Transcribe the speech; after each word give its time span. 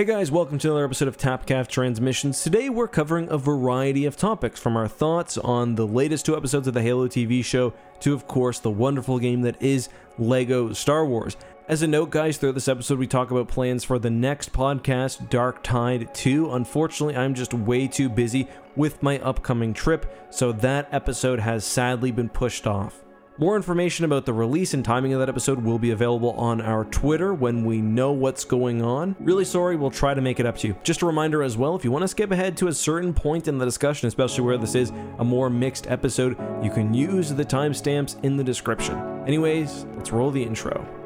Hey 0.00 0.06
guys, 0.06 0.30
welcome 0.30 0.56
to 0.56 0.68
another 0.68 0.86
episode 0.86 1.08
of 1.08 1.18
Tapcaf 1.18 1.68
Transmissions. 1.68 2.42
Today 2.42 2.70
we're 2.70 2.88
covering 2.88 3.28
a 3.28 3.36
variety 3.36 4.06
of 4.06 4.16
topics 4.16 4.58
from 4.58 4.74
our 4.74 4.88
thoughts 4.88 5.36
on 5.36 5.74
the 5.74 5.86
latest 5.86 6.24
two 6.24 6.34
episodes 6.34 6.66
of 6.66 6.72
the 6.72 6.80
Halo 6.80 7.06
TV 7.06 7.44
show 7.44 7.74
to, 8.00 8.14
of 8.14 8.26
course, 8.26 8.60
the 8.60 8.70
wonderful 8.70 9.18
game 9.18 9.42
that 9.42 9.60
is 9.60 9.90
LEGO 10.18 10.72
Star 10.72 11.04
Wars. 11.04 11.36
As 11.68 11.82
a 11.82 11.86
note, 11.86 12.08
guys, 12.08 12.38
throughout 12.38 12.54
this 12.54 12.66
episode, 12.66 12.98
we 12.98 13.06
talk 13.06 13.30
about 13.30 13.48
plans 13.48 13.84
for 13.84 13.98
the 13.98 14.08
next 14.08 14.54
podcast, 14.54 15.28
Dark 15.28 15.62
Tide 15.62 16.14
2. 16.14 16.50
Unfortunately, 16.54 17.14
I'm 17.14 17.34
just 17.34 17.52
way 17.52 17.86
too 17.86 18.08
busy 18.08 18.48
with 18.76 19.02
my 19.02 19.18
upcoming 19.18 19.74
trip, 19.74 20.10
so 20.30 20.50
that 20.50 20.88
episode 20.92 21.40
has 21.40 21.62
sadly 21.62 22.10
been 22.10 22.30
pushed 22.30 22.66
off. 22.66 23.02
More 23.40 23.56
information 23.56 24.04
about 24.04 24.26
the 24.26 24.34
release 24.34 24.74
and 24.74 24.84
timing 24.84 25.14
of 25.14 25.20
that 25.20 25.30
episode 25.30 25.64
will 25.64 25.78
be 25.78 25.92
available 25.92 26.32
on 26.32 26.60
our 26.60 26.84
Twitter 26.84 27.32
when 27.32 27.64
we 27.64 27.80
know 27.80 28.12
what's 28.12 28.44
going 28.44 28.82
on. 28.82 29.16
Really 29.18 29.46
sorry, 29.46 29.76
we'll 29.76 29.90
try 29.90 30.12
to 30.12 30.20
make 30.20 30.40
it 30.40 30.44
up 30.44 30.58
to 30.58 30.68
you. 30.68 30.76
Just 30.84 31.00
a 31.00 31.06
reminder 31.06 31.42
as 31.42 31.56
well 31.56 31.74
if 31.74 31.82
you 31.82 31.90
want 31.90 32.02
to 32.02 32.08
skip 32.08 32.32
ahead 32.32 32.54
to 32.58 32.68
a 32.68 32.74
certain 32.74 33.14
point 33.14 33.48
in 33.48 33.56
the 33.56 33.64
discussion, 33.64 34.08
especially 34.08 34.44
where 34.44 34.58
this 34.58 34.74
is 34.74 34.92
a 35.20 35.24
more 35.24 35.48
mixed 35.48 35.86
episode, 35.86 36.36
you 36.62 36.70
can 36.70 36.92
use 36.92 37.32
the 37.32 37.42
timestamps 37.42 38.22
in 38.22 38.36
the 38.36 38.44
description. 38.44 38.98
Anyways, 39.26 39.86
let's 39.96 40.12
roll 40.12 40.30
the 40.30 40.42
intro. 40.42 40.99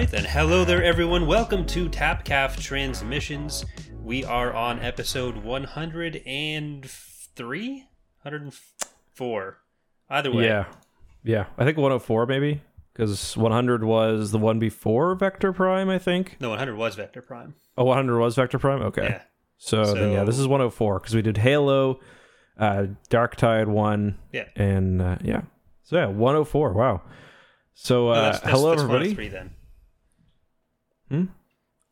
Right 0.00 0.10
then. 0.10 0.24
Hello 0.24 0.64
there, 0.64 0.82
everyone. 0.82 1.26
Welcome 1.26 1.66
to 1.66 1.90
Tapcaf 1.90 2.58
Transmissions. 2.58 3.66
We 4.02 4.24
are 4.24 4.50
on 4.54 4.80
episode 4.80 5.36
103, 5.36 7.84
104. 8.22 9.58
Either 10.08 10.32
way. 10.32 10.46
Yeah. 10.46 10.64
Yeah. 11.22 11.44
I 11.58 11.66
think 11.66 11.76
104 11.76 12.24
maybe 12.24 12.62
because 12.94 13.36
100 13.36 13.84
was 13.84 14.30
the 14.30 14.38
one 14.38 14.58
before 14.58 15.14
Vector 15.16 15.52
Prime, 15.52 15.90
I 15.90 15.98
think. 15.98 16.38
No, 16.40 16.48
100 16.48 16.76
was 16.76 16.94
Vector 16.94 17.20
Prime. 17.20 17.54
Oh, 17.76 17.84
100 17.84 18.18
was 18.18 18.36
Vector 18.36 18.58
Prime? 18.58 18.80
Okay. 18.80 19.02
Yeah. 19.02 19.20
So, 19.58 19.84
then, 19.92 20.12
yeah, 20.12 20.24
this 20.24 20.38
is 20.38 20.48
104 20.48 21.00
because 21.00 21.14
we 21.14 21.20
did 21.20 21.36
Halo, 21.36 22.00
uh, 22.58 22.86
Dark 23.10 23.36
Tide 23.36 23.68
1, 23.68 24.18
Yeah. 24.32 24.44
and 24.56 25.02
uh, 25.02 25.18
yeah. 25.22 25.42
So, 25.82 25.96
yeah, 25.96 26.06
104. 26.06 26.72
Wow. 26.72 27.02
So, 27.74 28.06
No, 28.06 28.12
uh, 28.12 28.22
that's, 28.22 28.40
that's, 28.40 28.50
hello, 28.50 28.70
that's 28.70 28.80
everybody. 28.80 29.10
103 29.10 29.28
then. 29.28 29.56
Hmm? 31.10 31.24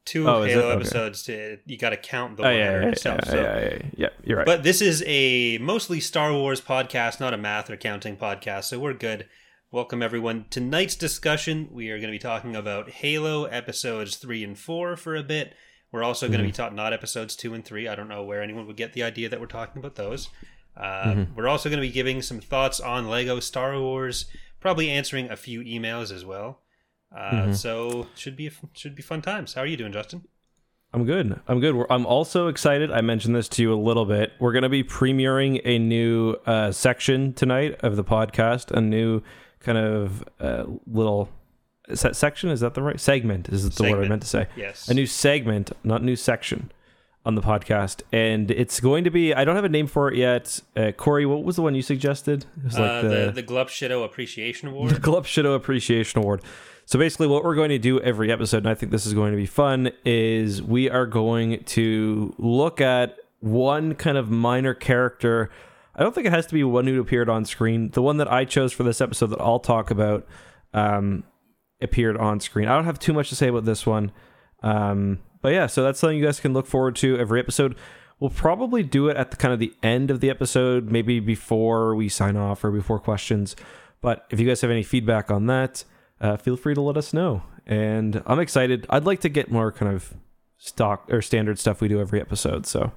Two 0.04 0.26
Oh, 0.28 0.42
Halo 0.42 0.60
it? 0.70 0.72
Okay. 0.72 0.76
episodes 0.80 1.22
to 1.24 1.58
you 1.66 1.76
got 1.76 1.90
to 1.90 1.96
count 1.98 2.36
the 2.38 2.42
Oh, 2.44 2.46
100 2.46 2.58
yeah, 2.58 2.70
yeah, 2.72 2.80
yeah, 2.80 2.88
itself. 2.88 3.20
yeah, 3.24 3.30
so. 3.30 3.36
yeah, 3.42 3.60
yeah, 3.60 3.78
yeah, 3.96 4.08
you're 4.24 4.36
right. 4.38 4.46
But 4.46 4.62
this 4.62 4.80
is 4.80 5.04
a 5.06 5.58
mostly 5.58 6.00
Star 6.00 6.32
Wars 6.32 6.60
podcast, 6.60 7.20
not 7.20 7.34
a 7.34 7.36
math 7.36 7.68
or 7.68 7.76
counting 7.76 8.16
podcast, 8.16 8.64
so 8.64 8.78
we're 8.78 8.94
good. 8.94 9.26
Welcome, 9.70 10.02
everyone. 10.02 10.46
Tonight's 10.48 10.96
discussion, 10.96 11.68
we 11.70 11.90
are 11.90 11.98
going 11.98 12.08
to 12.08 12.12
be 12.14 12.18
talking 12.18 12.56
about 12.56 12.88
Halo 12.88 13.44
episodes 13.44 14.16
3 14.16 14.42
and 14.44 14.58
4 14.58 14.96
for 14.96 15.14
a 15.14 15.22
bit. 15.22 15.52
We're 15.92 16.02
also 16.04 16.26
going 16.28 16.40
to 16.40 16.46
be 16.46 16.52
talking, 16.52 16.76
not 16.76 16.94
episodes 16.94 17.36
2 17.36 17.52
and 17.52 17.62
3. 17.64 17.86
I 17.86 17.94
don't 17.94 18.08
know 18.08 18.22
where 18.24 18.42
anyone 18.42 18.66
would 18.66 18.76
get 18.78 18.94
the 18.94 19.02
idea 19.02 19.28
that 19.28 19.40
we're 19.40 19.46
talking 19.46 19.78
about 19.78 19.96
those. 19.96 20.30
Uh, 20.74 21.24
We're 21.34 21.48
also 21.48 21.68
going 21.68 21.82
to 21.82 21.86
be 21.86 21.92
giving 21.92 22.22
some 22.22 22.40
thoughts 22.40 22.78
on 22.78 23.08
Lego 23.08 23.40
Star 23.40 23.78
Wars, 23.80 24.26
probably 24.60 24.88
answering 24.90 25.28
a 25.30 25.36
few 25.36 25.60
emails 25.62 26.12
as 26.14 26.24
well. 26.24 26.60
Uh, 27.14 27.52
So 27.52 28.06
should 28.14 28.36
be 28.36 28.50
should 28.74 28.94
be 28.94 29.02
fun 29.02 29.22
times. 29.22 29.54
How 29.54 29.62
are 29.62 29.66
you 29.66 29.76
doing, 29.76 29.92
Justin? 29.92 30.26
I'm 30.92 31.04
good. 31.04 31.38
I'm 31.46 31.60
good. 31.60 31.74
We're, 31.74 31.86
I'm 31.90 32.06
also 32.06 32.48
excited. 32.48 32.90
I 32.90 33.02
mentioned 33.02 33.36
this 33.36 33.48
to 33.50 33.62
you 33.62 33.74
a 33.74 33.76
little 33.76 34.06
bit. 34.06 34.32
We're 34.38 34.52
going 34.52 34.62
to 34.62 34.70
be 34.70 34.82
premiering 34.82 35.60
a 35.64 35.78
new 35.78 36.36
uh, 36.46 36.72
section 36.72 37.34
tonight 37.34 37.78
of 37.80 37.96
the 37.96 38.04
podcast, 38.04 38.70
a 38.70 38.80
new 38.80 39.22
kind 39.60 39.76
of 39.76 40.24
uh, 40.40 40.64
little 40.86 41.28
section? 41.94 42.50
Is 42.50 42.60
that 42.60 42.74
the 42.74 42.82
right 42.82 43.00
segment? 43.00 43.48
Is 43.48 43.68
the 43.70 43.82
word 43.90 44.04
I 44.04 44.08
meant 44.08 44.22
to 44.22 44.28
say? 44.28 44.46
Yes. 44.56 44.88
A 44.88 44.94
new 44.94 45.06
segment, 45.06 45.72
not 45.84 46.02
new 46.02 46.16
section, 46.16 46.70
on 47.28 47.34
the 47.34 47.42
podcast, 47.42 48.00
and 48.10 48.50
it's 48.50 48.80
going 48.80 49.04
to 49.04 49.10
be. 49.10 49.34
I 49.34 49.44
don't 49.44 49.54
have 49.54 49.66
a 49.66 49.68
name 49.68 49.86
for 49.86 50.10
it 50.10 50.16
yet. 50.16 50.60
Uh, 50.74 50.92
Corey, 50.92 51.26
what 51.26 51.44
was 51.44 51.56
the 51.56 51.62
one 51.62 51.74
you 51.74 51.82
suggested? 51.82 52.46
It 52.56 52.64
was 52.64 52.78
uh, 52.78 53.02
the 53.02 53.32
the 53.34 53.42
Glup 53.42 53.68
Shitto 53.68 54.02
Appreciation 54.02 54.68
Award. 54.70 54.92
the 54.92 54.98
Glup 54.98 55.24
Shitto 55.24 55.54
Appreciation 55.54 56.22
Award. 56.22 56.40
So 56.86 56.98
basically, 56.98 57.26
what 57.26 57.44
we're 57.44 57.54
going 57.54 57.68
to 57.68 57.78
do 57.78 58.00
every 58.00 58.32
episode, 58.32 58.58
and 58.58 58.68
I 58.68 58.74
think 58.74 58.92
this 58.92 59.04
is 59.04 59.12
going 59.12 59.32
to 59.32 59.36
be 59.36 59.44
fun, 59.44 59.90
is 60.06 60.62
we 60.62 60.88
are 60.88 61.04
going 61.04 61.62
to 61.64 62.34
look 62.38 62.80
at 62.80 63.18
one 63.40 63.94
kind 63.94 64.16
of 64.16 64.30
minor 64.30 64.72
character. 64.72 65.50
I 65.94 66.02
don't 66.02 66.14
think 66.14 66.26
it 66.26 66.32
has 66.32 66.46
to 66.46 66.54
be 66.54 66.64
one 66.64 66.86
who 66.86 66.98
appeared 66.98 67.28
on 67.28 67.44
screen. 67.44 67.90
The 67.90 68.00
one 68.00 68.16
that 68.16 68.32
I 68.32 68.46
chose 68.46 68.72
for 68.72 68.84
this 68.84 69.02
episode 69.02 69.26
that 69.26 69.40
I'll 69.40 69.60
talk 69.60 69.90
about 69.90 70.26
um, 70.72 71.24
appeared 71.82 72.16
on 72.16 72.40
screen. 72.40 72.68
I 72.68 72.74
don't 72.74 72.86
have 72.86 72.98
too 72.98 73.12
much 73.12 73.28
to 73.28 73.36
say 73.36 73.48
about 73.48 73.66
this 73.66 73.84
one. 73.84 74.12
Um, 74.62 75.18
but 75.40 75.52
yeah, 75.52 75.66
so 75.66 75.82
that's 75.82 75.98
something 75.98 76.18
you 76.18 76.24
guys 76.24 76.40
can 76.40 76.52
look 76.52 76.66
forward 76.66 76.96
to 76.96 77.18
every 77.18 77.40
episode. 77.40 77.76
We'll 78.20 78.30
probably 78.30 78.82
do 78.82 79.08
it 79.08 79.16
at 79.16 79.30
the 79.30 79.36
kind 79.36 79.54
of 79.54 79.60
the 79.60 79.72
end 79.82 80.10
of 80.10 80.20
the 80.20 80.30
episode, 80.30 80.90
maybe 80.90 81.20
before 81.20 81.94
we 81.94 82.08
sign 82.08 82.36
off 82.36 82.64
or 82.64 82.70
before 82.70 82.98
questions. 82.98 83.54
But 84.00 84.26
if 84.30 84.40
you 84.40 84.46
guys 84.46 84.60
have 84.60 84.70
any 84.70 84.82
feedback 84.82 85.30
on 85.30 85.46
that, 85.46 85.84
uh, 86.20 86.36
feel 86.36 86.56
free 86.56 86.74
to 86.74 86.80
let 86.80 86.96
us 86.96 87.12
know. 87.12 87.42
And 87.66 88.22
I'm 88.26 88.40
excited. 88.40 88.86
I'd 88.90 89.04
like 89.04 89.20
to 89.20 89.28
get 89.28 89.50
more 89.50 89.70
kind 89.70 89.94
of 89.94 90.14
stock 90.56 91.06
or 91.10 91.22
standard 91.22 91.58
stuff 91.58 91.80
we 91.80 91.88
do 91.88 92.00
every 92.00 92.20
episode. 92.20 92.66
So 92.66 92.92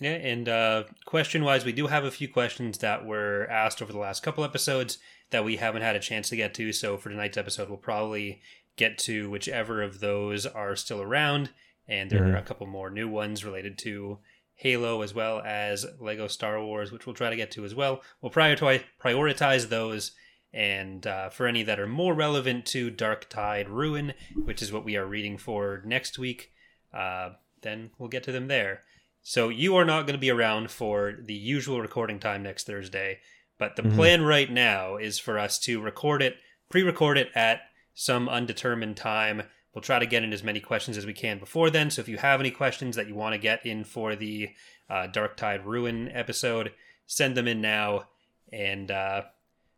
Yeah, 0.00 0.12
and 0.12 0.48
uh, 0.48 0.84
question 1.06 1.42
wise, 1.42 1.64
we 1.64 1.72
do 1.72 1.88
have 1.88 2.04
a 2.04 2.10
few 2.10 2.28
questions 2.28 2.78
that 2.78 3.04
were 3.04 3.48
asked 3.50 3.82
over 3.82 3.92
the 3.92 3.98
last 3.98 4.22
couple 4.22 4.44
episodes 4.44 4.98
that 5.30 5.44
we 5.44 5.56
haven't 5.56 5.82
had 5.82 5.96
a 5.96 6.00
chance 6.00 6.28
to 6.28 6.36
get 6.36 6.54
to. 6.54 6.72
So 6.72 6.96
for 6.98 7.08
tonight's 7.08 7.36
episode, 7.36 7.68
we'll 7.68 7.78
probably 7.78 8.40
get 8.80 8.96
to 8.96 9.28
whichever 9.28 9.82
of 9.82 10.00
those 10.00 10.46
are 10.46 10.74
still 10.74 11.02
around. 11.02 11.50
And 11.86 12.10
there 12.10 12.32
are 12.32 12.36
a 12.36 12.42
couple 12.42 12.66
more 12.66 12.88
new 12.88 13.08
ones 13.08 13.44
related 13.44 13.76
to 13.78 14.18
Halo 14.54 15.02
as 15.02 15.14
well 15.14 15.42
as 15.44 15.84
Lego 16.00 16.28
Star 16.28 16.64
Wars, 16.64 16.90
which 16.90 17.04
we'll 17.04 17.14
try 17.14 17.28
to 17.28 17.36
get 17.36 17.50
to 17.52 17.64
as 17.64 17.74
well. 17.74 18.00
We'll 18.22 18.32
prioritize 18.32 18.82
prioritize 19.04 19.68
those. 19.68 20.12
And 20.52 21.06
uh, 21.06 21.28
for 21.28 21.46
any 21.46 21.62
that 21.64 21.78
are 21.78 21.86
more 21.86 22.14
relevant 22.14 22.64
to 22.66 22.90
Dark 22.90 23.28
Tide 23.28 23.68
Ruin, 23.68 24.14
which 24.34 24.62
is 24.62 24.72
what 24.72 24.84
we 24.84 24.96
are 24.96 25.06
reading 25.06 25.36
for 25.36 25.82
next 25.84 26.18
week, 26.18 26.50
uh, 26.92 27.30
then 27.62 27.90
we'll 27.98 28.08
get 28.08 28.24
to 28.24 28.32
them 28.32 28.48
there. 28.48 28.82
So 29.22 29.50
you 29.50 29.76
are 29.76 29.84
not 29.84 30.06
going 30.06 30.14
to 30.14 30.26
be 30.26 30.30
around 30.30 30.70
for 30.70 31.14
the 31.22 31.34
usual 31.34 31.80
recording 31.80 32.18
time 32.18 32.42
next 32.42 32.66
Thursday, 32.66 33.20
but 33.58 33.76
the 33.76 33.82
plan 33.82 34.22
right 34.22 34.50
now 34.50 34.96
is 34.96 35.18
for 35.18 35.38
us 35.38 35.58
to 35.60 35.82
record 35.82 36.22
it, 36.22 36.36
pre-record 36.70 37.18
it 37.18 37.28
at 37.34 37.60
some 37.94 38.28
undetermined 38.28 38.96
time. 38.96 39.42
We'll 39.74 39.82
try 39.82 39.98
to 39.98 40.06
get 40.06 40.24
in 40.24 40.32
as 40.32 40.42
many 40.42 40.60
questions 40.60 40.96
as 40.96 41.06
we 41.06 41.12
can 41.12 41.38
before 41.38 41.70
then. 41.70 41.90
So 41.90 42.00
if 42.00 42.08
you 42.08 42.16
have 42.18 42.40
any 42.40 42.50
questions 42.50 42.96
that 42.96 43.06
you 43.06 43.14
want 43.14 43.34
to 43.34 43.38
get 43.38 43.64
in 43.64 43.84
for 43.84 44.16
the 44.16 44.50
uh, 44.88 45.06
Dark 45.06 45.36
Tide 45.36 45.64
Ruin 45.64 46.10
episode, 46.12 46.72
send 47.06 47.36
them 47.36 47.46
in 47.46 47.60
now. 47.60 48.04
And 48.52 48.90
uh, 48.90 49.22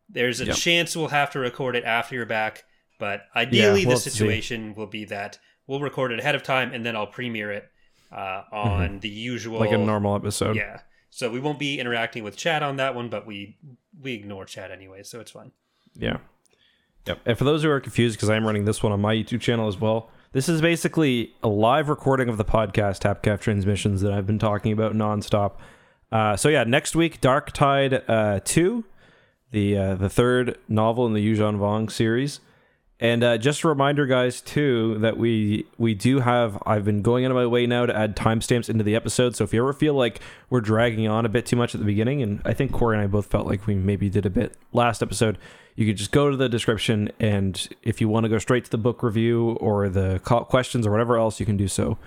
there's 0.09 0.41
a 0.41 0.47
Yep. 0.47 0.57
chance 0.57 0.97
we'll 0.97 1.09
have 1.09 1.31
to 1.33 1.39
record 1.39 1.77
it 1.77 1.85
after 1.85 2.15
you're 2.15 2.25
back, 2.27 2.65
but 2.99 3.25
ideally 3.37 3.81
we'll 3.87 3.91
the 3.91 3.91
have 3.91 3.99
see. 4.01 4.11
situation 4.11 4.75
will 4.75 4.87
be 4.87 5.05
that 5.07 5.39
we'll 5.67 5.81
record 5.81 6.11
it 6.13 6.19
ahead 6.21 6.35
of 6.35 6.43
time 6.43 6.73
and 6.73 6.85
then 6.87 6.97
I'll 6.97 7.07
premiere 7.07 7.53
it 7.53 7.69
uh, 8.11 8.43
on 8.51 9.01
the 9.01 9.09
usual 9.11 9.61
Mm-hmm. 9.61 9.73
like 9.73 9.79
a 9.81 9.85
normal 9.85 10.17
episode. 10.17 10.57
yeah. 10.57 10.81
So 11.11 11.31
we 11.31 11.41
won't 11.41 11.59
be 11.59 11.79
interacting 11.79 12.25
with 12.25 12.37
chat 12.39 12.63
on 12.63 12.77
that 12.77 12.95
one, 12.95 13.11
but 13.11 13.27
we 13.27 13.59
we 14.01 14.15
ignore 14.15 14.47
chat 14.47 14.71
anyway, 14.71 15.03
so 15.03 15.21
it's 15.21 15.31
fine. 15.31 15.53
Yeah. 15.95 16.17
Yep. 17.07 17.21
And 17.27 17.39
for 17.39 17.45
those 17.45 17.63
who 17.63 17.71
are 17.71 17.81
confused, 17.81 18.17
because 18.17 18.31
I'm 18.31 18.45
running 18.45 18.65
this 18.65 18.83
one 18.83 18.93
on 18.93 19.01
my 19.01 19.15
YouTube 19.15 19.41
channel 19.41 19.69
as 19.69 19.81
well, 19.81 20.11
this 20.33 20.49
is 20.49 20.61
basically 20.61 21.35
a 21.43 21.49
live 21.49 21.89
recording 21.89 22.29
of 22.29 22.37
the 22.37 22.45
podcast 22.45 23.01
Tapcaf 23.01 23.41
transmissions 23.41 24.01
that 24.03 24.13
I've 24.13 24.27
been 24.27 24.39
talking 24.39 24.73
about 24.73 24.95
nonstop. 24.95 25.53
Uh, 26.11 26.37
so 26.37 26.49
yeah, 26.49 26.65
next 26.65 26.95
week, 26.95 27.21
Dark 27.21 27.53
Tide 27.53 28.03
uh, 28.09 28.41
two, 28.45 28.85
the 29.51 29.77
uh, 29.77 29.95
the 29.95 30.09
third 30.09 30.59
novel 30.69 31.07
in 31.07 31.13
the 31.13 31.27
Yuuzhan 31.27 31.59
Vong 31.59 31.91
series. 31.91 32.41
And 33.03 33.25
uh, 33.25 33.37
just 33.37 33.65
a 33.65 33.69
reminder, 33.69 34.07
guys, 34.07 34.41
too, 34.41 34.97
that 35.01 35.19
we 35.19 35.67
we 35.77 35.93
do 35.93 36.21
have. 36.21 36.57
I've 36.65 36.85
been 36.85 37.03
going 37.03 37.25
out 37.25 37.33
of 37.33 37.35
my 37.35 37.47
way 37.47 37.67
now 37.67 37.85
to 37.85 37.95
add 37.95 38.15
timestamps 38.15 38.71
into 38.71 38.85
the 38.85 38.95
episode. 38.95 39.35
So 39.35 39.43
if 39.43 39.53
you 39.53 39.61
ever 39.61 39.73
feel 39.73 39.95
like 39.95 40.21
we're 40.51 40.61
dragging 40.61 41.09
on 41.09 41.27
a 41.27 41.29
bit 41.29 41.45
too 41.45 41.57
much 41.57 41.75
at 41.75 41.81
the 41.81 41.85
beginning, 41.85 42.23
and 42.23 42.41
I 42.45 42.53
think 42.53 42.71
Corey 42.71 42.97
and 42.97 43.03
I 43.03 43.09
both 43.09 43.27
felt 43.27 43.49
like 43.49 43.67
we 43.67 43.75
maybe 43.75 44.09
did 44.09 44.25
a 44.25 44.31
bit 44.31 44.57
last 44.73 45.03
episode, 45.03 45.37
you 45.75 45.85
could 45.85 45.97
just 45.97 46.13
go 46.13 46.31
to 46.31 46.37
the 46.37 46.49
description, 46.49 47.11
and 47.19 47.69
if 47.83 48.01
you 48.01 48.09
want 48.09 48.23
to 48.23 48.31
go 48.31 48.39
straight 48.39 48.67
to 48.67 48.71
the 48.71 48.79
book 48.79 49.03
review 49.03 49.59
or 49.61 49.89
the 49.89 50.21
questions 50.21 50.87
or 50.87 50.93
whatever 50.93 51.19
else, 51.19 51.41
you 51.41 51.47
can 51.47 51.57
do 51.57 51.67
so 51.67 51.99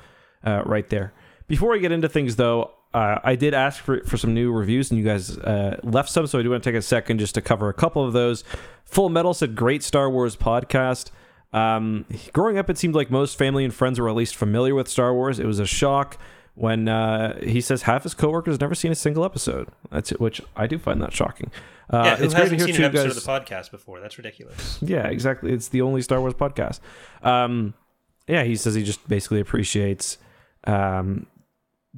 uh, 0.46 0.64
right 0.66 0.90
there. 0.90 1.12
Before 1.50 1.72
we 1.72 1.82
get 1.82 1.92
into 1.92 2.08
things, 2.08 2.38
though, 2.38 2.72
uh, 2.96 3.20
I 3.24 3.36
did 3.36 3.54
ask 3.54 3.84
for, 3.84 4.00
for 4.06 4.16
some 4.16 4.34
new 4.34 4.54
reviews, 4.54 4.90
and 4.90 4.98
you 4.98 5.06
guys 5.06 5.38
uh, 5.38 5.80
left 5.84 6.10
some, 6.10 6.28
so 6.28 6.40
I 6.40 6.44
do 6.44 6.50
want 6.50 6.64
to 6.64 6.72
take 6.72 6.78
a 6.78 6.82
second 6.82 7.20
just 7.20 7.36
to 7.36 7.42
cover 7.42 7.68
a 7.68 7.74
couple 7.74 8.06
of 8.06 8.14
those. 8.14 8.46
Full 8.86 9.10
Metal 9.10 9.34
said, 9.34 9.54
"Great 9.56 9.84
Star 9.84 10.10
Wars 10.10 10.38
podcast." 10.38 11.12
Um, 11.52 12.06
growing 12.32 12.58
up, 12.58 12.70
it 12.70 12.78
seemed 12.78 12.96
like 12.96 13.12
most 13.12 13.38
family 13.38 13.66
and 13.66 13.74
friends 13.74 14.00
were 14.00 14.08
at 14.08 14.16
least 14.16 14.36
familiar 14.36 14.74
with 14.74 14.88
Star 14.88 15.14
Wars. 15.14 15.40
It 15.40 15.46
was 15.46 15.60
a 15.60 15.66
shock 15.66 16.18
when 16.54 16.88
uh, 16.88 17.38
he 17.42 17.60
says 17.60 17.82
half 17.82 18.04
his 18.04 18.14
coworkers 18.14 18.62
never 18.62 18.74
seen 18.76 18.94
a 18.94 18.96
single 18.96 19.26
episode. 19.26 19.68
That's 19.92 20.14
it, 20.14 20.22
which 20.22 20.42
I 20.56 20.66
do 20.66 20.80
find 20.80 21.02
that 21.02 21.12
shocking. 21.12 21.52
Uh, 21.92 22.02
yeah, 22.06 22.16
who 22.16 22.24
it's 22.24 22.34
great 22.34 22.50
to 22.50 22.56
hear 22.56 22.66
seen 22.66 22.76
two 22.76 22.84
an 22.86 22.90
episode 22.90 23.08
guys. 23.10 23.18
of 23.18 23.24
the 23.24 23.30
podcast 23.30 23.72
before? 23.72 24.00
That's 24.00 24.18
ridiculous. 24.18 24.80
Yeah, 24.82 25.08
exactly. 25.08 25.52
It's 25.52 25.68
the 25.68 25.82
only 25.82 26.02
Star 26.02 26.22
Wars 26.22 26.34
podcast. 26.34 26.80
Um, 27.22 27.74
yeah, 28.26 28.44
he 28.44 28.56
says 28.56 28.74
he 28.74 28.84
just 28.84 29.06
basically 29.08 29.42
appreciates 29.42 30.18
um, 30.64 31.28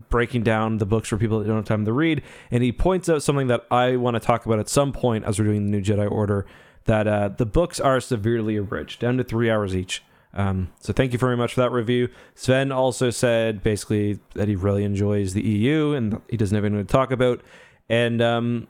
breaking 0.10 0.44
down 0.44 0.78
the 0.78 0.86
books 0.86 1.10
for 1.10 1.18
people 1.18 1.40
that 1.40 1.48
don't 1.48 1.58
have 1.58 1.66
time 1.66 1.86
to 1.86 1.94
read, 1.94 2.22
and 2.52 2.64
he 2.64 2.72
points 2.72 3.10
out 3.10 3.24
something 3.24 3.48
that 3.48 3.66
I 3.72 3.96
want 3.96 4.16
to 4.16 4.20
talk 4.20 4.46
about 4.46 4.60
at 4.60 4.70
some 4.70 4.92
point 4.92 5.26
as 5.26 5.40
we're 5.40 5.46
doing 5.46 5.66
the 5.66 5.72
new 5.72 5.82
Jedi 5.82 6.10
Order. 6.10 6.46
That 6.86 7.08
uh, 7.08 7.30
the 7.30 7.46
books 7.46 7.82
are 7.82 8.00
severely 8.00 8.56
abridged, 8.56 9.02
down 9.02 9.18
to 9.18 9.24
three 9.24 9.52
hours 9.52 9.76
each. 9.76 10.04
Um, 10.34 10.72
so 10.80 10.94
thank 10.94 11.14
you 11.14 11.20
very 11.20 11.36
much 11.36 11.56
for 11.56 11.62
that 11.62 11.72
review. 11.72 12.10
Sven 12.36 12.72
also 12.72 13.10
said 13.10 13.64
basically 13.64 14.20
that 14.36 14.48
he 14.48 14.56
really 14.56 14.84
enjoys 14.84 15.34
the 15.34 15.42
EU 15.42 15.94
and 15.94 16.22
he 16.30 16.38
doesn't 16.38 16.56
have 16.56 16.64
anything 16.64 16.86
to 16.86 16.92
talk 16.92 17.12
about. 17.12 17.42
And 17.90 18.22
um, 18.22 18.68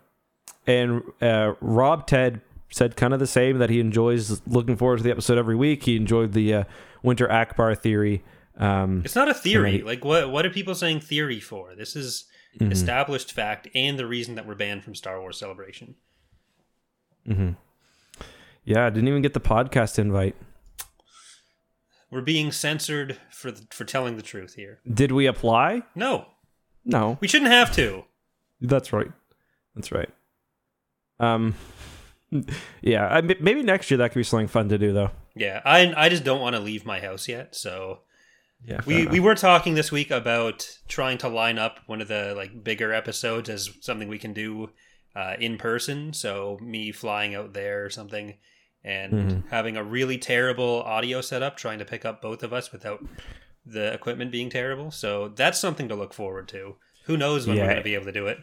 and 0.65 1.01
uh, 1.21 1.53
Rob 1.61 2.07
Ted 2.07 2.41
said 2.69 2.95
kind 2.95 3.13
of 3.13 3.19
the 3.19 3.27
same 3.27 3.57
that 3.59 3.69
he 3.69 3.79
enjoys 3.79 4.41
looking 4.47 4.75
forward 4.75 4.97
to 4.97 5.03
the 5.03 5.11
episode 5.11 5.37
every 5.37 5.55
week. 5.55 5.83
He 5.83 5.95
enjoyed 5.95 6.33
the 6.33 6.53
uh, 6.53 6.63
Winter 7.03 7.27
Ackbar 7.27 7.77
theory. 7.77 8.23
Um, 8.57 9.01
It's 9.05 9.15
not 9.15 9.29
a 9.29 9.33
theory. 9.33 9.73
Right. 9.77 9.85
Like 9.85 10.05
what? 10.05 10.31
What 10.31 10.45
are 10.45 10.49
people 10.49 10.75
saying 10.75 11.01
theory 11.01 11.39
for? 11.39 11.75
This 11.75 11.95
is 11.95 12.25
mhm, 12.59 12.71
established 12.71 13.31
fact 13.31 13.67
and 13.75 13.97
the 13.99 14.07
reason 14.07 14.35
that 14.35 14.47
we're 14.47 14.55
banned 14.55 14.83
from 14.83 14.95
Star 14.95 15.19
Wars 15.21 15.37
Celebration. 15.37 15.95
mhm. 17.27 17.55
Yeah, 18.63 18.85
I 18.85 18.89
didn't 18.89 19.07
even 19.07 19.21
get 19.21 19.33
the 19.33 19.39
podcast 19.39 19.97
invite. 19.99 20.35
We're 22.09 22.21
being 22.21 22.51
censored 22.51 23.17
for 23.29 23.51
the, 23.51 23.65
for 23.71 23.83
telling 23.85 24.15
the 24.15 24.21
truth 24.23 24.55
here. 24.55 24.79
Did 24.91 25.11
we 25.11 25.25
apply? 25.27 25.83
No, 25.95 26.25
No. 26.85 27.17
we 27.21 27.27
shouldn't 27.27 27.51
have 27.51 27.73
to. 27.75 28.05
That's 28.61 28.91
right. 28.93 29.11
That's 29.75 29.91
right. 29.91 30.09
Um, 31.19 31.55
yeah, 32.81 33.07
I, 33.07 33.21
maybe 33.21 33.61
next 33.61 33.91
year 33.91 33.97
that 33.99 34.11
could 34.11 34.19
be 34.19 34.23
something 34.23 34.47
fun 34.47 34.69
to 34.69 34.77
do, 34.77 34.93
though. 34.93 35.11
Yeah, 35.35 35.61
I 35.65 35.93
I 35.95 36.09
just 36.09 36.23
don't 36.23 36.41
want 36.41 36.55
to 36.55 36.61
leave 36.61 36.85
my 36.85 36.99
house 36.99 37.27
yet. 37.27 37.55
So 37.55 37.99
Yeah, 38.65 38.81
we 38.85 39.07
we 39.07 39.19
were 39.19 39.35
talking 39.35 39.75
this 39.75 39.91
week 39.91 40.11
about 40.11 40.67
trying 40.87 41.17
to 41.19 41.27
line 41.29 41.57
up 41.59 41.79
one 41.85 42.01
of 42.01 42.07
the 42.07 42.33
like 42.35 42.63
bigger 42.63 42.91
episodes 42.93 43.49
as 43.49 43.69
something 43.81 44.07
we 44.07 44.17
can 44.19 44.33
do 44.33 44.69
uh, 45.15 45.35
in 45.39 45.57
person. 45.57 46.11
So 46.13 46.57
me 46.61 46.91
flying 46.91 47.33
out 47.35 47.53
there 47.53 47.85
or 47.85 47.89
something, 47.89 48.35
and 48.83 49.13
Mhm. 49.13 49.49
having 49.49 49.77
a 49.77 49.83
really 49.83 50.17
terrible 50.17 50.81
audio 50.83 51.21
setup, 51.21 51.55
trying 51.57 51.79
to 51.79 51.85
pick 51.85 52.03
up 52.05 52.21
both 52.21 52.43
of 52.43 52.51
us 52.53 52.71
without 52.71 53.03
the 53.65 53.93
equipment 53.93 54.31
being 54.31 54.49
terrible. 54.49 54.91
So 54.91 55.29
that's 55.29 55.59
something 55.59 55.87
to 55.89 55.95
look 55.95 56.13
forward 56.13 56.47
to. 56.49 56.75
Who 57.05 57.15
knows 57.17 57.47
when 57.47 57.57
we're 57.57 57.65
going 57.65 57.77
to 57.77 57.83
be 57.83 57.95
able 57.95 58.05
to 58.05 58.11
do 58.11 58.27
it? 58.27 58.39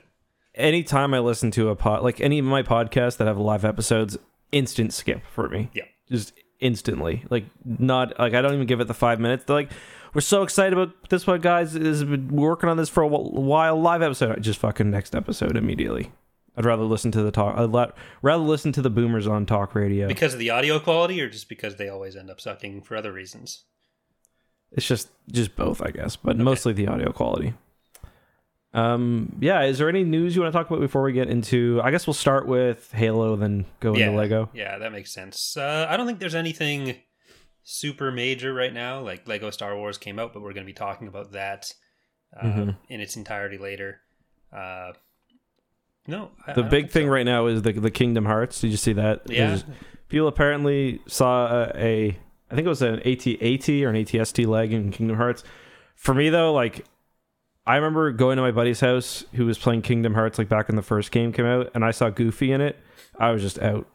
anytime 0.56 1.12
I 1.12 1.19
listen 1.19 1.50
to 1.50 1.69
a 1.70 1.75
pod, 1.75 2.05
like 2.05 2.20
any 2.20 2.38
of 2.38 2.44
my 2.44 2.62
podcasts 2.62 3.17
that 3.17 3.26
have 3.26 3.37
live 3.38 3.64
episodes, 3.64 4.17
instant 4.52 4.93
skip 4.93 5.22
for 5.34 5.49
me. 5.49 5.69
Yeah. 5.75 5.82
just 6.08 6.32
instantly. 6.64 7.25
Like 7.31 7.44
not 7.64 8.19
like 8.19 8.34
I 8.34 8.43
don't 8.43 8.55
even 8.55 8.66
give 8.66 8.81
it 8.81 8.88
the 8.88 8.94
five 8.94 9.20
minutes. 9.20 9.44
They're 9.44 9.55
like, 9.55 9.70
we're 10.14 10.22
so 10.22 10.43
excited 10.43 10.72
about 10.72 11.08
this 11.11 11.26
one, 11.26 11.40
guys. 11.40 11.76
Is 11.76 12.02
been 12.02 12.28
working 12.28 12.69
on 12.69 12.76
this 12.76 12.88
for 12.88 13.02
a 13.02 13.06
while. 13.06 13.81
Live 13.81 14.02
episode, 14.02 14.43
just 14.43 14.58
fucking 14.58 14.90
next 14.90 15.14
episode 15.14 15.56
immediately. 15.56 16.11
I'd 16.56 16.64
rather 16.64 16.84
listen 16.84 17.11
to 17.12 17.22
the 17.22 17.31
talk. 17.31 17.56
I'd 17.56 17.93
rather 18.22 18.43
listen 18.43 18.72
to 18.72 18.82
the 18.82 18.90
boomers 18.90 19.26
on 19.26 19.44
talk 19.44 19.75
radio. 19.75 20.08
Because 20.08 20.32
of 20.32 20.38
the 20.38 20.50
audio 20.50 20.78
quality, 20.78 21.20
or 21.20 21.28
just 21.28 21.49
because 21.49 21.76
they 21.76 21.88
always 21.88 22.16
end 22.16 22.31
up 22.31 22.40
sucking 22.40 22.82
for 22.82 22.96
other 22.96 23.12
reasons? 23.12 23.64
It's 24.72 24.87
just 24.87 25.10
just 25.31 25.55
both, 25.55 25.82
I 25.82 25.90
guess, 25.90 26.17
but 26.17 26.38
mostly 26.38 26.72
the 26.72 26.88
audio 26.88 27.12
quality. 27.12 27.55
Um, 28.74 29.36
yeah. 29.40 29.62
Is 29.62 29.78
there 29.78 29.88
any 29.88 30.02
news 30.04 30.34
you 30.34 30.42
want 30.42 30.52
to 30.52 30.58
talk 30.58 30.68
about 30.68 30.80
before 30.80 31.02
we 31.02 31.12
get 31.12 31.28
into? 31.30 31.80
I 31.82 31.90
guess 31.90 32.06
we'll 32.06 32.14
start 32.14 32.46
with 32.46 32.90
Halo, 32.92 33.36
then 33.36 33.64
go 33.80 33.94
yeah, 33.96 34.06
into 34.06 34.18
Lego. 34.18 34.50
Yeah, 34.52 34.78
that 34.78 34.92
makes 34.92 35.12
sense. 35.12 35.56
Uh, 35.56 35.86
I 35.88 35.96
don't 35.96 36.06
think 36.06 36.18
there's 36.18 36.34
anything 36.34 36.96
super 37.62 38.10
major 38.10 38.52
right 38.52 38.72
now. 38.74 39.00
Like 39.00 39.26
Lego 39.28 39.50
Star 39.50 39.76
Wars 39.76 39.96
came 39.96 40.18
out, 40.18 40.32
but 40.34 40.42
we're 40.42 40.52
going 40.52 40.66
to 40.66 40.70
be 40.70 40.74
talking 40.74 41.06
about 41.08 41.32
that 41.32 41.72
uh, 42.36 42.44
Mhm. 42.46 42.76
in 42.88 43.00
its 43.00 43.16
entirety 43.16 43.58
later. 43.58 44.00
Uh, 44.52 44.92
no, 46.06 46.32
I- 46.46 46.50
I 46.50 46.54
The 46.54 46.62
don't 46.62 46.70
big 46.70 46.90
thing 46.90 47.06
so. 47.06 47.12
right 47.12 47.24
now 47.24 47.46
is 47.46 47.62
the 47.62 47.72
the 47.72 47.90
Kingdom 47.90 48.24
Hearts. 48.26 48.60
Did 48.60 48.70
you 48.72 48.76
see 48.76 48.92
that? 48.94 49.22
Yeah, 49.30 49.46
There's- 49.48 49.64
People 50.08 50.28
apparently 50.28 51.00
saw 51.06 51.46
a, 51.46 51.72
a 51.76 52.18
I 52.50 52.54
think 52.54 52.66
it 52.66 52.68
was 52.68 52.82
an 52.82 53.00
AT-AT 53.00 53.68
or 53.84 53.88
an 53.88 53.96
ATST 53.96 54.46
leg 54.46 54.72
in 54.72 54.90
Kingdom 54.92 55.16
Hearts. 55.16 55.42
For 55.96 56.12
me 56.12 56.28
though, 56.28 56.52
like 56.52 56.84
I 57.66 57.76
remember 57.76 58.12
going 58.12 58.37
to 58.37 58.43
my 58.43 58.50
buddy's 58.50 58.81
house 58.81 59.25
who 59.34 59.46
was 59.46 59.56
playing 59.58 59.82
Kingdom 59.82 60.14
Hearts 60.14 60.38
like 60.38 60.49
back 60.49 60.69
when 60.69 60.76
the 60.76 60.82
first 60.82 61.11
game 61.11 61.32
came 61.32 61.46
out, 61.46 61.70
and 61.75 61.84
I 61.84 61.90
saw 61.93 62.11
Goofy 62.11 62.52
in 62.52 62.61
it. 62.61 62.78
I 63.19 63.31
was 63.31 63.40
just 63.43 63.58
out. 63.58 63.87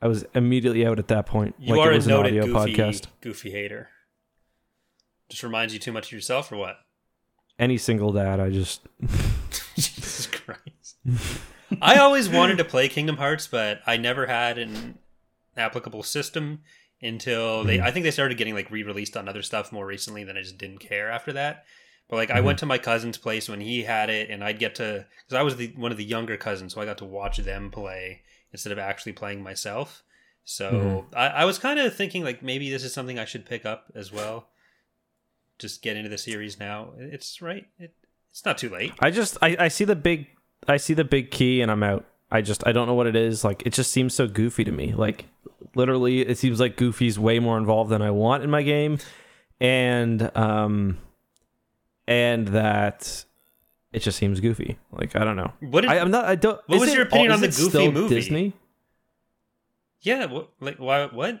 I 0.00 0.06
was 0.08 0.24
immediately 0.34 0.86
out 0.86 0.98
at 0.98 1.08
that 1.08 1.26
point. 1.26 1.54
you 1.58 1.74
like 1.76 1.86
are 1.86 1.90
it 1.90 1.94
a 1.94 1.96
was 1.96 2.06
an 2.06 2.10
noted 2.10 2.38
audio 2.38 2.46
goofy, 2.46 2.74
podcast. 2.74 3.06
goofy 3.20 3.50
hater. 3.50 3.88
Just 5.28 5.42
reminds 5.42 5.74
you 5.74 5.80
too 5.80 5.92
much 5.92 6.06
of 6.06 6.12
yourself, 6.12 6.50
or 6.52 6.56
what? 6.56 6.76
Any 7.58 7.76
single 7.76 8.12
dad, 8.12 8.38
I 8.40 8.50
just 8.50 8.86
Jesus 9.74 10.26
Christ. 10.28 10.96
I 11.82 11.96
always 11.96 12.28
wanted 12.28 12.58
to 12.58 12.64
play 12.64 12.88
Kingdom 12.88 13.16
Hearts, 13.18 13.46
but 13.46 13.80
I 13.86 13.96
never 13.98 14.26
had 14.26 14.56
an 14.58 14.98
applicable 15.56 16.02
system 16.04 16.60
until 17.02 17.64
they 17.64 17.78
Mhm. 17.78 17.82
I 17.82 17.90
think 17.90 18.04
they 18.04 18.10
started 18.10 18.38
getting 18.38 18.54
like 18.54 18.70
re-released 18.70 19.16
on 19.16 19.28
other 19.28 19.42
stuff 19.42 19.70
more 19.70 19.84
recently 19.86 20.24
Then 20.24 20.36
I 20.36 20.42
just 20.42 20.56
didn't 20.58 20.78
care 20.78 21.10
after 21.10 21.32
that. 21.34 21.64
But 22.08 22.16
like 22.16 22.30
I 22.30 22.40
Mhm. 22.40 22.44
went 22.44 22.58
to 22.60 22.66
my 22.66 22.78
cousin's 22.78 23.18
place 23.18 23.48
when 23.48 23.60
he 23.60 23.82
had 23.82 24.08
it 24.10 24.30
and 24.30 24.42
I'd 24.42 24.58
get 24.58 24.74
to 24.76 25.06
cuz 25.28 25.34
I 25.36 25.42
was 25.42 25.56
the 25.56 25.68
one 25.76 25.92
of 25.92 25.98
the 25.98 26.04
younger 26.04 26.36
cousins, 26.36 26.74
so 26.74 26.80
I 26.80 26.84
got 26.86 26.98
to 26.98 27.04
watch 27.04 27.36
them 27.38 27.70
play 27.70 28.22
instead 28.52 28.72
of 28.72 28.78
actually 28.78 29.12
playing 29.12 29.42
myself. 29.42 30.02
So 30.44 30.70
Mhm. 30.72 31.14
I, 31.14 31.26
I 31.28 31.44
was 31.44 31.58
kind 31.58 31.78
of 31.78 31.94
thinking 31.94 32.24
like 32.24 32.42
maybe 32.42 32.70
this 32.70 32.82
is 32.82 32.94
something 32.94 33.18
I 33.18 33.26
should 33.26 33.44
pick 33.44 33.66
up 33.66 33.92
as 33.94 34.10
well. 34.10 34.48
Just 35.58 35.82
get 35.82 35.96
into 35.96 36.08
the 36.08 36.18
series 36.18 36.58
now. 36.58 36.92
It's 36.98 37.42
right. 37.42 37.66
It, 37.78 37.92
it's 38.30 38.44
not 38.44 38.56
too 38.58 38.68
late. 38.70 38.92
I 39.00 39.10
just 39.10 39.36
I, 39.42 39.56
I 39.58 39.68
see 39.68 39.84
the 39.84 39.96
big 39.96 40.28
I 40.66 40.76
see 40.76 40.94
the 40.94 41.04
big 41.04 41.30
key 41.30 41.60
and 41.60 41.70
I'm 41.70 41.82
out. 41.82 42.06
I 42.30 42.40
just 42.42 42.66
I 42.66 42.72
don't 42.72 42.86
know 42.86 42.94
what 42.94 43.06
it 43.06 43.16
is. 43.16 43.44
Like 43.44 43.62
it 43.66 43.72
just 43.72 43.90
seems 43.90 44.14
so 44.14 44.26
goofy 44.28 44.64
to 44.64 44.72
me. 44.72 44.94
Like 44.94 45.24
literally 45.74 46.20
it 46.20 46.38
seems 46.38 46.60
like 46.60 46.76
Goofy's 46.76 47.18
way 47.18 47.38
more 47.38 47.58
involved 47.58 47.90
than 47.90 48.00
I 48.02 48.10
want 48.10 48.42
in 48.44 48.50
my 48.50 48.62
game. 48.62 48.98
And 49.60 50.30
um 50.36 50.98
and 52.08 52.48
that 52.48 53.24
it 53.92 54.00
just 54.00 54.18
seems 54.18 54.40
goofy. 54.40 54.78
Like 54.90 55.14
I 55.14 55.22
don't 55.24 55.36
know. 55.36 55.52
What 55.60 55.82
did, 55.82 55.90
I, 55.90 55.98
I'm 55.98 56.10
not 56.10 56.24
I 56.24 56.34
don't 56.34 56.60
What 56.66 56.76
is 56.76 56.80
was 56.80 56.88
it 56.90 56.94
your 56.96 57.06
opinion 57.06 57.30
on 57.32 57.40
the 57.40 57.46
Goofy 57.48 57.68
still 57.68 57.92
movie? 57.92 58.14
Disney? 58.14 58.52
Yeah, 60.00 60.26
what, 60.26 60.50
like 60.60 60.76
why? 60.78 61.06
What? 61.06 61.40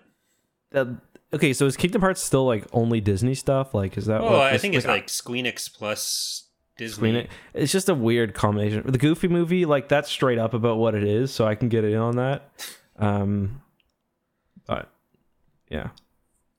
Uh, 0.74 0.84
okay, 1.32 1.52
so 1.52 1.64
is 1.66 1.76
Kingdom 1.76 2.02
Hearts 2.02 2.20
still 2.22 2.44
like 2.44 2.66
only 2.72 3.00
Disney 3.00 3.34
stuff? 3.34 3.74
Like 3.74 3.96
is 3.96 4.06
that 4.06 4.20
Oh, 4.20 4.24
what 4.24 4.34
I 4.42 4.52
this- 4.52 4.62
think 4.62 4.74
it's 4.74 4.86
like 4.86 5.06
Squeenix 5.06 5.72
plus 5.72 6.44
Disney. 6.76 6.94
Screen 6.96 7.14
it. 7.16 7.30
It's 7.54 7.72
just 7.72 7.88
a 7.88 7.94
weird 7.94 8.34
combination. 8.34 8.82
The 8.86 8.98
Goofy 8.98 9.28
movie, 9.28 9.64
like 9.64 9.88
that's 9.88 10.08
straight 10.10 10.38
up 10.38 10.54
about 10.54 10.76
what 10.78 10.94
it 10.94 11.04
is, 11.04 11.32
so 11.32 11.46
I 11.46 11.54
can 11.54 11.68
get 11.68 11.84
in 11.84 11.96
on 11.96 12.16
that. 12.16 12.50
Um, 12.98 13.62
but 14.66 14.88
yeah, 15.70 15.88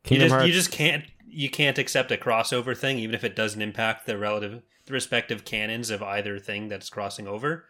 You 0.09 0.17
just 0.19 0.31
Hearts. 0.31 0.47
you 0.47 0.53
just 0.53 0.71
can't 0.71 1.03
you 1.29 1.49
can't 1.49 1.77
accept 1.77 2.11
a 2.11 2.17
crossover 2.17 2.75
thing, 2.75 2.99
even 2.99 3.15
if 3.15 3.23
it 3.23 3.35
doesn't 3.35 3.61
impact 3.61 4.05
the 4.05 4.17
relative 4.17 4.61
the 4.85 4.93
respective 4.93 5.45
canons 5.45 5.89
of 5.91 6.01
either 6.01 6.39
thing 6.39 6.67
that's 6.67 6.89
crossing 6.89 7.27
over. 7.27 7.65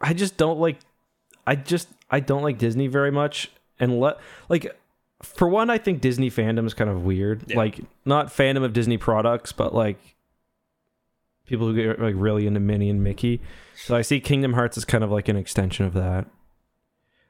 I 0.00 0.14
just 0.14 0.36
don't 0.36 0.58
like. 0.58 0.78
I 1.46 1.54
just 1.54 1.88
I 2.10 2.20
don't 2.20 2.42
like 2.42 2.58
Disney 2.58 2.86
very 2.86 3.10
much, 3.10 3.50
and 3.78 4.00
let 4.00 4.18
like 4.48 4.74
for 5.22 5.48
one, 5.48 5.70
I 5.70 5.78
think 5.78 6.00
Disney 6.00 6.30
fandom 6.30 6.66
is 6.66 6.74
kind 6.74 6.90
of 6.90 7.04
weird. 7.04 7.44
Yeah. 7.46 7.56
Like 7.56 7.80
not 8.04 8.28
fandom 8.28 8.64
of 8.64 8.72
Disney 8.72 8.98
products, 8.98 9.52
but 9.52 9.74
like 9.74 9.98
people 11.46 11.66
who 11.66 11.74
get 11.74 12.00
like 12.00 12.14
really 12.16 12.46
into 12.46 12.60
Minnie 12.60 12.90
and 12.90 13.02
Mickey. 13.02 13.40
So 13.76 13.96
I 13.96 14.02
see 14.02 14.20
Kingdom 14.20 14.54
Hearts 14.54 14.76
as 14.76 14.84
kind 14.84 15.04
of 15.04 15.10
like 15.10 15.28
an 15.28 15.36
extension 15.36 15.86
of 15.86 15.94
that. 15.94 16.26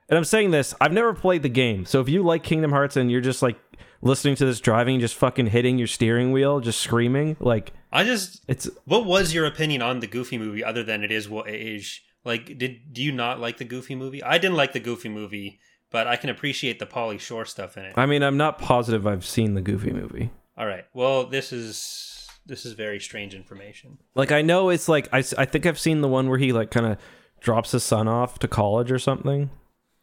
And 0.08 0.16
I'm 0.16 0.24
saying 0.24 0.50
this, 0.52 0.74
I've 0.80 0.92
never 0.92 1.14
played 1.14 1.42
the 1.42 1.48
game. 1.48 1.84
So 1.84 2.00
if 2.00 2.08
you 2.08 2.22
like 2.22 2.42
Kingdom 2.42 2.70
Hearts 2.70 2.96
and 2.96 3.10
you're 3.10 3.20
just 3.20 3.42
like 3.42 3.58
listening 4.02 4.36
to 4.36 4.44
this 4.46 4.60
driving, 4.60 5.00
just 5.00 5.16
fucking 5.16 5.48
hitting 5.48 5.78
your 5.78 5.88
steering 5.88 6.32
wheel, 6.32 6.60
just 6.60 6.80
screaming, 6.80 7.36
like 7.40 7.72
I 7.92 8.04
just 8.04 8.44
it's 8.46 8.68
what 8.84 9.04
was 9.04 9.34
your 9.34 9.46
opinion 9.46 9.82
on 9.82 10.00
the 10.00 10.06
Goofy 10.06 10.38
movie 10.38 10.62
other 10.62 10.84
than 10.84 11.02
it 11.02 11.10
is 11.10 11.28
what 11.28 11.48
it 11.48 11.60
is? 11.60 12.00
Like, 12.24 12.58
did 12.58 12.92
do 12.92 13.02
you 13.02 13.12
not 13.12 13.40
like 13.40 13.58
the 13.58 13.64
Goofy 13.64 13.94
movie? 13.94 14.22
I 14.22 14.38
didn't 14.38 14.56
like 14.56 14.72
the 14.72 14.80
Goofy 14.80 15.08
movie, 15.08 15.60
but 15.90 16.06
I 16.06 16.16
can 16.16 16.30
appreciate 16.30 16.78
the 16.78 16.86
Pauly 16.86 17.18
Shore 17.18 17.44
stuff 17.44 17.76
in 17.76 17.84
it. 17.84 17.94
I 17.96 18.06
mean, 18.06 18.22
I'm 18.22 18.36
not 18.36 18.58
positive 18.58 19.06
I've 19.06 19.24
seen 19.24 19.54
the 19.54 19.60
Goofy 19.60 19.92
movie. 19.92 20.30
All 20.58 20.66
right, 20.66 20.84
well, 20.94 21.26
this 21.26 21.52
is 21.52 22.28
this 22.46 22.64
is 22.64 22.72
very 22.72 23.00
strange 23.00 23.34
information. 23.34 23.98
Like 24.14 24.32
I 24.32 24.42
know 24.42 24.68
it's 24.68 24.88
like 24.88 25.08
I, 25.12 25.18
I 25.36 25.44
think 25.44 25.66
I've 25.66 25.78
seen 25.78 26.00
the 26.00 26.08
one 26.08 26.28
where 26.28 26.38
he 26.38 26.52
like 26.52 26.70
kind 26.70 26.86
of 26.86 26.98
drops 27.40 27.72
his 27.72 27.84
son 27.84 28.08
off 28.08 28.38
to 28.40 28.48
college 28.48 28.90
or 28.90 28.98
something. 28.98 29.50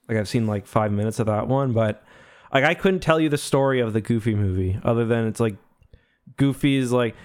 Like 0.07 0.17
I've 0.17 0.29
seen 0.29 0.47
like 0.47 0.65
5 0.67 0.91
minutes 0.91 1.19
of 1.19 1.27
that 1.27 1.47
one, 1.47 1.73
but 1.73 2.03
like 2.53 2.63
I 2.63 2.73
couldn't 2.73 2.99
tell 2.99 3.19
you 3.19 3.29
the 3.29 3.37
story 3.37 3.79
of 3.79 3.93
the 3.93 4.01
Goofy 4.01 4.35
movie 4.35 4.79
other 4.83 5.05
than 5.05 5.27
it's 5.27 5.39
like 5.39 5.55
Goofy's 6.37 6.91
like 6.91 7.15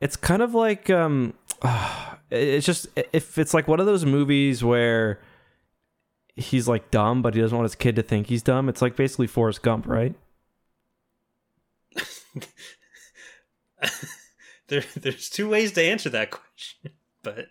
it's 0.00 0.16
kind 0.16 0.42
of 0.42 0.54
like 0.54 0.90
um 0.90 1.34
it's 2.30 2.66
just 2.66 2.88
if 3.12 3.38
it's 3.38 3.54
like 3.54 3.68
one 3.68 3.80
of 3.80 3.86
those 3.86 4.04
movies 4.04 4.62
where 4.64 5.20
he's 6.36 6.68
like 6.68 6.90
dumb, 6.90 7.22
but 7.22 7.34
he 7.34 7.40
doesn't 7.40 7.56
want 7.56 7.64
his 7.64 7.74
kid 7.74 7.96
to 7.96 8.02
think 8.02 8.26
he's 8.26 8.42
dumb. 8.42 8.68
It's 8.68 8.82
like 8.82 8.96
basically 8.96 9.26
Forrest 9.26 9.62
Gump, 9.62 9.86
right? 9.86 10.14
there, 14.68 14.84
there's 14.96 15.30
two 15.30 15.48
ways 15.48 15.72
to 15.72 15.82
answer 15.82 16.10
that 16.10 16.30
question, 16.30 16.90
but 17.22 17.46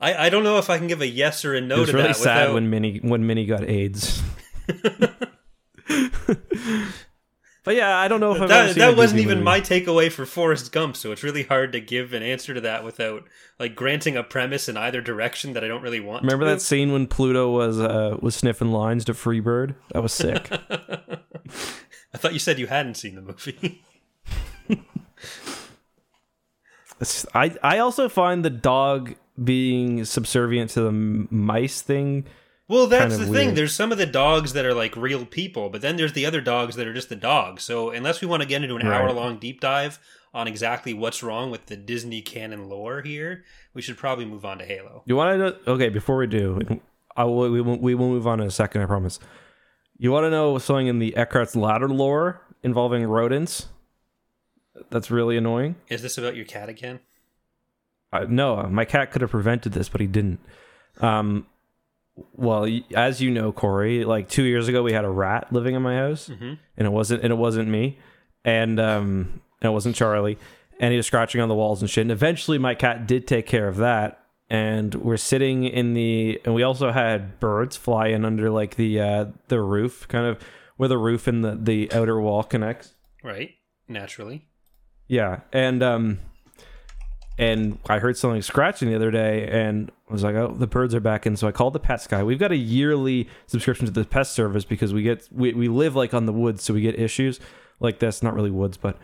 I, 0.00 0.26
I 0.26 0.28
don't 0.28 0.44
know 0.44 0.58
if 0.58 0.70
I 0.70 0.78
can 0.78 0.86
give 0.86 1.00
a 1.00 1.06
yes 1.06 1.44
or 1.44 1.54
a 1.54 1.60
no 1.60 1.76
it 1.76 1.80
was 1.80 1.90
to 1.90 1.96
really 1.96 2.08
that. 2.08 2.16
sad 2.16 2.40
without... 2.40 2.54
when 2.54 2.70
Minnie 2.70 2.98
when 2.98 3.26
Minnie 3.26 3.46
got 3.46 3.64
AIDS. 3.64 4.22
but 7.64 7.76
yeah, 7.76 7.96
I 7.96 8.08
don't 8.08 8.20
know 8.20 8.34
if 8.34 8.42
I've 8.42 8.48
that 8.48 8.74
that 8.76 8.96
wasn't 8.96 9.18
Disney 9.18 9.22
even 9.22 9.38
movie. 9.38 9.44
my 9.44 9.60
takeaway 9.60 10.10
for 10.10 10.26
Forrest 10.26 10.72
Gump, 10.72 10.96
so 10.96 11.12
it's 11.12 11.22
really 11.22 11.44
hard 11.44 11.72
to 11.72 11.80
give 11.80 12.12
an 12.12 12.22
answer 12.22 12.54
to 12.54 12.60
that 12.62 12.84
without 12.84 13.24
like 13.58 13.74
granting 13.74 14.16
a 14.16 14.22
premise 14.22 14.68
in 14.68 14.76
either 14.76 15.00
direction 15.00 15.52
that 15.54 15.64
I 15.64 15.68
don't 15.68 15.82
really 15.82 16.00
want. 16.00 16.22
Remember 16.22 16.44
to. 16.44 16.52
that 16.52 16.60
scene 16.60 16.92
when 16.92 17.06
Pluto 17.06 17.50
was 17.50 17.80
uh, 17.80 18.16
was 18.20 18.34
sniffing 18.34 18.72
lines 18.72 19.04
to 19.06 19.14
Freebird? 19.14 19.74
That 19.92 20.02
was 20.02 20.12
sick. 20.12 20.50
I 22.14 22.16
thought 22.16 22.32
you 22.32 22.38
said 22.38 22.58
you 22.58 22.66
hadn't 22.66 22.96
seen 22.96 23.14
the 23.14 23.22
movie. 23.22 23.82
I 27.34 27.54
I 27.62 27.78
also 27.78 28.08
find 28.08 28.44
the 28.44 28.50
dog 28.50 29.14
being 29.42 30.04
subservient 30.04 30.70
to 30.70 30.80
the 30.82 30.92
mice 30.92 31.80
thing. 31.82 32.24
Well, 32.68 32.86
that's 32.86 33.14
kind 33.16 33.22
of 33.22 33.28
the 33.28 33.34
thing. 33.34 33.54
There's 33.54 33.74
some 33.74 33.92
of 33.92 33.98
the 33.98 34.06
dogs 34.06 34.54
that 34.54 34.64
are 34.64 34.72
like 34.74 34.96
real 34.96 35.26
people, 35.26 35.68
but 35.68 35.82
then 35.82 35.96
there's 35.96 36.14
the 36.14 36.24
other 36.24 36.40
dogs 36.40 36.76
that 36.76 36.86
are 36.86 36.94
just 36.94 37.08
the 37.10 37.16
dogs. 37.16 37.62
So 37.62 37.90
unless 37.90 38.20
we 38.20 38.26
want 38.26 38.42
to 38.42 38.48
get 38.48 38.62
into 38.62 38.76
an 38.76 38.86
Right. 38.86 39.00
hour 39.00 39.12
long 39.12 39.38
deep 39.38 39.60
dive 39.60 39.98
on 40.32 40.48
exactly 40.48 40.94
what's 40.94 41.22
wrong 41.22 41.50
with 41.50 41.66
the 41.66 41.76
Disney 41.76 42.22
canon 42.22 42.68
lore 42.68 43.02
here, 43.02 43.44
we 43.74 43.82
should 43.82 43.98
probably 43.98 44.24
move 44.24 44.44
on 44.46 44.58
to 44.58 44.64
Halo. 44.64 45.02
You 45.04 45.14
want 45.16 45.32
to 45.32 45.38
know? 45.38 45.56
Okay, 45.74 45.90
before 45.90 46.16
we 46.16 46.26
do, 46.26 46.80
I 47.16 47.24
will, 47.24 47.50
we 47.50 47.60
will 47.60 47.78
we 47.78 47.94
will 47.94 48.08
move 48.08 48.26
on 48.26 48.40
in 48.40 48.46
a 48.46 48.50
second. 48.50 48.80
I 48.80 48.86
promise. 48.86 49.18
You 49.98 50.10
want 50.10 50.24
to 50.24 50.30
know 50.30 50.56
something 50.58 50.86
in 50.86 50.98
the 51.00 51.14
Eckhart's 51.16 51.54
Ladder 51.54 51.88
lore 51.88 52.40
involving 52.62 53.04
rodents? 53.06 53.66
That's 54.90 55.10
really 55.10 55.36
annoying. 55.36 55.76
Is 55.88 56.02
this 56.02 56.18
about 56.18 56.34
your 56.34 56.46
cat 56.46 56.68
again? 56.68 57.00
Uh, 58.14 58.26
no, 58.28 58.62
my 58.70 58.84
cat 58.84 59.10
could 59.10 59.20
have 59.22 59.30
prevented 59.30 59.72
this, 59.72 59.88
but 59.88 60.00
he 60.00 60.06
didn't. 60.06 60.38
Um, 61.00 61.46
well, 62.34 62.66
as 62.94 63.20
you 63.20 63.30
know, 63.30 63.50
Corey, 63.50 64.04
like 64.04 64.28
two 64.28 64.44
years 64.44 64.68
ago, 64.68 64.82
we 64.82 64.92
had 64.92 65.04
a 65.04 65.10
rat 65.10 65.52
living 65.52 65.74
in 65.74 65.82
my 65.82 65.96
house, 65.96 66.28
Mhm. 66.28 66.58
and 66.76 66.86
it 66.86 66.90
wasn't 66.90 67.22
and 67.24 67.32
it 67.32 67.36
wasn't 67.36 67.68
me, 67.68 67.98
and 68.44 68.78
um, 68.78 69.40
and 69.60 69.70
it 69.70 69.72
wasn't 69.72 69.96
Charlie, 69.96 70.38
and 70.78 70.92
he 70.92 70.96
was 70.96 71.06
scratching 71.06 71.40
on 71.40 71.48
the 71.48 71.54
walls 71.56 71.80
and 71.82 71.90
shit. 71.90 72.02
And 72.02 72.12
eventually, 72.12 72.56
my 72.58 72.74
cat 72.74 73.06
did 73.08 73.26
take 73.26 73.46
care 73.46 73.66
of 73.66 73.78
that, 73.78 74.20
and 74.48 74.94
we're 74.94 75.16
sitting 75.16 75.64
in 75.64 75.94
the, 75.94 76.40
and 76.44 76.54
we 76.54 76.62
also 76.62 76.92
had 76.92 77.40
birds 77.40 77.76
fly 77.76 78.06
in 78.08 78.24
under 78.24 78.48
like 78.48 78.76
the 78.76 79.00
uh 79.00 79.24
the 79.48 79.60
roof, 79.60 80.06
kind 80.06 80.26
of 80.26 80.38
where 80.76 80.88
the 80.88 80.98
roof 80.98 81.26
and 81.26 81.44
the 81.44 81.58
the 81.60 81.92
outer 81.92 82.20
wall 82.20 82.44
connects. 82.44 82.94
Right. 83.24 83.54
Naturally. 83.88 84.46
Yeah, 85.08 85.40
and 85.52 85.82
um, 85.82 86.18
and 87.38 87.78
I 87.88 87.98
heard 87.98 88.16
something 88.16 88.42
scratching 88.42 88.88
the 88.88 88.96
other 88.96 89.10
day, 89.10 89.48
and 89.48 89.90
I 90.08 90.12
was 90.12 90.22
like, 90.22 90.34
"Oh, 90.34 90.54
the 90.56 90.66
birds 90.66 90.94
are 90.94 91.00
back!" 91.00 91.26
And 91.26 91.38
so 91.38 91.48
I 91.48 91.52
called 91.52 91.72
the 91.72 91.80
pest 91.80 92.08
guy. 92.08 92.22
We've 92.22 92.38
got 92.38 92.52
a 92.52 92.56
yearly 92.56 93.28
subscription 93.46 93.86
to 93.86 93.92
the 93.92 94.04
pest 94.04 94.32
service 94.32 94.64
because 94.64 94.92
we 94.92 95.02
get 95.02 95.28
we 95.32 95.52
we 95.52 95.68
live 95.68 95.96
like 95.96 96.14
on 96.14 96.26
the 96.26 96.32
woods, 96.32 96.62
so 96.62 96.74
we 96.74 96.80
get 96.80 96.98
issues 96.98 97.40
like 97.80 97.98
this. 97.98 98.22
Not 98.22 98.34
really 98.34 98.50
woods, 98.50 98.76
but 98.76 98.98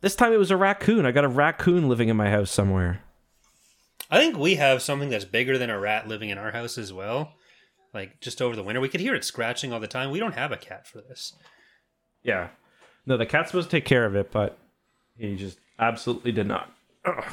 this 0.00 0.16
time 0.16 0.32
it 0.32 0.38
was 0.38 0.50
a 0.50 0.56
raccoon. 0.56 1.04
I 1.04 1.12
got 1.12 1.24
a 1.24 1.28
raccoon 1.28 1.88
living 1.88 2.08
in 2.08 2.16
my 2.16 2.30
house 2.30 2.50
somewhere. 2.50 3.02
I 4.10 4.18
think 4.18 4.36
we 4.36 4.54
have 4.54 4.82
something 4.82 5.10
that's 5.10 5.24
bigger 5.24 5.58
than 5.58 5.70
a 5.70 5.78
rat 5.78 6.06
living 6.06 6.30
in 6.30 6.38
our 6.38 6.52
house 6.52 6.78
as 6.78 6.92
well. 6.92 7.34
Like 7.92 8.20
just 8.20 8.40
over 8.40 8.54
the 8.54 8.62
winter, 8.62 8.80
we 8.80 8.88
could 8.88 9.00
hear 9.00 9.14
it 9.14 9.24
scratching 9.24 9.72
all 9.72 9.80
the 9.80 9.88
time. 9.88 10.10
We 10.10 10.20
don't 10.20 10.34
have 10.34 10.52
a 10.52 10.56
cat 10.56 10.86
for 10.86 10.98
this. 11.00 11.34
Yeah, 12.22 12.48
no, 13.06 13.16
the 13.16 13.26
cat's 13.26 13.50
supposed 13.50 13.70
to 13.70 13.76
take 13.76 13.84
care 13.84 14.04
of 14.04 14.16
it, 14.16 14.32
but 14.32 14.58
he 15.16 15.36
just 15.36 15.58
absolutely 15.78 16.32
did 16.32 16.46
not. 16.46 16.75
Ugh. 17.06 17.24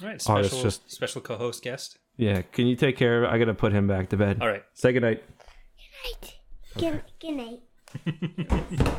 All 0.00 0.08
right, 0.08 0.14
Oh, 0.14 0.18
special 0.18 0.42
it's 0.44 0.62
just- 0.62 0.90
special 0.90 1.20
co-host 1.20 1.62
guest. 1.62 1.98
Yeah, 2.16 2.42
can 2.42 2.66
you 2.66 2.76
take 2.76 2.96
care 2.96 3.18
of 3.18 3.24
it? 3.30 3.34
I 3.34 3.38
gotta 3.38 3.54
put 3.54 3.72
him 3.72 3.86
back 3.86 4.08
to 4.10 4.16
bed. 4.16 4.38
All 4.40 4.48
right. 4.48 4.62
Say 4.74 4.92
goodnight. 4.92 5.22
Good, 6.76 6.92
night. 6.92 7.02
good 7.20 7.36
night. 7.36 7.60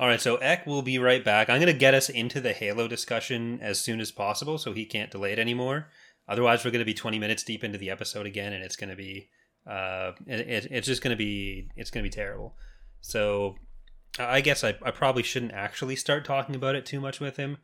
All 0.00 0.08
right, 0.08 0.20
so 0.20 0.36
Eck 0.36 0.66
will 0.66 0.82
be 0.82 0.98
right 0.98 1.24
back. 1.24 1.48
I'm 1.48 1.60
going 1.60 1.72
to 1.72 1.78
get 1.78 1.94
us 1.94 2.08
into 2.08 2.40
the 2.40 2.52
Halo 2.52 2.88
discussion 2.88 3.60
as 3.62 3.80
soon 3.80 4.00
as 4.00 4.10
possible 4.10 4.58
so 4.58 4.72
he 4.72 4.86
can't 4.86 5.10
delay 5.10 5.32
it 5.32 5.38
anymore. 5.38 5.86
Otherwise, 6.28 6.64
we're 6.64 6.72
going 6.72 6.80
to 6.80 6.84
be 6.84 6.94
20 6.94 7.18
minutes 7.20 7.44
deep 7.44 7.62
into 7.62 7.78
the 7.78 7.90
episode 7.90 8.26
again, 8.26 8.52
and 8.52 8.64
it's 8.64 8.74
going 8.76 8.90
to 8.90 8.96
be, 8.96 9.28
uh, 9.70 10.12
it, 10.26 10.40
it, 10.40 10.66
it's 10.70 10.86
just 10.88 11.00
going 11.00 11.12
to 11.16 11.16
be, 11.16 11.68
it's 11.76 11.90
going 11.92 12.02
to 12.04 12.08
be 12.10 12.12
terrible. 12.14 12.56
So 13.02 13.54
I 14.18 14.40
guess 14.40 14.64
I, 14.64 14.76
I 14.82 14.90
probably 14.90 15.22
shouldn't 15.22 15.52
actually 15.52 15.94
start 15.94 16.24
talking 16.24 16.56
about 16.56 16.74
it 16.74 16.86
too 16.86 17.00
much 17.00 17.20
with 17.20 17.36
him. 17.36 17.58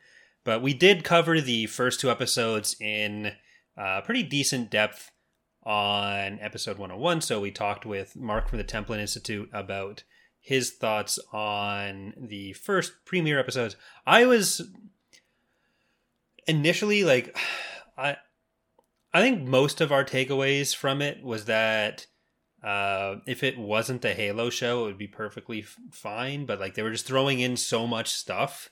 But 0.45 0.63
we 0.63 0.75
did 0.75 1.05
cover 1.05 1.41
the 1.41 1.67
first 1.67 2.01
two 2.01 2.11
episodes 2.11 2.77
in 2.81 3.33
uh, 3.77 4.01
pretty 4.03 4.23
decent 4.23 4.71
depth 4.71 5.11
on 5.63 6.39
episode 6.41 6.79
101. 6.79 7.21
So 7.21 7.41
we 7.41 7.51
talked 7.51 7.85
with 7.85 8.17
Mark 8.17 8.49
from 8.49 8.59
the 8.59 8.65
Templin 8.65 8.99
Institute 8.99 9.51
about 9.53 10.05
his 10.41 10.71
thoughts 10.71 11.19
on 11.33 12.15
the 12.17 12.55
first 12.55 12.93
premiere 13.05 13.39
episodes. 13.39 13.77
I 14.07 14.25
was 14.25 14.63
initially 16.47 17.05
like 17.05 17.37
I 17.99 18.17
I 19.13 19.21
think 19.21 19.43
most 19.43 19.81
of 19.81 19.93
our 19.93 20.05
takeaways 20.05 20.75
from 20.75 21.03
it 21.03 21.23
was 21.23 21.47
that 21.47 22.07
uh, 22.63 23.17
if 23.27 23.43
it 23.43 23.59
wasn't 23.59 24.05
a 24.05 24.15
Halo 24.15 24.51
show, 24.51 24.83
it 24.83 24.87
would 24.87 24.99
be 24.99 25.09
perfectly 25.09 25.61
f- 25.61 25.77
fine. 25.91 26.47
But 26.47 26.61
like 26.61 26.75
they 26.75 26.83
were 26.83 26.93
just 26.93 27.07
throwing 27.07 27.41
in 27.41 27.57
so 27.57 27.87
much 27.87 28.11
stuff 28.11 28.71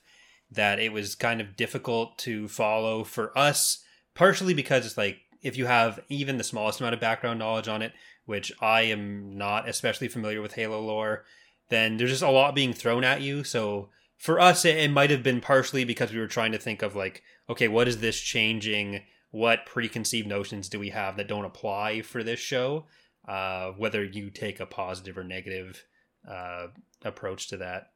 that 0.51 0.79
it 0.79 0.91
was 0.91 1.15
kind 1.15 1.41
of 1.41 1.55
difficult 1.55 2.17
to 2.19 2.47
follow 2.47 3.03
for 3.03 3.37
us. 3.37 3.83
Partially 4.15 4.53
because 4.53 4.85
it's 4.85 4.97
like 4.97 5.19
if 5.41 5.57
you 5.57 5.65
have 5.65 5.99
even 6.09 6.37
the 6.37 6.43
smallest 6.43 6.79
amount 6.79 6.93
of 6.93 6.99
background 6.99 7.39
knowledge 7.39 7.67
on 7.67 7.81
it, 7.81 7.93
which 8.25 8.51
I 8.61 8.81
am 8.81 9.37
not 9.37 9.67
especially 9.67 10.07
familiar 10.07 10.41
with 10.41 10.53
Halo 10.53 10.81
lore, 10.81 11.23
then 11.69 11.97
there's 11.97 12.11
just 12.11 12.23
a 12.23 12.29
lot 12.29 12.55
being 12.55 12.73
thrown 12.73 13.03
at 13.03 13.21
you. 13.21 13.43
So 13.43 13.89
for 14.17 14.39
us, 14.39 14.65
it, 14.65 14.77
it 14.77 14.91
might 14.91 15.11
have 15.11 15.23
been 15.23 15.41
partially 15.41 15.85
because 15.85 16.11
we 16.11 16.19
were 16.19 16.27
trying 16.27 16.51
to 16.51 16.57
think 16.57 16.81
of 16.81 16.95
like, 16.95 17.23
okay, 17.49 17.67
what 17.67 17.87
is 17.87 17.99
this 17.99 18.19
changing? 18.19 19.03
What 19.31 19.65
preconceived 19.65 20.27
notions 20.27 20.69
do 20.69 20.79
we 20.79 20.89
have 20.89 21.15
that 21.17 21.27
don't 21.27 21.45
apply 21.45 22.01
for 22.01 22.23
this 22.23 22.39
show? 22.39 22.85
Uh, 23.27 23.71
whether 23.71 24.03
you 24.03 24.29
take 24.29 24.59
a 24.59 24.65
positive 24.65 25.17
or 25.17 25.23
negative 25.23 25.85
uh, 26.29 26.67
approach 27.03 27.47
to 27.49 27.57
that 27.57 27.91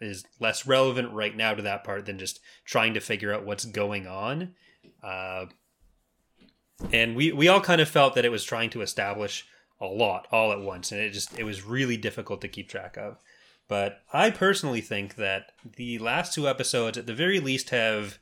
is 0.00 0.24
less 0.38 0.66
relevant 0.66 1.12
right 1.12 1.36
now 1.36 1.54
to 1.54 1.62
that 1.62 1.84
part 1.84 2.06
than 2.06 2.18
just 2.18 2.40
trying 2.64 2.94
to 2.94 3.00
figure 3.00 3.32
out 3.32 3.44
what's 3.44 3.64
going 3.64 4.06
on. 4.06 4.54
Uh, 5.02 5.46
and 6.92 7.14
we 7.14 7.32
we 7.32 7.48
all 7.48 7.60
kind 7.60 7.80
of 7.80 7.88
felt 7.88 8.14
that 8.14 8.24
it 8.24 8.32
was 8.32 8.44
trying 8.44 8.70
to 8.70 8.82
establish 8.82 9.46
a 9.80 9.86
lot 9.86 10.26
all 10.32 10.52
at 10.52 10.60
once 10.60 10.90
and 10.92 11.00
it 11.00 11.10
just 11.10 11.38
it 11.38 11.44
was 11.44 11.64
really 11.64 11.96
difficult 11.96 12.40
to 12.40 12.48
keep 12.48 12.68
track 12.68 12.96
of 12.96 13.18
but 13.68 14.00
i 14.12 14.30
personally 14.30 14.80
think 14.80 15.16
that 15.16 15.52
the 15.76 15.98
last 15.98 16.32
two 16.32 16.48
episodes 16.48 16.96
at 16.96 17.06
the 17.06 17.14
very 17.14 17.40
least 17.40 17.70
have 17.70 18.18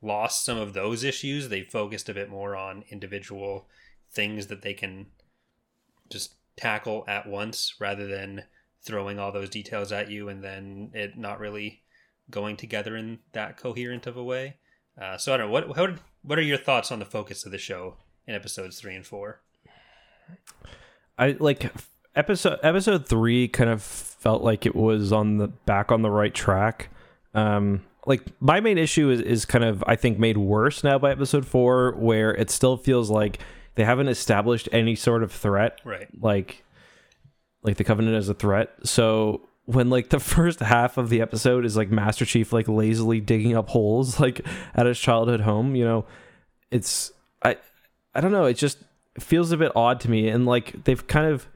lost 0.00 0.44
some 0.44 0.58
of 0.58 0.72
those 0.72 1.04
issues 1.04 1.48
they 1.48 1.62
focused 1.62 2.08
a 2.08 2.14
bit 2.14 2.30
more 2.30 2.56
on 2.56 2.84
individual 2.90 3.68
things 4.10 4.48
that 4.48 4.62
they 4.62 4.74
can 4.74 5.06
just 6.10 6.34
tackle 6.56 7.04
at 7.06 7.26
once 7.26 7.74
rather 7.78 8.06
than 8.06 8.44
throwing 8.84 9.18
all 9.18 9.32
those 9.32 9.50
details 9.50 9.92
at 9.92 10.10
you 10.10 10.28
and 10.28 10.42
then 10.42 10.90
it 10.94 11.16
not 11.16 11.38
really 11.38 11.82
going 12.30 12.56
together 12.56 12.96
in 12.96 13.18
that 13.32 13.56
coherent 13.56 14.06
of 14.06 14.16
a 14.16 14.24
way. 14.24 14.56
Uh, 15.00 15.16
so 15.16 15.32
i 15.32 15.36
don't 15.36 15.46
know 15.46 15.52
what 15.52 15.76
how, 15.76 15.94
what 16.22 16.38
are 16.38 16.42
your 16.42 16.58
thoughts 16.58 16.92
on 16.92 16.98
the 16.98 17.04
focus 17.04 17.46
of 17.46 17.52
the 17.52 17.58
show 17.58 17.96
in 18.26 18.34
episodes 18.34 18.78
three 18.80 18.94
and 18.94 19.06
four? 19.06 19.40
I 21.18 21.36
like 21.38 21.72
episode 22.14 22.58
episode 22.62 23.06
three 23.06 23.48
kind 23.48 23.70
of 23.70 23.82
felt 23.82 24.42
like 24.42 24.66
it 24.66 24.76
was 24.76 25.12
on 25.12 25.38
the 25.38 25.48
back 25.48 25.90
on 25.90 26.02
the 26.02 26.10
right 26.10 26.34
track. 26.34 26.90
Um, 27.34 27.82
like 28.06 28.22
my 28.40 28.60
main 28.60 28.78
issue 28.78 29.10
is, 29.10 29.20
is 29.20 29.44
kind 29.44 29.64
of 29.64 29.82
I 29.86 29.96
think 29.96 30.18
made 30.18 30.36
worse 30.36 30.84
now 30.84 30.98
by 30.98 31.12
episode 31.12 31.46
four, 31.46 31.92
where 31.96 32.34
it 32.34 32.50
still 32.50 32.76
feels 32.76 33.10
like 33.10 33.38
they 33.74 33.84
haven't 33.84 34.08
established 34.08 34.68
any 34.72 34.94
sort 34.94 35.22
of 35.22 35.32
threat, 35.32 35.80
right. 35.84 36.08
Like 36.20 36.64
like 37.62 37.76
the 37.76 37.84
Covenant 37.84 38.16
as 38.16 38.28
a 38.28 38.34
threat. 38.34 38.70
So 38.84 39.48
when 39.64 39.90
like 39.90 40.10
the 40.10 40.20
first 40.20 40.60
half 40.60 40.98
of 40.98 41.08
the 41.08 41.20
episode 41.20 41.64
is 41.64 41.76
like 41.76 41.90
Master 41.90 42.24
Chief 42.24 42.52
like 42.52 42.68
lazily 42.68 43.20
digging 43.20 43.56
up 43.56 43.68
holes 43.68 44.18
like 44.20 44.40
at 44.74 44.86
his 44.86 44.98
childhood 44.98 45.40
home, 45.40 45.74
you 45.74 45.84
know, 45.84 46.04
it's 46.70 47.12
I 47.42 47.56
I 48.14 48.20
don't 48.20 48.32
know, 48.32 48.44
it 48.44 48.54
just 48.54 48.78
feels 49.18 49.52
a 49.52 49.56
bit 49.56 49.72
odd 49.76 50.00
to 50.00 50.10
me 50.10 50.28
and 50.28 50.46
like 50.46 50.84
they've 50.84 51.06
kind 51.06 51.26
of 51.26 51.46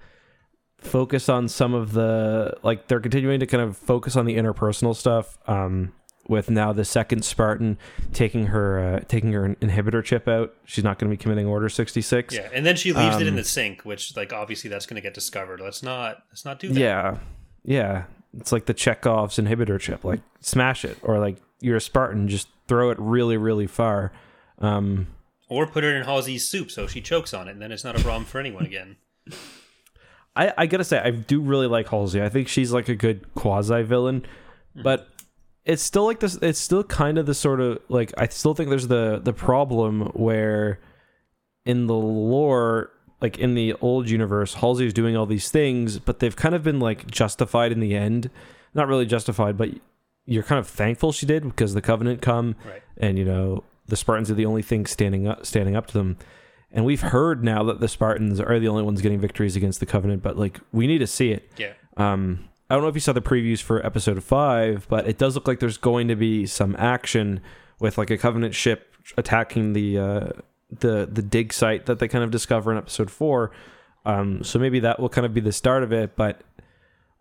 focused 0.78 1.30
on 1.30 1.48
some 1.48 1.72
of 1.74 1.92
the 1.92 2.54
like 2.62 2.86
they're 2.86 3.00
continuing 3.00 3.40
to 3.40 3.46
kind 3.46 3.62
of 3.62 3.76
focus 3.76 4.14
on 4.14 4.26
the 4.26 4.36
interpersonal 4.36 4.94
stuff 4.94 5.38
um 5.46 5.92
with 6.28 6.50
now 6.50 6.72
the 6.72 6.84
second 6.84 7.24
Spartan 7.24 7.78
taking 8.12 8.46
her 8.46 8.78
uh, 8.78 9.00
taking 9.08 9.32
her 9.32 9.54
inhibitor 9.60 10.02
chip 10.04 10.26
out. 10.28 10.54
She's 10.64 10.84
not 10.84 10.98
going 10.98 11.10
to 11.10 11.16
be 11.16 11.20
committing 11.20 11.46
Order 11.46 11.68
sixty 11.68 12.02
six. 12.02 12.34
Yeah, 12.34 12.48
and 12.52 12.64
then 12.66 12.76
she 12.76 12.92
leaves 12.92 13.16
it 13.16 13.22
in 13.22 13.28
Um, 13.30 13.36
the 13.36 13.44
sink, 13.44 13.82
which 13.82 14.16
like 14.16 14.32
obviously 14.32 14.70
that's 14.70 14.86
going 14.86 14.96
to 14.96 15.00
get 15.02 15.14
discovered. 15.14 15.60
Let's 15.60 15.82
not 15.82 16.22
let's 16.30 16.44
not 16.44 16.58
do 16.58 16.68
that. 16.68 16.80
Yeah, 16.80 17.18
yeah. 17.64 18.04
It's 18.38 18.52
like 18.52 18.66
the 18.66 18.74
Chekhov's 18.74 19.36
inhibitor 19.36 19.80
chip. 19.80 20.04
Like 20.04 20.20
smash 20.40 20.84
it, 20.84 20.98
or 21.02 21.18
like 21.18 21.36
you're 21.60 21.76
a 21.76 21.80
Spartan, 21.80 22.28
just 22.28 22.48
throw 22.68 22.90
it 22.90 22.98
really, 23.00 23.36
really 23.36 23.66
far. 23.66 24.12
Um, 24.58 25.06
Or 25.48 25.66
put 25.66 25.84
it 25.84 25.94
in 25.94 26.02
Halsey's 26.02 26.48
soup 26.48 26.70
so 26.70 26.86
she 26.86 27.00
chokes 27.00 27.32
on 27.32 27.48
it, 27.48 27.52
and 27.52 27.62
then 27.62 27.72
it's 27.72 27.84
not 27.84 27.98
a 27.98 28.02
problem 28.02 28.24
for 28.24 28.38
anyone 28.38 28.66
again. 28.66 28.96
I, 30.36 30.52
I 30.58 30.66
gotta 30.66 30.84
say, 30.84 30.98
I 30.98 31.10
do 31.12 31.40
really 31.40 31.66
like 31.66 31.88
Halsey. 31.88 32.20
I 32.20 32.28
think 32.28 32.48
she's 32.48 32.72
like 32.72 32.88
a 32.90 32.94
good 32.94 33.34
quasi 33.34 33.82
villain, 33.82 34.26
but 34.74 35.08
it's 35.66 35.82
still 35.82 36.04
like 36.06 36.20
this. 36.20 36.36
It's 36.40 36.58
still 36.58 36.84
kind 36.84 37.18
of 37.18 37.26
the 37.26 37.34
sort 37.34 37.60
of 37.60 37.80
like 37.88 38.12
I 38.16 38.28
still 38.28 38.54
think 38.54 38.70
there's 38.70 38.88
the 38.88 39.20
the 39.22 39.32
problem 39.34 40.02
where 40.14 40.80
in 41.64 41.86
the 41.88 41.94
lore, 41.94 42.90
like 43.20 43.38
in 43.38 43.54
the 43.54 43.74
old 43.80 44.08
universe, 44.08 44.54
Halsey 44.54 44.86
is 44.86 44.92
doing 44.94 45.16
all 45.16 45.26
these 45.26 45.50
things, 45.50 45.98
but 45.98 46.20
they've 46.20 46.36
kind 46.36 46.54
of 46.54 46.62
been 46.62 46.78
like 46.80 47.06
justified 47.10 47.72
in 47.72 47.80
the 47.80 47.94
end. 47.94 48.30
Not 48.72 48.86
really 48.88 49.06
justified, 49.06 49.56
but 49.56 49.70
you're 50.24 50.42
kind 50.44 50.58
of 50.58 50.68
thankful 50.68 51.12
she 51.12 51.26
did 51.26 51.42
because 51.44 51.74
the 51.74 51.82
Covenant 51.82 52.22
come 52.22 52.54
Right. 52.64 52.82
and 52.98 53.18
you 53.18 53.24
know 53.24 53.64
the 53.86 53.96
Spartans 53.96 54.30
are 54.30 54.34
the 54.34 54.46
only 54.46 54.62
thing 54.62 54.86
standing 54.86 55.26
up 55.28 55.44
standing 55.44 55.74
up 55.76 55.86
to 55.88 55.94
them. 55.94 56.16
And 56.72 56.84
we've 56.84 57.00
heard 57.00 57.42
now 57.42 57.62
that 57.64 57.80
the 57.80 57.88
Spartans 57.88 58.38
are 58.40 58.58
the 58.58 58.68
only 58.68 58.82
ones 58.82 59.00
getting 59.00 59.18
victories 59.20 59.56
against 59.56 59.80
the 59.80 59.86
Covenant, 59.86 60.22
but 60.22 60.36
like 60.38 60.60
we 60.72 60.86
need 60.86 60.98
to 60.98 61.06
see 61.06 61.30
it. 61.32 61.50
Yeah. 61.56 61.72
Um, 61.96 62.48
I 62.68 62.74
don't 62.74 62.82
know 62.82 62.88
if 62.88 62.94
you 62.94 63.00
saw 63.00 63.12
the 63.12 63.22
previews 63.22 63.62
for 63.62 63.84
episode 63.84 64.22
five, 64.24 64.86
but 64.88 65.06
it 65.06 65.18
does 65.18 65.34
look 65.34 65.46
like 65.46 65.60
there's 65.60 65.78
going 65.78 66.08
to 66.08 66.16
be 66.16 66.46
some 66.46 66.74
action 66.76 67.40
with 67.78 67.96
like 67.96 68.10
a 68.10 68.18
Covenant 68.18 68.54
ship 68.54 68.94
attacking 69.16 69.72
the 69.72 69.98
uh, 69.98 70.28
the 70.70 71.08
the 71.10 71.22
dig 71.22 71.52
site 71.52 71.86
that 71.86 71.98
they 71.98 72.08
kind 72.08 72.24
of 72.24 72.30
discover 72.30 72.72
in 72.72 72.78
episode 72.78 73.10
four. 73.10 73.52
Um, 74.04 74.42
so 74.42 74.58
maybe 74.58 74.80
that 74.80 75.00
will 75.00 75.08
kind 75.08 75.26
of 75.26 75.34
be 75.34 75.40
the 75.40 75.52
start 75.52 75.82
of 75.82 75.92
it, 75.92 76.16
but 76.16 76.42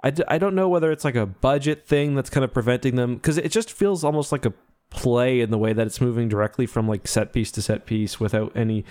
I, 0.03 0.11
d- 0.11 0.23
I 0.27 0.37
don't 0.37 0.53
know 0.53 0.69
whether 0.69 0.91
it's 0.91 1.03
like 1.03 1.15
a 1.15 1.25
budget 1.25 1.87
thing 1.87 2.13
that's 2.13 2.29
kind 2.29 2.43
of 2.43 2.53
preventing 2.53 2.95
them 2.95 3.15
because 3.15 3.39
it 3.39 3.51
just 3.51 3.71
feels 3.71 4.03
almost 4.03 4.31
like 4.31 4.45
a 4.45 4.53
play 4.91 5.41
in 5.41 5.49
the 5.49 5.57
way 5.57 5.73
that 5.73 5.87
it's 5.87 5.99
moving 5.99 6.29
directly 6.29 6.67
from 6.67 6.87
like 6.87 7.07
set 7.07 7.33
piece 7.33 7.51
to 7.51 7.61
set 7.61 7.87
piece 7.87 8.19
without 8.19 8.55
any 8.55 8.85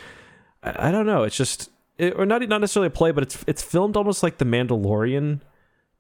I, 0.65 0.89
I 0.89 0.91
don't 0.91 1.07
know 1.07 1.23
it's 1.23 1.37
just 1.37 1.71
it, 1.99 2.15
or 2.19 2.27
not 2.27 2.43
not 2.49 2.61
necessarily 2.61 2.89
a 2.89 2.91
play 2.91 3.13
but 3.13 3.23
it's 3.23 3.45
it's 3.47 3.63
filmed 3.63 3.97
almost 3.97 4.25
like 4.25 4.39
the 4.39 4.45
Mandalorian 4.45 5.41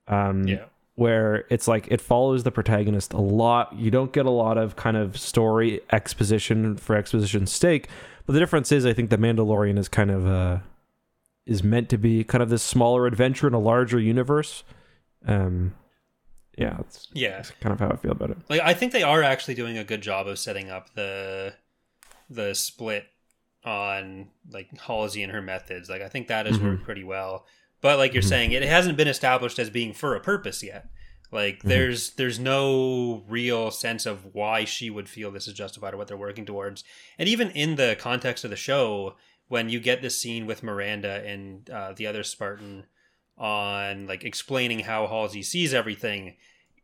um 0.08 0.46
Yeah. 0.46 0.64
where 0.96 1.44
it's 1.50 1.66
like 1.66 1.88
it 1.90 2.00
follows 2.00 2.42
the 2.44 2.50
protagonist 2.50 3.12
a 3.12 3.20
lot 3.20 3.74
you 3.74 3.90
don't 3.90 4.12
get 4.12 4.26
a 4.26 4.30
lot 4.30 4.58
of 4.58 4.76
kind 4.76 4.96
of 4.96 5.18
story 5.18 5.80
exposition 5.92 6.76
for 6.76 6.94
exposition's 6.96 7.50
sake 7.52 7.88
but 8.26 8.32
the 8.32 8.38
difference 8.38 8.70
is 8.72 8.86
I 8.86 8.92
think 8.92 9.10
the 9.10 9.18
Mandalorian 9.18 9.78
is 9.78 9.88
kind 9.88 10.10
of 10.10 10.26
uh 10.26 10.58
is 11.46 11.62
meant 11.62 11.88
to 11.90 11.98
be 11.98 12.24
kind 12.24 12.42
of 12.42 12.48
this 12.48 12.62
smaller 12.62 13.06
adventure 13.06 13.46
in 13.46 13.54
a 13.54 13.58
larger 13.60 13.98
universe 13.98 14.62
um 15.26 15.74
yeah 16.56 16.74
that's, 16.78 17.08
Yeah. 17.12 17.36
that's 17.36 17.50
kind 17.60 17.72
of 17.72 17.80
how 17.80 17.88
I 17.90 17.96
feel 17.96 18.12
about 18.12 18.30
it 18.30 18.38
Like 18.48 18.60
I 18.60 18.74
think 18.74 18.92
they 18.92 19.02
are 19.02 19.22
actually 19.22 19.54
doing 19.54 19.76
a 19.78 19.84
good 19.84 20.00
job 20.02 20.26
of 20.28 20.38
setting 20.38 20.70
up 20.70 20.94
the 20.94 21.54
the 22.30 22.54
split 22.54 23.04
on 23.64 24.28
like 24.50 24.68
Halsey 24.78 25.22
and 25.22 25.32
her 25.32 25.40
methods. 25.42 25.88
Like 25.88 26.02
I 26.02 26.08
think 26.08 26.28
that 26.28 26.46
has 26.46 26.58
worked 26.60 26.84
pretty 26.84 27.04
well. 27.04 27.44
But 27.84 27.98
like 27.98 28.14
you're 28.14 28.22
saying, 28.22 28.52
it 28.52 28.62
hasn't 28.62 28.96
been 28.96 29.08
established 29.08 29.58
as 29.58 29.68
being 29.68 29.92
for 29.92 30.14
a 30.14 30.20
purpose 30.20 30.62
yet. 30.62 30.88
Like 31.30 31.62
there's 31.62 32.14
there's 32.14 32.38
no 32.38 33.24
real 33.28 33.70
sense 33.70 34.06
of 34.06 34.34
why 34.34 34.64
she 34.64 34.88
would 34.88 35.06
feel 35.06 35.30
this 35.30 35.46
is 35.46 35.52
justified 35.52 35.92
or 35.92 35.98
what 35.98 36.08
they're 36.08 36.16
working 36.16 36.46
towards. 36.46 36.82
And 37.18 37.28
even 37.28 37.50
in 37.50 37.76
the 37.76 37.94
context 38.00 38.42
of 38.42 38.48
the 38.48 38.56
show, 38.56 39.16
when 39.48 39.68
you 39.68 39.80
get 39.80 40.00
this 40.00 40.18
scene 40.18 40.46
with 40.46 40.62
Miranda 40.62 41.22
and 41.26 41.68
uh, 41.68 41.92
the 41.92 42.06
other 42.06 42.22
Spartan 42.22 42.86
on 43.36 44.06
like 44.06 44.24
explaining 44.24 44.78
how 44.78 45.06
Halsey 45.06 45.42
sees 45.42 45.74
everything, 45.74 46.36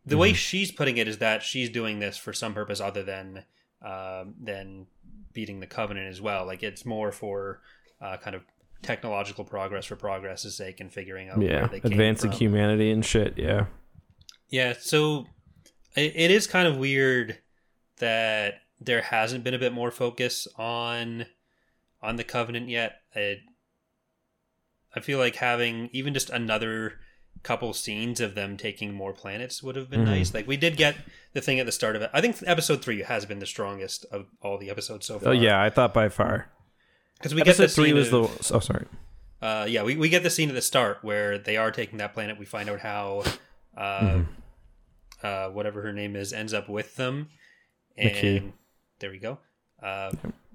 the 0.05 0.19
way 0.19 0.35
she's 0.35 0.71
putting 0.71 0.99
it 0.99 1.09
is 1.09 1.17
that 1.17 1.43
she's 1.43 1.71
doing 1.71 1.99
this 1.99 2.19
for 2.19 2.35
some 2.35 2.53
purpose 2.53 2.79
other 2.79 3.03
than 3.03 3.45
um, 3.81 4.35
than 4.39 4.87
beating 5.33 5.61
the 5.61 5.67
Covenant 5.67 6.11
as 6.11 6.21
well. 6.21 6.45
Like 6.45 6.63
it's 6.63 6.85
more 6.85 7.11
for 7.11 7.63
uh, 8.03 8.19
kind 8.19 8.37
of 8.37 8.43
technological 8.83 9.45
progress 9.45 9.85
for 9.87 9.97
progress's 9.97 10.57
sake 10.57 10.81
and 10.81 10.93
figuring 10.93 11.29
out 11.29 11.39
where 11.39 11.47
yeah 11.47 11.69
advancing 11.85 12.33
humanity 12.33 12.91
and 12.91 13.05
shit 13.05 13.35
yeah 13.37 13.67
Yeah, 14.49 14.75
so 14.79 15.27
it, 15.97 16.13
it 16.17 16.31
is 16.31 16.47
kind 16.47 16.67
of 16.67 16.77
weird 16.77 17.39
that 17.99 18.55
there 18.81 19.03
hasn't 19.03 19.45
been 19.45 19.55
a 19.55 19.59
bit 19.59 19.73
more 19.73 19.91
focus 19.91 20.49
on 20.57 21.27
on 22.03 22.17
the 22.17 22.25
covenant 22.25 22.69
yet. 22.71 22.97
It, 23.15 23.41
I 24.97 25.01
feel 25.01 25.19
like 25.19 25.37
having 25.37 25.91
even 25.93 26.15
just 26.15 26.31
another 26.31 26.95
couple 27.43 27.73
scenes 27.73 28.21
of 28.21 28.35
them 28.35 28.57
taking 28.57 28.93
more 28.93 29.13
planets 29.13 29.63
would 29.63 29.77
have 29.77 29.89
been 29.91 30.01
Mhm. 30.03 30.07
nice. 30.07 30.35
Like 30.35 30.47
we 30.47 30.57
did 30.57 30.77
get 30.77 30.97
the 31.33 31.41
thing 31.41 31.61
at 31.61 31.67
the 31.67 31.73
start 31.73 31.95
of 31.97 32.03
it. 32.03 32.11
I 32.13 32.21
think 32.21 32.37
episode 32.47 32.83
three 32.83 33.03
has 33.03 33.25
been 33.27 33.39
the 33.39 33.47
strongest 33.47 34.05
of 34.11 34.27
all 34.43 34.59
the 34.59 34.69
episodes 34.71 35.07
so 35.07 35.19
far. 35.19 35.31
oh 35.31 35.33
yeah 35.33 35.63
I 35.63 35.71
thought 35.71 35.95
by 35.95 36.09
far 36.09 36.51
because 37.21 37.35
we 37.35 37.43
get 37.43 37.57
the 37.57 37.69
three 37.69 37.87
scene 37.91 37.95
was 37.95 38.11
the 38.11 38.23
oh 38.55 38.61
sorry 38.61 38.87
uh, 39.43 39.65
yeah, 39.69 39.83
we, 39.83 39.97
we 39.97 40.09
get 40.11 40.23
the 40.23 40.29
scene 40.29 40.49
at 40.51 40.55
the 40.55 40.61
start 40.61 40.99
where 41.03 41.39
they 41.39 41.57
are 41.57 41.71
taking 41.71 41.97
that 41.99 42.13
planet. 42.13 42.39
We 42.39 42.45
find 42.45 42.69
out 42.69 42.81
how 42.81 43.23
uh, 43.77 44.01
Mm-hmm. 44.01 44.23
uh, 45.27 45.49
whatever 45.51 45.81
her 45.83 45.93
name 45.95 46.15
is 46.17 46.33
ends 46.35 46.53
up 46.53 46.69
with 46.69 46.97
them, 46.97 47.29
and 47.97 48.11
Makee. 48.15 48.53
there 48.99 49.11
we 49.11 49.19
go. 49.19 49.39
Uh, 49.83 50.13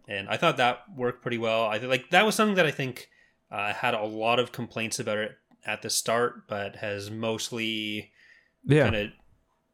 And 0.08 0.30
I 0.30 0.38
thought 0.38 0.58
that 0.58 0.82
worked 0.96 1.24
pretty 1.24 1.40
well. 1.40 1.64
I 1.64 1.78
like 1.78 2.12
that 2.12 2.26
was 2.28 2.36
something 2.36 2.56
that 2.58 2.68
I 2.68 2.72
think 2.72 3.10
uh, 3.52 3.74
had 3.74 3.96
a 3.96 4.04
lot 4.04 4.38
of 4.40 4.52
complaints 4.52 5.00
about 5.00 5.18
it 5.18 5.32
at 5.66 5.82
the 5.82 5.90
start, 5.90 6.48
but 6.48 6.76
has 6.76 7.10
mostly 7.10 8.12
yeah 8.66 8.84
kind 8.84 8.96
of 8.96 9.10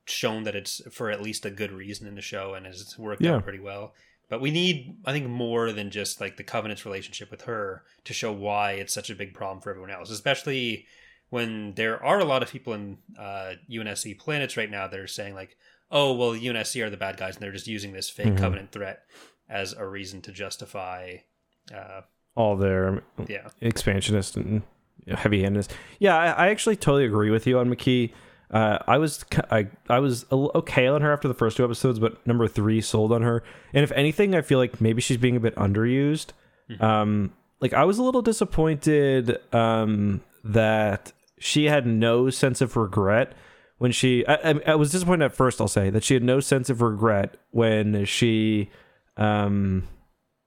shown 0.06 0.44
that 0.44 0.56
it's 0.56 0.82
for 0.94 1.12
at 1.12 1.22
least 1.22 1.46
a 1.46 1.52
good 1.52 1.72
reason 1.74 2.08
in 2.08 2.16
the 2.16 2.22
show 2.22 2.54
and 2.54 2.66
has 2.66 2.96
worked 2.98 3.22
Yeah. 3.22 3.36
out 3.36 3.44
pretty 3.44 3.60
well. 3.60 3.94
But 4.32 4.40
we 4.40 4.50
need, 4.50 4.96
I 5.06 5.12
think, 5.12 5.28
more 5.28 5.74
than 5.74 5.92
just 5.92 6.22
like 6.22 6.38
the 6.38 6.44
Covenant's 6.46 6.86
relationship 6.86 7.30
with 7.30 7.42
her 7.42 7.84
to 8.06 8.14
show 8.14 8.32
why 8.32 8.72
it's 8.72 8.94
such 8.94 9.10
a 9.10 9.16
big 9.16 9.34
problem 9.34 9.60
for 9.62 9.72
everyone 9.72 9.92
else, 9.92 10.10
especially 10.10 10.86
when 11.32 11.74
there 11.74 12.02
are 12.02 12.18
a 12.18 12.24
lot 12.24 12.42
of 12.42 12.50
people 12.50 12.72
in 12.74 12.98
uh, 13.20 13.56
UNSC 13.70 14.18
planets 14.18 14.56
right 14.56 14.72
now 14.72 14.88
that 14.88 14.98
are 14.98 15.06
saying 15.06 15.36
like, 15.36 15.58
"Oh, 15.92 16.14
well, 16.14 16.32
UNSC 16.32 16.82
are 16.82 16.90
the 16.90 16.96
bad 16.96 17.18
guys, 17.18 17.36
and 17.36 17.44
they're 17.44 17.52
just 17.52 17.68
using 17.68 17.92
this 17.92 18.10
fake 18.10 18.28
Mhm. 18.28 18.38
Covenant 18.38 18.72
threat 18.72 19.04
as 19.50 19.74
a 19.74 19.86
reason 19.86 20.22
to 20.22 20.32
justify." 20.32 21.18
Uh, 21.76 22.02
all 22.34 22.56
their 22.56 23.04
yeah, 23.28 23.50
expansionist 23.60 24.38
and 24.38 24.62
heavy 25.10 25.42
handedness. 25.42 25.68
Yeah, 26.00 26.18
I, 26.18 26.46
I 26.46 26.48
actually 26.52 26.78
totally 26.78 27.04
agree 27.04 27.32
with 27.32 27.46
you 27.46 27.60
on 27.60 27.70
Makee. 27.70 28.14
Uh, 28.52 28.78
I 28.86 28.98
was 28.98 29.24
I 29.50 29.68
I 29.90 30.00
was 30.00 30.26
okay 30.32 30.88
on 30.88 31.02
her 31.02 31.14
after 31.14 31.28
the 31.30 31.34
first 31.34 31.56
two 31.58 31.64
episodes, 31.64 32.00
but 32.00 32.26
number 32.28 32.48
three 32.48 32.82
sold 32.82 33.12
on 33.14 33.22
her. 33.22 33.44
And 33.74 33.84
if 33.84 33.92
anything, 33.94 34.36
I 34.36 34.42
feel 34.42 34.60
like 34.60 34.82
maybe 34.82 35.02
she's 35.02 35.18
being 35.18 35.38
a 35.38 35.40
bit 35.40 35.56
underused. 35.56 36.28
Um, 36.80 37.34
like 37.62 37.74
I 37.74 37.84
was 37.86 37.98
a 37.98 38.04
little 38.04 38.22
disappointed 38.22 39.38
um, 39.54 40.22
that 40.44 41.12
she 41.40 41.66
had 41.66 41.86
no 41.86 42.30
sense 42.30 42.62
of 42.62 42.76
regret 42.76 43.34
when 43.78 43.92
she. 43.92 44.26
I, 44.28 44.36
I, 44.52 44.62
I 44.68 44.76
was 44.76 44.92
disappointed 44.92 45.26
at 45.26 45.34
first. 45.34 45.60
I'll 45.62 45.68
say 45.68 45.90
that 45.90 46.04
she 46.04 46.14
had 46.14 46.24
no 46.24 46.40
sense 46.40 46.70
of 46.70 46.82
regret 46.82 47.38
when 47.52 48.06
she. 48.06 48.70
Um, 49.18 49.88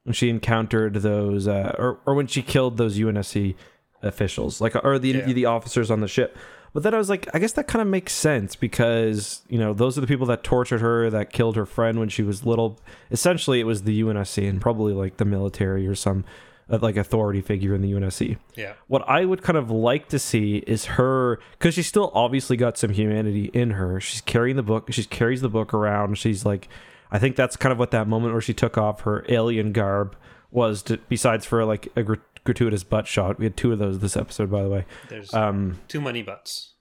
when 0.04 0.12
she 0.12 0.28
encountered 0.28 0.94
those 0.96 1.48
uh, 1.48 1.74
or 1.78 1.98
or 2.04 2.14
when 2.14 2.26
she 2.26 2.42
killed 2.42 2.76
those 2.76 2.98
UNSC 2.98 3.54
officials 4.02 4.60
like 4.60 4.74
or 4.84 4.98
the 4.98 5.08
Yeah. 5.10 5.32
the 5.32 5.46
officers 5.46 5.90
on 5.90 6.00
the 6.00 6.08
ship 6.08 6.36
but 6.74 6.82
then 6.82 6.92
I 6.92 6.98
was 6.98 7.08
like 7.08 7.26
I 7.32 7.38
guess 7.38 7.52
that 7.52 7.66
kind 7.66 7.80
of 7.80 7.88
makes 7.88 8.12
sense 8.12 8.54
because 8.54 9.40
you 9.48 9.58
know 9.58 9.72
those 9.72 9.96
are 9.96 10.02
the 10.02 10.06
people 10.06 10.26
that 10.26 10.44
tortured 10.44 10.82
her 10.82 11.08
that 11.08 11.32
killed 11.32 11.56
her 11.56 11.64
friend 11.64 11.98
when 11.98 12.10
she 12.10 12.22
was 12.22 12.44
little 12.44 12.78
essentially 13.10 13.60
it 13.60 13.64
was 13.64 13.84
the 13.84 14.02
UNSC 14.02 14.46
and 14.46 14.60
probably 14.60 14.92
like 14.92 15.16
the 15.16 15.24
military 15.24 15.86
or 15.86 15.94
some 15.94 16.24
uh, 16.70 16.78
like 16.80 16.96
authority 16.96 17.40
figure 17.40 17.74
in 17.74 17.80
the 17.80 17.92
UNSC 17.92 18.36
yeah, 18.56 18.74
what 18.88 19.08
I 19.08 19.24
would 19.24 19.42
kind 19.42 19.56
of 19.56 19.70
like 19.70 20.08
to 20.08 20.18
see 20.18 20.58
is 20.66 20.84
her 20.84 21.38
because 21.52 21.74
she's 21.74 21.86
still 21.86 22.10
obviously 22.14 22.56
got 22.56 22.76
some 22.76 22.90
humanity 22.90 23.50
in 23.52 23.70
her. 23.72 24.00
She's 24.00 24.20
carrying 24.20 24.56
the 24.56 24.62
book. 24.62 24.92
She 24.92 25.04
carries 25.04 25.40
the 25.40 25.48
book 25.48 25.72
around. 25.74 26.18
She's 26.18 26.44
like, 26.44 26.68
I 27.10 27.18
think 27.18 27.36
that's 27.36 27.56
kind 27.56 27.72
of 27.72 27.78
what 27.78 27.90
that 27.92 28.08
moment 28.08 28.32
where 28.32 28.40
she 28.40 28.54
took 28.54 28.76
off 28.78 29.02
her 29.02 29.24
alien 29.28 29.72
garb 29.72 30.16
was. 30.50 30.82
To, 30.84 30.98
besides 31.08 31.44
for 31.44 31.64
like 31.64 31.88
a 31.96 32.02
gratuitous 32.44 32.84
butt 32.84 33.06
shot, 33.06 33.38
we 33.38 33.44
had 33.46 33.56
two 33.56 33.72
of 33.72 33.78
those 33.78 33.98
this 34.00 34.16
episode, 34.16 34.50
by 34.50 34.62
the 34.62 34.68
way. 34.68 34.84
there's 35.08 35.32
Um, 35.34 35.80
too 35.88 36.00
many 36.00 36.22
butts. 36.22 36.74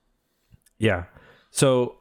yeah. 0.78 1.06
So 1.52 1.96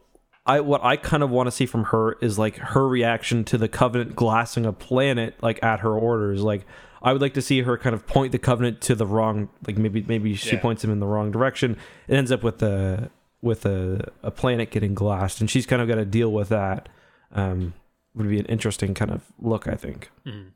I 0.46 0.61
what 0.61 0.83
I 0.85 0.96
kind 0.96 1.22
of 1.22 1.31
want 1.31 1.46
to 1.46 1.51
see 1.53 1.66
from 1.66 1.85
her 1.85 2.14
is 2.20 2.38
like 2.38 2.57
her 2.57 2.88
reaction 2.88 3.44
to 3.44 3.59
the 3.59 3.68
covenant 3.68 4.16
glassing 4.16 4.66
a 4.66 4.72
planet 4.72 5.35
like 5.42 5.62
at 5.62 5.81
her 5.81 5.92
orders. 5.96 6.42
Like 6.42 6.66
I 7.01 7.12
would 7.12 7.22
like 7.22 7.35
to 7.35 7.42
see 7.42 7.62
her 7.62 7.77
kind 7.79 7.94
of 7.94 8.07
point 8.07 8.33
the 8.33 8.38
covenant 8.38 8.81
to 8.83 8.94
the 8.94 9.07
wrong 9.07 9.48
like 9.66 9.77
maybe 9.79 10.05
maybe 10.09 10.35
she 10.35 10.57
Yeah. 10.57 10.61
points 10.62 10.83
him 10.83 10.90
in 10.90 10.98
the 11.01 11.07
wrong 11.07 11.31
direction. 11.31 11.77
It 12.09 12.16
ends 12.16 12.33
up 12.33 12.42
with 12.42 12.59
the 12.59 13.11
with 13.40 13.66
a, 13.66 14.11
a 14.22 14.31
planet 14.31 14.70
getting 14.70 14.94
glassed 14.94 15.40
and 15.40 15.48
she's 15.51 15.66
kind 15.66 15.83
of 15.83 15.87
got 15.88 15.96
to 15.96 16.05
deal 16.05 16.33
with 16.33 16.48
that. 16.48 16.88
um, 17.33 17.75
would 18.14 18.29
be 18.29 18.38
an 18.38 18.44
interesting 18.46 18.94
kind 18.94 19.11
of 19.11 19.22
look. 19.38 19.66
I 19.68 19.75
think. 19.75 20.11
Mhm. 20.27 20.48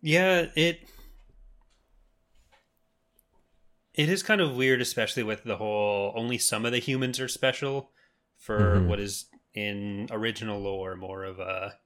Yeah, 0.00 0.46
it 0.54 0.80
it 3.98 4.08
is 4.08 4.22
kind 4.22 4.40
of 4.40 4.56
weird, 4.56 4.80
especially 4.80 5.22
with 5.24 5.42
the 5.44 5.56
whole 5.56 6.12
only 6.16 6.38
some 6.38 6.64
of 6.64 6.72
the 6.72 6.78
humans 6.78 7.18
are 7.20 7.28
special 7.28 7.90
for 8.38 8.76
Mhm. 8.76 8.86
what 8.86 9.00
is 9.00 9.26
in 9.54 10.06
original 10.10 10.60
lore 10.60 10.94
more 10.94 11.24
of 11.24 11.38
a 11.40 11.78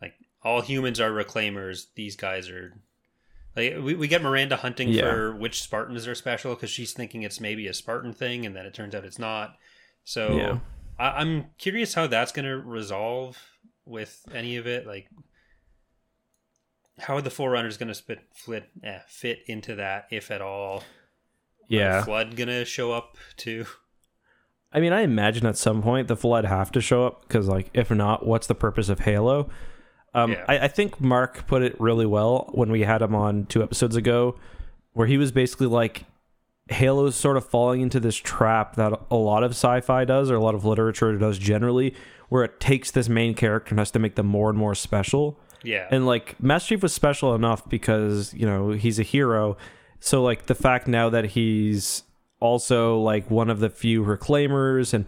like 0.00 0.14
all 0.42 0.60
humans 0.62 1.00
are 1.00 1.10
reclaimers. 1.10 1.86
These 1.96 2.14
guys 2.16 2.48
are 2.48 2.80
like 3.56 3.74
we, 3.82 3.94
we 3.94 4.06
get 4.08 4.22
Miranda 4.22 4.56
hunting 4.56 4.90
Yeah. 4.90 5.02
for 5.02 5.34
which 5.36 5.60
Spartans 5.60 6.06
are 6.06 6.14
special 6.14 6.54
because 6.54 6.70
she's 6.70 6.92
thinking 6.92 7.22
it's 7.24 7.40
maybe 7.40 7.66
a 7.66 7.74
Spartan 7.74 8.12
thing, 8.12 8.46
and 8.46 8.54
then 8.54 8.64
it 8.64 8.72
turns 8.72 8.94
out 8.94 9.04
it's 9.04 9.18
not. 9.18 9.56
So 10.04 10.36
Yeah. 10.36 10.58
I, 10.98 11.20
I'm 11.20 11.50
curious 11.58 11.94
how 11.94 12.06
that's 12.06 12.30
going 12.32 12.46
to 12.46 12.56
resolve 12.58 13.36
with 13.84 14.24
any 14.32 14.56
of 14.56 14.66
it. 14.68 14.86
Like, 14.86 15.08
how 16.98 17.16
are 17.16 17.22
the 17.22 17.30
Forerunners 17.30 17.76
going 17.76 17.92
to 17.92 18.02
fit 18.34 18.64
eh, 18.84 19.00
fit 19.08 19.40
into 19.46 19.74
that, 19.74 20.06
if 20.12 20.30
at 20.30 20.40
all? 20.42 20.84
Yeah. 21.78 22.04
Flood 22.04 22.36
going 22.36 22.48
to 22.48 22.64
show 22.64 22.92
up 22.92 23.16
too? 23.36 23.64
I 24.72 24.80
mean, 24.80 24.92
I 24.92 25.00
imagine 25.00 25.46
at 25.46 25.56
some 25.56 25.82
point 25.82 26.08
the 26.08 26.16
flood 26.16 26.44
have 26.44 26.70
to 26.72 26.80
show 26.80 27.06
up 27.06 27.22
because, 27.22 27.48
like, 27.48 27.70
if 27.74 27.90
not, 27.90 28.26
what's 28.26 28.46
the 28.46 28.54
purpose 28.54 28.88
of 28.88 29.00
Halo? 29.00 29.48
Um, 30.14 30.32
Yeah. 30.32 30.44
I, 30.48 30.58
I 30.60 30.68
think 30.68 31.00
Mark 31.00 31.46
put 31.46 31.62
it 31.62 31.80
really 31.80 32.06
well 32.06 32.50
when 32.52 32.70
we 32.70 32.82
had 32.82 33.02
him 33.02 33.14
on 33.14 33.46
two 33.46 33.62
episodes 33.62 33.96
ago, 33.96 34.36
where 34.92 35.06
he 35.06 35.16
was 35.18 35.32
basically 35.32 35.66
like, 35.66 36.04
Halo's 36.68 37.16
sort 37.16 37.36
of 37.36 37.44
falling 37.44 37.80
into 37.80 37.98
this 37.98 38.14
trap 38.14 38.76
that 38.76 38.92
a 39.10 39.16
lot 39.16 39.42
of 39.42 39.50
sci-fi 39.50 40.04
does, 40.04 40.30
or 40.30 40.36
a 40.36 40.40
lot 40.40 40.54
of 40.54 40.64
literature 40.64 41.16
does 41.18 41.36
generally, 41.36 41.94
where 42.28 42.44
it 42.44 42.60
takes 42.60 42.92
this 42.92 43.08
main 43.08 43.34
character 43.34 43.70
and 43.70 43.80
has 43.80 43.90
to 43.90 43.98
make 43.98 44.14
them 44.14 44.26
more 44.26 44.50
and 44.50 44.58
more 44.58 44.76
special. 44.76 45.36
Yeah, 45.64 45.88
And 45.90 46.06
like 46.06 46.40
Master 46.40 46.68
Chief 46.68 46.82
was 46.82 46.92
special 46.94 47.34
enough 47.34 47.68
because, 47.68 48.32
you 48.34 48.46
know, 48.46 48.70
he's 48.70 48.98
a 49.00 49.02
hero. 49.02 49.56
So 50.00 50.22
like 50.22 50.46
the 50.46 50.54
fact 50.54 50.88
now 50.88 51.10
that 51.10 51.26
he's 51.26 52.02
also 52.40 52.98
like 52.98 53.30
one 53.30 53.50
of 53.50 53.60
the 53.60 53.68
few 53.68 54.02
reclaimers 54.02 54.94
and 54.94 55.04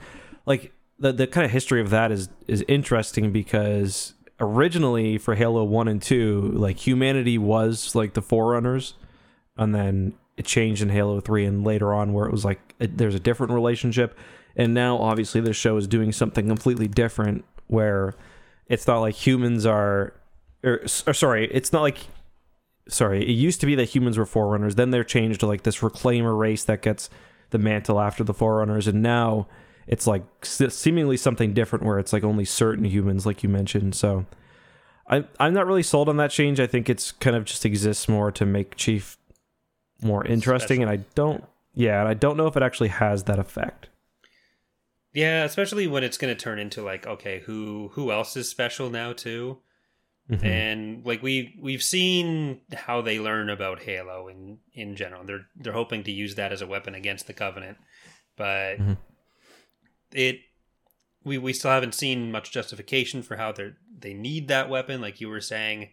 like 0.47 0.73
the 0.99 1.13
the 1.13 1.27
kind 1.27 1.45
of 1.45 1.51
history 1.51 1.81
of 1.81 1.91
that 1.91 2.13
is 2.13 2.29
is 2.47 2.65
interesting 2.69 3.33
because 3.33 4.15
originally 4.39 5.19
for 5.19 5.35
Halo 5.35 5.65
1 5.65 5.89
and 5.89 6.03
2, 6.03 6.53
like 6.55 6.87
humanity 6.87 7.39
was 7.39 7.95
like 7.95 8.13
the 8.15 8.23
forerunners 8.23 8.95
and 9.57 9.75
then 9.75 10.15
it 10.37 10.45
changed 10.45 10.83
in 10.83 10.89
Halo 10.89 11.21
3 11.21 11.45
and 11.45 11.65
later 11.65 11.93
on 11.95 12.13
where 12.13 12.27
it 12.27 12.33
was 12.33 12.45
like 12.45 12.75
there's 12.79 13.15
a 13.15 13.21
different 13.21 13.53
relationship. 13.53 14.17
And 14.57 14.75
now 14.75 14.99
obviously 14.99 15.41
the 15.41 15.53
show 15.53 15.77
is 15.77 15.87
doing 15.87 16.13
something 16.13 16.49
completely 16.49 16.89
different 16.89 17.45
where 17.69 18.15
it's 18.67 18.87
not 18.87 19.01
like 19.01 19.15
humans 19.15 19.65
are 19.65 20.15
er, 20.65 20.75
or, 20.75 20.81
or 21.07 21.15
sorry, 21.15 21.49
it's 21.53 21.73
not 21.73 21.83
like 21.83 21.99
sorry, 22.89 23.23
it 23.23 23.33
used 23.33 23.61
to 23.61 23.67
be 23.67 23.75
that 23.77 23.91
humans 23.91 24.19
were 24.19 24.27
forerunners, 24.27 24.75
then 24.75 24.91
they're 24.91 25.05
changed 25.05 25.41
to 25.41 25.47
like 25.47 25.63
this 25.63 25.79
reclaimer 25.79 26.37
race 26.39 26.65
that 26.65 26.83
gets 26.83 27.09
the 27.51 27.59
mantle 27.59 28.01
after 28.01 28.25
the 28.25 28.35
forerunners 28.35 28.89
and 28.89 29.03
now 29.03 29.47
it's 29.87 30.07
like 30.07 30.25
seemingly 30.43 31.17
something 31.17 31.53
different 31.53 31.85
where 31.85 31.99
it's 31.99 32.13
like 32.13 32.25
only 32.25 32.45
certain 32.45 32.85
humans 32.85 33.27
like 33.27 33.43
you 33.43 33.49
mentioned. 33.49 33.95
So 33.95 34.27
I 35.09 35.25
I'm 35.39 35.53
not 35.53 35.67
really 35.67 35.83
sold 35.83 36.09
on 36.09 36.17
that 36.17 36.31
change. 36.31 36.61
I 36.61 36.67
think 36.67 36.89
it's 36.89 37.13
kind 37.13 37.37
of 37.37 37.45
just 37.45 37.65
exists 37.67 38.09
more 38.09 38.31
to 38.33 38.47
make 38.47 38.77
Chief 38.77 39.19
more 40.03 40.25
interesting 40.25 40.83
and 40.83 40.91
I 40.91 40.97
don't 41.15 41.45
yeah, 41.75 42.01
and 42.01 42.09
I 42.09 42.15
don't 42.15 42.37
know 42.37 42.47
if 42.47 42.57
it 42.57 42.63
actually 42.63 42.89
has 42.89 43.25
that 43.25 43.39
effect. 43.39 43.89
yeah, 45.15 45.45
especially 45.45 45.87
when 45.87 46.05
it's 46.05 46.19
going 46.19 46.35
to 46.35 46.41
turn 46.41 46.59
into 46.59 46.83
like, 46.83 47.07
okay, 47.07 47.41
who 47.41 47.91
who 47.93 48.11
else 48.11 48.37
is 48.37 48.49
special 48.49 48.89
now 48.89 49.13
too? 49.13 49.59
Mhm. 50.33 50.45
and 50.45 51.05
like 51.07 51.23
we 51.23 51.55
we've 51.61 51.83
seen 51.83 52.61
how 52.73 53.03
they 53.03 53.19
learn 53.21 53.51
about 53.51 53.83
Halo 53.83 54.29
in 54.29 54.59
in 54.73 54.97
general. 54.97 55.25
They're 55.25 55.47
they're 55.57 55.73
hoping 55.73 56.03
to 56.05 56.13
use 56.13 56.35
that 56.37 56.53
as 56.53 56.63
a 56.63 56.67
weapon 56.67 56.95
against 56.95 57.27
the 57.27 57.33
Covenant, 57.35 57.79
but 58.37 58.79
Mhm. 58.79 58.97
it 60.13 60.41
we 61.25 61.39
we 61.39 61.53
still 61.53 61.71
haven't 61.71 61.95
seen 61.95 62.33
much 62.33 62.51
justification 62.51 63.23
for 63.23 63.37
how 63.37 63.53
they 63.53 63.73
they 63.99 64.15
need 64.15 64.49
that 64.49 64.69
weapon, 64.69 65.01
like 65.01 65.21
you 65.21 65.29
were 65.29 65.41
saying, 65.41 65.93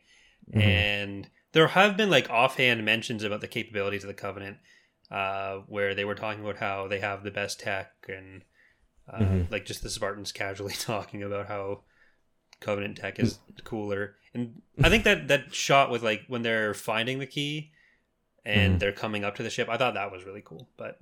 Mhm. 0.53 0.61
and 0.61 1.29
there 1.51 1.67
have 1.67 1.97
been 1.97 2.09
like 2.09 2.29
offhand 2.29 2.83
mentions 2.85 3.23
about 3.23 3.41
the 3.41 3.47
capabilities 3.47 4.03
of 4.03 4.07
the 4.07 4.13
Covenant, 4.13 4.57
uh, 5.11 5.57
where 5.67 5.93
they 5.93 6.05
were 6.05 6.15
talking 6.15 6.41
about 6.43 6.57
how 6.57 6.87
they 6.87 6.99
have 6.99 7.23
the 7.23 7.31
best 7.31 7.59
tech 7.59 7.91
and. 8.07 8.43
Uh, 9.11 9.21
Mhm. 9.21 9.51
Like 9.51 9.65
just 9.65 9.81
the 9.81 9.89
Spartans 9.89 10.31
casually 10.31 10.73
talking 10.79 11.23
about 11.23 11.47
how 11.47 11.83
Covenant 12.59 12.97
tech 12.97 13.17
is 13.19 13.39
cooler. 13.63 14.17
And 14.33 14.61
I 14.83 14.89
think 14.89 15.03
that 15.05 15.27
that 15.29 15.53
shot 15.53 15.89
with 15.89 16.03
like 16.03 16.23
when 16.27 16.41
they're 16.43 16.73
finding 16.73 17.19
the 17.19 17.25
key 17.25 17.71
and 18.45 18.75
Mhm. 18.75 18.79
they're 18.79 18.91
coming 18.91 19.23
up 19.23 19.35
to 19.37 19.43
the 19.43 19.49
ship, 19.49 19.67
I 19.69 19.77
thought 19.77 19.95
that 19.95 20.11
was 20.11 20.23
really 20.23 20.41
cool. 20.43 20.69
But 20.77 20.99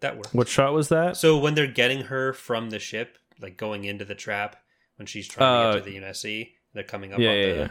that 0.00 0.16
worked. 0.16 0.34
What 0.34 0.48
shot 0.48 0.72
was 0.72 0.88
that? 0.88 1.16
So 1.16 1.36
when 1.38 1.54
they're 1.54 1.66
getting 1.66 2.02
her 2.04 2.32
from 2.32 2.70
the 2.70 2.78
ship, 2.78 3.18
like 3.40 3.56
going 3.56 3.84
into 3.84 4.04
the 4.04 4.14
trap 4.14 4.56
when 4.96 5.06
she's 5.06 5.26
trying 5.28 5.48
Uh, 5.48 5.72
to 5.72 5.78
get 5.78 5.84
to 5.84 5.90
the 5.90 5.96
UNSC, 5.96 6.54
they're 6.74 6.84
coming 6.84 7.12
up 7.12 7.18
yeah, 7.20 7.30
on 7.30 7.36
yeah, 7.36 7.46
the 7.46 7.54
yeah. 7.58 7.68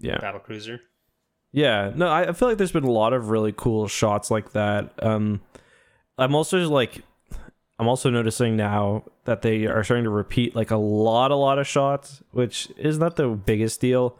Yeah. 0.00 0.18
battle 0.18 0.40
cruiser. 0.40 0.80
Yeah, 1.52 1.92
no, 1.94 2.08
I 2.08 2.28
I 2.28 2.32
feel 2.32 2.48
like 2.48 2.58
there's 2.58 2.72
been 2.72 2.84
a 2.84 2.90
lot 2.90 3.12
of 3.12 3.28
really 3.28 3.52
cool 3.52 3.86
shots 3.86 4.30
like 4.30 4.52
that. 4.52 4.92
Um, 5.04 5.42
I'm 6.18 6.34
also 6.34 6.58
like, 6.68 7.02
I'm 7.82 7.88
also 7.88 8.10
noticing 8.10 8.56
now 8.56 9.02
that 9.24 9.42
they 9.42 9.66
are 9.66 9.82
starting 9.82 10.04
to 10.04 10.10
repeat 10.10 10.54
like 10.54 10.70
a 10.70 10.76
lot, 10.76 11.32
a 11.32 11.36
lot 11.36 11.58
of 11.58 11.66
shots, 11.66 12.22
which 12.30 12.68
is 12.76 12.96
not 12.96 13.16
the 13.16 13.26
biggest 13.26 13.80
deal, 13.80 14.16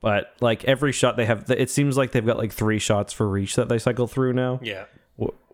but 0.00 0.34
like 0.40 0.64
every 0.64 0.90
shot 0.90 1.16
they 1.16 1.24
have, 1.24 1.48
it 1.48 1.70
seems 1.70 1.96
like 1.96 2.10
they've 2.10 2.26
got 2.26 2.38
like 2.38 2.52
three 2.52 2.80
shots 2.80 3.12
for 3.12 3.28
reach 3.28 3.54
that 3.54 3.68
they 3.68 3.78
cycle 3.78 4.08
through 4.08 4.32
now. 4.32 4.58
Yeah. 4.64 4.86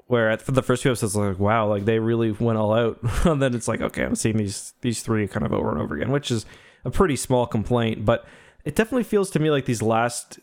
Where 0.06 0.30
at, 0.30 0.40
for 0.40 0.52
the 0.52 0.62
first 0.62 0.82
few 0.82 0.90
episodes, 0.90 1.14
like 1.14 1.38
wow, 1.38 1.68
like 1.68 1.84
they 1.84 1.98
really 1.98 2.32
went 2.32 2.58
all 2.58 2.72
out, 2.72 2.98
and 3.26 3.42
then 3.42 3.54
it's 3.54 3.68
like 3.68 3.82
okay, 3.82 4.04
I'm 4.04 4.14
seeing 4.14 4.38
these 4.38 4.72
these 4.80 5.02
three 5.02 5.28
kind 5.28 5.44
of 5.44 5.52
over 5.52 5.70
and 5.70 5.80
over 5.82 5.94
again, 5.94 6.10
which 6.10 6.30
is 6.30 6.46
a 6.86 6.90
pretty 6.90 7.16
small 7.16 7.46
complaint, 7.46 8.06
but 8.06 8.26
it 8.64 8.74
definitely 8.74 9.04
feels 9.04 9.28
to 9.30 9.38
me 9.38 9.50
like 9.50 9.66
these 9.66 9.82
last 9.82 10.40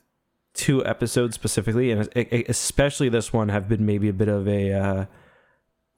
two 0.54 0.86
episodes 0.86 1.34
specifically, 1.34 1.92
and 1.92 2.10
especially 2.48 3.10
this 3.10 3.34
one, 3.34 3.50
have 3.50 3.68
been 3.68 3.86
maybe 3.88 4.08
a 4.08 4.14
bit 4.14 4.28
of 4.28 4.48
a 4.48 4.72
uh, 4.74 5.06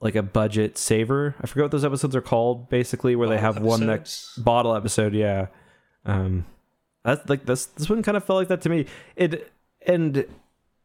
like 0.04 0.14
a 0.14 0.22
budget 0.22 0.78
saver. 0.78 1.34
I 1.40 1.46
forget 1.48 1.64
what 1.64 1.70
those 1.72 1.84
episodes 1.84 2.14
are 2.14 2.20
called, 2.20 2.68
basically, 2.68 3.16
where 3.16 3.28
they 3.28 3.38
have 3.38 3.54
Bottle 3.56 3.68
one 3.68 3.82
episodes. 3.82 4.32
next 4.36 4.44
bottle 4.44 4.74
episode. 4.76 5.14
Yeah, 5.14 5.46
um, 6.04 6.44
that's 7.04 7.28
like 7.28 7.46
this. 7.46 7.66
This 7.66 7.88
one 7.90 8.02
kind 8.02 8.16
of 8.16 8.24
felt 8.24 8.36
like 8.38 8.48
that 8.48 8.60
to 8.62 8.68
me. 8.68 8.86
It 9.16 9.50
and 9.86 10.24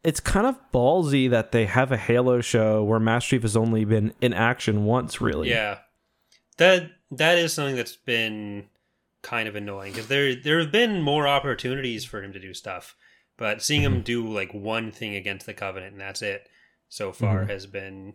it's 0.03 0.19
kind 0.21 0.47
of 0.47 0.57
ballsy 0.73 1.29
that 1.29 1.51
they 1.51 1.65
have 1.65 1.91
a 1.91 1.97
Halo 1.97 2.39
show 2.41 2.83
where 2.83 2.99
Master 2.99 3.31
Chief 3.31 3.41
has 3.43 3.57
only 3.57 3.83
been 3.85 4.13
in 4.21 4.33
action 4.33 4.85
once, 4.85 5.19
really. 5.21 5.49
Yeah, 5.49 5.79
that 6.57 6.89
that 7.11 7.37
is 7.37 7.53
something 7.53 7.75
that's 7.75 7.95
been 7.97 8.67
kind 9.21 9.49
of 9.49 9.55
annoying 9.55 9.91
because 9.91 10.07
there 10.07 10.33
there 10.35 10.59
have 10.59 10.71
been 10.71 11.01
more 11.01 11.27
opportunities 11.27 12.05
for 12.05 12.23
him 12.23 12.31
to 12.31 12.39
do 12.39 12.53
stuff, 12.53 12.95
but 13.37 13.61
seeing 13.61 13.81
Mm-hmm. 13.81 13.95
him 13.95 14.01
do 14.01 14.27
like 14.33 14.53
one 14.53 14.91
thing 14.93 15.15
against 15.15 15.45
the 15.45 15.53
Covenant 15.53 15.91
and 15.93 16.01
that's 16.01 16.21
it 16.21 16.47
so 16.87 17.11
far 17.11 17.43
Mhm. 17.45 17.49
has 17.49 17.65
been, 17.67 18.13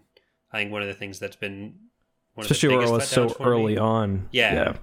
I 0.54 0.58
think, 0.60 0.72
one 0.72 0.82
of 0.82 0.88
the 0.88 0.94
things 0.94 1.18
that's 1.18 1.36
been 1.36 1.74
one 2.34 2.46
especially 2.46 2.74
of 2.74 2.80
the 2.82 2.86
biggest 2.92 3.10
so 3.10 3.28
for 3.28 3.42
me. 3.42 3.46
early 3.48 3.78
on. 3.78 4.28
Yeah. 4.32 4.76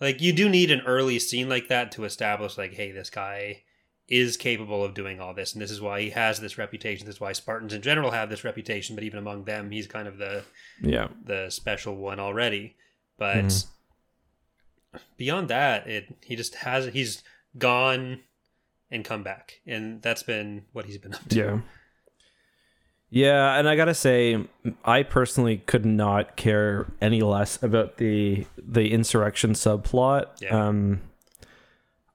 Like 0.00 0.20
you 0.20 0.32
do 0.32 0.48
need 0.48 0.70
an 0.70 0.82
early 0.86 1.18
scene 1.18 1.48
like 1.48 1.68
that 1.68 1.90
to 1.92 2.04
establish 2.04 2.56
like, 2.58 2.74
hey, 2.74 2.92
this 2.92 3.10
guy 3.10 3.62
is 4.08 4.36
capable 4.36 4.84
of 4.84 4.94
doing 4.94 5.18
all 5.20 5.34
this, 5.34 5.52
and 5.52 5.60
this 5.60 5.70
is 5.70 5.80
why 5.80 6.00
he 6.00 6.10
has 6.10 6.38
this 6.38 6.58
reputation. 6.58 7.06
This 7.06 7.16
is 7.16 7.20
why 7.20 7.32
Spartans 7.32 7.72
in 7.72 7.82
general 7.82 8.12
have 8.12 8.30
this 8.30 8.44
reputation, 8.44 8.94
but 8.94 9.02
even 9.04 9.18
among 9.18 9.44
them, 9.44 9.70
he's 9.72 9.86
kind 9.88 10.06
of 10.06 10.18
the 10.18 10.44
yeah. 10.80 11.08
the 11.24 11.48
special 11.50 11.96
one 11.96 12.20
already. 12.20 12.76
But 13.18 13.46
Mhm. 13.46 13.66
beyond 15.16 15.48
that, 15.48 15.86
it 15.86 16.14
he 16.22 16.36
just 16.36 16.56
has 16.56 16.86
he's 16.86 17.22
gone 17.58 18.20
and 18.90 19.04
come 19.04 19.22
back, 19.22 19.60
and 19.66 20.00
that's 20.02 20.22
been 20.22 20.66
what 20.72 20.84
he's 20.84 20.98
been 20.98 21.14
up 21.14 21.28
to. 21.30 21.36
Yeah. 21.36 21.60
Yeah, 23.10 23.56
and 23.56 23.68
I 23.68 23.76
gotta 23.76 23.94
say, 23.94 24.44
I 24.84 25.02
personally 25.04 25.58
could 25.58 25.86
not 25.86 26.36
care 26.36 26.86
any 27.00 27.20
less 27.22 27.62
about 27.62 27.98
the 27.98 28.46
the 28.58 28.92
insurrection 28.92 29.52
subplot. 29.52 30.26
Yeah. 30.40 30.66
Um, 30.66 31.02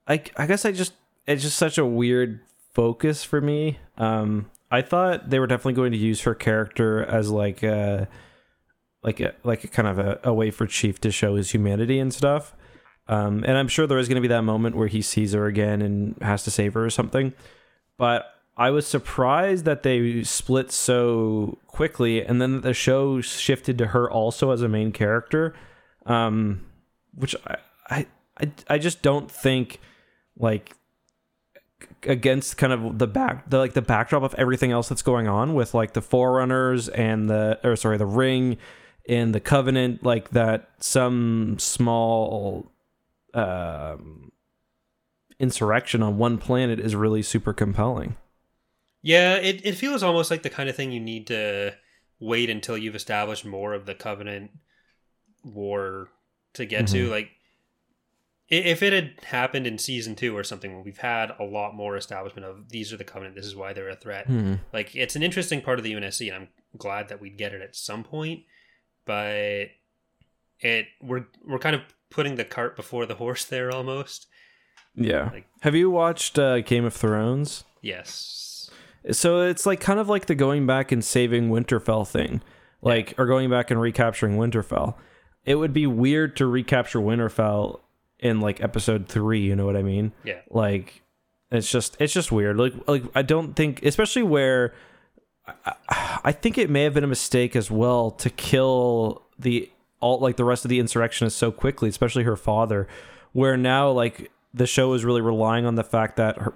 I 0.08 0.22
I 0.36 0.46
guess 0.48 0.66
I 0.66 0.72
just 0.72 0.94
it's 1.26 1.44
just 1.44 1.58
such 1.58 1.78
a 1.78 1.86
weird 1.86 2.42
focus 2.74 3.24
for 3.24 3.40
me. 3.40 3.80
Um, 3.98 4.50
I 4.70 4.82
thought 4.82 5.30
they 5.30 5.40
were 5.40 5.48
definitely 5.48 5.74
going 5.74 5.92
to 5.92 5.98
use 5.98 6.22
her 6.22 6.36
character 6.36 7.04
as 7.04 7.30
like 7.30 7.64
a 7.64 8.08
like 9.04 9.20
a 9.20 9.34
like 9.44 9.64
a 9.64 9.68
kind 9.68 9.88
of 9.88 10.00
a, 10.00 10.20
a 10.24 10.34
way 10.34 10.52
for 10.52 10.66
Chief 10.66 11.00
to 11.02 11.12
show 11.12 11.36
his 11.36 11.52
humanity 11.52 12.00
and 12.00 12.14
stuff. 12.14 12.56
Um, 13.08 13.44
and 13.46 13.58
I'm 13.58 13.68
sure 13.68 13.88
there 13.88 13.98
is 13.98 14.08
going 14.08 14.16
to 14.16 14.22
be 14.22 14.28
that 14.30 14.44
moment 14.44 14.76
where 14.76 14.88
he 14.88 15.02
sees 15.02 15.34
her 15.34 15.46
again 15.46 15.82
and 15.82 16.16
has 16.22 16.44
to 16.44 16.52
save 16.52 16.76
her 16.76 16.86
or 16.86 16.90
something. 16.90 17.34
But 17.98 18.26
I 18.58 18.70
was 18.70 18.86
surprised 18.86 19.66
that 19.66 19.84
they 19.84 20.24
split 20.24 20.72
so 20.72 21.58
quickly, 21.68 22.24
and 22.24 22.42
then 22.42 22.62
the 22.62 22.74
show 22.74 23.22
shifted 23.22 23.78
to 23.78 23.88
her 23.88 24.10
also 24.10 24.52
as 24.52 24.62
a 24.62 24.68
main 24.68 24.92
character. 24.92 25.54
Um, 26.06 26.66
which 27.14 27.36
I, 27.46 27.58
I 27.90 28.08
I 28.40 28.52
I 28.70 28.78
just 28.78 29.02
don't 29.02 29.32
think 29.32 29.80
like 30.38 30.76
against 32.04 32.58
kind 32.58 32.74
of 32.74 32.98
the 33.00 33.08
back 33.08 33.50
the 33.50 33.58
like 33.58 33.74
the 33.74 33.82
backdrop 33.82 34.24
of 34.24 34.34
everything 34.36 34.72
else 34.72 34.90
that's 34.90 35.02
going 35.02 35.28
on 35.28 35.54
with 35.54 35.74
like 35.74 35.94
the 35.94 36.02
forerunners 36.02 36.90
and 36.90 37.30
the 37.30 37.60
or 37.64 37.76
sorry 37.76 37.98
the 37.98 38.06
ring 38.06 38.58
and 39.08 39.34
the 39.34 39.40
covenant 39.40 40.04
like 40.04 40.30
that 40.32 40.70
some 40.80 41.58
small 41.60 42.72
um 43.34 44.32
insurrection 45.40 46.04
on 46.04 46.18
one 46.18 46.38
planet 46.38 46.80
is 46.80 46.96
really 46.96 47.22
super 47.22 47.54
compelling 47.54 48.16
Yeah, 49.02 49.36
it, 49.36 49.66
it 49.66 49.74
feels 49.76 50.04
almost 50.04 50.30
like 50.30 50.44
the 50.44 50.50
kind 50.50 50.70
of 50.70 50.76
thing 50.76 50.92
you 50.92 51.00
need 51.00 51.28
to 51.28 51.74
wait 52.20 52.50
until 52.50 52.78
you've 52.78 52.96
established 52.96 53.46
more 53.46 53.74
of 53.74 53.86
the 53.86 53.96
Covenant 53.96 54.52
war 55.44 56.10
to 56.54 56.66
get 56.66 56.88
to. 56.88 57.08
Mhm. 57.08 57.10
Like, 57.10 57.32
if 58.50 58.84
it 58.84 58.92
had 58.94 59.14
happened 59.26 59.66
in 59.66 59.78
season 59.78 60.16
two 60.16 60.38
or 60.38 60.44
something, 60.44 60.74
where 60.74 60.84
we've 60.84 60.98
had 60.98 61.32
a 61.40 61.44
lot 61.44 61.74
more 61.74 61.96
establishment 61.96 62.46
of 62.46 62.70
these 62.70 62.92
are 62.94 62.98
the 62.98 63.04
Covenant, 63.04 63.36
this 63.36 63.46
is 63.46 63.56
why 63.56 63.74
they're 63.74 63.90
a 63.90 63.96
threat. 63.96 64.28
Hmm. 64.28 64.56
Like, 64.74 64.96
it's 64.96 65.16
an 65.16 65.24
interesting 65.24 65.62
part 65.62 65.80
of 65.80 65.84
the 65.84 65.94
UNSC, 65.94 66.28
and 66.28 66.36
I'm 66.44 66.48
glad 66.78 67.08
that 67.10 67.22
we'd 67.22 67.38
get 67.38 67.54
it 67.54 67.62
at 67.62 67.76
some 67.76 68.04
point. 68.04 68.42
But 69.06 69.70
it 70.60 70.86
we're 71.02 71.26
we're 71.44 71.58
kind 71.60 71.76
of 71.76 71.82
putting 72.12 72.36
the 72.36 72.46
cart 72.46 72.76
before 72.76 73.06
the 73.08 73.16
horse 73.16 73.46
there 73.46 73.72
almost. 73.72 74.28
yeah 74.94 75.30
Like- 75.32 75.48
have 75.62 75.74
you 75.74 75.90
watched 75.90 76.38
uh, 76.38 76.60
game 76.62 76.86
of 76.86 76.94
thrones 76.94 77.64
Yes. 77.82 78.50
So 79.10 79.42
it's 79.42 79.66
like 79.66 79.80
kind 79.80 80.00
of 80.00 80.10
like 80.10 80.28
the 80.28 80.36
going 80.36 80.68
back 80.68 80.92
and 80.92 81.04
saving 81.04 81.50
Winterfell 81.50 82.08
thing, 82.08 82.42
like 82.82 83.16
or 83.18 83.26
going 83.26 83.50
back 83.50 83.72
and 83.72 83.82
recapturing 83.82 84.38
Winterfell. 84.38 84.96
It 85.44 85.56
would 85.56 85.74
be 85.74 85.88
weird 85.88 86.36
to 86.38 86.46
recapture 86.46 87.00
Winterfell 87.00 87.80
in 88.20 88.40
like 88.40 88.62
episode 88.62 89.08
three. 89.08 89.42
You 89.42 89.56
know 89.56 89.66
what 89.66 89.76
I 89.76 89.82
mean? 89.82 90.12
Yeah. 90.24 90.42
Like 90.50 91.02
it's 91.50 91.70
just 91.70 91.98
it's 92.00 92.14
just 92.14 92.32
weird. 92.32 92.58
Like 92.58 92.74
like 92.88 93.04
I 93.16 93.24
don't 93.24 93.56
think, 93.56 93.84
especially 93.84 94.24
where 94.24 94.74
I, 95.48 96.20
I 96.24 96.32
think 96.32 96.58
it 96.58 96.70
may 96.70 96.84
have 96.84 96.94
been 96.94 97.04
a 97.04 97.08
mistake 97.08 97.56
as 97.56 97.72
well 97.72 98.12
to 98.12 98.30
kill 98.30 99.24
the 99.40 99.72
all 100.00 100.20
like 100.20 100.38
the 100.38 100.46
rest 100.46 100.64
of 100.64 100.70
the 100.70 100.80
insurrectionists 100.80 101.40
so 101.40 101.52
quickly, 101.52 101.90
especially 101.90 102.24
her 102.24 102.38
father. 102.38 102.88
Where 103.34 103.58
now 103.58 103.90
like 103.90 104.32
the 104.54 104.68
show 104.68 104.94
is 104.94 105.06
really 105.06 105.22
relying 105.22 105.66
on 105.66 105.76
the 105.76 105.84
fact 105.84 106.18
that 106.18 106.38
her, 106.38 106.54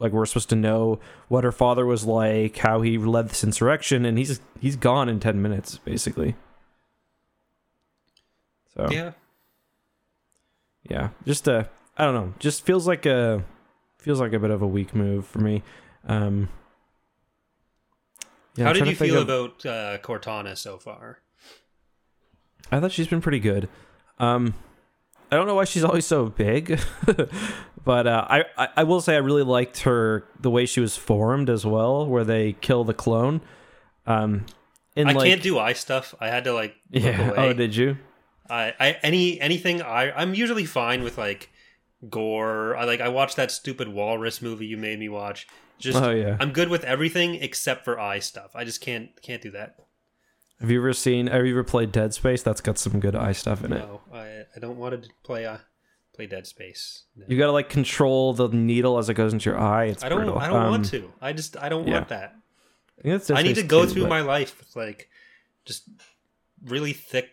like 0.00 0.12
we're 0.12 0.26
supposed 0.26 0.48
to 0.50 0.56
know 0.56 0.98
what 1.28 1.44
her 1.44 1.52
father 1.52 1.86
was 1.86 2.04
like, 2.04 2.56
how 2.58 2.80
he 2.82 2.98
led 2.98 3.28
this 3.28 3.44
insurrection, 3.44 4.04
and 4.04 4.18
he's 4.18 4.40
he's 4.60 4.76
gone 4.76 5.08
in 5.08 5.20
ten 5.20 5.40
minutes 5.40 5.78
basically. 5.78 6.34
So 8.74 8.88
Yeah. 8.90 9.12
yeah 10.88 11.10
just 11.26 11.46
uh 11.48 11.64
i 11.98 12.04
don't 12.04 12.14
know 12.14 12.32
just 12.38 12.64
feels 12.64 12.86
like 12.86 13.04
a 13.04 13.44
feels 13.98 14.18
like 14.20 14.32
a 14.32 14.38
bit 14.38 14.50
of 14.50 14.62
a 14.62 14.66
weak 14.66 14.94
move 14.94 15.26
for 15.26 15.38
me 15.40 15.62
um 16.06 16.48
yeah, 18.56 18.64
How 18.64 18.70
I'm 18.70 18.76
did 18.76 18.86
you 18.88 18.96
feel 18.96 19.16
of- 19.18 19.22
about 19.28 19.66
uh, 19.66 19.98
Cortana 19.98 20.56
so 20.56 20.78
far? 20.78 21.18
i 22.72 22.80
thought 22.80 22.92
she's 22.92 23.08
been 23.08 23.20
pretty 23.20 23.40
good 23.40 23.68
um 24.18 24.54
i 25.30 25.36
don't 25.36 25.46
know 25.46 25.54
why 25.54 25.64
she's 25.64 25.84
always 25.84 26.06
so 26.06 26.26
big 26.26 26.80
but 27.84 28.06
uh 28.06 28.26
I, 28.28 28.44
I 28.56 28.68
i 28.78 28.84
will 28.84 29.00
say 29.00 29.14
i 29.14 29.18
really 29.18 29.42
liked 29.42 29.80
her 29.80 30.26
the 30.40 30.50
way 30.50 30.66
she 30.66 30.80
was 30.80 30.96
formed 30.96 31.48
as 31.50 31.64
well 31.64 32.06
where 32.06 32.24
they 32.24 32.54
kill 32.54 32.84
the 32.84 32.94
clone 32.94 33.40
um 34.06 34.46
in 34.96 35.08
I 35.08 35.12
like, 35.12 35.28
can't 35.28 35.42
do 35.42 35.58
eye 35.58 35.72
stuff. 35.72 36.14
I 36.20 36.28
had 36.28 36.44
to 36.44 36.52
like 36.52 36.74
look 36.92 37.04
yeah 37.04 37.30
away. 37.30 37.36
oh 37.36 37.52
did 37.52 37.74
you 37.74 37.96
I, 38.48 38.74
I 38.80 38.96
any 39.02 39.40
anything 39.40 39.82
I 39.82 40.10
I'm 40.10 40.34
usually 40.34 40.64
fine 40.64 41.02
with 41.02 41.16
like 41.16 41.50
gore. 42.08 42.76
I 42.76 42.84
like 42.84 43.00
I 43.00 43.08
watched 43.08 43.36
that 43.36 43.50
stupid 43.50 43.88
walrus 43.88 44.42
movie 44.42 44.66
you 44.66 44.76
made 44.76 44.98
me 44.98 45.08
watch. 45.08 45.46
Just 45.78 46.02
oh 46.02 46.10
yeah 46.10 46.36
I'm 46.40 46.52
good 46.52 46.68
with 46.68 46.84
everything 46.84 47.36
except 47.36 47.84
for 47.84 47.98
eye 47.98 48.18
stuff. 48.18 48.50
I 48.54 48.64
just 48.64 48.80
can't 48.80 49.10
can't 49.22 49.40
do 49.40 49.52
that. 49.52 49.76
Have 50.60 50.70
you 50.70 50.78
ever 50.80 50.92
seen 50.92 51.26
have 51.28 51.44
you 51.46 51.52
ever 51.54 51.64
played 51.64 51.92
dead 51.92 52.12
space 52.14 52.42
that's 52.42 52.60
got 52.60 52.78
some 52.78 53.00
good 53.00 53.16
eye 53.16 53.32
stuff 53.32 53.64
in 53.64 53.72
it 53.72 53.78
No, 53.78 54.00
I 54.12 54.42
I 54.54 54.58
don't 54.60 54.76
want 54.78 55.02
to 55.02 55.08
play 55.22 55.46
uh 55.46 55.58
play 56.14 56.26
Dead 56.26 56.46
Space. 56.46 57.04
No. 57.16 57.24
You 57.28 57.38
gotta 57.38 57.52
like 57.52 57.68
control 57.70 58.32
the 58.34 58.48
needle 58.48 58.98
as 58.98 59.08
it 59.08 59.14
goes 59.14 59.32
into 59.32 59.48
your 59.48 59.58
eye. 59.58 59.84
It's 59.86 60.02
I 60.04 60.08
don't 60.08 60.18
brutal. 60.18 60.38
I 60.38 60.48
don't 60.48 60.62
Um, 60.64 60.70
want 60.70 60.84
to. 60.86 61.10
I 61.20 61.32
just 61.32 61.56
I 61.56 61.68
don't 61.68 61.86
yeah. 61.86 61.94
want 61.94 62.08
that. 62.08 62.34
I, 62.98 63.02
think 63.02 63.12
that's 63.14 63.28
Dead 63.28 63.36
I 63.38 63.42
need 63.42 63.54
to 63.54 63.62
go 63.62 63.86
2, 63.86 63.90
through 63.92 64.02
but- 64.02 64.08
my 64.10 64.20
life 64.20 64.58
with 64.58 64.74
like 64.76 65.08
just 65.64 65.88
really 66.64 66.92
thick 66.92 67.30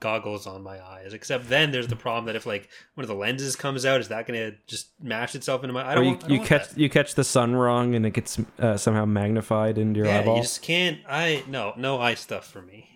goggles 0.00 0.46
on 0.46 0.62
my 0.62 0.82
eyes. 0.84 1.12
Except 1.12 1.48
then 1.48 1.70
there's 1.70 1.88
the 1.88 1.96
problem 1.96 2.26
that 2.26 2.36
if 2.36 2.46
like 2.46 2.68
one 2.94 3.02
of 3.04 3.08
the 3.08 3.14
lenses 3.14 3.56
comes 3.56 3.84
out, 3.84 4.00
is 4.00 4.08
that 4.08 4.26
going 4.26 4.38
to 4.38 4.56
just 4.66 4.90
mash 5.02 5.34
itself 5.34 5.62
into 5.62 5.72
my? 5.74 5.86
I 5.88 5.94
don't. 5.94 6.04
you, 6.04 6.10
want, 6.10 6.20
don't 6.22 6.30
you 6.30 6.40
catch 6.40 6.68
that. 6.70 6.78
you 6.78 6.88
catch 6.90 7.14
the 7.14 7.24
sun 7.24 7.54
wrong 7.56 7.94
and 7.94 8.06
it 8.06 8.10
gets 8.10 8.38
uh, 8.58 8.76
somehow 8.76 9.04
magnified 9.04 9.78
into 9.78 9.98
your 9.98 10.06
Yeah, 10.06 10.20
eyeball. 10.20 10.36
you 10.36 10.42
just 10.42 10.62
can't. 10.62 10.98
I 11.08 11.44
no 11.48 11.74
no 11.76 12.00
eye 12.00 12.14
stuff 12.14 12.46
for 12.46 12.62
me. 12.62 12.86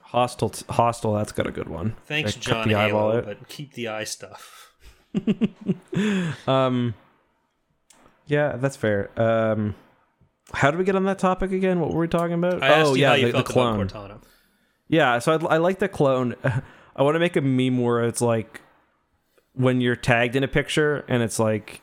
Hostel, 0.00 0.52
Hostel. 0.70 1.14
That's 1.14 1.32
got 1.32 1.46
a 1.46 1.50
good 1.50 1.68
one. 1.68 1.96
Thanks, 2.06 2.34
They 2.34 2.40
John 2.40 2.68
the 2.68 2.74
eyeball 2.76 3.10
Halo, 3.10 3.22
but 3.22 3.48
keep 3.48 3.72
the 3.74 3.88
eye 3.88 4.04
stuff. 4.04 4.72
Um, 6.46 6.94
yeah, 8.26 8.56
that's 8.56 8.76
fair. 8.76 9.10
Um, 9.20 9.74
how 10.52 10.70
did 10.70 10.78
we 10.78 10.84
get 10.84 10.94
on 10.94 11.04
that 11.04 11.18
topic 11.18 11.52
again? 11.52 11.80
What 11.80 11.92
were 11.92 12.00
we 12.00 12.08
talking 12.08 12.34
about? 12.34 12.62
I 12.62 12.82
oh 12.82 12.94
yeah, 12.94 13.16
the, 13.16 13.32
the 13.32 13.42
clone. 13.42 13.88
Cortana. 13.88 14.22
Yeah, 14.88 15.18
so 15.18 15.32
I, 15.32 15.54
I 15.54 15.56
like 15.58 15.78
the 15.78 15.88
clone. 15.88 16.34
I 16.96 17.02
want 17.02 17.14
to 17.14 17.20
make 17.20 17.36
a 17.36 17.40
meme 17.40 17.78
where 17.78 18.04
it's 18.04 18.20
like 18.20 18.60
when 19.54 19.80
you're 19.80 19.96
tagged 19.96 20.36
in 20.36 20.44
a 20.44 20.48
picture 20.48 21.04
and 21.08 21.22
it's 21.22 21.38
like 21.38 21.82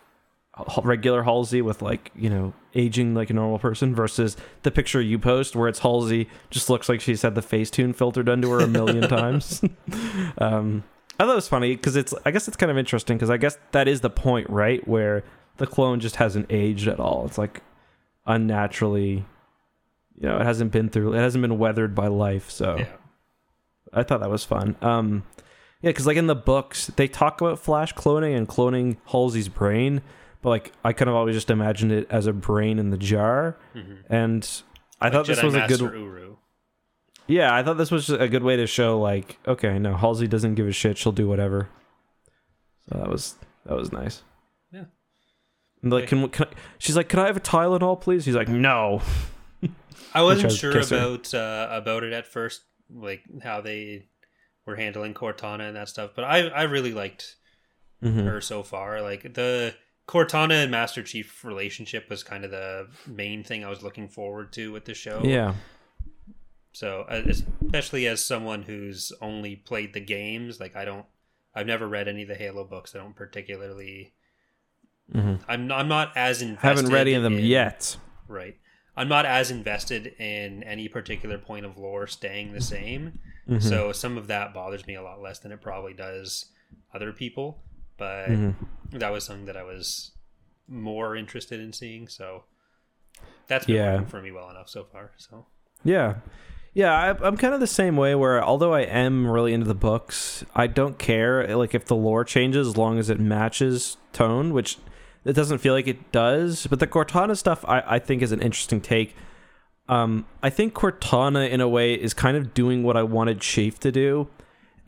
regular 0.84 1.24
Halsey 1.24 1.62
with 1.62 1.82
like 1.82 2.12
you 2.16 2.30
know 2.30 2.54
aging 2.76 3.16
like 3.16 3.30
a 3.30 3.34
normal 3.34 3.60
person 3.60 3.96
versus 3.96 4.38
the 4.62 4.72
picture 4.72 5.02
you 5.02 5.18
post 5.18 5.56
where 5.56 5.68
it's 5.68 5.80
Halsey 5.80 6.30
just 6.50 6.70
looks 6.70 6.88
like 6.90 7.02
she's 7.02 7.24
had 7.24 7.36
the 7.36 7.42
Facetune 7.42 7.96
filtered 7.96 8.30
into 8.30 8.50
her 8.52 8.60
a 8.60 8.68
million 8.68 9.02
times. 9.10 9.64
um, 10.38 10.84
I 11.20 11.26
thought 11.26 11.32
it 11.32 11.36
was 11.36 11.48
funny 11.48 11.76
because 11.76 11.96
it's 11.96 12.14
I 12.26 12.32
guess 12.32 12.48
it's 12.48 12.58
kind 12.58 12.72
of 12.72 12.78
interesting 12.78 13.18
because 13.18 13.30
I 13.30 13.38
guess 13.38 13.58
that 13.72 13.88
is 13.88 14.02
the 14.02 14.10
point 14.10 14.50
right 14.50 14.88
where 14.88 15.24
the 15.58 15.68
clone 15.68 16.00
just 16.00 16.18
hasn't 16.18 16.48
aged 16.50 16.88
at 16.88 17.00
all. 17.00 17.26
It's 17.26 17.38
like 17.38 17.62
unnaturally. 18.26 19.26
You 20.24 20.30
know, 20.30 20.38
it 20.40 20.46
hasn't 20.46 20.72
been 20.72 20.88
through. 20.90 21.14
It 21.14 21.18
hasn't 21.20 21.42
been 21.42 21.58
weathered 21.58 21.94
by 21.94 22.08
life. 22.08 22.50
So 22.50 22.78
Yeah, 22.78 22.88
I 23.92 24.04
thought 24.04 24.22
that 24.22 24.30
was 24.30 24.46
fun. 24.46 24.78
Um, 24.82 25.24
yeah, 25.82 25.90
because 25.90 26.08
like 26.08 26.16
in 26.16 26.28
the 26.28 26.36
books, 26.36 26.88
they 26.96 27.10
talk 27.10 27.42
about 27.42 27.60
Flash 27.60 27.94
cloning 27.94 28.36
and 28.38 28.48
cloning 28.48 28.96
Halsey's 29.08 29.50
brain, 29.50 30.02
but 30.42 30.50
like 30.50 30.72
I 30.84 30.94
kind 30.94 31.10
of 31.10 31.16
always 31.16 31.36
just 31.36 31.50
imagined 31.50 31.92
it 31.92 32.08
as 32.10 32.26
a 32.26 32.32
brain 32.32 32.80
in 32.80 32.90
the 32.90 32.98
jar, 32.98 33.58
Mhm. 33.76 33.98
and 34.10 34.62
I 35.02 35.08
Like 35.08 35.14
thought 35.14 35.28
this 35.28 35.40
Jedi 35.40 35.44
was 35.44 35.56
a 35.56 35.68
good. 35.68 35.80
Uru. 35.82 36.38
Yeah, 37.28 37.54
I 37.54 37.62
thought 37.64 37.78
this 37.78 37.92
was 37.92 38.10
a 38.10 38.30
good 38.30 38.44
way 38.44 38.56
to 38.56 38.66
show 38.66 39.00
like, 39.02 39.38
okay, 39.46 39.78
no, 39.78 39.96
Halsey 39.98 40.28
doesn't 40.28 40.56
give 40.56 40.68
a 40.68 40.72
shit. 40.72 40.98
She'll 40.98 41.12
do 41.12 41.28
whatever. 41.28 41.68
So 42.90 42.98
that 42.98 43.10
was 43.10 43.36
that 43.66 43.76
was 43.76 43.92
nice. 43.92 44.24
Yeah. 44.72 44.86
And 45.82 45.92
like, 45.92 46.08
can, 46.08 46.30
can 46.30 46.46
I, 46.48 46.50
she's 46.78 46.96
like, 46.96 47.10
can 47.10 47.20
I 47.20 47.26
have 47.28 47.36
a 47.36 47.42
Tylenol, 47.42 48.00
please? 48.00 48.24
He's 48.24 48.36
like, 48.36 48.48
no. 48.48 49.02
I 50.14 50.22
wasn't 50.22 50.52
sure 50.54 50.76
are- 50.78 50.80
about 50.82 51.34
uh, 51.34 51.68
about 51.72 52.04
it 52.04 52.14
at 52.14 52.28
first, 52.28 52.62
like 52.94 53.24
how 53.44 53.62
they 53.62 54.08
were 54.66 54.76
handling 54.76 55.14
Cortana 55.14 55.68
and 55.68 55.76
that 55.76 55.90
stuff. 55.90 56.12
But 56.16 56.26
I 56.26 56.48
I 56.48 56.64
really 56.64 56.94
liked 56.94 57.36
Mhm. 58.04 58.26
her 58.26 58.42
so 58.42 58.64
far. 58.64 59.02
Like 59.02 59.34
the 59.34 59.76
Cortana 60.08 60.64
and 60.64 60.72
Master 60.72 61.02
Chief 61.04 61.44
relationship 61.46 62.10
was 62.10 62.24
kind 62.24 62.44
of 62.44 62.52
the 62.52 62.88
main 63.08 63.44
thing 63.44 63.64
I 63.64 63.70
was 63.70 63.82
looking 63.84 64.10
forward 64.10 64.52
to 64.54 64.72
with 64.72 64.86
the 64.86 64.94
show. 64.94 65.22
Yeah. 65.24 65.56
So 66.74 67.06
uh, 67.10 67.22
especially 67.28 68.08
as 68.08 68.26
someone 68.26 68.64
who's 68.64 69.12
only 69.22 69.56
played 69.56 69.94
the 69.94 70.00
games, 70.00 70.60
like 70.60 70.76
I 70.76 70.86
don't, 70.86 71.06
I've 71.56 71.68
never 71.68 71.88
read 71.88 72.08
any 72.08 72.24
of 72.24 72.28
the 72.28 72.36
Halo 72.36 72.64
books. 72.64 72.96
I 72.96 72.98
don't 73.00 73.16
particularly. 73.16 74.14
hmm 75.12 75.36
I'm 75.48 75.72
I'm 75.72 75.88
not 75.88 76.14
as 76.18 76.42
invested. 76.42 76.68
Haven't 76.68 76.92
read 76.92 77.02
any 77.08 77.14
of 77.14 77.24
them 77.24 77.38
in- 77.38 77.46
yet. 77.46 77.96
Right. 78.28 78.58
I'm 78.96 79.08
not 79.08 79.26
as 79.26 79.50
invested 79.52 80.08
in 80.20 80.64
any 80.64 80.88
particular 80.88 81.38
point 81.38 81.66
of 81.66 81.78
lore 81.78 82.06
staying 82.08 82.54
the 82.54 82.62
same. 82.62 83.20
Mhm. 83.50 83.62
So 83.62 83.92
some 83.92 84.18
of 84.18 84.28
that 84.28 84.54
bothers 84.54 84.86
me 84.86 84.96
a 84.96 85.02
lot 85.02 85.22
less 85.22 85.40
than 85.40 85.52
it 85.52 85.62
probably 85.62 85.94
does 85.94 86.46
other 86.94 87.12
people. 87.12 87.64
But 87.98 88.30
Mhm. 88.30 88.56
that 88.92 89.12
was 89.12 89.24
something 89.26 89.46
that 89.46 89.58
I 89.58 89.64
was 89.64 90.12
more 90.68 91.16
interested 91.16 91.60
in 91.60 91.74
seeing. 91.74 92.08
So 92.08 92.44
that's 93.48 93.66
been 93.66 93.76
Yeah. 93.76 93.94
working 93.94 94.08
for 94.08 94.22
me 94.22 94.32
well 94.32 94.50
enough 94.50 94.70
so 94.70 94.84
far. 94.84 95.12
So 95.18 95.46
Yeah. 95.84 96.16
Yeah, 96.76 96.92
I, 96.94 97.10
I'm 97.28 97.38
kind 97.38 97.54
of 97.54 97.60
the 97.60 97.68
same 97.68 97.98
way 97.98 98.16
where 98.16 98.44
although 98.44 98.74
I 98.74 98.82
am 98.82 99.28
really 99.30 99.54
into 99.54 99.68
the 99.68 99.76
books, 99.76 100.44
I 100.56 100.66
don't 100.68 100.98
care 100.98 101.56
like 101.56 101.76
if 101.76 101.86
the 101.86 101.96
lore 101.96 102.24
changes 102.24 102.68
as 102.68 102.78
long 102.78 102.98
as 102.98 103.10
it 103.12 103.20
matches 103.20 103.98
tone, 104.12 104.54
which 104.54 104.78
it 105.26 105.34
doesn't 105.34 105.60
feel 105.60 105.74
like 105.74 105.88
it 105.88 106.12
does. 106.12 106.68
But 106.68 106.80
the 106.80 106.88
Cortana 106.88 107.38
stuff 107.38 107.64
I, 107.68 107.84
I 107.86 108.00
think 108.00 108.22
is 108.22 108.32
an 108.32 108.42
interesting 108.42 108.82
take. 108.82 109.16
Um, 109.90 110.26
I 110.42 110.50
think 110.50 110.74
Cortana 110.74 111.50
in 111.50 111.62
a 111.62 111.68
way 111.68 111.94
is 111.94 112.14
kind 112.14 112.38
of 112.38 112.54
doing 112.54 112.84
what 112.84 112.96
I 112.96 113.04
wanted 113.04 113.40
Shafe 113.40 113.80
to 113.80 113.92
do. 113.92 114.30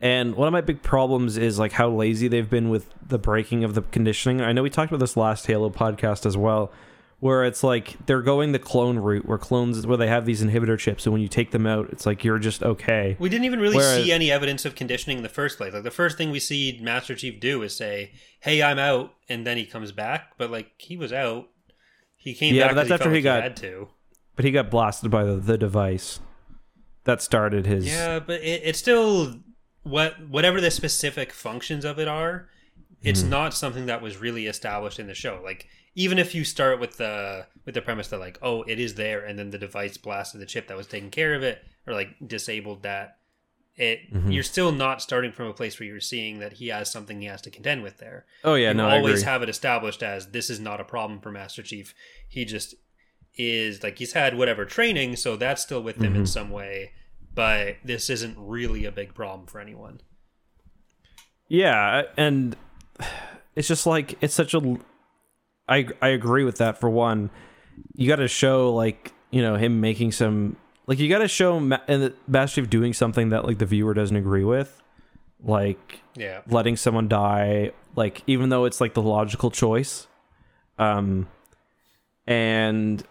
And 0.00 0.34
one 0.34 0.46
of 0.46 0.52
my 0.52 0.60
big 0.60 0.82
problems 0.82 1.36
is 1.36 1.58
like 1.58 1.72
how 1.72 1.88
lazy 1.88 2.28
they've 2.28 2.48
been 2.48 2.68
with 2.68 2.92
the 3.06 3.18
breaking 3.18 3.64
of 3.64 3.74
the 3.74 3.82
conditioning. 3.82 4.40
I 4.40 4.52
know 4.52 4.62
we 4.62 4.70
talked 4.70 4.90
about 4.90 5.00
this 5.00 5.16
last 5.16 5.46
Halo 5.46 5.70
podcast 5.70 6.26
as 6.26 6.36
well, 6.36 6.70
where 7.20 7.44
it's 7.44 7.62
like 7.64 7.96
they're 8.06 8.22
going 8.22 8.52
the 8.52 8.58
clone 8.58 8.98
route, 8.98 9.26
where 9.26 9.38
clones 9.38 9.86
where 9.86 9.96
they 9.96 10.06
have 10.08 10.26
these 10.26 10.42
inhibitor 10.42 10.78
chips, 10.78 11.06
and 11.06 11.12
when 11.12 11.22
you 11.22 11.28
take 11.28 11.50
them 11.50 11.66
out, 11.66 11.88
it's 11.90 12.04
like 12.06 12.24
you're 12.24 12.38
just 12.38 12.62
okay. 12.62 13.16
We 13.18 13.28
didn't 13.28 13.44
even 13.46 13.60
really 13.60 13.76
Whereas- 13.76 14.04
see 14.04 14.12
any 14.12 14.30
evidence 14.30 14.64
of 14.64 14.74
conditioning 14.74 15.16
in 15.18 15.22
the 15.22 15.28
first 15.28 15.56
place. 15.56 15.72
Like 15.72 15.82
the 15.82 15.90
first 15.90 16.18
thing 16.18 16.30
we 16.30 16.40
see 16.40 16.78
Master 16.82 17.14
Chief 17.14 17.40
do 17.40 17.62
is 17.62 17.74
say, 17.76 18.12
"Hey, 18.40 18.62
I'm 18.62 18.78
out," 18.78 19.14
and 19.28 19.46
then 19.46 19.56
he 19.56 19.64
comes 19.64 19.92
back. 19.92 20.32
But 20.38 20.50
like 20.50 20.72
he 20.78 20.96
was 20.96 21.12
out, 21.12 21.48
he 22.16 22.34
came 22.34 22.54
Yeah, 22.54 22.66
back. 22.66 22.74
but 22.76 22.88
that's 22.88 23.00
after 23.00 23.10
he 23.10 23.16
like 23.16 23.24
got- 23.24 23.42
had 23.42 23.56
to. 23.58 23.88
But 24.34 24.44
he 24.44 24.50
got 24.50 24.70
blasted 24.70 25.10
by 25.10 25.24
the, 25.24 25.36
the 25.36 25.56
device 25.56 26.20
that 27.04 27.22
started 27.22 27.64
his. 27.64 27.86
Yeah, 27.86 28.18
but 28.18 28.42
it, 28.42 28.60
it's 28.64 28.78
still 28.78 29.36
what 29.84 30.28
whatever 30.28 30.60
the 30.60 30.70
specific 30.70 31.32
functions 31.32 31.86
of 31.86 31.98
it 31.98 32.08
are. 32.08 32.48
It's 33.02 33.20
Mm-hmm. 33.20 33.30
not 33.30 33.54
something 33.54 33.86
that 33.86 34.02
was 34.02 34.18
really 34.18 34.46
established 34.46 34.98
in 34.98 35.06
the 35.06 35.14
show. 35.14 35.40
Like 35.42 35.68
even 35.96 36.18
if 36.18 36.32
you 36.34 36.44
start 36.44 36.78
with 36.78 36.96
the 36.98 37.46
with 37.64 37.74
the 37.74 37.82
premise 37.82 38.06
that 38.08 38.20
like 38.20 38.38
oh 38.42 38.62
it 38.68 38.78
is 38.78 38.94
there 38.94 39.24
and 39.24 39.36
then 39.38 39.50
the 39.50 39.58
device 39.58 39.96
blasted 39.96 40.40
the 40.40 40.46
chip 40.46 40.68
that 40.68 40.76
was 40.76 40.86
taking 40.86 41.10
care 41.10 41.34
of 41.34 41.42
it 41.42 41.58
or 41.86 41.92
like 41.94 42.10
disabled 42.24 42.82
that 42.84 43.16
it 43.76 43.98
Mm-hmm. 44.12 44.30
you're 44.30 44.42
still 44.42 44.72
not 44.72 45.02
starting 45.02 45.32
from 45.32 45.48
a 45.48 45.52
place 45.52 45.78
where 45.80 45.86
you're 45.88 46.00
seeing 46.00 46.38
that 46.38 46.54
he 46.54 46.68
has 46.68 46.90
something 46.90 47.20
he 47.20 47.26
has 47.26 47.42
to 47.42 47.50
contend 47.50 47.82
with 47.82 47.98
there. 47.98 48.24
Oh 48.44 48.54
yeah, 48.54 48.68
you 48.68 48.74
no, 48.74 48.86
I 48.88 48.96
always 48.98 49.22
have 49.24 49.42
it 49.42 49.48
established 49.50 50.02
as 50.02 50.28
this 50.30 50.48
is 50.48 50.58
not 50.60 50.80
a 50.80 50.84
problem 50.84 51.20
for 51.20 51.30
Master 51.30 51.62
Chief. 51.62 51.94
He 52.28 52.44
just 52.46 52.74
is 53.36 53.82
like 53.82 53.98
he's 53.98 54.14
had 54.14 54.38
whatever 54.38 54.64
training, 54.64 55.16
so 55.16 55.36
that's 55.36 55.60
still 55.62 55.82
with 55.82 55.96
him 55.96 56.12
Mm-hmm. 56.12 56.20
in 56.20 56.26
some 56.26 56.50
way. 56.50 56.92
But 57.34 57.76
this 57.84 58.08
isn't 58.08 58.36
really 58.38 58.86
a 58.86 58.92
big 58.92 59.12
problem 59.12 59.46
for 59.46 59.60
anyone. 59.60 60.00
Yeah, 61.48 62.02
and 62.16 62.56
it's 63.54 63.68
just 63.68 63.86
like 63.86 64.16
it's 64.22 64.34
such 64.34 64.54
a. 64.54 64.78
I 65.68 65.88
I 66.00 66.08
agree 66.08 66.44
with 66.44 66.58
that. 66.58 66.78
For 66.78 66.88
one, 66.90 67.30
you 67.94 68.08
got 68.08 68.16
to 68.16 68.28
show 68.28 68.72
like 68.74 69.12
you 69.30 69.42
know 69.42 69.56
him 69.56 69.80
making 69.80 70.12
some 70.12 70.56
like 70.86 70.98
you 70.98 71.08
got 71.08 71.18
to 71.18 71.28
show 71.28 71.58
Ma- 71.60 71.80
and 71.88 72.02
the 72.02 72.14
Master 72.28 72.60
Chief 72.60 72.70
doing 72.70 72.92
something 72.92 73.30
that 73.30 73.44
like 73.44 73.58
the 73.58 73.66
viewer 73.66 73.92
doesn't 73.94 74.16
agree 74.16 74.44
with, 74.44 74.80
like 75.42 76.00
Yeah, 76.14 76.42
letting 76.48 76.76
someone 76.76 77.08
die, 77.08 77.72
like 77.96 78.22
even 78.26 78.48
though 78.50 78.64
it's 78.64 78.80
like 78.80 78.94
the 78.94 79.02
logical 79.02 79.50
choice, 79.50 80.06
um, 80.78 81.26
and 82.26 83.02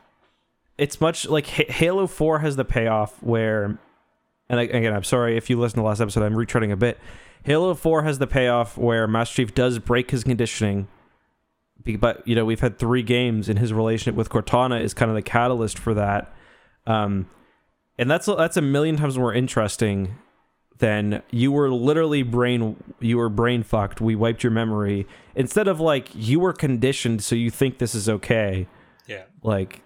it's 0.77 0.99
much 0.99 1.27
like 1.27 1.59
H- 1.59 1.71
Halo 1.71 2.07
Four 2.07 2.39
has 2.39 2.55
the 2.55 2.65
payoff 2.65 3.21
where, 3.23 3.77
and 4.49 4.59
I, 4.59 4.63
again, 4.63 4.93
I'm 4.93 5.03
sorry 5.03 5.37
if 5.37 5.49
you 5.49 5.59
listened 5.59 5.75
to 5.75 5.81
the 5.81 5.87
last 5.87 6.01
episode, 6.01 6.23
I'm 6.23 6.33
retreading 6.33 6.71
a 6.71 6.75
bit. 6.77 6.99
Halo 7.43 7.73
Four 7.75 8.03
has 8.03 8.19
the 8.19 8.27
payoff 8.27 8.77
where 8.77 9.07
Master 9.07 9.35
Chief 9.35 9.53
does 9.53 9.79
break 9.79 10.11
his 10.11 10.23
conditioning, 10.23 10.87
but 11.99 12.27
you 12.27 12.35
know 12.35 12.45
we've 12.45 12.59
had 12.59 12.79
three 12.79 13.03
games, 13.03 13.49
and 13.49 13.59
his 13.59 13.73
relationship 13.73 14.15
with 14.15 14.29
Cortana 14.29 14.81
is 14.81 14.93
kind 14.93 15.09
of 15.09 15.15
the 15.15 15.21
catalyst 15.21 15.77
for 15.77 15.93
that. 15.93 16.33
Um, 16.87 17.29
and 17.97 18.09
that's 18.09 18.25
that's 18.25 18.57
a 18.57 18.61
million 18.61 18.97
times 18.97 19.17
more 19.17 19.33
interesting 19.33 20.15
than 20.77 21.21
you 21.31 21.51
were 21.51 21.69
literally 21.69 22.23
brain 22.23 22.75
you 22.99 23.17
were 23.17 23.29
brain 23.29 23.63
fucked. 23.63 24.01
We 24.01 24.15
wiped 24.15 24.43
your 24.43 24.51
memory 24.51 25.07
instead 25.35 25.67
of 25.67 25.79
like 25.79 26.09
you 26.13 26.39
were 26.39 26.53
conditioned, 26.53 27.23
so 27.23 27.35
you 27.35 27.49
think 27.49 27.77
this 27.77 27.95
is 27.95 28.09
okay. 28.09 28.67
yeah, 29.07 29.23
Like 29.43 29.81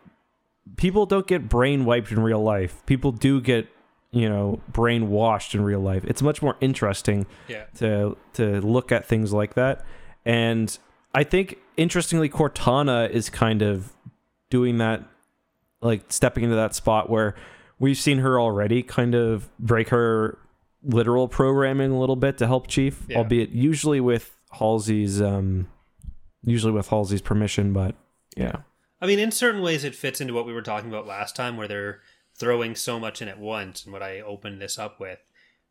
people 0.77 1.05
don't 1.05 1.27
get 1.27 1.49
brain 1.49 1.85
wiped 1.85 2.11
in 2.11 2.19
real 2.21 2.41
life. 2.41 2.83
People 2.85 3.11
do 3.11 3.41
get 3.41 3.67
you 4.11 4.27
know 4.27 4.59
brain 4.71 5.09
washed 5.09 5.53
in 5.53 5.61
real 5.61 5.81
life. 5.81 6.03
It's 6.05 6.21
much 6.21 6.41
more 6.41 6.55
interesting 6.61 7.27
yeah. 7.47 7.65
to 7.75 8.17
to 8.33 8.61
look 8.61 8.91
at 8.91 9.05
things 9.05 9.31
like 9.31 9.53
that. 9.53 9.85
And 10.25 10.75
I 11.13 11.23
think 11.23 11.57
interestingly 11.79 12.29
Cortana 12.29 13.09
is 13.09 13.29
kind 13.29 13.61
of 13.61 13.93
doing 14.49 14.77
that 14.79 15.03
like 15.81 16.03
stepping 16.09 16.43
into 16.43 16.55
that 16.55 16.75
spot 16.75 17.09
where 17.09 17.35
we've 17.79 17.97
seen 17.97 18.17
her 18.19 18.39
already 18.39 18.83
kind 18.83 19.15
of 19.15 19.47
break 19.57 19.89
her 19.89 20.37
literal 20.83 21.27
programming 21.27 21.91
a 21.91 21.99
little 21.99 22.15
bit 22.17 22.37
to 22.37 22.47
help 22.47 22.67
Chief, 22.67 23.05
Yeah. 23.07 23.17
albeit 23.19 23.51
usually 23.51 24.01
with 24.01 24.35
Halsey's 24.53 25.21
um 25.21 25.67
usually 26.43 26.73
with 26.73 26.87
Halsey's 26.89 27.21
permission, 27.21 27.71
but 27.73 27.95
yeah. 28.35 28.57
I 29.01 29.07
mean, 29.07 29.19
in 29.19 29.31
certain 29.31 29.61
ways, 29.61 29.83
it 29.85 29.95
fits 29.95 30.19
into 30.19 30.33
what 30.33 30.45
we 30.45 30.53
were 30.53 30.61
talking 30.61 30.89
about 30.89 31.07
last 31.07 31.35
time, 31.35 31.55
where 31.55 31.67
they're 31.69 31.99
throwing 32.35 32.75
so 32.75 32.99
much 32.99 33.21
in 33.21 33.27
at 33.29 33.39
once, 33.39 33.83
and 33.85 33.93
what 33.93 34.03
I 34.03 34.19
opened 34.19 34.61
this 34.61 34.77
up 34.77 34.99
with, 34.99 35.19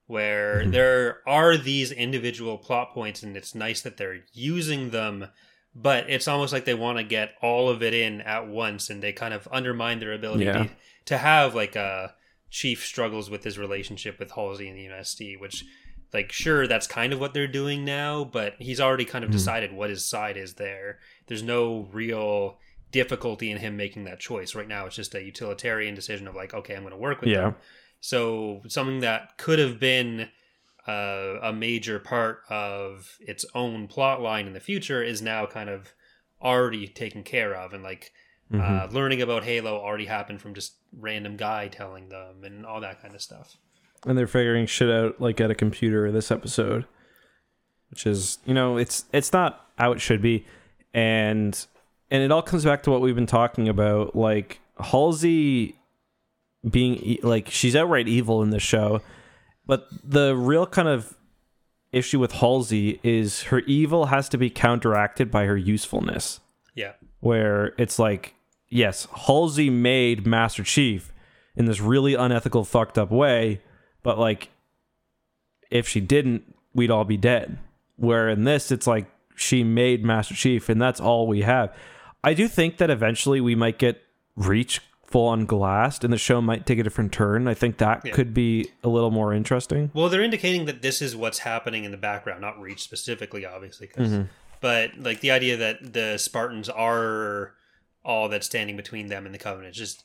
where 0.07 0.65
there 0.67 1.19
are 1.27 1.57
these 1.59 1.93
individual 1.93 2.57
plot 2.57 2.93
points, 2.95 3.23
and 3.23 3.37
it's 3.37 3.55
nice 3.55 3.81
that 3.83 3.97
they're 3.99 4.21
using 4.33 4.91
them, 4.91 5.27
but 5.75 6.09
it's 6.09 6.29
almost 6.29 6.53
like 6.53 6.65
they 6.65 6.75
want 6.75 6.99
to 6.99 7.05
get 7.05 7.35
all 7.43 7.69
of 7.69 7.83
it 7.83 7.95
in 7.95 8.21
at 8.23 8.49
once, 8.49 8.91
and 8.91 9.03
they 9.03 9.13
kind 9.13 9.35
of 9.35 9.49
undermine 9.51 9.99
their 10.01 10.13
ability 10.13 10.45
Yeah. 10.45 10.65
to, 10.65 10.71
to 11.07 11.19
have 11.19 11.55
like 11.55 11.77
a 11.77 12.15
chief 12.51 12.85
struggles 12.85 13.29
with 13.31 13.45
his 13.45 13.59
relationship 13.59 14.19
with 14.19 14.33
Halsey 14.33 14.69
and 14.69 14.77
the 14.77 14.87
UNSC, 14.87 15.39
which. 15.41 15.65
Like, 16.11 16.33
sure, 16.33 16.67
that's 16.67 16.87
kind 16.87 17.13
of 17.13 17.21
what 17.21 17.35
they're 17.35 17.47
doing 17.47 17.85
now, 17.85 18.25
but 18.25 18.55
he's 18.59 18.81
already 18.81 19.05
kind 19.05 19.25
of 19.25 19.29
mm-hmm. 19.29 19.37
decided 19.37 19.75
what 19.75 19.91
his 19.91 20.07
side 20.07 20.39
is 20.39 20.55
there. 20.55 21.01
There's 21.27 21.43
no 21.43 21.87
real 21.93 22.57
difficulty 22.91 23.51
in 23.51 23.59
him 23.59 23.77
making 23.77 24.05
that 24.05 24.19
choice. 24.19 24.55
Right 24.55 24.67
now, 24.67 24.87
it's 24.87 24.97
just 24.97 25.15
a 25.15 25.23
utilitarian 25.23 25.95
decision 25.95 26.27
of 26.27 26.35
like, 26.35 26.55
okay, 26.55 26.75
I'm 26.75 26.81
going 26.81 26.93
to 26.93 26.99
work 26.99 27.21
with 27.21 27.29
Yeah. 27.29 27.41
them. 27.43 27.55
So 28.01 28.63
something 28.69 29.01
that 29.01 29.37
could 29.37 29.59
have 29.59 29.79
been 29.79 30.31
uh, 30.89 31.39
a 31.43 31.53
major 31.53 31.99
part 31.99 32.41
of 32.49 33.19
its 33.21 33.45
own 33.55 33.87
plot 33.89 34.21
line 34.23 34.47
in 34.47 34.55
the 34.55 34.61
future 34.61 35.03
is 35.03 35.21
now 35.21 35.45
kind 35.47 35.69
of 35.69 35.93
already 36.43 36.89
taken 36.89 37.23
care 37.23 37.55
of, 37.55 37.73
and 37.73 37.83
like 37.83 38.13
Mm-hmm. 38.51 38.63
uh, 38.63 38.99
learning 38.99 39.21
about 39.21 39.45
Halo 39.45 39.77
already 39.79 40.07
happened 40.07 40.41
from 40.41 40.55
just 40.55 40.77
random 40.99 41.37
guy 41.37 41.69
telling 41.69 42.09
them 42.09 42.45
and 42.45 42.65
all 42.65 42.81
that 42.81 43.03
kind 43.03 43.15
of 43.15 43.21
stuff. 43.21 43.59
and 44.07 44.17
they're 44.17 44.27
figuring 44.27 44.65
shit 44.65 44.89
out 44.89 45.21
like 45.21 45.39
at 45.39 45.51
a 45.51 45.55
computer 45.55 46.11
this 46.11 46.31
episode 46.31 46.87
which 47.91 48.07
is 48.07 48.39
you 48.47 48.55
know 48.55 48.79
it's 48.79 49.05
it's 49.13 49.35
not 49.35 49.67
how 49.77 49.93
it 49.93 50.01
should 50.01 50.23
be 50.23 50.47
and 50.95 51.67
and 52.11 52.23
it 52.23 52.33
all 52.33 52.41
comes 52.41 52.65
back 52.65 52.83
to 52.85 52.91
what 52.91 53.03
we've 53.03 53.15
been 53.15 53.27
talking 53.27 53.69
about 53.69 54.17
like 54.17 54.61
halsey 54.81 55.77
being 56.71 57.19
like 57.23 57.51
she's 57.51 57.77
outright 57.77 58.09
evil 58.09 58.43
in 58.43 58.49
this 58.49 58.63
show 58.63 59.03
but 59.69 59.87
the 60.03 60.35
real 60.35 60.67
kind 60.67 60.89
of 60.89 61.17
issue 61.93 62.19
with 62.19 62.33
halsey 62.33 62.99
is 63.05 63.45
her 63.45 63.61
evil 63.61 64.07
has 64.07 64.29
to 64.31 64.37
be 64.37 64.51
counteracted 64.51 65.31
by 65.31 65.45
her 65.45 65.57
usefulness 65.57 66.41
Yeah, 66.75 66.95
where 67.21 67.73
it's 67.79 68.01
like, 68.01 68.35
yes, 68.69 69.07
Halsey 69.27 69.71
made 69.71 70.27
Master 70.27 70.65
Chief 70.65 71.13
in 71.55 71.67
this 71.67 71.81
really 71.81 72.15
unethical, 72.15 72.65
fucked 72.65 72.99
up 72.99 73.11
way, 73.11 73.61
but 74.03 74.19
like, 74.19 74.51
if 75.71 75.89
she 75.89 76.01
didn't, 76.01 76.55
we'd 76.75 76.91
all 76.91 77.05
be 77.05 77.17
dead. 77.17 77.59
Where 77.97 78.29
in 78.29 78.45
this, 78.45 78.71
it's 78.71 78.87
like 78.87 79.07
she 79.35 79.65
made 79.65 80.05
Master 80.05 80.35
Chief, 80.35 80.69
and 80.69 80.81
that's 80.81 81.01
all 81.01 81.27
we 81.27 81.43
have. 81.43 81.75
I 82.23 82.35
do 82.35 82.49
think 82.49 82.79
that 82.79 82.91
eventually 82.91 83.41
we 83.41 83.55
might 83.55 83.79
get 83.79 84.03
Reach 84.37 84.81
full 85.11 85.29
on 85.29 85.47
glassed, 85.47 86.05
and 86.05 86.13
the 86.13 86.19
show 86.19 86.41
might 86.43 86.67
take 86.67 86.79
a 86.79 86.83
different 86.83 87.13
turn. 87.13 87.49
I 87.49 87.55
think 87.55 87.79
that 87.79 88.03
Yeah. 88.05 88.13
could 88.13 88.35
be 88.35 88.69
a 88.85 88.89
little 88.89 89.11
more 89.11 89.33
interesting. 89.33 89.91
Well, 89.95 90.11
they're 90.11 90.23
indicating 90.23 90.67
that 90.67 90.83
this 90.83 91.01
is 91.01 91.17
what's 91.17 91.39
happening 91.39 91.85
in 91.85 91.91
the 91.93 91.97
background, 91.97 92.43
not 92.43 92.61
Reach 92.61 92.83
specifically, 92.83 93.47
obviously, 93.47 93.87
'cause- 93.87 94.09
mm-hmm. 94.11 94.25
but 94.61 94.99
like 94.99 95.21
the 95.21 95.31
idea 95.31 95.57
that 95.57 95.95
the 95.95 96.19
Spartans 96.19 96.69
are 96.69 97.55
all 98.05 98.29
that's 98.29 98.47
standing 98.47 98.77
between 98.77 99.07
them 99.07 99.25
and 99.25 99.35
the 99.35 99.39
Covenant. 99.39 99.71
It's 99.71 99.79
just 99.79 100.05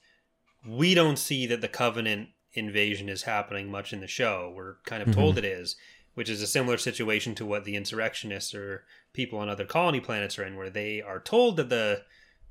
we 0.66 0.94
don't 0.94 1.20
see 1.20 1.46
that 1.48 1.60
the 1.60 1.68
Covenant 1.68 2.30
invasion 2.54 3.10
is 3.10 3.24
happening 3.24 3.70
much 3.70 3.92
in 3.92 4.00
the 4.00 4.08
show. 4.08 4.54
We're 4.56 4.76
kind 4.86 5.04
of 5.04 5.14
told 5.14 5.36
mm-hmm. 5.36 5.46
it 5.46 5.52
is, 5.60 5.76
which 6.14 6.30
is 6.30 6.42
a 6.42 6.48
similar 6.48 6.78
situation 6.78 7.36
to 7.36 7.46
what 7.46 7.66
the 7.66 7.76
insurrectionists 7.76 8.56
or 8.56 8.86
people 9.12 9.40
on 9.40 9.50
other 9.50 9.66
colony 9.66 10.00
planets 10.00 10.40
are 10.40 10.46
in, 10.46 10.56
where 10.56 10.70
they 10.70 11.02
are 11.02 11.20
told 11.20 11.58
that 11.58 11.68
the 11.70 12.04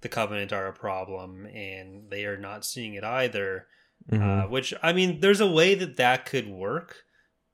the 0.03 0.09
Covenant 0.09 0.53
are 0.53 0.67
a 0.67 0.73
problem 0.73 1.47
and 1.47 2.11
they 2.11 2.25
are 2.25 2.37
not 2.37 2.65
seeing 2.65 2.95
it 2.95 3.05
either. 3.05 3.67
Uh, 4.13 4.43
which 4.43 4.75
I 4.83 4.93
mean, 4.93 5.21
there's 5.21 5.41
a 5.41 5.47
way 5.47 5.77
that 5.77 5.97
that 5.97 6.27
could 6.27 6.49
work, 6.49 7.05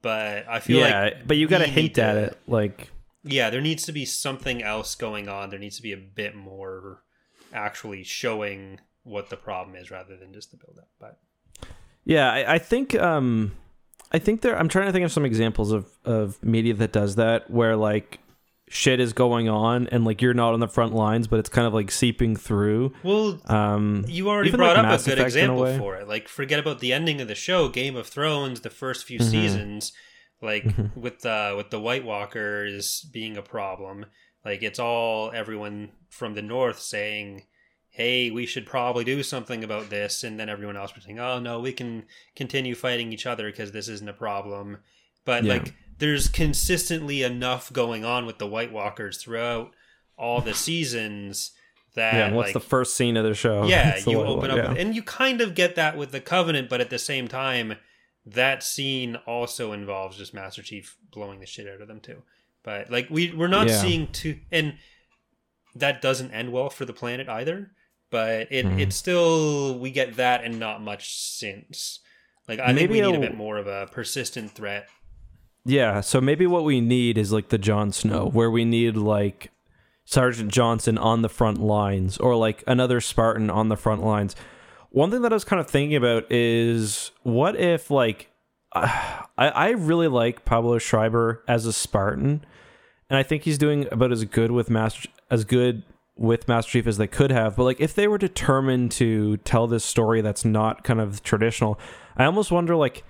but 0.00 0.48
I 0.48 0.60
feel 0.60 0.78
yeah, 0.78 1.02
like 1.02 1.28
but 1.28 1.36
you 1.36 1.46
got 1.46 1.58
to 1.58 1.66
hint 1.66 1.98
at 1.98 2.16
it. 2.16 2.38
Like, 2.46 2.90
Yeah, 3.22 3.50
there 3.50 3.60
needs 3.60 3.84
to 3.84 3.92
be 3.92 4.06
something 4.06 4.62
else 4.62 4.94
going 4.94 5.28
on. 5.28 5.50
There 5.50 5.58
needs 5.58 5.76
to 5.76 5.82
be 5.82 5.92
a 5.92 5.98
bit 5.98 6.34
more 6.34 7.02
actually 7.52 8.02
showing 8.02 8.80
what 9.02 9.28
the 9.28 9.36
problem 9.36 9.76
is 9.76 9.90
rather 9.90 10.16
than 10.16 10.32
just 10.32 10.50
the 10.50 10.56
build 10.56 10.78
up. 10.78 10.88
But 10.98 11.18
Yeah, 12.04 12.32
I, 12.32 12.54
I 12.54 12.58
think 12.58 12.94
um 12.94 13.52
I 14.10 14.18
think 14.18 14.40
there 14.40 14.58
I'm 14.58 14.68
trying 14.68 14.86
to 14.86 14.92
think 14.92 15.04
of 15.04 15.12
some 15.12 15.26
examples 15.26 15.70
of 15.70 15.86
of 16.06 16.42
media 16.42 16.72
that 16.74 16.92
does 16.92 17.16
that 17.16 17.50
where 17.50 17.76
like 17.76 18.20
shit 18.70 19.00
is 19.00 19.12
going 19.12 19.48
on 19.48 19.86
and 19.88 20.04
like 20.04 20.20
you're 20.22 20.34
not 20.34 20.52
on 20.54 20.60
the 20.60 20.68
front 20.68 20.94
lines 20.94 21.26
but 21.26 21.38
it's 21.38 21.48
kind 21.48 21.66
of 21.66 21.72
like 21.74 21.90
seeping 21.90 22.36
through. 22.36 22.92
well, 23.02 23.40
Um 23.46 24.04
you 24.08 24.28
already 24.28 24.50
brought 24.50 24.76
like 24.76 24.78
up 24.78 24.82
Mass 24.86 25.06
a 25.06 25.10
good 25.10 25.18
Effect 25.18 25.36
in 25.36 25.50
a 25.50 25.52
example 25.62 25.78
for 25.78 25.96
it. 25.96 26.08
Like 26.08 26.28
forget 26.28 26.58
about 26.58 26.80
the 26.80 26.92
ending 26.92 27.20
of 27.20 27.28
the 27.28 27.34
show, 27.34 27.68
Game 27.68 27.96
of 27.96 28.06
Thrones, 28.06 28.60
the 28.60 28.70
first 28.70 29.04
few 29.06 29.18
Mm-hmm. 29.18 29.30
seasons. 29.30 29.92
Like 30.40 30.64
Mm-hmm. 30.64 31.00
with 31.00 31.20
the 31.22 31.54
with 31.56 31.70
the 31.70 31.80
White 31.80 32.04
Walkers 32.04 33.02
being 33.12 33.36
a 33.36 33.42
problem, 33.42 34.06
like 34.44 34.62
it's 34.62 34.78
all 34.78 35.32
everyone 35.32 35.90
from 36.10 36.34
the 36.34 36.42
north 36.42 36.78
saying, 36.80 37.42
"Hey, 37.90 38.30
we 38.30 38.46
should 38.46 38.64
probably 38.66 39.02
do 39.02 39.22
something 39.24 39.64
about 39.64 39.90
this," 39.90 40.22
and 40.22 40.38
then 40.38 40.48
everyone 40.48 40.76
else 40.76 40.94
was 40.94 41.04
saying, 41.04 41.18
"Oh 41.18 41.40
no, 41.40 41.58
we 41.58 41.72
can 41.72 42.04
continue 42.36 42.74
fighting 42.76 43.12
each 43.12 43.26
other 43.26 43.50
because 43.50 43.72
this 43.72 43.88
isn't 43.88 44.08
a 44.08 44.12
problem." 44.12 44.78
But 45.24 45.42
Yeah. 45.42 45.54
like, 45.54 45.74
there's 45.98 46.28
consistently 46.28 47.22
enough 47.22 47.72
going 47.72 48.04
on 48.04 48.26
with 48.26 48.38
the 48.38 48.46
White 48.46 48.72
Walkers 48.72 49.18
throughout 49.18 49.72
all 50.16 50.40
the 50.40 50.54
seasons 50.54 51.52
that 51.94 52.14
yeah, 52.14 52.32
what's 52.32 52.48
like, 52.48 52.52
the 52.54 52.60
first 52.60 52.94
scene 52.96 53.16
of 53.16 53.24
the 53.24 53.34
show? 53.34 53.64
yeah, 53.66 53.98
the 54.04 54.10
you 54.12 54.20
open 54.20 54.50
up, 54.50 54.56
yeah. 54.56 54.74
and 54.80 54.94
you 54.94 55.02
kind 55.02 55.40
of 55.40 55.54
get 55.54 55.74
that 55.74 55.96
with 55.96 56.12
the 56.12 56.20
Covenant, 56.20 56.68
but 56.68 56.80
at 56.80 56.90
the 56.90 56.98
same 56.98 57.26
time, 57.28 57.74
that 58.26 58.62
scene 58.62 59.16
also 59.26 59.72
involves 59.72 60.16
just 60.18 60.34
Master 60.34 60.62
Chief 60.62 60.96
blowing 61.12 61.40
the 61.40 61.46
shit 61.46 61.66
out 61.66 61.80
of 61.80 61.88
them 61.88 62.00
too. 62.00 62.22
But 62.62 62.90
like 62.90 63.08
we 63.10 63.32
we're 63.32 63.48
not 63.48 63.68
Yeah. 63.68 63.80
seeing 63.80 64.06
too, 64.12 64.38
and 64.52 64.74
that 65.74 66.02
doesn't 66.02 66.32
end 66.32 66.52
well 66.52 66.70
for 66.70 66.84
the 66.84 66.92
planet 66.92 67.28
either. 67.28 67.70
But 68.10 68.48
it 68.50 68.64
Mhm. 68.66 68.80
it's 68.80 68.96
still 68.96 69.78
we 69.78 69.90
get 69.90 70.16
that 70.16 70.44
and 70.44 70.58
not 70.58 70.82
much 70.82 71.14
since. 71.14 72.00
Like 72.46 72.58
I 72.60 72.72
think 72.74 72.90
we 72.90 73.00
need 73.00 73.14
a 73.14 73.20
bit 73.20 73.34
more 73.36 73.56
of 73.58 73.66
a 73.66 73.86
persistent 73.90 74.52
threat. 74.52 74.88
Yeah, 75.68 76.00
so 76.00 76.22
maybe 76.22 76.46
what 76.46 76.64
we 76.64 76.80
need 76.80 77.18
is 77.18 77.30
like 77.30 77.50
the 77.50 77.58
Jon 77.58 77.92
Snow, 77.92 78.30
where 78.30 78.50
we 78.50 78.64
need 78.64 78.96
like 78.96 79.50
Sergeant 80.06 80.50
Johnson 80.50 80.96
on 80.96 81.20
the 81.20 81.28
front 81.28 81.60
lines 81.60 82.16
or 82.16 82.34
like 82.36 82.64
another 82.66 83.02
Spartan 83.02 83.50
on 83.50 83.68
the 83.68 83.76
front 83.76 84.02
lines. 84.02 84.34
One 84.88 85.10
thing 85.10 85.20
that 85.20 85.30
I 85.30 85.36
was 85.36 85.44
kind 85.44 85.60
of 85.60 85.68
thinking 85.68 85.94
about 85.94 86.24
is 86.32 87.10
what 87.22 87.54
if 87.54 87.90
like 87.90 88.30
I 88.72 89.18
I 89.36 89.68
really 89.72 90.08
like 90.08 90.46
Pablo 90.46 90.78
Schreiber 90.78 91.44
as 91.46 91.66
a 91.66 91.72
Spartan, 91.74 92.46
and 93.10 93.18
I 93.18 93.22
think 93.22 93.42
he's 93.42 93.58
doing 93.58 93.88
about 93.92 94.10
as 94.10 94.24
good 94.24 94.50
with 94.50 94.70
Master 94.70 95.10
as 95.30 95.44
good 95.44 95.82
with 96.16 96.48
Master 96.48 96.70
Chief 96.70 96.86
as 96.86 96.96
they 96.96 97.06
could 97.06 97.30
have. 97.30 97.56
But 97.56 97.64
like 97.64 97.80
if 97.80 97.94
they 97.94 98.08
were 98.08 98.16
determined 98.16 98.90
to 98.92 99.36
tell 99.36 99.66
this 99.66 99.84
story 99.84 100.22
that's 100.22 100.46
not 100.46 100.82
kind 100.82 100.98
of 100.98 101.22
traditional, 101.22 101.78
I 102.16 102.24
almost 102.24 102.50
wonder 102.50 102.74
like 102.74 103.04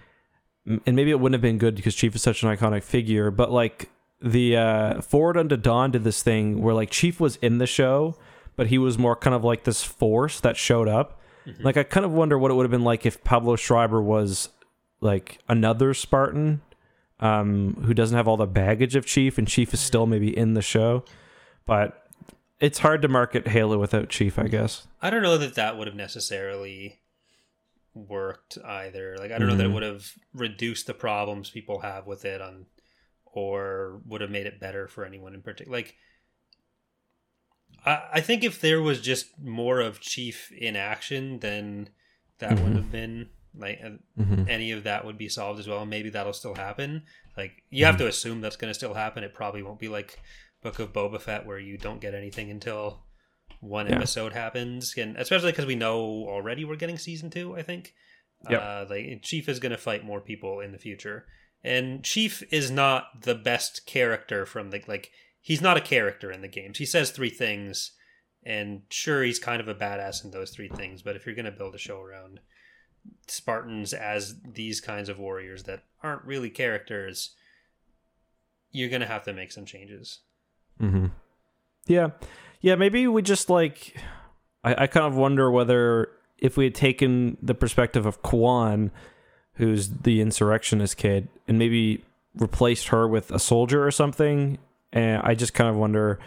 and 0.87 0.97
maybe 0.97 1.11
it 1.11 1.21
wouldn't 1.21 1.35
have 1.35 1.43
been 1.43 1.59
good 1.59 1.75
because 1.75 1.95
Chief 1.95 2.15
is 2.15 2.23
such 2.23 2.43
an 2.43 2.55
iconic 2.55 2.83
figure, 2.83 3.31
but 3.31 3.51
like 3.51 3.91
the 4.21 4.57
uh 4.57 5.01
Forward 5.01 5.37
Unto 5.37 5.57
Dawn 5.57 5.91
did 5.91 6.05
this 6.05 6.23
thing 6.23 6.61
where 6.63 6.75
like 6.75 6.91
Chief 6.91 7.21
was 7.21 7.37
in 7.37 7.59
the 7.59 7.67
show, 7.67 8.17
but 8.57 8.67
he 8.69 8.79
was 8.79 8.99
more 8.99 9.17
kind 9.17 9.35
of 9.35 9.45
like 9.45 9.65
this 9.65 9.83
force 9.83 10.41
that 10.41 10.57
showed 10.57 10.89
up. 10.89 11.21
Like 11.61 11.79
I 11.79 11.83
kind 11.83 12.05
of 12.05 12.13
wonder 12.13 12.39
what 12.39 12.51
it 12.51 12.55
would 12.55 12.65
have 12.65 12.71
been 12.71 12.85
like 12.85 13.07
if 13.07 13.25
Pablo 13.25 13.57
Schreiber 13.57 14.03
was 14.03 14.51
like 15.01 15.39
another 15.49 15.95
Spartan 15.95 16.61
um 17.21 17.83
who 17.85 17.95
doesn't 17.95 18.17
have 18.17 18.29
all 18.29 18.37
the 18.37 18.47
baggage 18.47 18.95
of 18.97 19.07
Chief 19.07 19.39
and 19.39 19.49
Chief 19.49 19.73
is 19.73 19.81
still 19.81 20.07
maybe 20.07 20.37
in 20.37 20.53
the 20.55 20.63
show. 20.63 21.05
But 21.65 22.07
it's 22.61 22.81
hard 22.81 23.03
to 23.03 23.09
market 23.09 23.49
Halo 23.49 23.79
without 23.79 24.09
Chief, 24.09 24.39
I 24.39 24.49
guess. 24.49 24.87
I 25.01 25.11
don't 25.11 25.23
know 25.23 25.39
that 25.39 25.55
that 25.55 25.79
would 25.79 25.87
have 25.87 25.97
necessarily 25.97 26.99
worked 27.95 28.59
either. 28.65 29.17
Like 29.19 29.33
I 29.33 29.39
don't 29.39 29.49
know 29.49 29.57
that 29.57 29.67
it 29.67 29.71
Mhm. 29.71 29.75
would 29.75 29.83
have 29.83 30.13
reduced 30.33 30.87
the 30.87 30.95
problems 30.95 31.51
people 31.51 31.81
have 31.81 32.07
with 32.07 32.25
it 32.25 32.41
on 32.41 32.67
or 33.25 34.01
would 34.07 34.21
have 34.21 34.31
made 34.31 34.47
it 34.47 34.61
better 34.61 34.89
for 34.89 35.05
anyone 35.05 35.35
in 35.35 35.43
particular. 35.43 35.77
Like 35.77 35.97
I 37.85 38.09
I 38.15 38.21
think 38.21 38.45
if 38.45 38.61
there 38.61 38.81
was 38.81 39.01
just 39.01 39.39
more 39.39 39.81
of 39.81 40.01
Chief 40.01 40.51
in 40.53 40.77
action 40.77 41.39
then 41.41 41.91
that 42.39 42.59
would 42.61 42.73
Mhm. 42.73 42.77
have 42.77 42.93
been 42.93 43.31
like 43.55 43.81
uh, 43.83 43.91
hmm 44.23 44.49
any 44.49 44.71
of 44.71 44.85
that 44.85 45.05
would 45.05 45.19
be 45.19 45.29
solved 45.29 45.59
as 45.59 45.67
well. 45.67 45.85
Maybe 45.85 46.11
that'll 46.11 46.33
still 46.33 46.55
happen. 46.55 47.05
Like 47.37 47.63
you 47.71 47.85
have 47.85 47.99
to 47.99 48.07
assume 48.07 48.41
that's 48.41 48.57
going 48.57 48.71
to 48.71 48.75
still 48.75 48.95
happen. 48.95 49.25
It 49.25 49.35
probably 49.35 49.63
won't 49.63 49.81
be 49.81 49.89
like 49.89 50.19
Book 50.63 50.79
of 50.79 50.93
Boba 50.93 51.21
Fett 51.21 51.47
where 51.47 51.59
you 51.59 51.77
don't 51.79 52.01
get 52.01 52.15
anything 52.15 52.51
until 52.51 53.05
one 53.61 53.87
Yeah. 53.89 53.97
episode 53.97 54.33
happens, 54.33 54.95
and 54.97 55.17
especially 55.17 55.53
because 55.53 55.67
we 55.67 55.75
know 55.75 55.99
already 56.01 56.65
we're 56.65 56.77
getting 56.77 56.99
season 56.99 57.31
two. 57.31 57.57
I 57.57 57.63
think. 57.63 57.95
Yep. 58.49 58.63
Uh, 58.63 58.87
like 58.89 59.23
Chief 59.23 59.49
is 59.49 59.59
going 59.59 59.73
to 59.73 59.79
fight 59.79 60.05
more 60.05 60.21
people 60.21 60.61
in 60.61 60.71
the 60.73 60.79
future, 60.79 61.27
and 61.65 62.05
Chief 62.05 62.43
is 62.53 62.71
not 62.71 63.23
the 63.23 63.35
best 63.35 63.85
character 63.87 64.47
from 64.47 64.71
the 64.71 64.83
like. 64.87 65.11
He's 65.41 65.61
not 65.61 65.77
a 65.77 65.81
character 65.81 66.31
in 66.31 66.41
the 66.43 66.49
games. 66.49 66.79
He 66.79 66.87
says 66.87 67.11
three 67.11 67.31
things, 67.31 67.93
and 68.45 68.83
sure, 68.91 69.23
he's 69.25 69.39
kind 69.41 69.61
of 69.61 69.67
a 69.69 69.75
badass 69.75 70.25
in 70.25 70.31
those 70.31 70.51
three 70.51 70.69
things. 70.69 71.03
But 71.03 71.17
if 71.17 71.27
you're 71.27 71.35
going 71.35 71.47
to 71.47 71.51
build 71.53 71.75
a 71.75 71.79
show 71.79 72.01
around 72.01 72.41
Spartans 73.27 73.93
as 73.93 74.41
these 74.45 74.81
kinds 74.81 75.09
of 75.09 75.19
warriors 75.19 75.65
that 75.65 75.85
aren't 76.03 76.25
really 76.25 76.51
characters, 76.51 77.35
you're 78.71 78.91
gonna 78.91 79.07
have 79.07 79.25
to 79.25 79.33
make 79.33 79.51
some 79.53 79.65
changes. 79.65 80.21
Mm-hmm. 80.81 81.07
Yeah, 81.87 82.11
yeah. 82.61 82.75
Maybe 82.75 83.07
we 83.07 83.23
just 83.23 83.49
like. 83.51 83.97
I, 84.65 84.85
I 84.85 84.87
kind 84.89 85.07
of 85.07 85.15
wonder 85.17 85.51
whether 85.51 86.09
if 86.39 86.57
we 86.57 86.65
had 86.65 86.75
taken 86.75 87.37
the 87.43 87.55
perspective 87.55 88.07
of 88.07 88.23
Kwan, 88.23 88.91
who's 89.55 89.89
the 89.89 90.21
insurrectionist 90.21 90.97
kid, 90.97 91.29
and 91.47 91.59
maybe 91.59 92.05
replaced 92.35 92.89
her 92.89 93.07
with 93.09 93.31
a 93.31 93.39
soldier 93.39 93.85
or 93.87 93.91
something, 93.91 94.59
and 94.93 95.21
I 95.25 95.35
just 95.35 95.55
kind 95.55 95.71
of 95.71 95.77
wonder. 95.77 96.19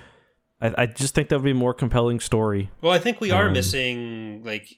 I, 0.61 0.73
I 0.84 0.86
just 0.86 1.15
think 1.15 1.29
that 1.29 1.38
would 1.38 1.43
be 1.45 1.51
a 1.51 1.55
more 1.55 1.73
compelling 1.73 2.19
story. 2.19 2.69
Well, 2.82 2.91
I 2.93 2.99
think 2.99 3.19
we 3.19 3.32
are 3.32 3.47
Um, 3.47 3.53
missing 3.53 4.43
like 4.43 4.77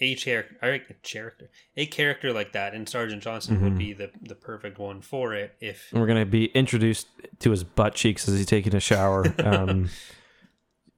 a 0.00 0.14
character, 0.14 0.56
a 0.62 0.78
character, 1.02 1.50
a 1.76 1.86
character 1.86 2.32
like 2.32 2.52
that, 2.52 2.72
and 2.74 2.88
Sergeant 2.88 3.22
Johnson 3.22 3.62
would 3.62 3.74
Mhm. 3.74 3.78
be 3.78 3.92
the 3.92 4.10
the 4.22 4.34
perfect 4.34 4.78
one 4.78 5.02
for 5.02 5.34
it. 5.34 5.54
If 5.60 5.88
And 5.92 6.00
we're 6.00 6.06
gonna 6.06 6.24
be 6.26 6.46
introduced 6.46 7.06
to 7.40 7.50
his 7.50 7.62
butt 7.64 7.94
cheeks 7.94 8.26
as 8.28 8.36
he's 8.36 8.46
taking 8.46 8.74
a 8.74 8.80
shower. 8.80 9.24
Um, 9.44 9.90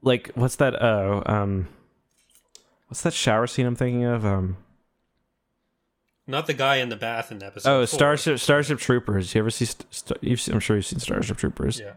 like 0.03 0.31
what's 0.35 0.57
that? 0.57 0.81
Oh, 0.83 1.23
um, 1.27 1.69
what's 2.89 3.03
that 3.03 3.15
shower 3.15 3.47
scene 3.47 3.67
I'm 3.67 3.77
thinking 3.77 4.05
of? 4.05 4.27
Um, 4.27 4.57
not 6.27 6.47
the 6.47 6.55
guy 6.55 6.77
in 6.77 6.89
the 6.89 6.97
bath 6.97 7.33
in 7.33 7.39
the 7.39 7.47
episode. 7.47 7.71
Oh, 7.71 7.81
four. 7.81 7.87
Starship 7.87 8.39
Starship 8.39 8.79
Troopers. 8.79 9.35
You 9.35 9.41
ever 9.41 9.51
see? 9.51 9.65
St- 9.65 9.87
St- 9.95 10.23
you've 10.23 10.41
seen, 10.41 10.55
I'm 10.55 10.61
sure 10.61 10.77
you've 10.77 10.87
seen 10.87 10.99
Starship 10.99 11.37
Troopers. 11.37 11.81
Yeah, 11.81 11.93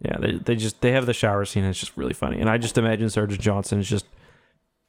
Yeah, 0.00 0.16
they 0.18 0.32
they 0.38 0.56
just 0.56 0.80
they 0.80 0.92
have 0.92 1.06
the 1.06 1.12
shower 1.14 1.44
scene. 1.44 1.64
It's 1.64 1.78
just 1.78 1.96
really 1.96 2.14
funny, 2.14 2.40
and 2.40 2.48
I 2.48 2.58
just 2.58 2.78
imagine 2.78 3.10
Sergeant 3.10 3.40
Johnson 3.40 3.78
is 3.78 3.88
just 3.88 4.06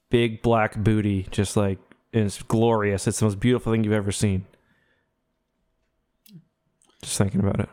big 0.10 0.42
black 0.42 0.76
booty, 0.78 1.28
just 1.32 1.58
like 1.58 1.80
and 2.14 2.26
it's 2.26 2.42
glorious. 2.44 3.08
It's 3.08 3.20
the 3.20 3.26
most 3.26 3.40
beautiful 3.40 3.72
thing 3.72 3.84
you've 3.84 3.94
ever 3.94 4.12
seen. 4.12 4.46
Just 7.02 7.18
thinking 7.18 7.42
about 7.42 7.60
it. 7.60 7.70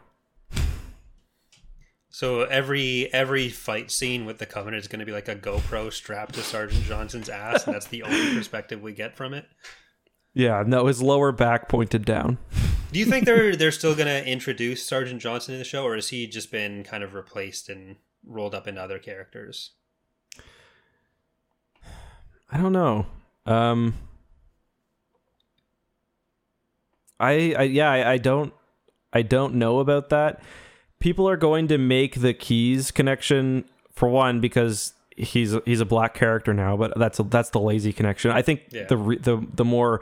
So 2.13 2.43
every 2.43 3.13
every 3.15 3.49
fight 3.49 3.91
scene 3.91 4.27
with 4.27 4.37
the 4.37 4.45
Covenant 4.45 4.83
is 4.83 4.87
going 4.87 5.01
to 5.01 5.07
be 5.07 5.13
like 5.13 5.29
a 5.29 5.35
GoPro 5.35 5.91
strapped 5.91 6.35
to 6.35 6.43
Sergeant 6.43 6.85
Johnson's 6.85 7.31
ass, 7.31 7.65
and 7.65 7.75
that's 7.75 7.87
the 7.87 8.03
only 8.03 8.35
perspective 8.35 8.83
we 8.83 8.93
get 8.93 9.17
from 9.17 9.33
it. 9.33 9.47
Yeah, 10.35 10.63
no, 10.67 10.87
his 10.87 11.01
lower 11.01 11.33
back 11.33 11.71
pointed 11.71 12.05
down. 12.05 12.37
Do 12.93 12.99
you 12.99 13.07
think 13.07 13.25
they're 13.25 13.57
they're 13.57 13.73
still 13.73 13.95
going 13.95 14.09
to 14.09 14.31
introduce 14.31 14.87
Sergeant 14.87 15.23
Johnson 15.23 15.55
in 15.55 15.59
the 15.59 15.65
show, 15.65 15.85
or 15.85 15.95
has 15.95 16.11
he 16.11 16.27
just 16.27 16.53
been 16.53 16.85
kind 16.85 17.03
of 17.03 17.15
replaced 17.15 17.71
and 17.71 17.97
rolled 18.27 18.55
up 18.55 18.69
into 18.69 18.83
other 18.83 18.99
characters? 18.99 19.71
I 22.51 22.59
don't 22.59 22.73
know. 22.73 23.07
Um, 23.47 23.95
I, 27.19 27.55
I 27.59 27.63
yeah, 27.63 27.91
I, 27.91 28.13
I 28.13 28.19
don't, 28.19 28.53
I 29.15 29.23
don't 29.23 29.55
know 29.55 29.79
about 29.79 30.11
that. 30.11 30.43
People 31.03 31.29
are 31.29 31.37
going 31.37 31.69
to 31.69 31.79
make 31.79 32.21
the 32.21 32.33
keys 32.33 32.91
connection 32.91 33.65
for 33.93 34.09
one 34.09 34.41
because 34.41 34.93
he's 35.17 35.55
he's 35.65 35.81
a 35.81 35.85
black 35.85 36.15
character 36.15 36.55
now, 36.55 36.77
but 36.77 36.97
that's 36.97 37.21
that's 37.29 37.51
the 37.51 37.61
lazy 37.61 37.93
connection. 37.93 38.31
I 38.31 38.41
think 38.43 38.61
Yeah. 38.71 38.85
the 38.85 38.97
re, 38.97 39.19
the 39.19 39.45
the 39.55 39.65
more 39.65 40.01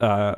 uh 0.00 0.34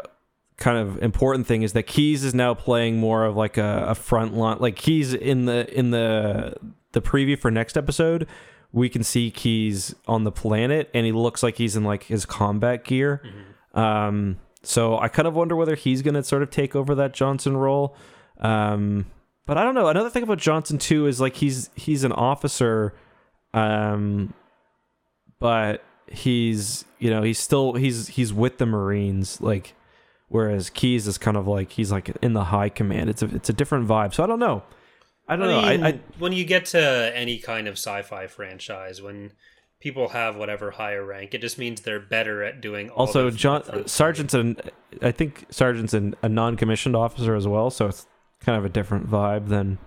kind 0.57 0.77
of 0.79 1.01
important 1.03 1.47
thing 1.47 1.63
is 1.63 1.73
that 1.75 1.85
Keys 1.85 2.25
is 2.25 2.35
now 2.35 2.53
playing 2.53 2.99
more 2.99 3.25
of 3.25 3.37
like 3.37 3.57
a, 3.57 3.87
a 3.91 3.95
front 3.95 4.35
line 4.35 4.57
like 4.59 4.75
Keys 4.75 5.15
in 5.15 5.45
the 5.45 5.73
in 5.73 5.91
the 5.93 6.55
the 6.93 7.01
preview 7.01 7.39
for 7.39 7.49
next 7.51 7.77
episode 7.77 8.27
we 8.73 8.89
can 8.89 9.05
see 9.05 9.31
Keys 9.31 9.95
on 10.09 10.25
the 10.25 10.33
planet 10.33 10.91
and 10.93 11.07
he 11.07 11.13
looks 11.13 11.43
like 11.45 11.57
he's 11.57 11.77
in 11.77 11.85
like 11.85 12.03
his 12.05 12.27
combat 12.27 12.85
gear. 12.85 13.23
Um 13.73 14.39
so 14.65 14.99
I 14.99 15.07
kind 15.09 15.29
of 15.29 15.35
wonder 15.35 15.55
whether 15.55 15.77
he's 15.77 16.03
going 16.03 16.15
to 16.15 16.25
sort 16.25 16.43
of 16.43 16.51
take 16.51 16.75
over 16.75 16.95
that 16.97 17.15
Johnson 17.15 17.57
role. 17.57 17.97
Um 18.41 19.07
but 19.49 19.59
I 19.59 19.65
don't 19.65 19.75
know. 19.75 19.89
Another 19.89 20.11
thing 20.11 20.23
about 20.23 20.39
Johnson 20.39 20.79
too 20.79 21.09
is 21.09 21.21
like 21.21 21.35
he's 21.35 21.71
he's 21.75 22.05
an 22.05 22.13
officer 22.13 22.95
um 23.55 24.35
but 25.41 25.83
he's 26.07 26.85
you 26.99 27.11
know 27.11 27.23
he's 27.23 27.39
still 27.39 27.75
he's 27.75 28.09
he's 28.09 28.33
with 28.33 28.59
the 28.59 28.67
marines 28.67 29.41
like 29.41 29.75
whereas 30.29 30.71
keys 30.71 31.07
is 31.07 31.19
kind 31.19 31.37
of 31.37 31.47
like 31.47 31.73
he's 31.73 31.91
like 31.91 32.11
in 32.23 32.33
the 32.33 32.45
high 32.45 32.69
command 32.69 33.11
it's 33.11 33.23
a 33.23 33.35
it's 33.35 33.49
a 33.49 33.53
different 33.53 33.89
vibe 33.89 34.13
so 34.13 34.23
i 34.23 34.27
don't 34.27 34.39
know 34.39 34.63
i 35.29 35.37
don't 35.37 35.49
know 35.49 35.63
mean, 35.63 35.83
I, 35.83 35.89
I 35.89 36.01
when 36.19 36.33
you 36.33 36.45
get 36.45 36.67
to 36.67 37.13
any 37.15 37.39
kind 37.39 37.67
of 37.69 37.75
sci-fi 37.75 38.27
franchise, 38.27 39.01
when 39.01 39.33
people 39.81 40.09
have 40.09 40.37
whatever 40.37 40.73
higher 40.73 41.05
rank. 41.05 41.35
It 41.35 41.41
just 41.41 41.57
means 41.57 41.83
they're 41.83 42.01
better 42.01 42.43
at 42.43 42.61
doing. 42.61 42.91
All 42.91 43.07
Also, 43.07 43.31
John 43.31 43.87
Sergeant's 43.87 44.35
an 44.35 44.57
I 45.03 45.13
think 45.13 45.47
Sergeant's 45.51 45.95
an, 45.95 46.17
a 46.21 46.29
non-commissioned 46.29 46.97
officer 46.97 47.37
as 47.37 47.47
well, 47.47 47.71
so 47.71 47.87
it's 47.87 48.07
kind 48.41 48.59
of 48.59 48.65
a 48.65 48.69
different 48.69 49.09
vibe 49.09 49.49
than 49.49 49.79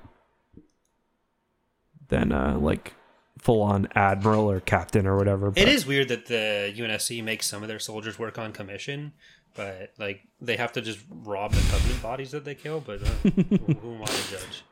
than 2.09 2.31
uh, 2.31 2.57
like 2.59 2.93
full 3.39 3.61
on 3.61 3.87
admiral 3.95 4.49
or 4.51 4.59
captain 4.59 5.07
or 5.07 5.17
whatever. 5.17 5.47
It 5.49 5.55
but- 5.55 5.67
is 5.67 5.85
weird 5.85 6.09
that 6.09 6.27
the 6.27 6.73
UNSC 6.75 7.23
makes 7.23 7.47
some 7.47 7.61
of 7.63 7.67
their 7.69 7.79
soldiers 7.79 8.19
work 8.19 8.37
on 8.37 8.51
commission, 8.51 9.13
but 9.55 9.91
like 9.97 10.21
they 10.39 10.57
have 10.57 10.71
to 10.73 10.81
just 10.81 10.99
rob 11.23 11.51
the 11.53 11.71
covenant 11.71 12.01
bodies 12.03 12.31
that 12.31 12.45
they 12.45 12.55
kill. 12.55 12.81
But 12.81 13.01
uh, 13.01 13.05
who, 13.05 13.29
who 13.81 13.95
am 13.95 14.01
I 14.01 14.05
to 14.05 14.31
judge? 14.31 14.63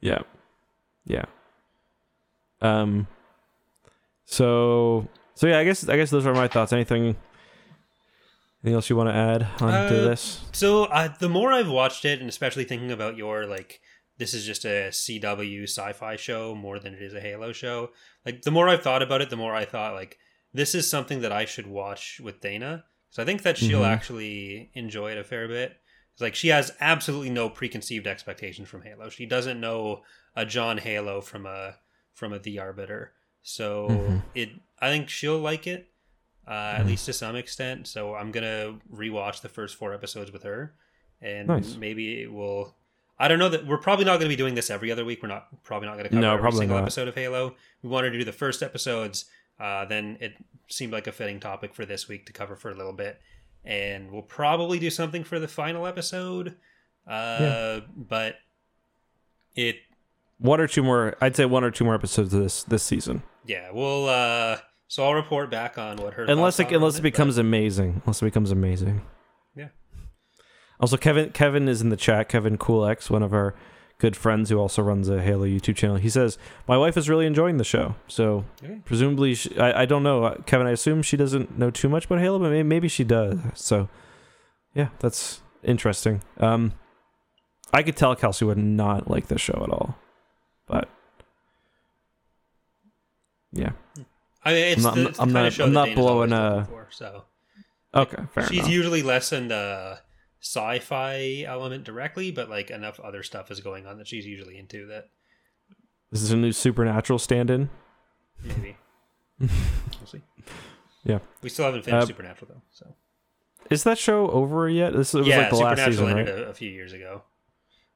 Yeah. 0.00 0.22
Yeah. 1.04 1.24
Um 2.62 3.06
so 4.24 5.08
so 5.34 5.46
yeah, 5.46 5.58
I 5.58 5.64
guess 5.64 5.88
I 5.88 5.96
guess 5.96 6.10
those 6.10 6.26
are 6.26 6.34
my 6.34 6.48
thoughts. 6.48 6.72
Anything 6.72 7.16
anything 8.62 8.74
else 8.74 8.90
you 8.90 8.96
want 8.96 9.08
to 9.08 9.14
add 9.14 9.42
onto 9.60 9.94
Uh, 9.94 10.08
this? 10.08 10.40
So 10.52 10.84
uh, 10.84 11.08
the 11.18 11.28
more 11.28 11.52
I've 11.52 11.68
watched 11.70 12.04
it, 12.04 12.20
and 12.20 12.28
especially 12.28 12.64
thinking 12.64 12.90
about 12.92 13.16
your 13.16 13.46
like, 13.46 13.80
this 14.18 14.34
is 14.34 14.44
just 14.44 14.64
a 14.64 14.88
CW 14.90 15.62
sci-fi 15.64 16.16
show 16.16 16.54
more 16.54 16.78
than 16.78 16.94
it 16.94 17.02
is 17.02 17.14
a 17.14 17.20
Halo 17.20 17.52
show. 17.52 17.90
Like 18.26 18.42
the 18.42 18.50
more 18.50 18.68
I've 18.68 18.82
thought 18.82 19.02
about 19.02 19.22
it, 19.22 19.30
the 19.30 19.36
more 19.36 19.54
I 19.54 19.64
thought 19.64 19.94
like 19.94 20.18
this 20.52 20.74
is 20.74 20.88
something 20.90 21.20
that 21.22 21.32
I 21.32 21.44
should 21.44 21.66
watch 21.66 22.20
with 22.22 22.40
Dana. 22.40 22.84
So 23.10 23.22
I 23.22 23.26
think 23.26 23.42
that 23.42 23.56
she'll 23.56 23.80
Mhm. 23.82 23.88
actually 23.92 24.70
enjoy 24.74 25.12
it 25.12 25.18
a 25.18 25.24
fair 25.24 25.48
bit. 25.48 25.76
It's 26.12 26.20
like 26.20 26.34
she 26.34 26.48
has 26.48 26.72
absolutely 26.80 27.30
no 27.30 27.48
preconceived 27.48 28.06
expectations 28.06 28.68
from 28.68 28.82
Halo. 28.82 29.08
She 29.08 29.26
doesn't 29.26 29.58
know 29.60 30.02
a 30.36 30.44
John 30.44 30.78
Halo 30.78 31.20
from 31.20 31.46
a 31.46 31.76
from 32.12 32.32
a 32.34 32.38
The 32.38 32.58
Arbiter. 32.58 33.12
So 33.42 33.88
Mhm. 33.88 34.22
it, 34.34 34.50
I 34.78 34.90
think 34.90 35.08
she'll 35.08 35.38
like 35.38 35.66
it 35.66 35.89
uh, 36.50 36.74
at 36.78 36.82
Mhm. 36.82 36.86
least 36.88 37.06
to 37.06 37.12
some 37.12 37.36
extent. 37.36 37.86
So 37.86 38.14
I'm 38.16 38.32
gonna 38.32 38.78
rewatch 38.92 39.40
the 39.40 39.48
first 39.48 39.76
four 39.76 39.94
episodes 39.94 40.32
with 40.32 40.42
her, 40.42 40.74
and 41.22 41.46
Nice. 41.48 41.76
maybe 41.76 42.22
it 42.22 42.32
will. 42.32 42.74
I 43.18 43.28
don't 43.28 43.38
know 43.38 43.48
that 43.50 43.66
we're 43.66 43.78
probably 43.78 44.04
not 44.06 44.12
going 44.18 44.22
to 44.30 44.34
be 44.34 44.36
doing 44.36 44.54
this 44.54 44.70
every 44.70 44.90
other 44.90 45.04
week. 45.04 45.22
We're 45.22 45.28
not 45.28 45.62
probably 45.62 45.86
not 45.88 45.92
going 45.94 46.04
to 46.04 46.08
cover 46.08 46.20
No, 46.22 46.34
every 46.36 46.52
single 46.52 46.76
not. 46.78 46.84
episode 46.84 47.06
of 47.06 47.14
Halo. 47.14 47.54
We 47.82 47.90
wanted 47.90 48.12
to 48.12 48.18
do 48.18 48.24
the 48.24 48.32
first 48.32 48.62
episodes. 48.62 49.26
Uh, 49.60 49.84
then 49.84 50.16
it 50.20 50.36
seemed 50.68 50.90
like 50.92 51.06
a 51.06 51.12
fitting 51.12 51.38
topic 51.38 51.74
for 51.74 51.84
this 51.84 52.08
week 52.08 52.24
to 52.26 52.32
cover 52.32 52.56
for 52.56 52.70
a 52.70 52.74
little 52.74 52.94
bit, 52.94 53.20
and 53.62 54.10
we'll 54.10 54.22
probably 54.22 54.78
do 54.78 54.88
something 54.88 55.22
for 55.22 55.38
the 55.38 55.48
final 55.48 55.86
episode. 55.86 56.56
Uh, 57.06 57.36
Yeah. 57.40 57.80
But 57.94 58.36
it 59.54 59.76
One 60.38 60.58
or 60.60 60.66
two 60.66 60.82
more 60.82 61.14
I'd 61.20 61.36
say 61.36 61.44
one 61.44 61.62
or 61.62 61.70
two 61.70 61.84
more 61.84 61.94
episodes 61.94 62.32
of 62.32 62.42
this 62.42 62.62
this 62.64 62.82
season. 62.82 63.22
yeah, 63.44 63.70
we'll. 63.70 64.08
Uh, 64.08 64.58
so 64.90 65.04
I'll 65.04 65.14
report 65.14 65.50
back 65.50 65.78
on 65.78 65.98
what 65.98 66.14
her 66.14 66.24
Unless 66.24 66.58
it 66.58 66.72
unless 66.72 66.94
it 66.94 66.98
but- 66.98 67.02
becomes 67.04 67.38
amazing. 67.38 68.02
Unless 68.04 68.22
it 68.22 68.24
becomes 68.26 68.50
amazing. 68.50 69.02
Yeah. 69.54 69.68
Also 70.80 70.96
Kevin 70.96 71.30
Kevin 71.30 71.68
is 71.68 71.80
in 71.80 71.90
the 71.90 71.96
chat, 71.96 72.28
Kevin 72.28 72.58
Coolx, 72.58 73.08
one 73.08 73.22
of 73.22 73.32
our 73.32 73.54
good 73.98 74.16
friends 74.16 74.48
who 74.50 74.58
also 74.58 74.82
runs 74.82 75.08
a 75.08 75.20
Halo 75.22 75.44
YouTube 75.44 75.76
channel. 75.76 75.96
He 75.96 76.08
says, 76.08 76.38
"My 76.66 76.76
wife 76.76 76.96
is 76.96 77.08
really 77.08 77.26
enjoying 77.26 77.58
the 77.58 77.64
show." 77.64 77.94
So, 78.08 78.44
Okay. 78.64 78.80
presumably 78.84 79.34
she, 79.34 79.56
I 79.58 79.82
I 79.82 79.84
don't 79.86 80.02
know, 80.02 80.24
Uh, 80.24 80.34
Kevin, 80.46 80.66
I 80.66 80.70
assume 80.72 81.02
she 81.02 81.16
doesn't 81.16 81.56
know 81.58 81.70
too 81.70 81.88
much 81.88 82.06
about 82.06 82.18
Halo, 82.18 82.38
but 82.38 82.50
maybe, 82.50 82.62
maybe 82.64 82.88
she 82.88 83.04
does. 83.04 83.38
So, 83.54 83.88
yeah, 84.74 84.88
that's 84.98 85.42
interesting. 85.62 86.22
Um 86.38 86.72
I 87.72 87.82
could 87.84 87.96
tell 87.96 88.16
Kelsey 88.16 88.44
would 88.44 88.58
not 88.58 89.08
like 89.08 89.28
this 89.28 89.40
show 89.40 89.60
at 89.62 89.70
all. 89.70 89.96
But 90.66 90.88
yeah. 93.52 93.72
I 94.44 94.52
mean, 94.52 94.64
it's 94.64 94.78
I'm 94.78 94.82
not- 94.84 94.94
the, 94.94 95.08
it's 95.08 95.16
the 95.18 95.22
I'm 95.22 95.28
kind 95.28 95.34
not- 95.34 95.46
of 95.46 95.54
show 95.54 95.64
I'm 95.64 95.72
not 95.72 95.94
blowing, 95.94 96.32
uh, 96.32 96.64
for, 96.64 96.88
so 96.90 97.24
Okay, 97.94 98.22
fair 98.32 98.46
she's 98.48 98.58
enough. 98.60 98.70
usually 98.70 99.02
less 99.02 99.32
in 99.32 99.48
the 99.48 99.98
sci-fi 100.40 101.44
element 101.46 101.84
directly, 101.84 102.30
but 102.30 102.48
like 102.48 102.70
enough 102.70 102.98
other 103.00 103.22
stuff 103.22 103.50
is 103.50 103.60
going 103.60 103.86
on 103.86 103.98
that 103.98 104.06
she's 104.08 104.24
usually 104.26 104.56
into 104.58 104.86
that 104.86 105.10
This 106.10 106.22
is 106.22 106.30
a 106.32 106.36
new 106.36 106.52
supernatural 106.52 107.18
stand-in. 107.18 107.68
maybe 108.42 108.76
we'll 109.40 109.48
see. 110.06 110.22
Yeah. 111.04 111.18
we 111.42 111.48
still 111.48 111.64
haven't 111.66 111.84
finished 111.84 112.04
Uh, 112.04 112.06
Supernatural 112.06 112.50
though, 112.54 112.62
so 112.70 112.94
Is 113.70 113.84
that 113.84 113.98
show 113.98 114.30
over 114.30 114.68
yet? 114.68 114.92
This 114.94 115.12
was 115.14 115.26
yeah, 115.26 115.38
like 115.40 115.50
the 115.50 115.56
last 115.56 115.84
season, 115.84 116.06
right? 116.06 116.18
ended 116.28 116.38
a, 116.40 116.48
a 116.50 116.54
few 116.54 116.70
years 116.70 116.92
ago. 116.92 117.22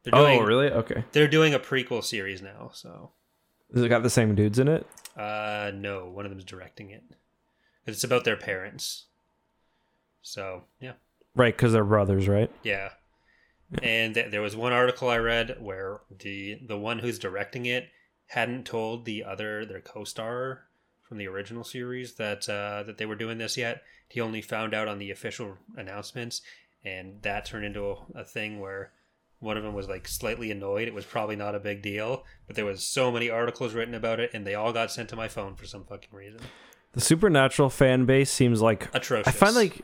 They're 0.02 0.14
Oh, 0.14 0.40
really? 0.40 0.70
Okay. 0.70 1.04
They're 1.12 1.28
doing 1.28 1.54
a 1.54 1.58
prequel 1.58 2.02
series 2.04 2.42
now, 2.42 2.70
so 2.74 3.12
Has 3.72 3.82
it 3.82 3.88
got 3.88 4.02
the 4.02 4.10
same 4.10 4.34
dudes 4.34 4.58
in 4.58 4.68
it? 4.68 4.86
uh, 5.16 5.70
no, 5.74 6.10
one 6.10 6.24
of 6.24 6.30
them's 6.30 6.44
directing 6.44 6.90
it. 6.90 7.02
It's 7.86 8.02
about 8.04 8.24
their 8.24 8.36
parents. 8.36 9.04
So 10.22 10.64
yeah. 10.80 10.92
Right, 11.34 11.56
because 11.56 11.72
they're 11.72 11.84
brothers, 11.84 12.28
right? 12.28 12.50
Yeah. 12.62 12.90
And 13.82 14.14
th- 14.14 14.30
there 14.30 14.42
was 14.42 14.56
one 14.56 14.72
article 14.72 15.08
I 15.08 15.18
read 15.18 15.56
where 15.60 16.00
the 16.20 16.58
the 16.66 16.78
one 16.78 17.00
who's 17.00 17.18
directing 17.18 17.66
it 17.66 17.88
hadn't 18.28 18.64
told 18.66 19.04
the 19.04 19.24
other 19.24 19.64
their 19.64 19.80
co-star 19.80 20.64
from 21.02 21.18
the 21.18 21.26
original 21.28 21.64
series 21.64 22.14
that 22.14 22.48
uh, 22.48 22.82
that 22.84 22.98
they 22.98 23.06
were 23.06 23.14
doing 23.16 23.38
this 23.38 23.56
yet. 23.56 23.82
He 24.08 24.20
only 24.20 24.42
found 24.42 24.74
out 24.74 24.88
on 24.88 24.98
the 24.98 25.10
official 25.10 25.58
announcements, 25.76 26.40
and 26.84 27.20
that 27.22 27.46
turned 27.46 27.64
into 27.64 27.84
a, 27.90 27.96
a 28.14 28.24
thing 28.24 28.60
where 28.60 28.92
one 29.44 29.56
of 29.56 29.62
them 29.62 29.74
was 29.74 29.88
like 29.88 30.08
slightly 30.08 30.50
annoyed. 30.50 30.88
It 30.88 30.94
was 30.94 31.04
probably 31.04 31.36
not 31.36 31.54
a 31.54 31.60
big 31.60 31.82
deal, 31.82 32.24
but 32.46 32.56
there 32.56 32.64
was 32.64 32.82
so 32.84 33.12
many 33.12 33.30
articles 33.30 33.74
written 33.74 33.94
about 33.94 34.18
it, 34.18 34.30
and 34.34 34.46
they 34.46 34.54
all 34.54 34.72
got 34.72 34.90
sent 34.90 35.08
to 35.10 35.16
my 35.16 35.28
phone 35.28 35.54
for 35.54 35.66
some 35.66 35.84
fucking 35.84 36.10
reason. 36.12 36.40
The 36.92 37.00
supernatural 37.00 37.70
fan 37.70 38.04
base 38.06 38.30
seems 38.30 38.60
like 38.62 38.88
Atrocious. 38.94 39.28
I 39.28 39.30
find 39.32 39.54
like 39.54 39.82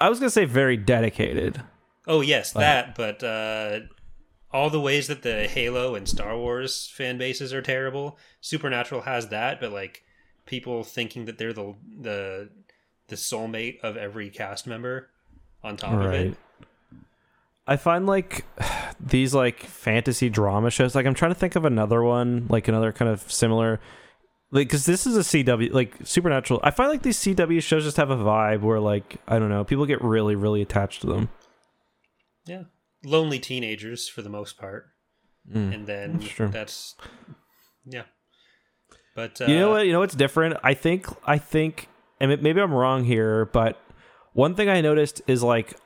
I 0.00 0.08
was 0.08 0.18
gonna 0.20 0.30
say 0.30 0.44
very 0.44 0.76
dedicated. 0.76 1.62
Oh 2.06 2.20
yes, 2.20 2.54
Like- 2.54 2.62
that. 2.62 2.94
But 2.96 3.22
uh, 3.24 3.80
all 4.52 4.68
the 4.70 4.80
ways 4.80 5.06
that 5.06 5.22
the 5.22 5.46
Halo 5.46 5.94
and 5.94 6.08
Star 6.08 6.36
Wars 6.36 6.88
fan 6.94 7.18
bases 7.18 7.52
are 7.54 7.62
terrible, 7.62 8.18
Supernatural 8.40 9.02
has 9.02 9.28
that. 9.28 9.60
But 9.60 9.72
like 9.72 10.02
people 10.46 10.82
thinking 10.84 11.24
that 11.26 11.38
they're 11.38 11.52
the 11.52 11.74
the 12.00 12.50
the 13.08 13.16
soulmate 13.16 13.80
of 13.80 13.96
every 13.96 14.28
cast 14.30 14.66
member 14.66 15.08
on 15.62 15.76
top 15.76 15.92
of 15.94 16.12
it. 16.12 16.36
I 17.66 17.76
find 17.76 18.06
like 18.06 18.44
these 19.00 19.34
like 19.34 19.60
fantasy 19.64 20.28
drama 20.28 20.70
shows. 20.70 20.94
Like 20.94 21.06
I'm 21.06 21.14
trying 21.14 21.32
to 21.32 21.38
think 21.38 21.56
of 21.56 21.64
another 21.64 22.02
one, 22.02 22.46
like 22.48 22.68
another 22.68 22.92
kind 22.92 23.10
of 23.10 23.30
similar. 23.30 23.80
Like, 24.52 24.66
because 24.66 24.84
this 24.84 25.06
is 25.06 25.16
a 25.16 25.20
CW, 25.20 25.72
like 25.72 25.94
Supernatural. 26.02 26.58
I 26.64 26.72
find 26.72 26.90
like 26.90 27.02
these 27.02 27.18
CW 27.18 27.62
shows 27.62 27.84
just 27.84 27.98
have 27.98 28.10
a 28.10 28.16
vibe 28.16 28.62
where, 28.62 28.80
like, 28.80 29.18
I 29.28 29.38
don't 29.38 29.48
know, 29.48 29.62
people 29.62 29.86
get 29.86 30.02
really, 30.02 30.34
really 30.34 30.60
attached 30.60 31.02
to 31.02 31.06
them. 31.06 31.28
Yeah, 32.46 32.62
lonely 33.04 33.38
teenagers 33.38 34.08
for 34.08 34.22
the 34.22 34.28
most 34.28 34.58
part, 34.58 34.86
Mm. 35.48 35.72
and 35.74 35.86
then 35.86 36.18
That's 36.18 36.52
that's 36.52 36.94
yeah. 37.86 38.02
But 39.14 39.40
uh, 39.40 39.44
you 39.46 39.56
know 39.56 39.70
what? 39.70 39.86
You 39.86 39.92
know 39.92 40.00
what's 40.00 40.16
different? 40.16 40.56
I 40.64 40.74
think 40.74 41.06
I 41.24 41.38
think, 41.38 41.88
and 42.20 42.42
maybe 42.42 42.60
I'm 42.60 42.72
wrong 42.74 43.04
here, 43.04 43.44
but 43.46 43.80
one 44.32 44.56
thing 44.56 44.68
I 44.68 44.80
noticed 44.80 45.22
is 45.28 45.42
like, 45.44 45.76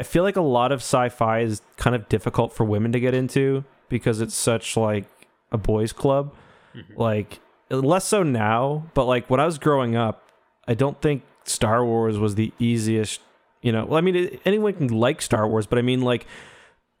I 0.00 0.02
feel 0.02 0.22
like 0.22 0.36
a 0.36 0.40
lot 0.42 0.72
of 0.72 0.80
sci-fi 0.80 1.40
is 1.40 1.60
kind 1.76 1.94
of 1.94 2.08
difficult 2.08 2.52
for 2.54 2.64
women 2.64 2.90
to 2.92 3.00
get 3.00 3.12
into 3.14 3.64
because 3.90 4.20
it's 4.20 4.34
such 4.34 4.76
like 4.76 5.04
a 5.52 5.58
boys' 5.58 5.92
club. 5.92 6.32
Mhm. 6.74 6.96
Like 6.96 7.40
less 7.68 8.06
so 8.06 8.22
now, 8.22 8.86
but 8.94 9.04
like 9.04 9.28
when 9.28 9.40
I 9.40 9.44
was 9.44 9.58
growing 9.58 9.96
up, 9.96 10.22
I 10.66 10.74
don't 10.74 11.00
think 11.02 11.22
Star 11.44 11.84
Wars 11.84 12.18
was 12.18 12.34
the 12.34 12.52
easiest. 12.58 13.20
You 13.62 13.72
know, 13.72 13.84
well, 13.84 13.98
I 13.98 14.00
mean, 14.00 14.16
it, 14.16 14.40
anyone 14.46 14.72
can 14.72 14.88
like 14.88 15.20
Star 15.20 15.46
Wars, 15.46 15.66
but 15.66 15.78
I 15.78 15.82
mean, 15.82 16.00
like 16.00 16.26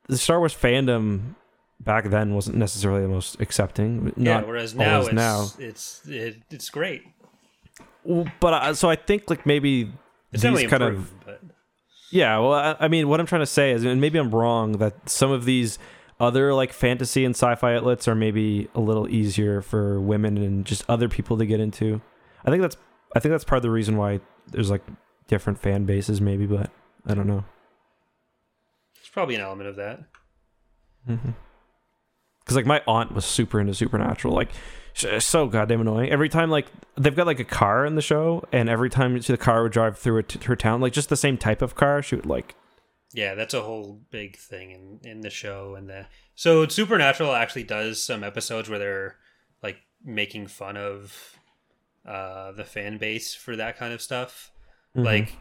the 0.08 0.18
Star 0.18 0.38
Wars 0.38 0.54
fandom 0.54 1.36
back 1.80 2.10
then 2.10 2.34
wasn't 2.34 2.56
necessarily 2.58 3.00
the 3.00 3.08
most 3.08 3.40
accepting. 3.40 4.12
yeah. 4.16 4.42
Whereas 4.42 4.74
now 4.74 5.00
it's 5.00 5.12
now. 5.12 5.46
it's 5.58 6.06
it, 6.06 6.36
it's 6.50 6.68
great. 6.68 7.02
Well, 8.04 8.26
but 8.40 8.52
I, 8.52 8.72
so 8.72 8.90
I 8.90 8.96
think 8.96 9.30
like 9.30 9.46
maybe 9.46 9.90
It's 10.32 10.42
these 10.42 10.66
kind 10.66 10.82
of 10.82 11.10
but 11.24 11.40
yeah. 12.10 12.38
Well, 12.38 12.52
I, 12.52 12.76
I 12.80 12.88
mean, 12.88 13.08
what 13.08 13.20
I'm 13.20 13.26
trying 13.26 13.42
to 13.42 13.46
say 13.46 13.72
is, 13.72 13.84
and 13.84 14.00
maybe 14.00 14.18
I'm 14.18 14.34
wrong, 14.34 14.72
that 14.72 15.08
some 15.08 15.30
of 15.30 15.44
these 15.44 15.78
other 16.18 16.52
like 16.52 16.72
fantasy 16.72 17.24
and 17.24 17.34
sci-fi 17.34 17.74
outlets 17.76 18.06
are 18.06 18.14
maybe 18.14 18.68
a 18.74 18.80
little 18.80 19.08
easier 19.08 19.62
for 19.62 20.00
women 20.00 20.36
and 20.36 20.66
just 20.66 20.84
other 20.88 21.08
people 21.08 21.38
to 21.38 21.46
get 21.46 21.60
into. 21.60 22.00
I 22.44 22.50
think 22.50 22.62
that's 22.62 22.76
I 23.16 23.20
think 23.20 23.30
that's 23.32 23.44
part 23.44 23.56
of 23.58 23.62
the 23.62 23.70
reason 23.70 23.96
why 23.96 24.20
there's 24.48 24.70
like 24.70 24.82
different 25.28 25.58
fan 25.58 25.84
bases, 25.86 26.20
maybe, 26.20 26.46
but 26.46 26.70
I 27.06 27.14
don't 27.14 27.26
know. 27.26 27.44
it's 28.98 29.08
probably 29.08 29.34
an 29.36 29.40
element 29.40 29.68
of 29.70 29.76
that. 29.76 30.00
Mm-hmm. 31.08 31.30
Because 32.50 32.56
like 32.56 32.66
my 32.66 32.82
aunt 32.88 33.12
was 33.12 33.24
super 33.24 33.60
into 33.60 33.74
Supernatural, 33.74 34.34
like 34.34 34.50
so 35.20 35.46
goddamn 35.46 35.82
annoying. 35.82 36.10
Every 36.10 36.28
time 36.28 36.50
like 36.50 36.66
they've 36.96 37.14
got 37.14 37.28
like 37.28 37.38
a 37.38 37.44
car 37.44 37.86
in 37.86 37.94
the 37.94 38.02
show, 38.02 38.42
and 38.50 38.68
every 38.68 38.90
time 38.90 39.16
the 39.20 39.36
car 39.36 39.62
would 39.62 39.70
drive 39.70 39.96
through 39.96 40.18
it 40.18 40.32
her 40.42 40.56
town, 40.56 40.80
like 40.80 40.92
just 40.92 41.10
the 41.10 41.16
same 41.16 41.38
type 41.38 41.62
of 41.62 41.76
car, 41.76 42.02
she 42.02 42.16
would 42.16 42.26
like 42.26 42.56
Yeah, 43.14 43.36
that's 43.36 43.54
a 43.54 43.62
whole 43.62 44.00
big 44.10 44.36
thing 44.36 44.72
in 44.72 44.98
in 45.08 45.20
the 45.20 45.30
show 45.30 45.76
and 45.76 45.88
the 45.88 46.06
so 46.34 46.66
Supernatural 46.66 47.32
actually 47.36 47.62
does 47.62 48.02
some 48.02 48.24
episodes 48.24 48.68
where 48.68 48.80
they're 48.80 49.16
like 49.62 49.76
making 50.04 50.48
fun 50.48 50.76
of 50.76 51.38
uh, 52.04 52.50
the 52.50 52.64
fan 52.64 52.98
base 52.98 53.32
for 53.32 53.54
that 53.54 53.78
kind 53.78 53.92
of 53.92 54.02
stuff. 54.02 54.50
Mhm. 54.96 55.04
Like 55.04 55.36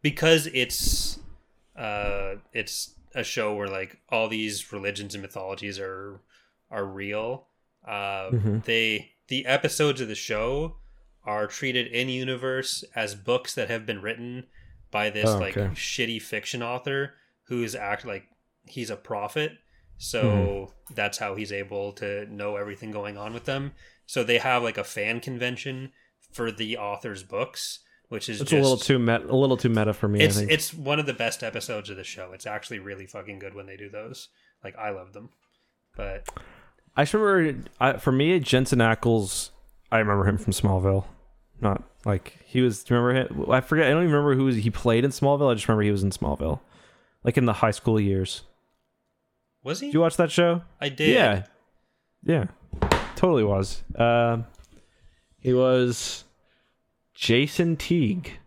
because 0.00 0.46
it's 0.46 1.18
uh, 1.76 2.36
it's 2.54 2.94
a 3.14 3.24
show 3.24 3.54
where 3.54 3.68
like 3.68 4.00
all 4.08 4.28
these 4.28 4.72
religions 4.72 5.14
and 5.14 5.22
mythologies 5.22 5.78
are 5.78 6.20
are 6.70 6.84
real. 6.84 7.48
Uh, 7.86 8.30
Mhm. 8.30 8.64
They 8.64 9.12
the 9.28 9.46
episodes 9.46 10.00
of 10.00 10.08
the 10.08 10.14
show 10.14 10.76
are 11.24 11.46
treated 11.46 11.86
in 11.88 12.08
universe 12.08 12.84
as 12.94 13.14
books 13.14 13.54
that 13.54 13.68
have 13.70 13.86
been 13.86 14.02
written 14.02 14.46
by 14.90 15.10
this 15.10 15.28
Oh, 15.30 15.38
like 15.38 15.54
shitty 15.54 16.20
fiction 16.20 16.62
author 16.62 17.14
who's 17.44 17.74
act 17.74 18.04
like 18.04 18.24
he's 18.66 18.90
a 18.90 18.96
prophet. 18.96 19.52
So 19.98 20.22
Mm-hmm. 20.22 20.94
that's 20.94 21.18
how 21.18 21.34
he's 21.36 21.52
able 21.52 21.92
to 21.94 22.26
know 22.26 22.56
everything 22.56 22.90
going 22.90 23.16
on 23.16 23.32
with 23.34 23.44
them. 23.44 23.72
So 24.06 24.24
they 24.24 24.38
have 24.38 24.62
like 24.62 24.78
a 24.78 24.84
fan 24.84 25.20
convention 25.20 25.92
for 26.32 26.50
the 26.50 26.76
author's 26.76 27.22
books, 27.22 27.80
which 28.12 28.28
is 28.28 28.42
it's 28.42 28.50
just 28.50 28.60
a 28.60 28.62
little 28.62 28.76
too 28.76 28.98
meta, 28.98 29.24
a 29.24 29.34
little 29.34 29.56
too 29.56 29.70
meta 29.70 29.94
for 29.94 30.06
me. 30.06 30.20
it's 30.20 30.36
it's 30.36 30.74
one 30.74 30.98
of 30.98 31.06
the 31.06 31.14
best 31.14 31.42
episodes 31.42 31.88
of 31.88 31.96
the 31.96 32.04
show. 32.04 32.32
It's 32.32 32.44
actually 32.44 32.78
really 32.78 33.06
fucking 33.06 33.38
good 33.38 33.54
when 33.54 33.64
they 33.64 33.78
do 33.78 33.88
those. 33.88 34.28
Like 34.62 34.76
I 34.76 34.90
love 34.90 35.14
them. 35.14 35.30
But 35.96 36.28
I 36.94 37.06
remember 37.10 37.70
I, 37.80 37.94
for 37.94 38.12
me, 38.12 38.38
Jensen 38.38 38.80
Ackles. 38.80 39.48
I 39.90 39.98
remember 39.98 40.28
him 40.28 40.36
from 40.36 40.52
Smallville. 40.52 41.06
Not 41.62 41.82
like 42.04 42.38
he 42.44 42.60
was. 42.60 42.84
Do 42.84 42.92
you 42.94 43.00
remember 43.00 43.34
him? 43.34 43.50
I 43.50 43.62
forget. 43.62 43.86
I 43.86 43.90
don't 43.90 44.02
even 44.02 44.14
remember 44.14 44.34
who 44.34 44.46
he 44.48 44.68
played 44.68 45.06
in 45.06 45.10
Smallville. 45.10 45.50
I 45.50 45.54
just 45.54 45.66
remember 45.66 45.84
he 45.84 45.90
was 45.90 46.02
in 46.02 46.10
Smallville, 46.10 46.60
like 47.24 47.38
in 47.38 47.46
the 47.46 47.54
high 47.54 47.70
school 47.70 47.98
years. 47.98 48.42
was 49.62 49.80
he? 49.80 49.86
Did 49.86 49.94
you 49.94 50.00
watch 50.00 50.18
that 50.18 50.30
show? 50.30 50.60
I 50.82 50.90
did. 50.90 51.14
Yeah, 51.14 51.44
yeah, 52.24 52.44
totally 53.16 53.42
was. 53.42 53.82
Um, 53.96 54.44
he 55.38 55.54
was 55.54 56.24
Jason 57.14 57.76
Teague. 57.76 58.38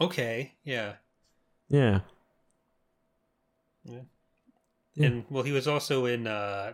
Okay. 0.00 0.54
Yeah. 0.64 0.94
Yeah. 1.68 2.00
Yeah. 3.84 4.00
And 4.98 5.24
well, 5.30 5.42
he 5.42 5.52
was 5.52 5.68
also 5.68 6.06
in 6.06 6.26
uh 6.26 6.72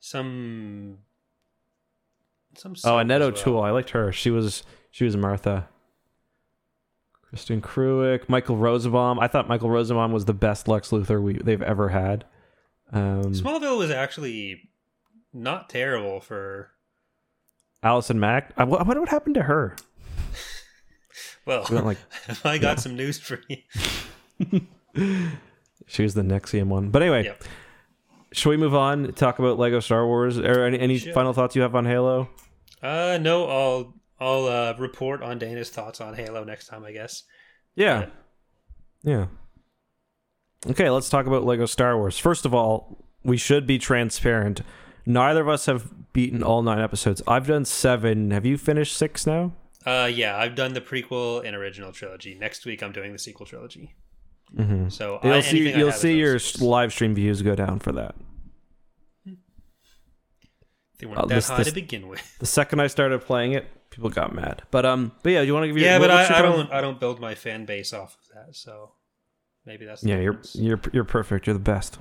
some 0.00 0.98
some. 2.56 2.74
Oh, 2.84 2.98
Annette 2.98 3.22
as 3.22 3.28
O'Toole. 3.28 3.54
well. 3.54 3.64
I 3.64 3.70
liked 3.70 3.90
her. 3.90 4.12
She 4.12 4.30
was 4.30 4.62
she 4.90 5.04
was 5.04 5.16
Martha. 5.16 5.68
Kristin 7.32 7.60
Kreuk, 7.60 8.28
Michael 8.28 8.56
Rosenbaum. 8.56 9.18
I 9.18 9.28
thought 9.28 9.48
Michael 9.48 9.68
Rosenbaum 9.68 10.12
was 10.12 10.24
the 10.24 10.32
best 10.32 10.68
Lex 10.68 10.90
Luthor 10.90 11.20
we 11.20 11.34
they've 11.34 11.62
ever 11.62 11.88
had. 11.88 12.24
Um, 12.92 13.24
Smallville 13.32 13.78
was 13.78 13.90
actually 13.90 14.70
not 15.32 15.68
terrible 15.68 16.20
for. 16.20 16.70
Allison 17.82 18.18
Mack. 18.18 18.52
I, 18.56 18.64
wonder 18.64 19.00
what 19.00 19.10
happened 19.10 19.34
to 19.34 19.42
her? 19.42 19.76
Well, 21.46 21.64
We 21.70 21.78
like 21.78 21.98
I 22.44 22.58
got 22.58 22.80
some 22.80 22.96
news 22.96 23.18
for 23.18 23.40
you. 23.48 24.60
she 25.86 26.02
was 26.02 26.14
the 26.14 26.22
NXIVM 26.22 26.66
one. 26.66 26.90
But 26.90 27.02
anyway, 27.02 27.24
Yep. 27.24 27.44
should 28.32 28.50
we 28.50 28.56
move 28.56 28.74
on? 28.74 29.12
Talk 29.12 29.38
about 29.38 29.58
Lego 29.58 29.80
Star 29.80 30.06
Wars. 30.06 30.38
Or 30.38 30.64
any, 30.64 30.78
any 30.78 30.98
Sure. 30.98 31.12
final 31.12 31.32
thoughts 31.32 31.54
you 31.56 31.62
have 31.62 31.74
on 31.74 31.86
Halo? 31.86 32.28
Uh, 32.82 33.18
no, 33.20 33.46
I'll 33.48 33.94
I'll 34.18 34.46
uh, 34.46 34.74
report 34.78 35.22
on 35.22 35.38
Dana's 35.38 35.70
thoughts 35.70 36.00
on 36.00 36.14
Halo 36.14 36.44
next 36.44 36.66
time, 36.66 36.84
I 36.84 36.92
guess. 36.92 37.24
Yeah. 37.74 38.06
Yeah. 39.02 39.26
Okay, 40.68 40.90
let's 40.90 41.08
talk 41.08 41.26
about 41.26 41.44
Lego 41.44 41.66
Star 41.66 41.96
Wars. 41.96 42.18
First 42.18 42.44
of 42.44 42.52
all, 42.54 43.04
we 43.22 43.36
should 43.36 43.66
be 43.66 43.78
transparent. 43.78 44.62
Neither 45.04 45.42
of 45.42 45.48
us 45.48 45.66
have 45.66 46.12
beaten 46.12 46.42
all 46.42 46.62
nine 46.62 46.80
episodes. 46.80 47.22
I've 47.28 47.46
done 47.46 47.64
seven. 47.64 48.30
Have 48.32 48.44
you 48.46 48.56
finished 48.58 48.96
six 48.96 49.26
now? 49.26 49.52
Uh, 49.86 50.10
yeah, 50.12 50.36
I've 50.36 50.56
done 50.56 50.74
the 50.74 50.80
prequel 50.80 51.44
and 51.46 51.54
original 51.54 51.92
trilogy. 51.92 52.34
Next 52.34 52.66
week, 52.66 52.82
I'm 52.82 52.92
doing 52.92 53.12
the 53.12 53.18
sequel 53.18 53.46
trilogy. 53.46 53.94
Mm-hmm. 54.56 54.88
So 54.88 55.20
You'll 55.22 55.32
I, 55.34 55.40
see. 55.40 55.72
You'll 55.76 55.92
see 55.92 56.18
your 56.18 56.38
six. 56.38 56.60
live 56.60 56.92
stream 56.92 57.14
views 57.14 57.42
go 57.42 57.54
down 57.54 57.78
for 57.78 57.92
that. 57.92 58.14
They 60.98 61.06
weren't 61.06 61.18
uh, 61.18 61.26
that 61.26 61.34
this- 61.34 61.48
high 61.48 61.58
this- 61.58 61.68
to 61.68 61.74
begin 61.74 62.08
with. 62.08 62.36
The 62.38 62.46
second 62.46 62.80
I 62.80 62.86
started 62.86 63.20
playing 63.22 63.52
it, 63.52 63.66
people 63.90 64.08
got 64.10 64.34
mad. 64.34 64.62
But 64.70 64.86
um, 64.86 65.12
but 65.22 65.30
yeah, 65.30 65.42
you 65.42 65.52
want 65.54 65.64
to 65.64 65.68
give 65.68 65.76
your 65.78 65.86
Yeah, 65.86 65.98
but 65.98 66.10
I, 66.10 66.38
I 66.38 66.42
don't 66.42 66.72
I 66.72 66.80
don't 66.80 66.98
build 67.00 67.20
my 67.20 67.34
fan 67.34 67.64
base 67.64 67.92
off 67.92 68.16
of 68.22 68.34
that. 68.46 68.56
So 68.56 68.92
maybe 69.64 69.84
that's 69.84 70.02
Yeah, 70.02 70.18
you're 70.20 70.32
difference. 70.32 70.56
you're 70.56 70.80
you're 70.92 71.04
perfect. 71.04 71.46
You're 71.46 71.54
the 71.54 71.60
best. 71.60 71.98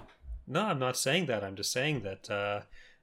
No, 0.47 0.61
I'm 0.61 0.79
not 0.79 0.95
saying 0.97 1.25
that. 1.27 1.43
I'm 1.43 1.55
just 1.55 1.71
saying 1.71 2.01
that 2.03 2.29
uh, 2.29 2.61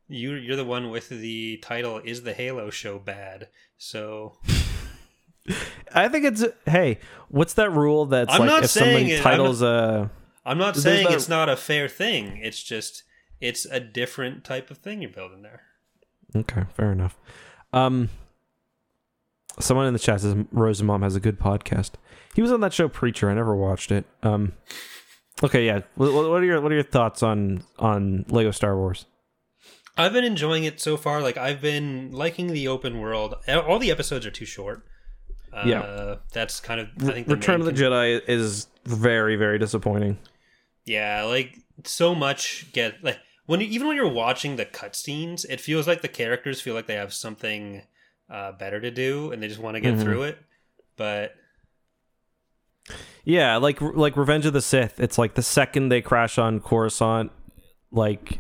you 0.09 0.33
you're 0.35 0.57
the 0.57 0.65
one 0.65 0.91
with 0.91 1.09
the 1.09 1.59
title 1.59 2.01
"Is 2.05 2.23
the 2.23 2.33
Halo 2.33 2.71
Show 2.71 2.99
bad?" 2.99 3.49
So 3.77 4.39
I 5.95 6.09
think 6.09 6.25
it's 6.25 6.45
hey, 6.67 6.99
what's 7.29 7.55
that 7.55 7.71
rule 7.71 8.07
that's 8.07 8.33
I'm 8.33 8.41
like 8.41 8.49
not 8.49 8.65
if 8.65 8.71
saying 8.71 9.09
someone 9.09 9.11
it- 9.11 9.17
I'm 9.19 9.23
titles 9.23 9.63
a 9.63 10.11
I'm 10.45 10.59
not 10.59 10.77
saying 10.77 11.07
that- 11.07 11.15
it's 11.15 11.29
not 11.29 11.49
a 11.49 11.57
fair 11.57 11.89
thing. 11.89 12.39
It's 12.43 12.63
just 12.63 13.03
it's 13.41 13.65
a 13.67 13.81
different 13.81 14.45
type 14.45 14.71
of 14.71 14.79
thing 14.79 15.03
you're 15.03 15.11
building 15.11 15.43
there. 15.43 15.63
Okay, 16.35 16.63
fair 16.77 16.93
enough. 16.93 17.19
Um, 17.73 18.09
someone 19.59 19.87
in 19.87 19.93
the 19.93 19.99
chat 19.99 20.21
says 20.21 20.35
Rosenbaum 20.53 21.03
has 21.03 21.17
a 21.17 21.21
good 21.21 21.39
podcast. 21.39 21.93
He 22.35 22.43
was 22.43 22.53
on 22.53 22.61
that 22.61 22.73
show 22.73 22.89
Preacher. 22.89 23.29
I 23.31 23.35
never 23.35 23.55
watched 23.57 23.91
it. 23.93 24.05
Um, 24.23 24.53
okay, 25.43 25.67
yeah. 25.67 25.81
What, 25.97 26.13
what 26.13 26.41
are 26.41 26.45
your 26.45 26.61
what 26.61 26.73
are 26.73 26.77
your 26.77 26.85
thoughts 26.85 27.23
on 27.23 27.65
on 27.79 28.25
Lego 28.29 28.51
Star 28.53 28.77
Wars? 28.77 29.07
I've 29.97 30.13
been 30.15 30.25
enjoying 30.25 30.65
it 30.65 30.81
so 30.81 30.97
far. 30.97 31.21
Like 31.21 31.37
I've 31.37 31.61
been 31.61 32.13
liking 32.13 32.47
the 32.53 32.69
open 32.69 32.99
world. 33.01 33.35
All 33.49 33.79
the 33.79 33.91
episodes 33.91 34.25
are 34.25 34.31
too 34.31 34.47
short. 34.47 34.85
Uh, 35.53 35.63
Yeah. 35.67 36.15
that's 36.33 36.61
kind 36.61 36.81
of 36.81 36.89
I 37.09 37.13
think 37.13 37.27
the 37.27 37.35
Return 37.37 37.61
of 37.61 37.67
the 37.67 37.73
Jedi 37.73 38.21
is 38.29 38.67
very 38.85 39.37
very 39.37 39.59
disappointing. 39.59 40.19
Yeah, 40.85 41.23
like 41.25 41.59
so 41.85 42.15
much 42.15 42.73
get 42.73 43.03
like 43.05 43.19
when 43.47 43.61
you, 43.61 43.67
even 43.69 43.87
when 43.89 43.97
you're 43.97 44.09
watching 44.09 44.57
the 44.57 44.65
cutscenes, 44.67 45.45
it 45.49 45.61
feels 45.61 45.87
like 45.87 46.01
the 46.01 46.09
characters 46.09 46.61
feel 46.61 46.75
like 46.75 46.87
they 46.87 46.95
have 46.95 47.13
something 47.13 47.83
uh, 48.31 48.53
better 48.53 48.81
to 48.81 48.91
do 48.91 49.31
and 49.31 49.43
they 49.43 49.49
just 49.49 49.61
want 49.61 49.75
to 49.75 49.81
get 49.81 49.95
Mhm. 49.95 50.03
through 50.03 50.23
it. 50.23 50.39
But 50.97 51.35
Yeah, 53.25 53.57
like 53.59 53.81
like 53.81 54.17
Revenge 54.17 54.47
of 54.47 54.53
the 54.53 54.61
Sith. 54.63 54.99
It's 54.99 55.19
like 55.19 55.35
the 55.35 55.43
second 55.43 55.89
they 55.91 56.01
crash 56.01 56.39
on 56.39 56.61
Coruscant, 56.61 57.31
like 57.93 58.39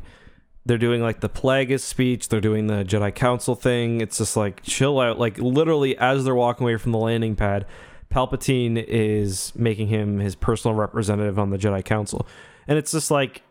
they're 0.64 0.78
doing 0.78 1.02
like 1.02 1.20
the 1.20 1.28
Plagueis 1.28 1.80
speech, 1.80 2.28
they're 2.28 2.40
doing 2.40 2.66
the 2.68 2.84
Jedi 2.84 3.14
Council 3.14 3.54
thing. 3.54 4.00
It's 4.00 4.18
just 4.18 4.36
like 4.36 4.62
chill 4.62 5.00
out. 5.00 5.18
Like 5.18 5.38
literally, 5.38 5.96
as 5.98 6.24
they're 6.24 6.34
walking 6.34 6.64
away 6.64 6.76
from 6.76 6.92
the 6.92 6.98
landing 6.98 7.34
pad, 7.36 7.66
Palpatine 8.10 8.82
is 8.86 9.52
making 9.56 9.88
him 9.88 10.18
his 10.20 10.34
personal 10.34 10.76
representative 10.76 11.38
on 11.38 11.50
the 11.50 11.58
Jedi 11.58 11.84
Council, 11.84 12.26
and 12.68 12.78
it's 12.78 12.92
just 12.92 13.10
like 13.10 13.42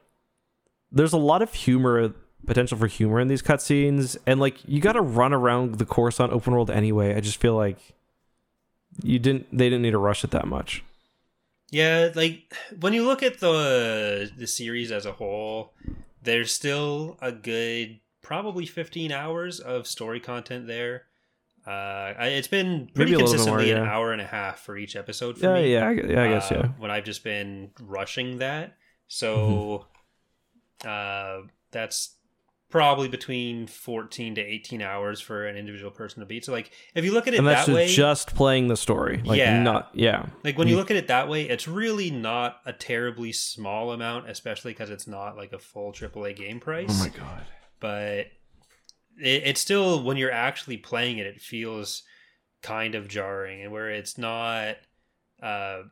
there's 0.92 1.14
a 1.14 1.18
lot 1.18 1.42
of 1.42 1.54
humor 1.54 2.14
potential 2.46 2.78
for 2.78 2.88
humor 2.88 3.20
in 3.20 3.28
these 3.28 3.42
cutscenes, 3.42 4.18
and 4.26 4.40
like 4.40 4.58
you 4.68 4.80
got 4.80 4.94
to 4.94 5.02
run 5.02 5.34
around 5.34 5.80
the 5.80 5.86
Coruscant 5.86 6.32
open 6.32 6.54
world 6.54 6.70
anyway. 6.72 7.16
I 7.16 7.20
just 7.20 7.38
feel 7.38 7.56
like 7.56 7.78
you 9.04 9.20
didn't 9.20 9.48
they 9.52 9.66
didn't 9.66 9.82
need 9.82 9.92
to 9.92 9.98
rush 9.98 10.24
it 10.24 10.32
that 10.32 10.48
much. 10.48 10.84
yeah, 11.72 12.10
like 12.16 12.54
when 12.80 12.94
you 12.94 13.06
look 13.06 13.24
at 13.24 13.40
the 13.40 14.32
the 14.38 14.48
series 14.48 14.92
as 14.92 15.06
a 15.06 15.14
whole, 15.14 15.74
there's 16.22 16.54
still 16.54 17.18
a 17.22 17.32
good 17.32 18.00
probably 18.22 18.66
15 18.66 19.12
hours 19.12 19.60
of 19.60 19.88
story 19.88 20.20
content 20.20 20.68
there. 20.68 21.06
Uh, 21.66 22.14
it's 22.20 22.48
been 22.48 22.90
pretty 22.94 23.14
a 23.14 23.18
more, 23.20 23.28
consistently 23.28 23.72
an 23.72 23.78
hour 23.84 24.12
and 24.14 24.22
a 24.22 24.26
half 24.26 24.60
for 24.60 24.78
each 24.78 24.96
episode 24.96 25.38
for 25.38 25.46
Yeah, 25.48 25.54
me. 25.54 25.74
yeah, 25.74 25.88
I, 25.88 25.92
yeah, 25.92 26.24
I 26.24 26.28
guess 26.30 26.52
uh, 26.52 26.56
yeah. 26.56 26.68
When 26.80 26.90
I've 26.92 27.04
just 27.04 27.24
been 27.24 27.72
rushing 27.80 28.40
that, 28.40 28.78
so 29.08 29.86
Mm-hmm. 30.84 30.88
uh, 30.88 31.48
that's 31.72 32.16
probably 32.72 33.08
between 33.08 33.68
fourteen 33.68 34.34
to 34.36 34.42
eighteen 34.42 34.82
hours 34.82 35.22
for 35.22 35.46
an 35.46 35.56
individual 35.58 35.92
person 35.92 36.22
to 36.22 36.26
beat. 36.26 36.46
So, 36.46 36.52
like, 36.52 36.72
if 36.96 37.06
you 37.06 37.14
look 37.14 37.28
at 37.28 37.34
it 37.34 37.38
And 37.38 37.48
that's 37.48 37.68
that 37.68 37.72
just, 37.72 37.76
way, 37.76 37.88
just 37.88 38.36
playing 38.36 38.68
the 38.68 38.78
story, 38.78 39.22
like 39.24 39.38
Yeah. 39.38 39.62
not 39.62 39.92
yeah. 39.94 40.26
like 40.44 40.58
when 40.58 40.68
you 40.68 40.78
look 40.78 40.90
at 40.90 40.98
it 40.98 41.08
that 41.08 41.28
way, 41.30 41.48
it's 41.48 41.68
really 41.68 42.10
not 42.10 42.58
a 42.66 42.74
terribly 42.74 43.32
small 43.32 43.92
amount, 43.92 44.30
especially 44.30 44.72
because 44.72 44.90
it's 44.90 45.08
not 45.08 45.38
like 45.38 45.54
a 45.54 45.60
full 45.60 45.92
AAA 45.92 46.36
game 46.36 46.60
price. 46.60 46.90
Oh 46.90 47.04
my 47.04 47.10
god. 47.10 47.44
but 47.80 48.28
it, 49.20 49.44
it's 49.46 49.62
still 49.62 50.02
when 50.04 50.18
you're 50.18 50.32
actually 50.32 50.78
playing 50.78 51.18
it, 51.20 51.28
it 51.28 51.42
feels 51.42 52.04
kind 52.64 52.96
of 52.96 53.08
jarring, 53.08 53.62
and 53.62 53.72
where 53.72 53.90
it's 53.90 54.18
not. 54.18 54.78
Uh, 55.44 55.84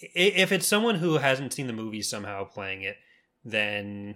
if 0.00 0.52
it's 0.52 0.66
someone 0.66 0.96
who 0.96 1.18
hasn't 1.18 1.52
seen 1.52 1.66
the 1.66 1.72
movie 1.72 2.02
somehow 2.02 2.44
playing 2.44 2.82
it, 2.82 2.96
then 3.44 4.14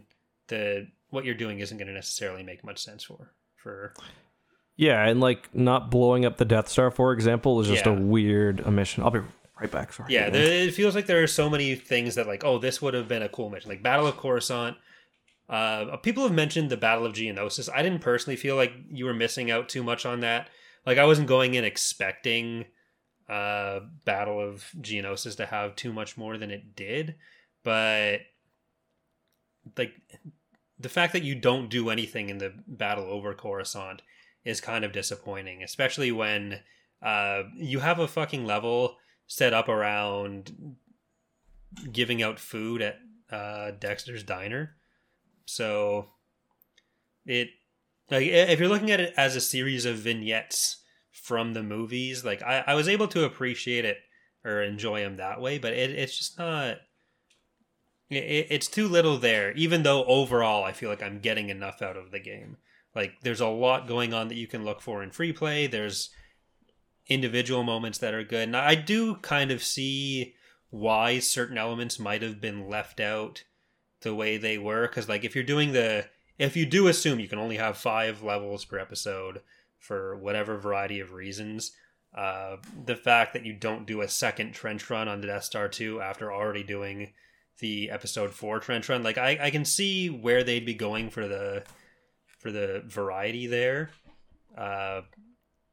the 0.49 0.87
what 1.11 1.25
you're 1.25 1.35
doing 1.35 1.61
isn't 1.61 1.77
going 1.77 1.89
to 1.89 1.95
necessarily 1.95 2.43
make 2.43 2.65
much 2.65 2.83
sense 2.83 3.03
for 3.05 3.33
for. 3.57 3.95
Yeah, 4.77 5.07
and 5.07 5.21
like 5.21 5.55
not 5.55 5.91
blowing 5.91 6.25
up 6.25 6.39
the 6.39 6.45
Death 6.47 6.69
Star, 6.69 6.91
for 6.91 7.13
example, 7.13 7.61
is 7.61 7.69
just 7.69 7.87
a 7.87 7.93
weird 7.93 8.63
omission. 8.67 9.03
I'll 9.03 9.11
be 9.11 9.21
right 9.61 9.71
back. 9.71 9.93
Sorry. 9.93 10.13
Yeah, 10.13 10.31
there, 10.31 10.43
it 10.67 10.73
feels 10.73 10.95
like 10.95 11.05
there 11.05 11.23
are 11.23 11.27
so 11.27 11.51
many 11.51 11.75
things 11.75 12.15
that 12.15 12.27
like, 12.27 12.45
oh, 12.45 12.57
this 12.59 12.81
would 12.81 12.95
have 12.95 13.07
been 13.07 13.23
a 13.23 13.29
cool 13.29 13.51
mission, 13.51 13.69
like 13.69 13.83
Battle 13.83 14.07
of 14.07 14.17
Coruscant. 14.17 14.79
Uh, 15.51 15.97
people 15.99 16.23
have 16.23 16.33
mentioned 16.33 16.71
the 16.71 16.77
Battle 16.79 17.05
of 17.05 17.13
Geonosis. 17.13 17.69
I 17.75 17.83
didn't 17.83 18.01
personally 18.01 18.37
feel 18.37 18.57
like 18.57 18.73
you 18.89 19.05
were 19.05 19.13
missing 19.13 19.51
out 19.51 19.69
too 19.69 19.83
much 19.83 20.07
on 20.07 20.21
that. 20.21 20.49
like 20.87 20.97
I 20.97 21.05
wasn't 21.05 21.29
going 21.29 21.55
in 21.55 21.65
expecting 21.65 22.65
uh 23.29 23.81
Battle 24.05 24.41
of 24.41 24.65
Geonosis 24.81 25.37
to 25.37 25.47
have 25.47 25.77
too 25.77 25.93
much 25.93 26.17
more 26.17 26.39
than 26.39 26.51
it 26.51 26.75
did, 26.75 27.17
but 27.63 28.21
like 29.77 29.93
the 30.81 30.89
fact 30.89 31.12
that 31.12 31.22
you 31.22 31.35
don't 31.35 31.68
do 31.68 31.91
anything 31.91 32.31
in 32.31 32.39
the 32.39 32.53
battle 32.66 33.05
over 33.05 33.35
Coruscant 33.35 34.03
is 34.45 34.61
kind 34.61 34.85
of 34.85 34.93
disappointing, 34.93 35.62
especially 35.62 36.11
when 36.11 36.61
uh 37.03 37.43
you 37.57 37.81
have 37.81 37.99
a 37.99 38.09
fucking 38.09 38.45
level 38.47 38.97
set 39.26 39.53
up 39.53 39.68
around 39.68 40.76
giving 41.93 42.22
out 42.22 42.39
food 42.39 42.83
at 42.83 42.99
uh 43.31 43.72
Dexter's 43.72 44.22
diner. 44.22 44.76
So 45.45 46.07
it 47.26 47.49
like 48.11 48.26
if 48.26 48.59
you're 48.59 48.68
looking 48.68 48.91
at 48.91 49.01
it 49.01 49.14
as 49.16 49.37
a 49.37 49.41
series 49.41 49.85
of 49.85 49.99
vignettes 49.99 50.78
from 51.11 51.53
the 51.53 51.62
movies, 51.62 52.24
like 52.24 52.43
I, 52.43 52.64
I 52.66 52.74
was 52.74 52.89
able 52.89 53.09
to 53.09 53.24
appreciate 53.24 53.85
it 53.85 53.99
or 54.45 54.62
enjoy 54.62 55.01
them 55.01 55.16
that 55.16 55.41
way, 55.41 55.59
but 55.59 55.72
it, 55.72 55.91
it's 55.91 56.16
just 56.16 56.39
not. 56.39 56.78
It, 58.11 58.49
it's 58.51 58.69
too 58.69 58.89
little 58.89 59.17
there. 59.17 59.53
Even 59.53 59.83
though 59.83 60.05
overall, 60.05 60.65
I 60.65 60.73
feel 60.73 60.91
like 60.91 61.03
I'm 61.03 61.21
getting 61.21 61.49
enough 61.49 61.81
out 61.81 61.97
of 61.97 62.11
the 62.11 62.21
game. 62.21 62.57
Like 62.95 63.15
there's 63.23 63.41
a 63.41 63.49
lot 63.49 63.89
going 63.89 64.13
on 64.13 64.29
that 64.29 64.37
you 64.37 64.47
can 64.47 64.65
look 64.65 64.81
for 64.81 65.03
in 65.03 65.11
free 65.11 65.33
play. 65.33 65.67
There's 65.67 66.11
individual 67.07 67.63
moments 67.63 67.99
that 67.99 68.15
are 68.15 68.25
good, 68.25 68.49
and 68.49 68.57
I 68.57 68.75
do 68.75 69.17
kind 69.17 69.51
of 69.51 69.63
see 69.63 70.35
why 70.71 71.19
certain 71.19 71.59
elements 71.59 71.99
might 71.99 72.23
have 72.23 72.41
been 72.41 72.69
left 72.69 73.01
out 73.01 73.45
the 74.03 74.15
way 74.15 74.37
they 74.37 74.59
were. 74.59 74.87
Because 74.89 75.09
like 75.09 75.25
if 75.25 75.35
you're 75.35 75.45
doing 75.45 75.73
the 75.73 76.07
if 76.39 76.57
you 76.57 76.67
do 76.67 76.89
assume 76.89 77.21
you 77.21 77.29
can 77.29 77.39
only 77.39 77.59
have 77.59 77.77
five 77.77 78.23
levels 78.23 78.65
per 78.65 78.79
episode 78.79 79.41
for 79.79 80.17
whatever 80.17 80.57
variety 80.57 80.99
of 80.99 81.13
reasons, 81.13 81.73
uh, 82.17 82.57
the 82.85 82.97
fact 82.97 83.35
that 83.35 83.45
you 83.45 83.53
don't 83.53 83.87
do 83.87 84.01
a 84.01 84.09
second 84.09 84.53
trench 84.53 84.89
run 84.91 85.07
on 85.07 85.21
the 85.21 85.27
Death 85.27 85.45
Star 85.45 85.69
2 85.69 86.01
after 86.01 86.33
already 86.33 86.63
doing 86.63 87.13
the 87.61 87.91
episode 87.91 88.33
4 88.33 88.61
trench 88.61 88.89
run, 88.89 89.03
like 89.03 89.19
I, 89.19 89.39
I 89.41 89.51
can 89.51 89.65
see 89.65 90.09
where 90.11 90.43
they'd 90.45 90.67
be 90.67 90.75
going 90.75 91.11
for 91.11 91.27
the 91.29 91.65
for 92.39 92.51
the 92.51 92.83
variety 92.87 93.47
there. 93.47 93.91
Uh, 94.57 95.03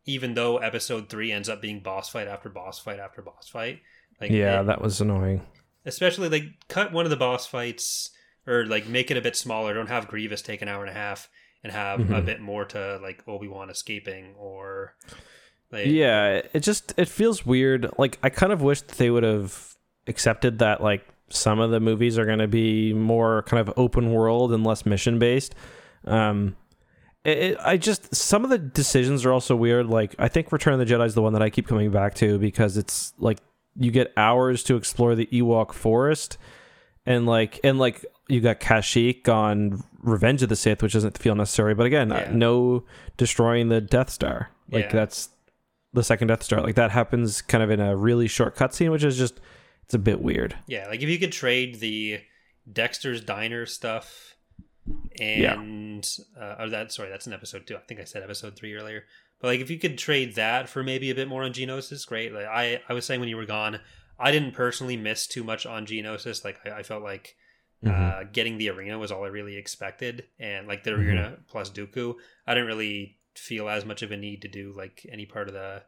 even 0.05 0.33
though 0.35 0.57
episode 0.57 1.09
3 1.09 1.31
ends 1.31 1.49
up 1.49 1.61
being 1.61 1.79
boss 1.81 2.09
fight 2.09 2.27
after 2.27 2.49
boss 2.49 2.79
fight 2.79 2.99
after 2.99 3.21
boss 3.21 3.49
fight. 3.49 3.79
Like 4.21 4.31
yeah, 4.31 4.61
it- 4.61 4.65
that 4.67 4.81
was 4.81 5.01
annoying. 5.01 5.41
especially 5.85 6.29
like 6.29 6.43
cut 6.67 6.91
one 6.93 7.05
of 7.05 7.09
the 7.11 7.17
boss 7.17 7.45
fights 7.47 8.11
or 8.45 8.65
like 8.65 8.87
make 8.87 9.09
it 9.11 9.17
a 9.17 9.21
bit 9.21 9.35
smaller 9.35 9.73
don't 9.73 9.87
have 9.89 10.07
grievous 10.07 10.41
take 10.41 10.61
an 10.61 10.67
hour 10.67 10.81
and 10.85 10.89
a 10.89 10.93
half 10.99 11.29
and 11.63 11.71
have 11.73 11.99
a 11.99 12.03
Mhm. 12.21 12.25
bit 12.25 12.39
more 12.41 12.65
to 12.65 12.99
like 13.01 13.21
obi-wan 13.27 13.69
escaping 13.69 14.33
or 14.37 14.95
like 15.71 15.87
Yeah, 15.87 16.41
it 16.53 16.59
just 16.61 16.93
it 16.97 17.07
feels 17.09 17.45
weird. 17.45 17.89
Like 17.97 18.17
I 18.23 18.29
kind 18.29 18.51
of 18.53 18.61
wish 18.61 18.81
they 18.81 19.09
would 19.09 19.23
have 19.23 19.75
accepted 20.07 20.59
that 20.59 20.81
like 20.81 21.05
some 21.29 21.59
of 21.59 21.71
the 21.71 21.79
movies 21.79 22.17
are 22.17 22.25
going 22.25 22.39
to 22.39 22.47
be 22.47 22.93
more 22.93 23.43
kind 23.43 23.59
of 23.67 23.73
open 23.77 24.11
world 24.11 24.53
and 24.53 24.63
less 24.65 24.85
mission 24.85 25.19
based. 25.19 25.55
Um 26.05 26.55
it, 27.23 27.37
it, 27.37 27.57
I 27.61 27.75
just 27.77 28.15
some 28.15 28.43
of 28.45 28.49
the 28.49 28.57
decisions 28.57 29.25
are 29.25 29.33
also 29.33 29.55
weird. 29.55 29.87
Like 29.87 30.15
I 30.17 30.27
think 30.29 30.51
Return 30.51 30.73
of 30.73 30.79
the 30.79 30.85
Jedi 30.85 31.05
is 31.05 31.15
the 31.15 31.21
one 31.21 31.33
that 31.33 31.41
I 31.41 31.49
keep 31.49 31.67
coming 31.67 31.91
back 31.91 32.13
to 32.15 32.39
because 32.39 32.77
it's 32.77 33.13
like 33.17 33.39
you 33.75 33.91
get 33.91 34.13
hours 34.15 34.63
to 34.63 34.75
explore 34.77 35.13
the 35.15 35.25
Ewok 35.27 35.73
forest, 35.73 36.37
and 37.05 37.25
like 37.25 37.59
and 37.63 37.77
like 37.79 38.05
you 38.29 38.39
got 38.39 38.59
Kashyyyk 38.61 39.27
on 39.27 39.83
Revenge 40.01 40.41
of 40.43 40.49
the 40.49 40.55
Sith, 40.55 40.81
which 40.81 40.93
doesn't 40.93 41.17
feel 41.17 41.35
necessary. 41.35 41.73
But 41.75 41.85
again, 41.87 42.09
Yeah. 42.09 42.29
no 42.33 42.85
destroying 43.17 43.67
the 43.69 43.81
Death 43.81 44.09
Star. 44.09 44.49
Like 44.71 44.85
Yeah. 44.85 44.91
that's 44.93 45.29
the 45.93 46.03
second 46.03 46.27
Death 46.29 46.43
Star. 46.43 46.61
Like 46.61 46.75
that 46.75 46.91
happens 46.91 47.41
kind 47.41 47.63
of 47.63 47.69
in 47.69 47.79
a 47.81 47.95
really 47.97 48.27
short 48.27 48.55
cutscene, 48.55 48.91
which 48.91 49.03
is 49.03 49.17
just 49.17 49.39
it's 49.87 49.93
a 49.95 49.99
bit 49.99 50.21
weird. 50.21 50.55
yeah 50.67 50.87
like 50.87 51.01
if 51.01 51.09
you 51.09 51.17
could 51.17 51.31
trade 51.31 51.79
the 51.79 52.19
dexter's 52.71 53.21
diner 53.23 53.65
stuff 53.65 54.35
and 55.19 56.07
uh, 56.39 56.55
or 56.59 56.69
that 56.69 56.91
sorry 56.91 57.09
that's 57.09 57.27
an 57.27 57.33
episode 57.33 57.65
two 57.65 57.75
i 57.75 57.79
think 57.87 57.99
i 57.99 58.03
said 58.03 58.23
episode 58.23 58.55
three 58.55 58.73
earlier 58.75 59.03
but 59.41 59.47
like 59.47 59.59
if 59.59 59.69
you 59.69 59.77
could 59.79 59.97
trade 59.97 60.35
that 60.35 60.69
for 60.69 60.83
maybe 60.83 61.09
a 61.09 61.15
bit 61.15 61.27
more 61.27 61.43
on 61.43 61.53
Geonosis 61.53 62.05
great 62.05 62.33
like 62.33 62.45
i 62.45 62.81
i 62.87 62.93
was 62.93 63.05
saying 63.05 63.19
when 63.19 63.29
you 63.29 63.37
were 63.37 63.45
gone 63.45 63.79
i 64.19 64.31
didn't 64.31 64.53
personally 64.53 64.97
miss 64.97 65.27
too 65.27 65.43
much 65.43 65.65
on 65.65 65.85
Geonosis 65.85 66.43
like 66.43 66.57
i, 66.65 66.79
I 66.79 66.83
felt 66.83 67.03
like 67.03 67.35
Mhm. 67.83 67.91
uh, 67.91 68.23
getting 68.33 68.57
the 68.57 68.71
arena 68.71 68.97
was 68.97 69.11
all 69.11 69.23
I 69.23 69.27
really 69.27 69.55
expected, 69.55 70.25
and 70.39 70.67
like 70.67 70.83
the 70.83 70.89
Mhm. 70.89 70.97
arena 70.97 71.37
plus 71.47 71.69
Dooku, 71.69 72.15
I 72.47 72.55
didn't 72.55 72.65
really 72.65 73.19
feel 73.35 73.69
as 73.69 73.85
much 73.85 74.01
of 74.01 74.09
a 74.11 74.17
need 74.17 74.41
to 74.41 74.47
do 74.47 74.73
like 74.75 75.05
any 75.11 75.27
part 75.27 75.47
of 75.47 75.53
the 75.53 75.83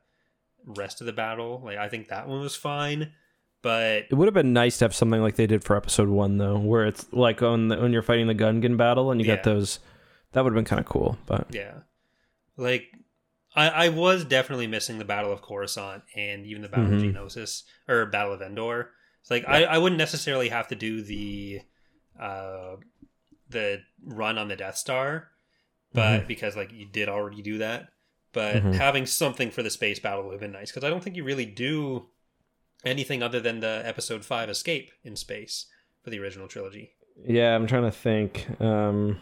rest 0.64 1.02
of 1.02 1.08
the 1.08 1.14
battle. 1.14 1.60
Like 1.66 1.80
I 1.80 1.90
think 1.90 2.10
that 2.10 2.28
one 2.28 2.42
was 2.42 2.56
fine, 2.56 3.14
but 3.62 4.06
It 4.10 4.14
would 4.14 4.28
have 4.28 4.34
been 4.34 4.54
nice 4.54 4.78
to 4.80 4.86
have 4.86 4.96
something 4.96 5.22
like 5.22 5.36
they 5.36 5.48
did 5.48 5.64
for 5.64 5.76
episode 5.76 6.10
one, 6.10 6.38
though, 6.38 6.58
where 6.58 6.86
it's 6.86 7.12
like 7.12 7.42
on 7.42 7.68
the, 7.70 7.78
when 7.78 7.92
you're 7.94 8.02
fighting 8.02 8.28
the 8.28 8.36
Gungan 8.36 8.78
battle 8.78 9.12
and 9.12 9.20
you 9.20 9.28
Yeah. 9.28 9.36
got 9.36 9.44
those. 9.44 9.80
That 10.32 10.44
would 10.44 10.52
have 10.54 10.58
been 10.58 10.66
kind 10.66 10.80
of 10.80 10.86
cool, 10.86 11.18
but 11.26 11.48
yeah, 11.52 11.80
like 12.56 12.84
I, 13.56 13.70
I 13.70 13.90
was 13.90 14.24
definitely 14.26 14.68
missing 14.68 15.00
the 15.00 15.06
Battle 15.06 15.32
of 15.34 15.42
Coruscant 15.42 16.04
and 16.16 16.46
even 16.46 16.62
the 16.62 16.70
Battle 16.70 16.86
Mhm. 16.92 16.96
of 16.98 17.02
Geonosis 17.16 17.64
or 17.88 18.06
Battle 18.06 18.34
of 18.34 18.42
Endor. 18.42 18.92
It's 19.22 19.32
like 19.32 19.44
I, 19.48 19.64
I 19.64 19.78
wouldn't 19.80 19.98
necessarily 19.98 20.50
have 20.50 20.68
to 20.68 20.76
do 20.76 21.02
the 21.02 21.62
uh 22.20 22.76
the 23.50 23.80
run 24.06 24.38
on 24.38 24.48
the 24.50 24.56
Death 24.56 24.78
Star, 24.78 25.30
but 25.94 26.22
Mhm. 26.22 26.28
because 26.28 26.56
like 26.56 26.72
you 26.72 26.86
did 26.86 27.10
already 27.10 27.42
do 27.42 27.58
that. 27.58 27.90
But 28.32 28.58
Mhm. 28.58 28.76
having 28.76 29.06
something 29.08 29.50
for 29.50 29.64
the 29.64 29.72
space 29.72 30.00
battle 30.00 30.26
would 30.26 30.34
have 30.34 30.42
been 30.42 30.52
nice 30.52 30.70
because 30.70 30.84
I 30.84 30.90
don't 30.92 31.04
think 31.04 31.16
you 31.16 31.24
really 31.24 31.48
do 31.48 32.08
anything 32.86 33.22
other 33.22 33.40
than 33.40 33.60
the 33.60 33.82
Episode 33.86 34.26
Five 34.26 34.50
escape 34.50 34.92
in 35.04 35.16
space 35.16 35.66
for 36.04 36.10
the 36.10 36.20
original 36.20 36.48
trilogy. 36.48 36.92
yeah, 37.28 37.56
I'm 37.56 37.68
trying 37.68 37.84
to 37.84 37.92
think. 37.92 38.48
Um, 38.62 39.20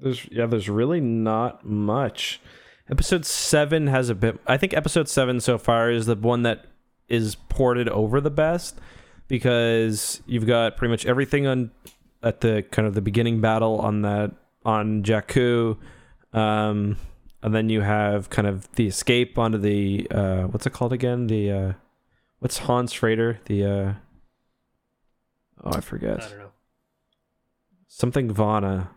there's 0.00 0.26
yeah, 0.30 0.46
there's 0.46 0.68
really 0.68 1.00
not 1.00 1.64
much. 1.64 2.40
Episode 2.90 3.24
seven 3.24 3.88
has 3.88 4.08
a 4.10 4.14
bit. 4.14 4.38
I 4.46 4.56
think 4.56 4.72
episode 4.74 5.08
seven 5.08 5.40
so 5.40 5.58
far 5.58 5.90
is 5.90 6.06
the 6.06 6.14
one 6.14 6.42
that 6.42 6.66
is 7.08 7.34
ported 7.48 7.88
over 7.88 8.20
the 8.20 8.30
best 8.30 8.78
because 9.28 10.20
you've 10.26 10.46
got 10.46 10.76
pretty 10.76 10.90
much 10.90 11.06
everything 11.06 11.46
on 11.46 11.70
at 12.22 12.40
the 12.40 12.64
kind 12.70 12.86
of 12.86 12.94
the 12.94 13.00
beginning 13.00 13.40
battle 13.40 13.78
on 13.80 14.02
that 14.02 14.32
on 14.64 15.02
Jakku, 15.02 15.76
um, 16.32 16.96
and 17.42 17.54
then 17.54 17.68
you 17.68 17.80
have 17.80 18.30
kind 18.30 18.46
of 18.46 18.70
the 18.72 18.86
escape 18.86 19.38
onto 19.38 19.58
the 19.58 20.06
uh, 20.10 20.42
what's 20.44 20.66
it 20.66 20.72
called 20.72 20.92
again? 20.92 21.26
The 21.26 21.50
uh, 21.50 21.72
what's 22.38 22.58
Han's 22.58 22.92
Freighter? 22.92 23.40
The 23.46 23.64
uh, 23.64 23.92
oh, 25.64 25.70
I 25.72 25.80
forget 25.80 26.22
I 26.22 26.28
don't 26.28 26.38
know. 26.38 26.50
something 27.88 28.32
Vana. 28.32 28.90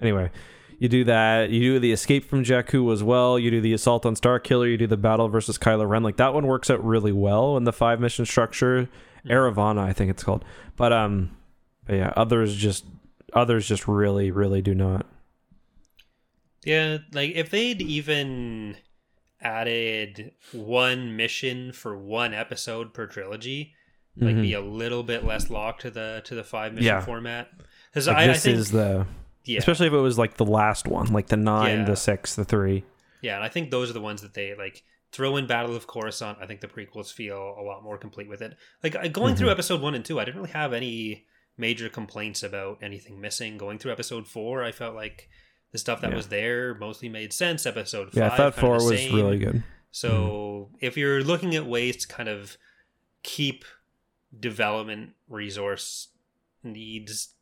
Anyway, 0.00 0.30
you 0.78 0.88
do 0.88 1.04
that. 1.04 1.50
You 1.50 1.60
do 1.60 1.78
the 1.80 1.92
escape 1.92 2.24
from 2.24 2.44
Jakku 2.44 2.92
as 2.92 3.02
well. 3.02 3.38
You 3.38 3.50
do 3.50 3.60
the 3.60 3.72
assault 3.72 4.06
on 4.06 4.14
Starkiller. 4.14 4.70
You 4.70 4.76
do 4.76 4.86
the 4.86 4.96
battle 4.96 5.28
versus 5.28 5.58
Kylo 5.58 5.88
Ren. 5.88 6.02
Like 6.02 6.16
that 6.18 6.34
one 6.34 6.46
works 6.46 6.70
out 6.70 6.84
really 6.84 7.12
well 7.12 7.56
in 7.56 7.64
the 7.64 7.72
five 7.72 8.00
mission 8.00 8.24
structure. 8.26 8.88
Eravana, 9.28 9.82
I 9.82 9.92
think 9.92 10.10
it's 10.10 10.22
called. 10.22 10.44
But 10.76 10.92
um, 10.92 11.36
but 11.84 11.96
yeah, 11.96 12.12
others 12.16 12.54
just 12.54 12.84
others 13.32 13.66
just 13.66 13.88
really 13.88 14.30
really 14.30 14.62
do 14.62 14.74
not. 14.74 15.06
Yeah, 16.64 16.98
like 17.12 17.32
if 17.34 17.50
they'd 17.50 17.82
even 17.82 18.76
added 19.40 20.32
one 20.52 21.16
mission 21.16 21.72
for 21.72 21.96
one 21.96 22.34
episode 22.34 22.92
per 22.94 23.06
trilogy, 23.06 23.74
like 24.16 24.36
Mhm. 24.36 24.42
be 24.42 24.52
a 24.52 24.60
little 24.60 25.02
bit 25.02 25.24
less 25.24 25.48
locked 25.50 25.82
to 25.82 25.90
the 25.90 26.22
to 26.24 26.34
the 26.34 26.44
five 26.44 26.72
mission 26.72 26.86
Yeah. 26.86 27.00
format. 27.00 27.50
Because 27.90 28.08
Like, 28.08 28.16
I, 28.16 28.22
I 28.24 28.26
this 28.28 28.42
think, 28.44 28.56
is 28.58 28.70
the 28.70 29.06
yeah, 29.44 29.58
especially 29.58 29.86
if 29.86 29.92
it 29.92 29.98
was 29.98 30.18
like 30.18 30.36
the 30.36 30.44
last 30.44 30.86
one, 30.88 31.06
like 31.12 31.28
the 31.28 31.36
nine, 31.36 31.80
Yeah. 31.80 31.84
the 31.84 31.96
six, 31.96 32.34
the 32.34 32.44
three. 32.44 32.84
yeah, 33.22 33.36
and 33.36 33.44
I 33.44 33.48
think 33.48 33.70
those 33.70 33.90
are 33.90 33.94
the 33.94 34.00
ones 34.00 34.22
that 34.22 34.34
they 34.34 34.54
like 34.54 34.82
throw 35.12 35.36
in 35.36 35.46
Battle 35.46 35.74
of 35.74 35.86
Coruscant. 35.86 36.38
I 36.40 36.46
think 36.46 36.60
the 36.60 36.66
prequels 36.68 37.12
feel 37.12 37.56
a 37.58 37.62
lot 37.62 37.82
more 37.82 37.96
complete 37.96 38.28
with 38.28 38.42
it. 38.42 38.56
Like 38.82 39.12
going 39.12 39.36
through 39.36 39.48
Mhm. 39.48 39.52
episode 39.52 39.80
one 39.80 39.94
and 39.94 40.04
two, 40.04 40.20
I 40.20 40.24
didn't 40.24 40.40
really 40.40 40.52
have 40.52 40.72
any 40.72 41.26
major 41.56 41.88
complaints 41.88 42.42
about 42.42 42.78
anything 42.82 43.20
missing. 43.20 43.56
Going 43.56 43.78
through 43.78 43.92
episode 43.92 44.28
four, 44.28 44.62
I 44.62 44.70
felt 44.70 44.94
like 44.94 45.28
the 45.72 45.78
stuff 45.78 46.00
that 46.00 46.10
Yeah. 46.10 46.16
was 46.16 46.28
there 46.28 46.74
mostly 46.74 47.08
made 47.08 47.32
sense. 47.32 47.66
Episode 47.66 48.10
Yeah, 48.14 48.30
I 48.32 48.36
thought 48.36 48.54
four 48.54 48.74
was 48.74 48.88
same. 48.88 49.14
really 49.14 49.38
good. 49.38 49.62
So 49.90 50.70
Mm-hmm. 50.72 50.76
if 50.80 50.96
you're 50.96 51.22
looking 51.22 51.54
at 51.54 51.66
ways 51.66 51.96
to 52.04 52.08
kind 52.08 52.28
of 52.28 52.56
keep 53.22 53.64
development 54.38 55.10
resource 55.28 56.08
needs 56.62 57.34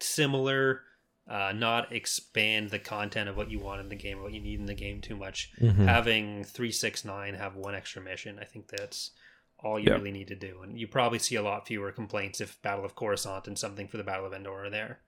similar, 0.00 0.82
uh, 1.28 1.52
not 1.54 1.92
expand 1.92 2.70
the 2.70 2.78
content 2.78 3.28
of 3.28 3.36
what 3.36 3.50
you 3.50 3.58
want 3.58 3.80
in 3.80 3.88
the 3.88 3.96
game, 3.96 4.22
what 4.22 4.32
you 4.32 4.40
need 4.40 4.60
in 4.60 4.66
the 4.66 4.74
game 4.74 5.00
too 5.00 5.16
much, 5.16 5.50
Mhm. 5.60 5.84
having 5.86 6.44
three 6.44 6.72
six 6.72 7.04
nine 7.04 7.34
have 7.34 7.56
one 7.56 7.74
extra 7.74 8.00
mission, 8.00 8.38
I 8.38 8.44
think 8.44 8.68
that's 8.68 9.10
all 9.58 9.78
you 9.78 9.86
Yeah. 9.88 9.94
really 9.94 10.12
need 10.12 10.28
to 10.28 10.36
do, 10.36 10.62
and 10.62 10.78
you 10.78 10.86
probably 10.86 11.18
see 11.18 11.34
a 11.34 11.42
lot 11.42 11.66
fewer 11.66 11.90
complaints 11.90 12.40
if 12.40 12.60
Battle 12.62 12.84
of 12.84 12.94
Coruscant 12.94 13.48
and 13.48 13.58
something 13.58 13.88
for 13.88 13.96
the 13.96 14.04
Battle 14.04 14.24
of 14.26 14.32
Endor 14.32 14.64
are 14.66 14.70
there. 14.70 15.00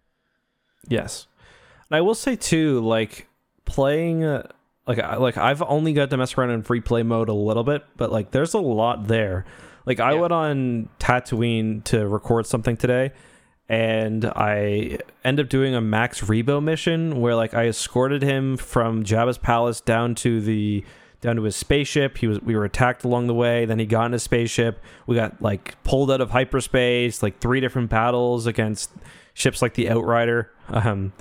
Yes. 0.88 1.26
And 1.90 1.96
I 1.96 2.00
will 2.00 2.14
say 2.14 2.36
too, 2.36 2.80
like 2.80 3.28
playing 3.64 4.24
uh, 4.24 4.48
like 4.86 4.98
I, 4.98 5.16
like 5.16 5.36
I've 5.36 5.62
only 5.62 5.92
got 5.92 6.10
to 6.10 6.16
mess 6.16 6.36
around 6.36 6.50
in 6.50 6.62
free 6.62 6.80
play 6.80 7.02
mode 7.02 7.28
a 7.28 7.32
little 7.34 7.64
bit, 7.64 7.84
but 7.96 8.10
like 8.12 8.30
there's 8.30 8.54
a 8.54 8.58
lot 8.60 9.08
there. 9.08 9.44
Like 9.86 10.00
I 10.00 10.12
Yeah. 10.14 10.20
went 10.20 10.32
on 10.32 10.88
Tatooine 10.98 11.82
to 11.84 12.06
record 12.06 12.46
something 12.46 12.76
today, 12.76 13.12
and 13.68 14.24
I 14.24 14.98
end 15.24 15.40
up 15.40 15.48
doing 15.48 15.74
a 15.74 15.80
Max 15.80 16.20
Rebo 16.22 16.62
mission 16.62 17.20
where 17.20 17.34
like 17.34 17.54
I 17.54 17.66
escorted 17.66 18.22
him 18.22 18.56
from 18.56 19.04
Jabba's 19.04 19.38
palace 19.38 19.80
down 19.80 20.14
to 20.16 20.40
the 20.40 20.84
down 21.20 21.36
to 21.36 21.42
his 21.42 21.56
spaceship. 21.56 22.18
He 22.18 22.26
was 22.26 22.40
we 22.40 22.54
were 22.54 22.64
attacked 22.64 23.04
along 23.04 23.26
the 23.26 23.34
way. 23.34 23.64
Then 23.64 23.78
he 23.78 23.86
got 23.86 24.06
in 24.06 24.12
his 24.12 24.22
spaceship. 24.22 24.80
We 25.06 25.16
got 25.16 25.40
like 25.42 25.82
pulled 25.82 26.10
out 26.10 26.20
of 26.20 26.30
hyperspace, 26.30 27.22
like 27.22 27.40
three 27.40 27.60
different 27.60 27.90
battles 27.90 28.46
against 28.46 28.90
ships 29.34 29.60
like 29.62 29.74
the 29.74 29.88
Outrider, 29.90 30.50
um, 30.68 31.12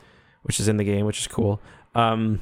which 0.49 0.59
is 0.59 0.67
in 0.67 0.77
the 0.77 0.83
game, 0.83 1.05
which 1.05 1.19
is 1.19 1.27
cool. 1.27 1.61
Um, 1.93 2.41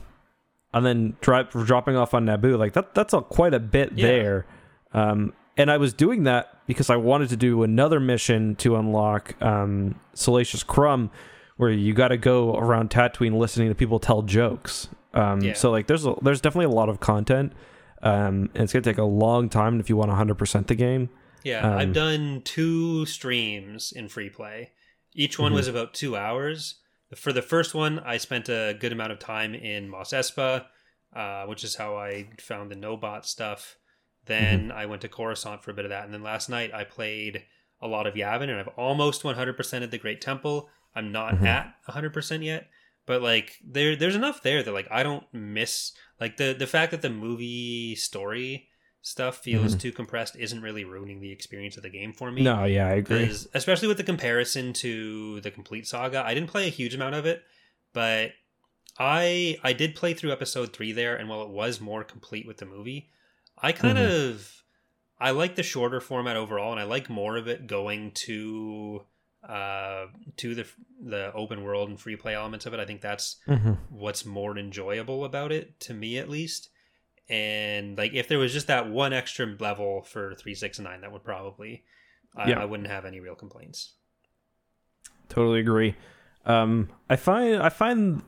and 0.74 0.86
then 0.86 1.18
dropping 1.20 1.98
off 1.98 2.14
on 2.14 2.26
Naboo, 2.26 2.58
like 2.58 2.72
that 2.72 2.96
that's 2.96 3.14
a, 3.14 3.22
quite 3.22 3.54
a 3.54 3.60
bit 3.60 3.92
Yeah. 3.96 4.08
there. 4.08 4.46
Um, 4.94 5.34
and 5.58 5.70
I 5.70 5.76
was 5.76 5.92
doing 5.94 6.24
that 6.24 6.66
because 6.68 6.90
I 6.90 6.96
wanted 6.96 7.28
to 7.30 7.36
do 7.36 7.64
another 7.64 8.00
mission 8.00 8.56
to 8.58 8.78
unlock 8.78 9.36
um, 9.42 10.00
Salacious 10.14 10.64
Crumb, 10.64 11.12
where 11.58 11.70
you 11.70 11.94
got 11.94 12.10
to 12.10 12.18
go 12.18 12.56
around 12.56 12.92
Tatooine 12.92 13.38
listening 13.38 13.68
to 13.68 13.76
people 13.76 14.00
tell 14.00 14.22
jokes. 14.22 14.88
Um, 15.14 15.42
Yeah. 15.42 15.54
So 15.54 15.70
like, 15.70 15.88
there's 15.88 16.06
a, 16.06 16.16
there's 16.22 16.40
definitely 16.40 16.72
a 16.72 16.76
lot 16.76 16.88
of 16.88 17.02
content, 17.02 17.52
um, 18.04 18.50
and 18.54 18.64
it's 18.64 18.72
gonna 18.72 18.84
take 18.84 18.98
a 19.00 19.04
long 19.04 19.50
time 19.50 19.82
if 19.82 19.90
you 19.90 19.98
want 19.98 20.10
100 20.10 20.36
percent 20.36 20.68
the 20.68 20.76
game. 20.76 21.10
Yeah, 21.44 21.68
Um, 21.70 21.78
I've 21.78 21.94
done 21.94 22.42
two 22.46 23.06
streams 23.06 23.92
in 23.94 24.08
free 24.08 24.30
play. 24.30 24.72
Each 25.14 25.38
one 25.40 25.52
Mhm. 25.52 25.56
was 25.56 25.68
about 25.68 25.94
two 25.94 26.16
hours. 26.16 26.76
For 27.16 27.32
the 27.32 27.42
first 27.42 27.74
one, 27.74 28.00
I 28.00 28.18
spent 28.18 28.50
a 28.50 28.76
good 28.78 28.92
amount 28.92 29.14
of 29.14 29.20
time 29.20 29.56
in 29.56 29.90
Mos 29.90 30.12
Espa, 30.12 30.66
uh, 31.16 31.46
which 31.46 31.64
is 31.64 31.76
how 31.76 31.96
I 31.96 32.30
found 32.40 32.70
the 32.70 32.76
Nobot 32.76 33.26
stuff. 33.26 33.78
Then 34.26 34.72
I 34.74 34.86
went 34.88 35.02
to 35.04 35.08
Coruscant 35.10 35.64
for 35.64 35.72
a 35.72 35.74
bit 35.74 35.86
of 35.86 35.90
that, 35.90 36.04
and 36.04 36.14
then 36.14 36.22
last 36.22 36.50
night 36.50 36.74
I 36.74 36.84
played 36.84 37.46
a 37.82 37.88
lot 37.88 38.08
of 38.08 38.16
Yavin, 38.16 38.50
and 38.50 38.60
I've 38.60 38.68
almost 38.70 39.24
100%ed 39.24 39.92
the 39.92 39.98
Great 39.98 40.20
Temple. 40.20 40.70
I'm 40.96 41.12
not 41.12 41.36
Mhm. 41.36 41.46
at 41.46 41.74
100% 41.88 42.44
yet, 42.44 42.70
but 43.06 43.22
like 43.22 43.58
there, 43.64 43.96
there's 43.96 44.16
enough 44.16 44.42
there 44.42 44.62
that 44.64 44.72
like 44.74 44.88
I 44.92 45.04
don't 45.04 45.32
miss 45.34 45.94
like 46.20 46.36
the 46.38 46.54
the 46.58 46.68
fact 46.68 46.92
that 46.92 47.02
the 47.02 47.10
movie 47.10 47.96
story 47.96 48.68
stuff 49.08 49.38
feels 49.38 49.74
Mhm. 49.74 49.80
too 49.80 49.92
compressed 49.94 50.36
isn't 50.36 50.62
really 50.62 50.84
ruining 50.84 51.22
the 51.22 51.32
experience 51.32 51.78
of 51.78 51.84
the 51.84 51.90
game 51.90 52.12
for 52.12 52.30
me. 52.30 52.44
No, 52.44 52.66
yeah, 52.66 52.88
I 52.88 52.94
agree. 52.94 53.32
especially 53.54 53.88
with 53.88 53.96
the 53.96 54.04
comparison 54.04 54.74
to 54.74 55.40
the 55.42 55.50
complete 55.50 55.88
saga. 55.88 56.26
I 56.26 56.34
didn't 56.34 56.50
play 56.50 56.68
a 56.68 56.72
huge 56.72 56.94
amount 56.94 57.16
of 57.16 57.26
it, 57.26 57.42
but 57.94 58.32
I 59.00 59.58
I 59.64 59.72
did 59.72 59.96
play 59.96 60.14
through 60.14 60.34
episode 60.34 60.74
three 60.74 60.92
there, 60.92 61.16
and 61.16 61.30
while 61.30 61.42
it 61.44 61.50
was 61.50 61.80
more 61.80 62.04
complete 62.04 62.46
with 62.46 62.58
the 62.58 62.66
movie, 62.66 63.10
I 63.58 63.72
kind 63.72 63.98
Mhm. 63.98 64.10
of 64.10 64.64
I 65.20 65.32
like 65.32 65.56
the 65.56 65.64
shorter 65.64 66.02
format 66.02 66.36
overall, 66.36 66.72
and 66.72 66.80
I 66.82 66.84
like 66.84 67.10
more 67.10 67.38
of 67.38 67.48
it 67.48 67.66
going 67.66 68.12
to 68.28 69.06
uh 69.48 70.08
to 70.36 70.54
the 70.54 70.66
the 71.02 71.32
open 71.34 71.64
world 71.64 71.88
and 71.90 71.98
free 72.00 72.18
play 72.18 72.36
elements 72.36 72.66
of 72.66 72.74
it. 72.74 72.80
I 72.82 72.86
think 72.86 73.00
that's 73.02 73.38
hmm 73.46 73.74
what's 73.90 74.26
more 74.26 74.58
enjoyable 74.58 75.24
about 75.24 75.54
it 75.54 75.80
to 75.80 75.94
me 75.94 76.18
at 76.18 76.28
least 76.30 76.70
and 77.30 77.98
like 77.98 78.14
if 78.14 78.28
there 78.28 78.40
was 78.40 78.54
just 78.54 78.68
that 78.68 78.90
one 78.90 79.14
extra 79.14 79.46
level 79.60 80.02
for 80.04 80.34
369 80.36 81.02
that 81.02 81.12
would 81.12 81.24
probably 81.24 81.84
I, 82.36 82.50
Yeah. 82.50 82.60
I 82.60 82.66
wouldn't 82.66 82.90
have 82.90 83.06
any 83.06 83.20
real 83.20 83.36
complaints 83.36 83.94
Totally 85.30 85.60
agree. 85.60 85.96
Um, 86.46 86.90
I 87.10 87.18
find 87.18 87.62
I 87.62 87.70
find 87.70 88.22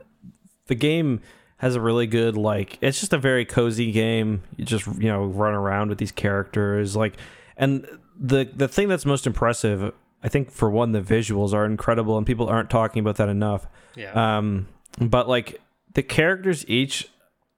the 0.68 0.76
game 0.76 1.22
has 1.58 1.76
a 1.76 1.82
really 1.82 2.08
good 2.08 2.36
like 2.36 2.78
it's 2.82 3.00
just 3.00 3.14
a 3.14 3.18
very 3.18 3.45
cozy 3.45 3.91
game. 3.91 4.43
You 4.58 4.66
just 4.66 4.86
you 4.86 5.08
know 5.10 5.24
run 5.26 5.54
around 5.54 5.89
with 5.89 5.97
these 5.97 6.12
characters 6.12 6.95
like 6.95 7.16
and 7.56 7.88
the 8.20 8.50
the 8.54 8.68
thing 8.68 8.89
that's 8.89 9.06
most 9.06 9.26
impressive 9.26 9.93
I 10.22 10.28
think 10.28 10.52
for 10.52 10.70
one 10.70 10.91
the 10.91 11.02
visuals 11.02 11.54
are 11.54 11.66
incredible 11.66 12.18
and 12.18 12.28
people 12.28 12.50
aren't 12.50 12.70
talking 12.70 13.00
about 13.00 13.16
that 13.16 13.30
enough. 13.30 13.66
yeah 13.95 14.38
Um, 14.38 14.68
but 15.00 15.30
like 15.30 15.62
the 15.93 16.04
characters 16.04 16.66
each, 16.68 17.08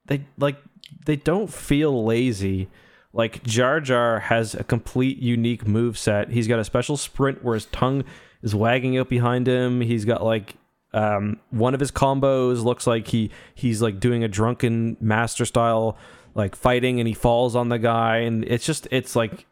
they 0.06 0.26
like 0.38 0.58
they 1.06 1.16
don't 1.16 1.52
feel 1.52 2.04
lazy. 2.06 2.70
Like 3.14 3.44
Jar 3.44 3.80
Jar 3.82 4.20
has 4.20 4.56
a 4.56 4.64
complete 4.64 5.18
unique 5.18 5.68
move 5.68 5.98
set. 5.98 6.30
He's 6.30 6.48
got 6.48 6.60
a 6.60 6.64
special 6.64 6.98
sprint 6.98 7.44
where 7.44 7.56
his 7.56 7.66
tongue 7.66 8.04
is 8.42 8.56
wagging 8.56 8.98
out 8.98 9.10
behind 9.10 9.48
him. 9.48 9.82
He's 9.82 10.06
got 10.06 10.24
like 10.24 10.56
um, 10.94 11.40
one 11.50 11.74
of 11.74 11.80
his 11.80 11.92
combos 11.92 12.64
looks 12.64 12.88
like 12.88 13.08
he 13.08 13.32
he's 13.54 13.82
like 13.82 14.00
doing 14.00 14.24
a 14.24 14.28
drunken 14.28 14.98
master 15.00 15.46
style 15.46 15.98
like 16.36 16.56
fighting 16.56 17.00
and 17.00 17.08
he 17.08 17.14
falls 17.14 17.56
on 17.56 17.70
the 17.70 17.80
guy 17.80 18.18
and 18.18 18.46
it's 18.46 18.66
just 18.66 18.88
it's 18.92 19.16
like 19.16 19.46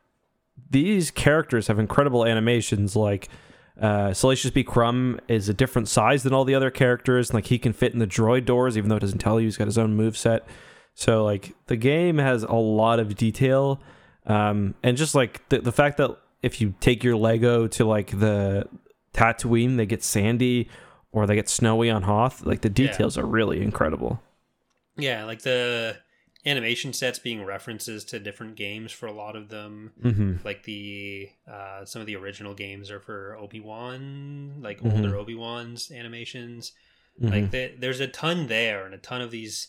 these 0.70 1.12
characters 1.12 1.68
have 1.68 1.80
incredible 1.80 2.26
animations 2.26 2.96
like 2.96 3.30
uh, 3.82 4.14
Salacious 4.14 4.52
B. 4.52 4.64
Crumb 4.64 5.20
is 5.30 5.48
a 5.48 5.54
different 5.54 5.88
size 5.88 6.24
than 6.24 6.34
all 6.34 6.44
the 6.44 6.56
other 6.56 6.70
characters. 6.70 7.34
Like 7.34 7.46
he 7.46 7.58
can 7.58 7.72
fit 7.72 7.94
in 7.94 8.00
the 8.00 8.08
droid 8.08 8.46
doors, 8.46 8.78
even 8.78 8.90
though 8.90 8.98
it 8.98 9.00
doesn't 9.00 9.20
tell 9.20 9.40
you. 9.40 9.48
He's 9.48 9.58
got 9.58 9.68
his 9.68 9.78
own 9.78 9.96
move 9.96 10.18
set. 10.18 10.46
So 11.00 11.24
like 11.24 11.56
the 11.68 11.78
game 11.78 12.18
has 12.18 12.44
a 12.44 12.52
lot 12.56 13.00
of 13.00 13.16
detail, 13.16 13.80
um, 14.26 14.76
and 14.84 14.98
just 14.98 15.16
like 15.16 15.48
the 15.48 15.60
the 15.60 15.72
fact 15.72 15.96
that 15.98 16.18
if 16.44 16.60
you 16.60 16.74
take 16.82 17.06
your 17.06 17.16
Lego 17.16 17.68
to 17.68 17.86
like 17.86 18.20
the 18.20 18.68
Tatooine, 19.14 19.78
they 19.78 19.86
get 19.86 20.04
sandy 20.04 20.68
or 21.14 21.26
they 21.26 21.36
get 21.36 21.48
snowy 21.48 21.90
on 21.90 22.04
Hoth. 22.04 22.46
Like 22.46 22.60
the 22.62 22.68
Yeah. 22.68 22.88
details 22.92 23.18
are 23.18 23.26
really 23.26 23.62
incredible. 23.62 24.22
yeah 24.98 25.24
like 25.24 25.42
the 25.44 25.96
animation 26.46 26.92
sets 26.92 27.20
being 27.20 27.46
references 27.46 28.04
to 28.04 28.20
different 28.20 28.56
games 28.58 28.92
for 28.92 29.08
a 29.08 29.14
lot 29.14 29.38
of 29.38 29.48
them 29.48 29.94
Mm-hmm. 30.04 30.34
like 30.44 30.64
the 30.64 31.30
uh 31.48 31.86
some 31.86 32.02
of 32.02 32.08
the 32.08 32.18
original 32.18 32.54
games 32.54 32.92
are 32.92 33.00
for 33.00 33.38
obi-wan 33.40 34.56
like 34.62 34.82
Mhm. 34.82 34.92
older 34.98 35.16
obi-wan's 35.16 35.90
animations 35.92 36.74
Mm-hmm. 37.22 37.34
like 37.34 37.52
the, 37.52 37.72
there's 37.80 38.02
a 38.02 38.08
ton 38.08 38.48
there 38.48 38.86
and 38.86 38.94
a 38.94 38.98
ton 38.98 39.22
of 39.22 39.32
these 39.32 39.68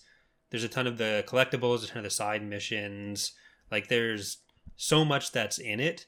there's 0.51 0.65
a 0.65 0.69
ton 0.69 0.87
of 0.87 0.99
the 0.99 1.25
collectibles 1.27 1.83
a 1.85 1.87
ton 1.87 1.99
of 1.99 2.05
the 2.05 2.11
side 2.11 2.43
missions 2.43 3.33
like 3.71 3.89
there's 3.89 4.39
so 4.77 5.05
much 5.05 5.33
that's 5.33 5.59
in 5.59 5.81
it 5.81 6.07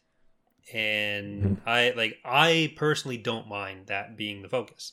and 0.73 1.43
Mhm. 1.43 1.61
i 1.67 1.91
like 1.97 2.19
i 2.25 2.73
personally 2.77 3.17
don't 3.17 3.49
mind 3.49 3.87
that 3.89 4.17
being 4.17 4.43
the 4.43 4.49
focus 4.49 4.93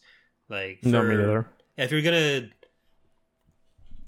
like 0.50 0.80
no, 0.84 1.04
me 1.04 1.16
neither. 1.16 1.48
if 1.78 1.92
you're 1.92 2.02
gonna 2.02 2.50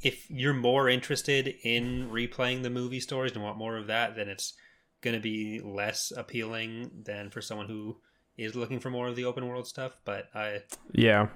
if 0.02 0.30
you're 0.32 0.54
more 0.54 0.90
interested 0.90 1.48
in 1.64 2.10
replaying 2.10 2.64
the 2.64 2.70
movie 2.70 3.00
stories 3.00 3.34
and 3.34 3.44
want 3.44 3.58
more 3.58 3.78
of 3.78 3.88
that 3.88 4.16
then 4.16 4.28
it's 4.28 4.54
gonna 5.02 5.20
be 5.20 5.60
less 5.64 6.12
appealing 6.16 6.90
than 7.06 7.30
for 7.30 7.42
someone 7.42 7.68
who 7.68 7.98
is 8.38 8.56
looking 8.56 8.80
for 8.80 8.90
more 8.90 9.08
of 9.08 9.16
the 9.16 9.26
open 9.26 9.48
world 9.48 9.68
stuff 9.68 9.94
but 10.06 10.30
i 10.34 10.60
Yeah. 10.94 11.28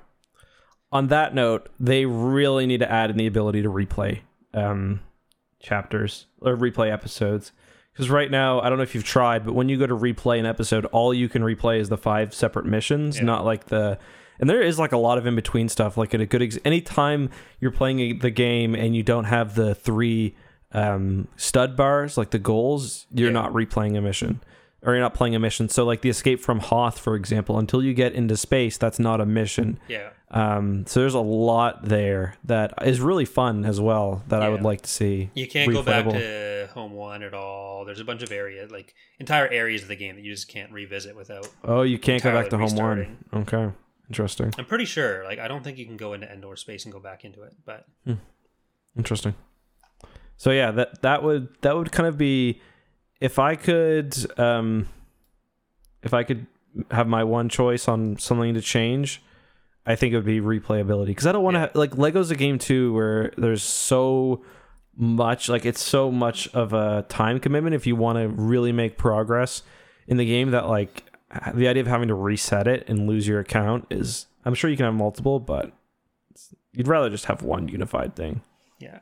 On 0.96 1.08
that 1.08 1.36
note, 1.36 1.68
they 1.80 2.06
really 2.06 2.66
need 2.66 2.80
to 2.80 2.92
add 2.92 3.10
in 3.10 3.18
the 3.18 3.28
ability 3.28 3.62
to 3.64 3.70
replay 3.70 4.22
um, 4.54 5.02
chapters 5.60 6.26
or 6.42 6.56
replay 6.56 6.92
episodes. 6.92 7.52
Because 7.92 8.10
right 8.10 8.30
now, 8.32 8.60
I 8.62 8.70
don't 8.70 8.78
know 8.78 8.84
if 8.84 8.94
you've 8.96 9.04
tried, 9.04 9.46
but 9.46 9.54
when 9.54 9.70
you 9.70 9.78
go 9.78 9.88
to 9.88 9.96
replay 9.96 10.40
an 10.40 10.46
episode, 10.46 10.86
all 10.88 11.14
you 11.14 11.30
can 11.30 11.42
replay 11.44 11.80
is 11.80 11.90
the 11.90 11.98
five 11.98 12.34
separate 12.34 12.66
missions, 12.66 13.18
Yeah. 13.18 13.24
not 13.26 13.46
like 13.46 13.66
the. 13.66 13.98
And 14.40 14.50
there 14.50 14.62
is 14.62 14.78
like 14.78 14.92
a 14.92 14.98
lot 14.98 15.18
of 15.18 15.26
in 15.26 15.36
between 15.36 15.70
stuff. 15.70 15.96
Like 15.98 16.14
at 16.14 16.20
a 16.22 16.26
good, 16.26 16.42
ex- 16.42 16.60
anytime 16.66 17.30
you're 17.62 17.72
playing 17.72 18.00
a, 18.02 18.14
the 18.14 18.30
game 18.32 18.76
and 18.76 18.94
you 18.96 19.02
don't 19.02 19.24
have 19.26 19.56
the 19.56 19.74
three 19.76 20.36
um, 20.74 21.28
stud 21.38 21.78
bars, 21.78 22.18
like 22.18 22.32
the 22.32 22.40
goals, 22.40 23.06
you're 23.14 23.30
Yeah. 23.30 23.34
not 23.34 23.54
replaying 23.54 23.98
a 23.98 24.02
mission 24.02 24.42
or 24.86 24.94
you're 24.94 25.02
not 25.02 25.14
playing 25.14 25.36
a 25.36 25.40
mission. 25.40 25.68
So 25.68 25.84
like 25.84 26.02
the 26.02 26.10
escape 26.10 26.40
from 26.40 26.60
Hoth, 26.60 27.00
for 27.00 27.16
example, 27.16 27.58
until 27.58 27.84
you 27.84 27.94
get 27.94 28.14
into 28.14 28.38
space, 28.38 28.78
that's 28.78 29.00
not 29.00 29.20
a 29.20 29.26
mission. 29.26 29.80
yeah 29.88 30.10
Um, 30.30 30.86
so 30.86 31.00
there's 31.00 31.14
a 31.16 31.20
lot 31.20 31.86
there 31.86 32.36
that 32.44 32.74
is 32.86 33.02
really 33.02 33.26
fun 33.26 33.66
as 33.66 33.82
well 33.82 34.24
that 34.28 34.42
I 34.42 34.50
would 34.50 34.62
like 34.62 34.82
to 34.82 34.90
see. 34.90 35.32
You 35.34 35.48
can't 35.48 35.72
go 35.72 35.82
back 35.82 36.08
to 36.08 36.70
Home 36.74 36.94
One 36.94 37.24
at 37.24 37.34
all. 37.34 37.86
There's 37.86 38.00
a 38.00 38.06
bunch 38.06 38.22
of 38.22 38.32
areas, 38.32 38.72
like 38.72 38.94
entire 39.20 39.48
areas 39.48 39.82
of 39.82 39.88
the 39.88 39.96
game 39.96 40.16
that 40.16 40.24
you 40.24 40.32
just 40.32 40.48
can't 40.48 40.72
revisit 40.72 41.16
without. 41.16 41.48
Oh, 41.64 41.82
you 41.82 41.98
can't 41.98 42.22
go 42.22 42.32
back 42.32 42.50
to 42.50 42.58
home 42.58 42.76
one. 42.76 43.18
Okay, 43.34 43.72
interesting, 44.10 44.54
I'm 44.58 44.66
pretty 44.66 44.86
sure. 44.86 45.24
Like, 45.24 45.40
I 45.40 45.48
don't 45.48 45.64
think 45.64 45.78
you 45.78 45.86
can 45.86 45.98
go 45.98 46.14
into 46.14 46.32
Endor 46.32 46.56
space 46.58 46.86
and 46.86 46.94
go 46.94 47.00
back 47.00 47.24
into 47.24 47.44
it. 47.44 47.54
But 47.66 47.88
interesting. 48.98 49.36
So 50.38 50.52
yeah, 50.52 50.72
that 50.72 51.02
that 51.02 51.24
would 51.24 51.50
that 51.62 51.76
would 51.76 51.92
kind 51.92 52.08
of 52.08 52.18
be 52.18 52.62
if 53.22 53.40
I 53.40 53.56
could 53.56 54.16
um 54.40 54.88
if 56.04 56.14
I 56.14 56.24
could 56.24 56.46
have 56.92 57.08
my 57.08 57.24
one 57.24 57.50
choice 57.50 57.88
on 57.88 58.18
something 58.18 58.54
to 58.54 58.62
change, 58.62 59.22
I 59.86 59.96
think 59.96 60.14
it 60.14 60.18
would 60.18 60.26
be 60.26 60.42
replayability 60.42 61.08
because 61.08 61.26
I 61.28 61.32
don't 61.32 61.44
want 61.44 61.56
to 61.56 61.62
Yeah. 61.62 61.70
like 61.74 61.98
Lego's 61.98 62.32
a 62.32 62.36
game 62.36 62.60
too 62.60 62.94
where 62.94 63.32
there's 63.38 63.64
so 63.64 64.44
much 64.98 65.50
like 65.50 65.66
it's 65.66 65.84
so 65.84 66.12
much 66.12 66.48
of 66.54 66.74
a 66.74 67.06
time 67.10 67.40
commitment 67.40 67.76
if 67.76 67.86
you 67.88 67.96
want 67.96 68.18
to 68.18 68.28
really 68.30 68.72
make 68.72 68.98
progress 68.98 69.62
in 70.08 70.18
the 70.18 70.26
game 70.26 70.52
that 70.52 70.68
like 70.68 71.04
the 71.54 71.68
idea 71.68 71.82
of 71.82 71.88
having 71.88 72.08
to 72.08 72.14
reset 72.16 72.68
it 72.68 72.88
and 72.88 73.08
lose 73.08 73.28
your 73.28 73.40
account 73.40 73.86
is 73.90 74.28
I'm 74.46 74.54
sure 74.54 74.70
you 74.70 74.78
can 74.78 74.86
have 74.86 74.94
multiple 74.96 75.40
but 75.40 75.74
you'd 76.72 76.88
rather 76.88 77.10
just 77.10 77.26
have 77.26 77.42
one 77.42 77.68
unified 77.68 78.16
thing. 78.16 78.42
yeah, 78.80 79.00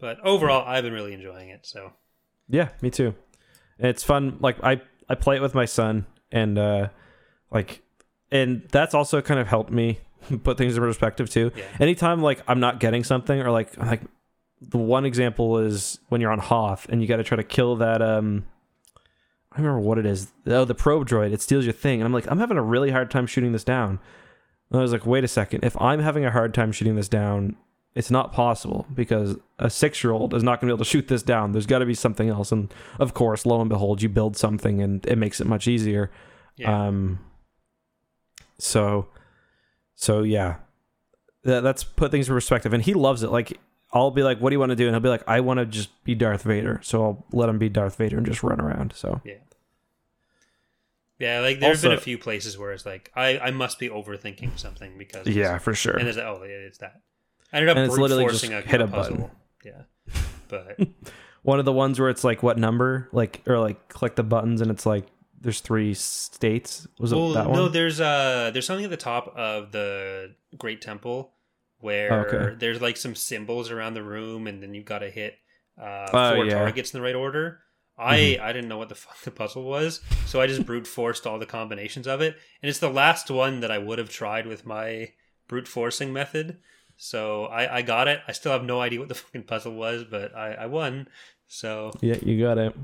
But 0.00 0.18
overall, 0.24 0.64
I've 0.66 0.82
been 0.84 0.92
really 0.92 1.14
enjoying 1.14 1.48
it. 1.50 1.64
So 1.64 1.92
Yeah, 2.48 2.68
me 2.82 2.90
too. 2.90 3.14
And 3.78 3.88
it's 3.88 4.02
fun. 4.02 4.38
Like 4.40 4.62
I 4.62 4.80
I 5.08 5.14
play 5.14 5.36
it 5.36 5.42
with 5.42 5.54
my 5.54 5.64
son, 5.64 6.06
and 6.30 6.58
uh, 6.58 6.88
like, 7.50 7.82
and 8.30 8.66
that's 8.70 8.94
also 8.94 9.20
kind 9.20 9.40
of 9.40 9.46
helped 9.46 9.70
me 9.70 10.00
put 10.42 10.58
things 10.58 10.76
in 10.76 10.82
perspective 10.82 11.30
too. 11.30 11.52
Yeah. 11.56 11.64
Anytime 11.80 12.22
like 12.22 12.42
I'm 12.48 12.60
not 12.60 12.80
getting 12.80 13.04
something, 13.04 13.40
or 13.40 13.50
like 13.50 13.76
like 13.76 14.02
the 14.60 14.78
one 14.78 15.04
example 15.04 15.58
is 15.58 15.98
when 16.08 16.20
you're 16.20 16.32
on 16.32 16.40
Hoth 16.40 16.88
and 16.88 17.00
you 17.00 17.06
got 17.06 17.16
to 17.16 17.24
try 17.24 17.36
to 17.36 17.44
kill 17.44 17.76
that 17.76 18.02
um. 18.02 18.44
I 19.50 19.60
remember 19.60 19.80
what 19.80 19.98
it 19.98 20.04
is. 20.04 20.30
Oh, 20.46 20.66
the 20.66 20.74
probe 20.74 21.08
droid. 21.08 21.32
It 21.32 21.40
steals 21.40 21.64
your 21.64 21.72
thing, 21.72 22.00
and 22.00 22.06
I'm 22.06 22.12
like, 22.12 22.30
I'm 22.30 22.38
having 22.38 22.58
a 22.58 22.62
really 22.62 22.90
hard 22.90 23.10
time 23.10 23.26
shooting 23.26 23.52
this 23.52 23.64
down. 23.64 23.98
And 24.70 24.78
I 24.78 24.82
was 24.82 24.92
like, 24.92 25.06
wait 25.06 25.24
a 25.24 25.28
second. 25.28 25.64
If 25.64 25.80
I'm 25.80 26.00
having 26.00 26.24
a 26.24 26.30
hard 26.30 26.52
time 26.52 26.70
shooting 26.70 26.96
this 26.96 27.08
down, 27.08 27.56
it's 27.94 28.10
not 28.10 28.32
possible 28.32 28.86
because 28.94 29.36
a 29.58 29.68
six 29.70 30.04
year 30.04 30.12
old 30.12 30.34
is 30.34 30.42
not 30.42 30.60
going 30.60 30.68
to 30.68 30.72
be 30.72 30.76
able 30.76 30.84
to 30.84 30.90
shoot 30.90 31.08
this 31.08 31.22
down. 31.22 31.52
There's 31.52 31.66
got 31.66 31.78
to 31.80 31.86
be 31.86 31.94
something 31.94 32.28
else. 32.28 32.52
And 32.52 32.72
of 32.98 33.14
course, 33.14 33.44
lo 33.44 33.60
and 33.60 33.68
behold, 33.68 34.02
you 34.02 34.08
build 34.08 34.36
something 34.36 34.80
and 34.80 35.04
it 35.06 35.16
makes 35.16 35.40
it 35.40 35.46
much 35.46 35.66
easier. 35.66 36.10
yeah, 36.56 36.86
Um, 36.86 37.18
so, 38.58 39.08
so 39.94 40.22
yeah, 40.22 40.56
that, 41.44 41.62
that's 41.62 41.82
put 41.82 42.10
things 42.10 42.28
in 42.28 42.34
perspective. 42.34 42.72
And 42.72 42.82
he 42.82 42.94
loves 42.94 43.22
it. 43.22 43.30
Like, 43.30 43.58
I'll 43.92 44.10
be 44.10 44.22
like, 44.22 44.38
what 44.38 44.50
do 44.50 44.54
you 44.54 44.60
want 44.60 44.70
to 44.70 44.76
do? 44.76 44.86
And 44.86 44.94
he'll 44.94 45.00
be 45.00 45.08
like, 45.08 45.24
I 45.26 45.40
want 45.40 45.58
to 45.58 45.66
just 45.66 46.04
be 46.04 46.14
Darth 46.14 46.42
Vader. 46.42 46.80
So 46.82 47.02
I'll 47.02 47.26
let 47.32 47.48
him 47.48 47.58
be 47.58 47.68
Darth 47.68 47.96
Vader 47.96 48.18
and 48.18 48.26
just 48.26 48.42
run 48.42 48.60
around. 48.60 48.92
So, 48.94 49.20
yeah. 49.24 49.34
Yeah, 51.18 51.40
like 51.40 51.58
there's 51.58 51.82
been 51.82 51.92
a 51.92 52.00
few 52.00 52.16
places 52.16 52.56
where 52.56 52.70
it's 52.70 52.86
like 52.86 53.10
I 53.16 53.38
I 53.38 53.50
must 53.50 53.80
be 53.80 53.88
overthinking 53.88 54.56
something 54.56 54.96
because 54.96 55.26
yeah, 55.26 55.58
for 55.58 55.74
sure. 55.74 55.96
and 55.96 56.06
it's 56.06 56.16
like, 56.16 56.26
oh 56.26 56.42
it's 56.44 56.78
that. 56.78 57.00
I 57.52 57.56
ended 57.58 57.70
up 57.70 57.76
And 57.76 57.86
it's 57.86 57.94
brute 57.94 58.02
literally 58.02 58.24
forcing 58.24 58.50
just 58.50 58.66
a, 58.66 58.68
hit 58.68 58.80
a 58.80 58.86
puzzle. 58.86 59.16
button. 59.16 59.30
Yeah, 59.64 59.82
but 60.48 60.78
One 61.42 61.58
of 61.58 61.64
the 61.64 61.72
ones 61.72 61.98
where 62.00 62.08
it's 62.10 62.24
like, 62.24 62.42
what 62.42 62.58
number? 62.58 63.08
Like, 63.12 63.42
or 63.46 63.58
like 63.58 63.88
click 63.88 64.16
the 64.16 64.22
buttons 64.22 64.60
and 64.60 64.70
it's 64.70 64.84
like, 64.84 65.06
there's 65.40 65.60
three 65.60 65.94
states. 65.94 66.86
Was 66.98 67.14
well, 67.14 67.30
it 67.30 67.34
that 67.34 67.50
no, 67.50 67.68
there's 67.68 68.00
uh 68.00 68.50
there's 68.52 68.66
something 68.66 68.84
at 68.84 68.90
the 68.90 68.96
top 68.96 69.28
of 69.36 69.70
the 69.72 70.34
Great 70.58 70.82
Temple 70.82 71.32
where 71.78 72.26
Okay. 72.26 72.56
there's 72.58 72.80
like 72.82 72.96
some 72.96 73.14
symbols 73.14 73.70
around 73.70 73.94
the 73.94 74.02
room, 74.02 74.46
and 74.48 74.60
then 74.62 74.74
you've 74.74 74.84
got 74.84 74.98
to 74.98 75.10
hit 75.10 75.34
uh, 75.80 76.08
Oh, 76.12 76.34
four 76.34 76.44
yeah. 76.44 76.54
Mm-hmm. 76.54 76.58
targets 76.64 76.92
in 76.92 76.98
the 76.98 77.04
right 77.04 77.14
order. 77.14 77.60
I 77.96 78.36
I 78.42 78.52
didn't 78.52 78.68
know 78.68 78.78
what 78.78 78.88
the 78.88 78.94
fuck 79.06 79.20
the 79.22 79.30
puzzle 79.30 79.62
was, 79.62 80.00
so 80.26 80.40
I 80.40 80.48
just 80.48 80.66
brute 80.66 80.88
forced 80.88 81.24
all 81.26 81.38
the 81.38 81.46
combinations 81.46 82.08
of 82.08 82.20
it, 82.20 82.36
and 82.62 82.68
it's 82.68 82.80
the 82.80 82.90
last 82.90 83.30
one 83.30 83.60
that 83.60 83.70
I 83.70 83.78
would 83.78 83.98
have 83.98 84.08
tried 84.10 84.46
with 84.48 84.66
my 84.66 85.12
brute 85.46 85.68
forcing 85.68 86.12
method. 86.12 86.58
So 86.98 87.44
I 87.46 87.78
I 87.78 87.82
got 87.82 88.08
it. 88.08 88.20
I 88.28 88.32
still 88.32 88.52
have 88.52 88.64
no 88.64 88.80
idea 88.80 88.98
what 88.98 89.08
the 89.08 89.14
fucking 89.22 89.44
puzzle 89.44 89.74
was, 89.74 90.04
but 90.04 90.36
I 90.36 90.52
I 90.52 90.66
won. 90.66 91.08
So 91.46 91.92
Yeah, 92.02 92.16
you 92.20 92.38
got 92.44 92.58
it. 92.58 92.76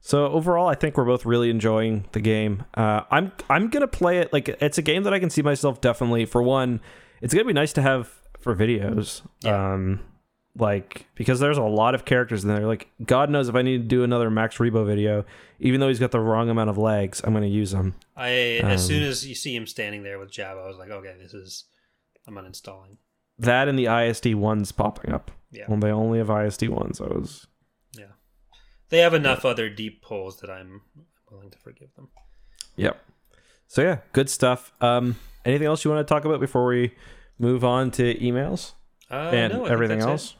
So 0.00 0.26
overall, 0.26 0.68
I 0.68 0.74
think 0.74 0.96
we're 0.96 1.04
both 1.04 1.26
really 1.26 1.50
enjoying 1.50 2.06
the 2.12 2.20
game. 2.20 2.64
Uh, 2.74 3.02
I'm 3.10 3.32
I'm 3.50 3.68
gonna 3.68 3.86
play 3.86 4.18
it 4.18 4.32
like 4.32 4.48
it's 4.48 4.78
a 4.78 4.82
game 4.82 5.02
that 5.04 5.12
I 5.12 5.18
can 5.20 5.30
see 5.30 5.42
myself 5.42 5.80
definitely. 5.80 6.24
For 6.24 6.42
one, 6.42 6.80
it's 7.20 7.34
gonna 7.34 7.44
be 7.44 7.52
nice 7.52 7.72
to 7.74 7.82
have 7.82 8.10
for 8.40 8.56
videos. 8.56 9.22
Yeah. 9.42 9.74
Um, 9.74 10.00
like 10.56 11.06
because 11.14 11.38
there's 11.38 11.58
a 11.58 11.62
lot 11.62 11.94
of 11.94 12.04
characters 12.04 12.44
in 12.44 12.48
there. 12.48 12.66
Like 12.66 12.88
God 13.04 13.28
knows 13.28 13.48
if 13.48 13.54
I 13.54 13.62
need 13.62 13.78
to 13.78 13.86
do 13.86 14.04
another 14.04 14.30
Max 14.30 14.56
Rebo 14.56 14.86
video, 14.86 15.24
even 15.60 15.80
though 15.80 15.88
he's 15.88 15.98
got 15.98 16.12
the 16.12 16.20
wrong 16.20 16.48
amount 16.48 16.70
of 16.70 16.78
legs, 16.78 17.20
I'm 17.22 17.34
gonna 17.34 17.46
use 17.46 17.74
him. 17.74 17.94
I 18.16 18.30
as 18.64 18.86
soon 18.86 19.02
Um, 19.02 19.08
as 19.10 19.26
you 19.26 19.34
see 19.34 19.54
him 19.54 19.66
standing 19.66 20.02
there 20.02 20.18
with 20.18 20.30
Jabba, 20.30 20.64
I 20.64 20.66
was 20.66 20.78
like, 20.78 20.90
okay, 20.90 21.14
this 21.20 21.34
is 21.34 21.64
I'm 22.26 22.34
uninstalling. 22.34 22.96
That 23.38 23.68
and 23.68 23.78
the 23.78 23.86
ISD 23.86 24.34
ones 24.34 24.72
popping 24.72 25.12
up. 25.12 25.30
Yeah. 25.50 25.64
When 25.66 25.80
they 25.80 25.90
only 25.90 26.18
have 26.18 26.30
ISD 26.30 26.68
ones, 26.68 27.00
I 27.00 27.04
was 27.06 27.46
Yeah. 27.96 28.12
They 28.90 28.98
have 28.98 29.14
enough 29.14 29.44
other 29.44 29.68
deep 29.70 30.02
pulls 30.02 30.40
that 30.40 30.50
I'm 30.50 30.82
willing 31.30 31.50
to 31.50 31.58
forgive 31.58 31.94
them. 31.94 32.08
Yep. 32.76 33.00
So 33.66 33.82
yeah, 33.82 33.98
good 34.12 34.30
stuff. 34.30 34.72
Um, 34.80 35.16
anything 35.44 35.66
else 35.66 35.84
you 35.84 35.90
want 35.90 36.06
to 36.06 36.12
talk 36.14 36.24
about 36.24 36.40
before 36.40 36.66
we 36.66 36.94
move 37.38 37.64
on 37.64 37.90
to 37.92 38.14
emails 38.18 38.72
Uh, 39.10 39.30
and 39.32 39.52
no, 39.52 39.64
everything 39.66 40.00
else? 40.00 40.34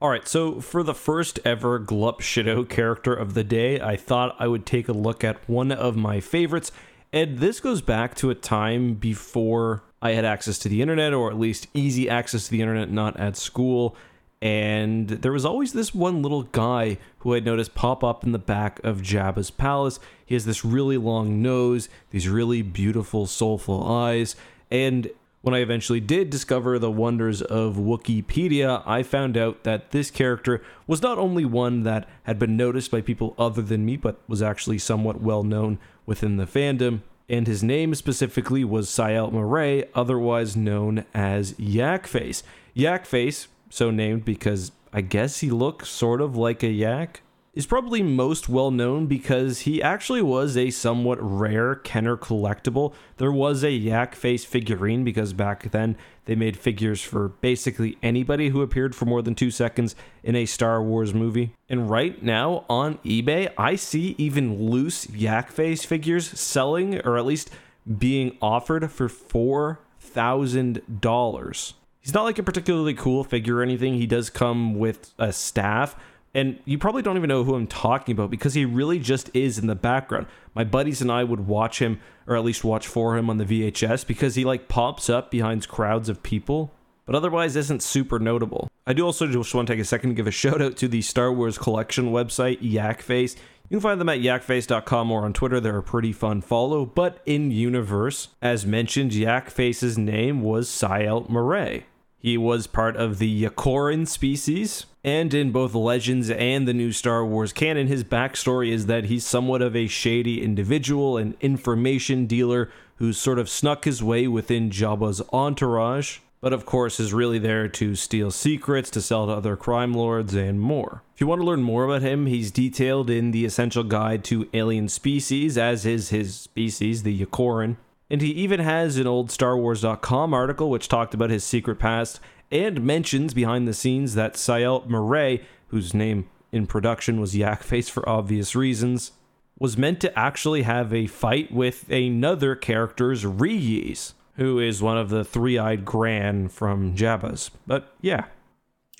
All 0.00 0.08
right. 0.10 0.26
So 0.26 0.60
for 0.60 0.82
the 0.82 0.94
first 0.94 1.38
ever 1.44 1.78
Glup 1.78 2.20
Shitto 2.20 2.68
character 2.68 3.14
of 3.14 3.34
the 3.34 3.44
day, 3.44 3.80
I 3.80 3.96
thought 3.96 4.34
I 4.38 4.48
would 4.48 4.66
take 4.66 4.88
a 4.88 4.92
look 4.92 5.22
at 5.22 5.38
one 5.48 5.70
of 5.70 5.96
my 5.96 6.18
favorites, 6.20 6.72
and 7.12 7.38
this 7.38 7.60
goes 7.60 7.82
back 7.82 8.14
to 8.16 8.30
a 8.30 8.34
time 8.34 8.94
before 8.94 9.82
I 10.00 10.12
had 10.12 10.24
access 10.24 10.58
to 10.60 10.68
the 10.68 10.82
internet, 10.82 11.12
or 11.12 11.30
at 11.30 11.38
least 11.38 11.68
easy 11.74 12.08
access 12.08 12.46
to 12.46 12.50
the 12.50 12.60
internet, 12.60 12.90
not 12.90 13.18
at 13.18 13.36
school. 13.36 13.94
And 14.40 15.08
there 15.08 15.30
was 15.30 15.44
always 15.44 15.72
this 15.72 15.94
one 15.94 16.22
little 16.22 16.42
guy 16.42 16.98
who 17.18 17.34
I'd 17.34 17.44
noticed 17.44 17.74
pop 17.74 18.02
up 18.02 18.24
in 18.24 18.32
the 18.32 18.38
back 18.38 18.80
of 18.82 19.02
Jabba's 19.02 19.50
palace. 19.50 20.00
He 20.26 20.34
has 20.34 20.44
this 20.44 20.64
really 20.64 20.96
long 20.96 21.40
nose, 21.40 21.88
these 22.10 22.28
really 22.28 22.62
beautiful, 22.62 23.26
soulful 23.26 23.86
eyes, 23.86 24.34
and 24.70 25.08
when 25.42 25.54
I 25.54 25.58
eventually 25.58 25.98
did 25.98 26.30
discover 26.30 26.78
the 26.78 26.90
wonders 26.90 27.42
of 27.42 27.74
Wikipedia, 27.74 28.82
I 28.86 29.02
found 29.02 29.36
out 29.36 29.64
that 29.64 29.90
this 29.90 30.08
character 30.08 30.62
was 30.86 31.02
not 31.02 31.18
only 31.18 31.44
one 31.44 31.82
that 31.82 32.08
had 32.22 32.38
been 32.38 32.56
noticed 32.56 32.92
by 32.92 33.00
people 33.00 33.34
other 33.36 33.60
than 33.60 33.84
me, 33.84 33.96
but 33.96 34.20
was 34.28 34.40
actually 34.40 34.78
somewhat 34.78 35.20
well 35.20 35.42
known 35.42 35.80
within 36.06 36.36
the 36.36 36.46
fandom. 36.46 37.00
And 37.28 37.46
his 37.46 37.62
name 37.62 37.94
specifically 37.94 38.64
was 38.64 38.88
Saelt-Marae, 38.88 39.88
otherwise 39.94 40.56
known 40.56 41.04
as 41.14 41.52
Yakface. 41.54 42.42
Yakface, 42.76 43.46
so 43.70 43.90
named 43.90 44.24
because 44.24 44.72
I 44.92 45.00
guess 45.00 45.40
he 45.40 45.50
looks 45.50 45.88
sort 45.88 46.20
of 46.20 46.36
like 46.36 46.62
a 46.62 46.68
yak, 46.68 47.22
is 47.54 47.66
probably 47.66 48.02
most 48.02 48.48
well 48.48 48.70
known 48.70 49.06
because 49.06 49.60
he 49.60 49.82
actually 49.82 50.22
was 50.22 50.56
a 50.56 50.70
somewhat 50.70 51.18
rare 51.20 51.74
Kenner 51.74 52.16
collectible. 52.16 52.94
There 53.18 53.32
was 53.32 53.62
a 53.62 53.70
yak 53.70 54.14
face 54.14 54.44
figurine 54.44 55.04
because 55.04 55.34
back 55.34 55.70
then 55.70 55.96
they 56.24 56.34
made 56.34 56.56
figures 56.56 57.02
for 57.02 57.28
basically 57.28 57.98
anybody 58.02 58.48
who 58.48 58.62
appeared 58.62 58.94
for 58.94 59.04
more 59.04 59.20
than 59.20 59.34
two 59.34 59.50
seconds 59.50 59.94
in 60.22 60.34
a 60.34 60.46
Star 60.46 60.82
Wars 60.82 61.12
movie. 61.12 61.52
And 61.68 61.90
right 61.90 62.22
now 62.22 62.64
on 62.70 62.96
eBay, 62.98 63.52
I 63.58 63.76
see 63.76 64.14
even 64.16 64.70
loose 64.70 65.10
yak 65.10 65.50
face 65.50 65.84
figures 65.84 66.38
selling 66.38 67.00
or 67.00 67.18
at 67.18 67.26
least 67.26 67.50
being 67.98 68.38
offered 68.40 68.90
for 68.90 69.08
$4,000. 69.08 71.72
He's 72.00 72.14
not 72.14 72.24
like 72.24 72.38
a 72.38 72.42
particularly 72.42 72.94
cool 72.94 73.24
figure 73.24 73.58
or 73.58 73.62
anything. 73.62 73.92
He 73.94 74.06
does 74.06 74.30
come 74.30 74.74
with 74.74 75.12
a 75.18 75.32
staff. 75.32 75.94
And 76.34 76.58
you 76.64 76.78
probably 76.78 77.02
don't 77.02 77.16
even 77.16 77.28
know 77.28 77.44
who 77.44 77.54
I'm 77.54 77.66
talking 77.66 78.12
about 78.12 78.30
because 78.30 78.54
he 78.54 78.64
really 78.64 78.98
just 78.98 79.30
is 79.34 79.58
in 79.58 79.66
the 79.66 79.74
background. 79.74 80.26
My 80.54 80.64
buddies 80.64 81.02
and 81.02 81.12
I 81.12 81.24
would 81.24 81.46
watch 81.46 81.78
him, 81.78 82.00
or 82.26 82.36
at 82.36 82.44
least 82.44 82.64
watch 82.64 82.86
for 82.86 83.18
him 83.18 83.28
on 83.28 83.36
the 83.36 83.44
VHS, 83.44 84.06
because 84.06 84.34
he 84.34 84.44
like 84.44 84.68
pops 84.68 85.10
up 85.10 85.30
behind 85.30 85.68
crowds 85.68 86.08
of 86.08 86.22
people, 86.22 86.72
but 87.04 87.14
otherwise 87.14 87.54
isn't 87.54 87.82
super 87.82 88.18
notable. 88.18 88.68
I 88.86 88.94
do 88.94 89.04
also 89.04 89.26
just 89.26 89.54
want 89.54 89.68
to 89.68 89.74
take 89.74 89.80
a 89.80 89.84
second 89.84 90.10
to 90.10 90.14
give 90.14 90.26
a 90.26 90.30
shout 90.30 90.62
out 90.62 90.76
to 90.78 90.88
the 90.88 91.02
Star 91.02 91.30
Wars 91.32 91.58
collection 91.58 92.12
website, 92.12 92.62
Yakface. 92.62 93.36
You 93.68 93.76
can 93.76 93.80
find 93.80 94.00
them 94.00 94.08
at 94.08 94.20
yakface.com 94.20 95.10
or 95.10 95.24
on 95.24 95.32
Twitter. 95.32 95.58
They're 95.58 95.78
a 95.78 95.82
pretty 95.82 96.12
fun 96.12 96.42
follow. 96.42 96.84
But 96.84 97.22
in 97.24 97.50
universe, 97.50 98.28
as 98.42 98.66
mentioned, 98.66 99.12
Yakface's 99.12 99.96
name 99.96 100.42
was 100.42 100.68
Saelt-Marae. 100.68 101.84
He 102.18 102.36
was 102.36 102.66
part 102.66 102.96
of 102.96 103.18
the 103.18 103.44
Yakoran 103.44 104.06
species, 104.06 104.86
and 105.04 105.34
in 105.34 105.50
both 105.50 105.74
Legends 105.74 106.30
and 106.30 106.66
the 106.66 106.74
new 106.74 106.92
Star 106.92 107.24
Wars 107.24 107.52
canon, 107.52 107.88
his 107.88 108.04
backstory 108.04 108.70
is 108.70 108.86
that 108.86 109.04
he's 109.06 109.24
somewhat 109.24 109.62
of 109.62 109.74
a 109.74 109.88
shady 109.88 110.42
individual, 110.42 111.16
an 111.16 111.36
information 111.40 112.26
dealer 112.26 112.70
who 112.96 113.12
sort 113.12 113.40
of 113.40 113.48
snuck 113.48 113.84
his 113.84 114.02
way 114.02 114.28
within 114.28 114.70
Jabba's 114.70 115.20
entourage, 115.32 116.18
but 116.40 116.52
of 116.52 116.64
course 116.64 117.00
is 117.00 117.12
really 117.12 117.40
there 117.40 117.66
to 117.66 117.96
steal 117.96 118.30
secrets, 118.30 118.90
to 118.90 119.02
sell 119.02 119.26
to 119.26 119.32
other 119.32 119.56
crime 119.56 119.92
lords, 119.92 120.34
and 120.34 120.60
more. 120.60 121.02
If 121.14 121.20
you 121.20 121.26
want 121.26 121.40
to 121.40 121.46
learn 121.46 121.62
more 121.62 121.84
about 121.84 122.02
him, 122.02 122.26
he's 122.26 122.52
detailed 122.52 123.10
in 123.10 123.32
the 123.32 123.44
Essential 123.44 123.82
Guide 123.82 124.22
to 124.24 124.48
Alien 124.54 124.88
Species, 124.88 125.58
as 125.58 125.84
is 125.84 126.10
his 126.10 126.34
species, 126.36 127.02
the 127.02 127.26
Yakoran. 127.26 127.76
And 128.08 128.20
he 128.20 128.30
even 128.32 128.60
has 128.60 128.98
an 128.98 129.06
old 129.06 129.30
StarWars.com 129.30 130.34
article 130.34 130.70
which 130.70 130.86
talked 130.86 131.14
about 131.14 131.30
his 131.30 131.42
secret 131.42 131.76
past 131.76 132.20
and 132.52 132.82
mentions 132.84 133.34
behind 133.34 133.66
the 133.66 133.74
scenes 133.74 134.14
that 134.14 134.34
Saelt-Marae, 134.34 135.42
whose 135.68 135.92
name 135.94 136.28
in 136.52 136.66
production 136.66 137.20
was 137.20 137.34
Yakface 137.34 137.90
for 137.90 138.06
obvious 138.08 138.54
reasons, 138.54 139.12
was 139.58 139.76
meant 139.78 140.00
to 140.00 140.18
actually 140.18 140.62
have 140.62 140.92
a 140.92 141.06
fight 141.06 141.52
with 141.52 141.90
another 141.90 142.54
character's 142.54 143.24
Ree-Yees, 143.24 144.12
who 144.36 144.58
is 144.58 144.82
one 144.82 144.98
of 144.98 145.08
the 145.08 145.24
three-eyed 145.24 145.84
Gran 145.84 146.48
from 146.48 146.94
Jabba's. 146.94 147.50
But 147.66 147.92
yeah. 148.00 148.26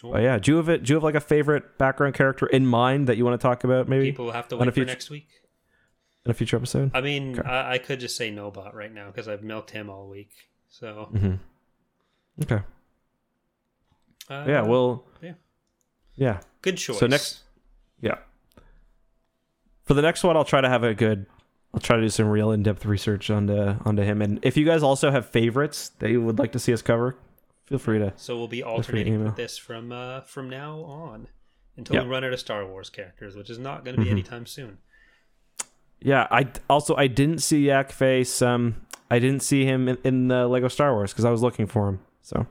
Cool. 0.00 0.12
But 0.12 0.22
yeah, 0.22 0.38
do 0.38 0.50
you 0.52 0.56
have 0.56 0.68
it? 0.68 0.82
Do 0.82 0.92
you 0.92 0.96
have 0.96 1.04
like 1.04 1.14
a 1.14 1.20
favorite 1.20 1.78
background 1.78 2.14
character 2.14 2.46
in 2.46 2.66
mind 2.66 3.06
that 3.08 3.16
you 3.16 3.24
want 3.24 3.40
to 3.40 3.42
talk 3.46 3.62
about? 3.64 3.88
Maybe 3.88 4.06
People 4.10 4.24
will 4.26 4.32
have 4.32 4.48
to 4.48 4.56
wait 4.56 4.64
for 4.66 4.72
future- 4.72 4.86
next 4.86 5.10
week. 5.10 5.28
in 6.24 6.30
a 6.30 6.34
future 6.34 6.56
episode. 6.56 6.90
I 6.94 7.00
mean, 7.00 7.38
Okay. 7.38 7.48
I, 7.48 7.74
I 7.74 7.78
could 7.78 8.00
just 8.00 8.16
say 8.16 8.30
Nobot 8.32 8.74
right 8.74 8.92
now 8.92 9.06
because 9.08 9.28
I've 9.28 9.42
milked 9.44 9.70
him 9.70 9.88
all 9.90 10.08
week. 10.08 10.30
So 10.68 11.08
Mm-hmm. 11.12 11.34
Okay. 12.42 12.62
Uh, 14.32 14.44
yeah. 14.48 14.62
Well. 14.62 15.04
yeah. 15.20 15.32
Yeah. 16.16 16.40
Good 16.62 16.76
choice. 16.78 16.98
So 16.98 17.06
next, 17.06 17.40
yeah. 18.00 18.16
For 19.84 19.94
the 19.94 20.02
next 20.02 20.22
one, 20.24 20.36
I'll 20.36 20.44
try 20.44 20.60
to 20.60 20.68
have 20.68 20.84
a 20.84 20.94
good. 20.94 21.26
I'll 21.74 21.80
try 21.80 21.96
to 21.96 22.02
do 22.02 22.08
some 22.10 22.28
real 22.28 22.50
in-depth 22.52 22.84
research 22.84 23.30
onto 23.30 23.56
onto 23.84 24.02
him. 24.02 24.20
And 24.22 24.38
if 24.42 24.56
you 24.56 24.64
guys 24.64 24.82
also 24.82 25.10
have 25.10 25.26
favorites 25.26 25.90
that 26.00 26.10
you 26.10 26.20
would 26.22 26.38
like 26.38 26.52
to 26.52 26.58
see 26.58 26.72
us 26.72 26.82
cover, 26.82 27.16
feel 27.66 27.78
free 27.78 27.98
to. 27.98 28.12
So 28.16 28.36
we'll 28.36 28.48
be 28.48 28.62
alternating 28.62 29.24
with 29.24 29.36
this 29.36 29.56
from 29.58 29.90
uh, 29.90 30.20
from 30.22 30.50
now 30.50 30.80
on 30.80 31.28
until 31.76 31.96
Yeah. 31.96 32.02
we 32.02 32.08
run 32.10 32.24
out 32.24 32.32
of 32.32 32.40
Star 32.40 32.66
Wars 32.66 32.90
characters, 32.90 33.34
which 33.34 33.48
is 33.48 33.58
not 33.58 33.84
going 33.84 33.96
to 33.96 34.02
be 34.02 34.08
Mhm. 34.08 34.12
anytime 34.12 34.46
soon. 34.46 34.78
Yeah, 36.00 36.26
I 36.30 36.48
also 36.68 36.94
I 36.96 37.06
didn't 37.06 37.38
see 37.38 37.66
Yak 37.66 37.90
Face. 37.90 38.42
Um, 38.42 38.82
I 39.10 39.18
didn't 39.18 39.40
see 39.42 39.64
him 39.64 39.88
in, 39.88 39.98
in 40.04 40.28
the 40.28 40.46
Lego 40.48 40.68
Star 40.68 40.92
Wars 40.92 41.12
because 41.12 41.24
I 41.24 41.30
was 41.30 41.42
looking 41.42 41.66
for 41.66 41.88
him. 41.88 42.00
So 42.22 42.46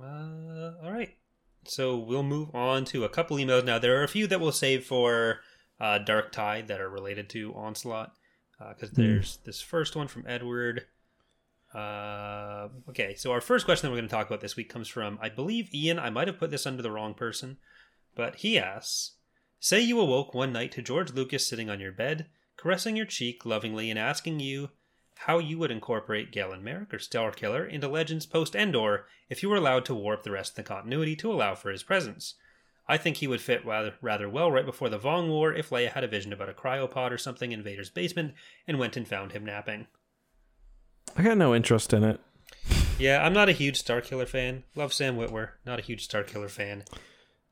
Uh, 0.00 0.72
all 0.82 0.92
right. 0.92 1.16
So 1.64 1.96
we'll 1.96 2.22
move 2.22 2.54
on 2.54 2.84
to 2.86 3.04
a 3.04 3.08
couple 3.08 3.36
emails 3.36 3.64
now. 3.64 3.78
There 3.78 4.00
are 4.00 4.04
a 4.04 4.08
few 4.08 4.26
that 4.26 4.40
we'll 4.40 4.52
save 4.52 4.84
for 4.84 5.40
uh, 5.80 5.98
Dark 5.98 6.32
Tide 6.32 6.68
that 6.68 6.80
are 6.80 6.88
related 6.88 7.28
to 7.30 7.54
Onslaught. 7.54 8.12
Because 8.58 8.92
there's 8.92 9.38
this 9.44 9.60
first 9.60 9.96
one 9.96 10.08
from 10.08 10.24
Edward. 10.26 10.86
Uh, 11.74 12.68
okay, 12.88 13.14
so 13.14 13.30
our 13.32 13.40
first 13.42 13.66
question 13.66 13.86
that 13.86 13.90
we're 13.90 13.98
going 13.98 14.08
to 14.08 14.14
talk 14.14 14.26
about 14.26 14.40
this 14.40 14.56
week 14.56 14.70
comes 14.70 14.88
from, 14.88 15.18
I 15.20 15.28
believe, 15.28 15.74
Ian. 15.74 15.98
I 15.98 16.08
might 16.08 16.28
have 16.28 16.38
put 16.38 16.50
this 16.50 16.66
under 16.66 16.82
the 16.82 16.90
wrong 16.90 17.12
person, 17.12 17.58
but 18.14 18.36
he 18.36 18.58
asks 18.58 19.16
Say 19.60 19.80
you 19.80 20.00
awoke 20.00 20.32
one 20.32 20.52
night 20.52 20.72
to 20.72 20.82
George 20.82 21.12
Lucas 21.12 21.46
sitting 21.46 21.68
on 21.68 21.80
your 21.80 21.92
bed, 21.92 22.28
caressing 22.56 22.96
your 22.96 23.04
cheek 23.04 23.44
lovingly, 23.44 23.90
and 23.90 23.98
asking 23.98 24.40
you 24.40 24.70
how 25.20 25.38
you 25.38 25.58
would 25.58 25.70
incorporate 25.70 26.30
Galen 26.32 26.62
Marek 26.62 26.92
or 26.92 26.98
Starkiller 26.98 27.68
into 27.68 27.88
Legends 27.88 28.26
post 28.26 28.54
Endor 28.54 29.06
if 29.28 29.42
you 29.42 29.48
were 29.48 29.56
allowed 29.56 29.84
to 29.86 29.94
warp 29.94 30.22
the 30.22 30.30
rest 30.30 30.52
of 30.52 30.56
the 30.56 30.62
continuity 30.62 31.16
to 31.16 31.32
allow 31.32 31.54
for 31.54 31.70
his 31.70 31.82
presence. 31.82 32.34
I 32.88 32.96
think 32.98 33.16
he 33.16 33.26
would 33.26 33.40
fit 33.40 33.64
rather, 33.66 33.94
rather 34.00 34.28
well 34.28 34.52
right 34.52 34.64
before 34.64 34.88
the 34.88 34.98
Vong 34.98 35.28
War 35.28 35.52
if 35.52 35.70
Leia 35.70 35.90
had 35.90 36.04
a 36.04 36.08
vision 36.08 36.32
about 36.32 36.48
a 36.48 36.52
cryopod 36.52 37.10
or 37.10 37.18
something 37.18 37.50
in 37.50 37.62
Vader's 37.62 37.90
basement 37.90 38.34
and 38.68 38.78
went 38.78 38.96
and 38.96 39.08
found 39.08 39.32
him 39.32 39.44
napping. 39.44 39.86
I 41.16 41.22
got 41.22 41.36
no 41.38 41.54
interest 41.54 41.92
in 41.92 42.04
it. 42.04 42.20
Yeah, 42.98 43.24
I'm 43.24 43.32
not 43.32 43.48
a 43.48 43.52
huge 43.52 43.82
Starkiller 43.82 44.28
fan. 44.28 44.62
Love 44.74 44.92
Sam 44.92 45.16
Witwer, 45.16 45.50
not 45.64 45.78
a 45.78 45.82
huge 45.82 46.06
Starkiller 46.06 46.50
fan. 46.50 46.84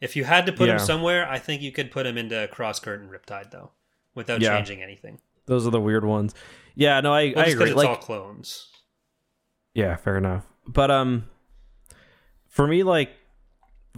If 0.01 0.17
you 0.17 0.25
had 0.25 0.47
to 0.47 0.53
put 0.53 0.69
him 0.69 0.79
somewhere, 0.79 1.29
I 1.29 1.39
think 1.39 1.63
you 1.63 1.73
could 1.73 1.91
put 1.91 2.07
him 2.07 2.17
into 2.19 2.49
Crosscurrent 2.53 3.09
Riptide 3.11 3.51
though, 3.51 3.73
without 4.15 4.41
Yeah. 4.41 4.57
changing 4.57 4.83
anything. 4.83 5.19
Those 5.47 5.67
are 5.67 5.71
the 5.71 5.81
weird 5.81 6.05
ones. 6.05 6.35
Yeah, 6.75 7.01
no, 7.01 7.13
I, 7.13 7.33
Well, 7.35 7.45
I 7.45 7.49
agree. 7.49 7.67
it's 7.71 7.77
Like, 7.77 7.89
all 7.89 7.97
clones. 7.97 8.69
yeah, 9.75 9.97
fair 9.97 10.17
enough. 10.17 10.45
But 10.67 10.91
um, 10.91 11.29
for 12.49 12.67
me, 12.67 12.83
like, 12.83 13.11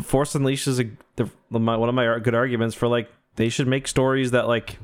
Force 0.03 0.35
Unleashed 0.35 0.67
is 0.69 0.79
a 0.81 0.85
the, 1.17 1.31
my, 1.51 1.77
one 1.77 1.89
of 1.89 1.95
my 1.95 2.19
good 2.19 2.35
arguments 2.35 2.75
for 2.75 2.87
like 2.87 3.11
they 3.37 3.49
should 3.49 3.67
make 3.67 3.89
stories 3.89 4.33
that 4.33 4.47
like 4.47 4.79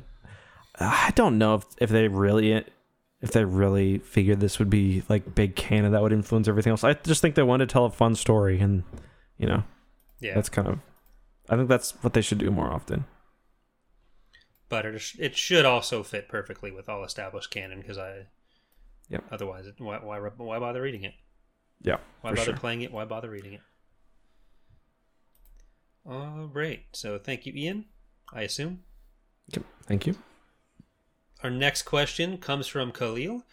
I 0.79 1.11
don't 1.13 1.37
know 1.37 1.53
if 1.55 1.65
if 1.77 1.89
they 1.91 2.07
really 2.07 2.65
if 3.21 3.31
they 3.31 3.45
really 3.45 3.99
figured 3.99 4.39
this 4.39 4.57
would 4.57 4.71
be 4.71 5.03
like 5.09 5.35
big 5.35 5.55
canon 5.55 5.91
that 5.91 6.01
would 6.01 6.13
influence 6.13 6.47
everything 6.47 6.71
else. 6.71 6.83
I 6.83 6.93
just 6.93 7.21
think 7.21 7.35
they 7.35 7.43
wanted 7.43 7.69
to 7.69 7.73
tell 7.73 7.85
a 7.85 7.91
fun 7.91 8.15
story, 8.15 8.59
and 8.59 8.83
you 9.37 9.45
know 9.47 9.63
Yeah, 10.19 10.33
that's 10.33 10.49
kind 10.49 10.67
of 10.67 10.79
I 11.47 11.57
think 11.57 11.69
that's 11.69 11.91
what 12.03 12.13
they 12.13 12.21
should 12.21 12.39
do 12.39 12.49
more 12.49 12.71
often. 12.71 13.05
But 14.73 14.87
it, 14.87 15.03
it 15.19 15.37
should 15.37 15.65
also 15.65 16.01
fit 16.01 16.27
perfectly 16.27 16.71
with 16.71 16.89
all 16.89 17.03
established 17.03 17.51
canon 17.51 17.79
because 17.79 17.99
I. 17.99 18.25
Yep. 19.09 19.23
Otherwise, 19.31 19.67
why, 19.77 19.99
why 19.99 20.17
why 20.17 20.57
bother 20.57 20.81
reading 20.81 21.03
it? 21.03 21.13
Yeah, 21.83 21.97
Why 22.21 22.31
bother 22.31 22.45
sure. 22.45 22.57
playing 22.57 22.81
it? 22.81 22.91
Why 22.91 23.05
bother 23.05 23.29
reading 23.29 23.53
it? 23.53 23.61
All 26.07 26.49
right. 26.51 26.85
So 26.91 27.19
thank 27.19 27.45
you, 27.45 27.53
Ian. 27.55 27.85
I 28.33 28.41
assume. 28.41 28.79
Yep, 29.49 29.63
Thank 29.85 30.07
you. 30.07 30.15
Our 31.43 31.51
next 31.51 31.83
question 31.83 32.39
comes 32.39 32.65
from 32.65 32.91
Khalil, 32.91 33.43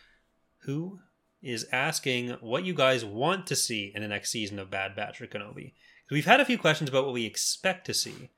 who 0.62 1.00
is 1.42 1.66
asking 1.70 2.30
what 2.40 2.64
you 2.64 2.72
guys 2.72 3.04
want 3.04 3.46
to 3.48 3.56
see 3.56 3.92
in 3.94 4.00
the 4.00 4.08
next 4.08 4.30
season 4.30 4.58
of 4.58 4.70
Bad 4.70 4.96
Batch 4.96 5.20
or 5.20 5.26
Kenobi. 5.26 5.74
We've 6.10 6.24
had 6.24 6.40
a 6.40 6.46
few 6.46 6.56
questions 6.56 6.88
about 6.88 7.04
what 7.04 7.12
we 7.12 7.26
expect 7.26 7.84
to 7.86 7.94
see, 7.94 8.30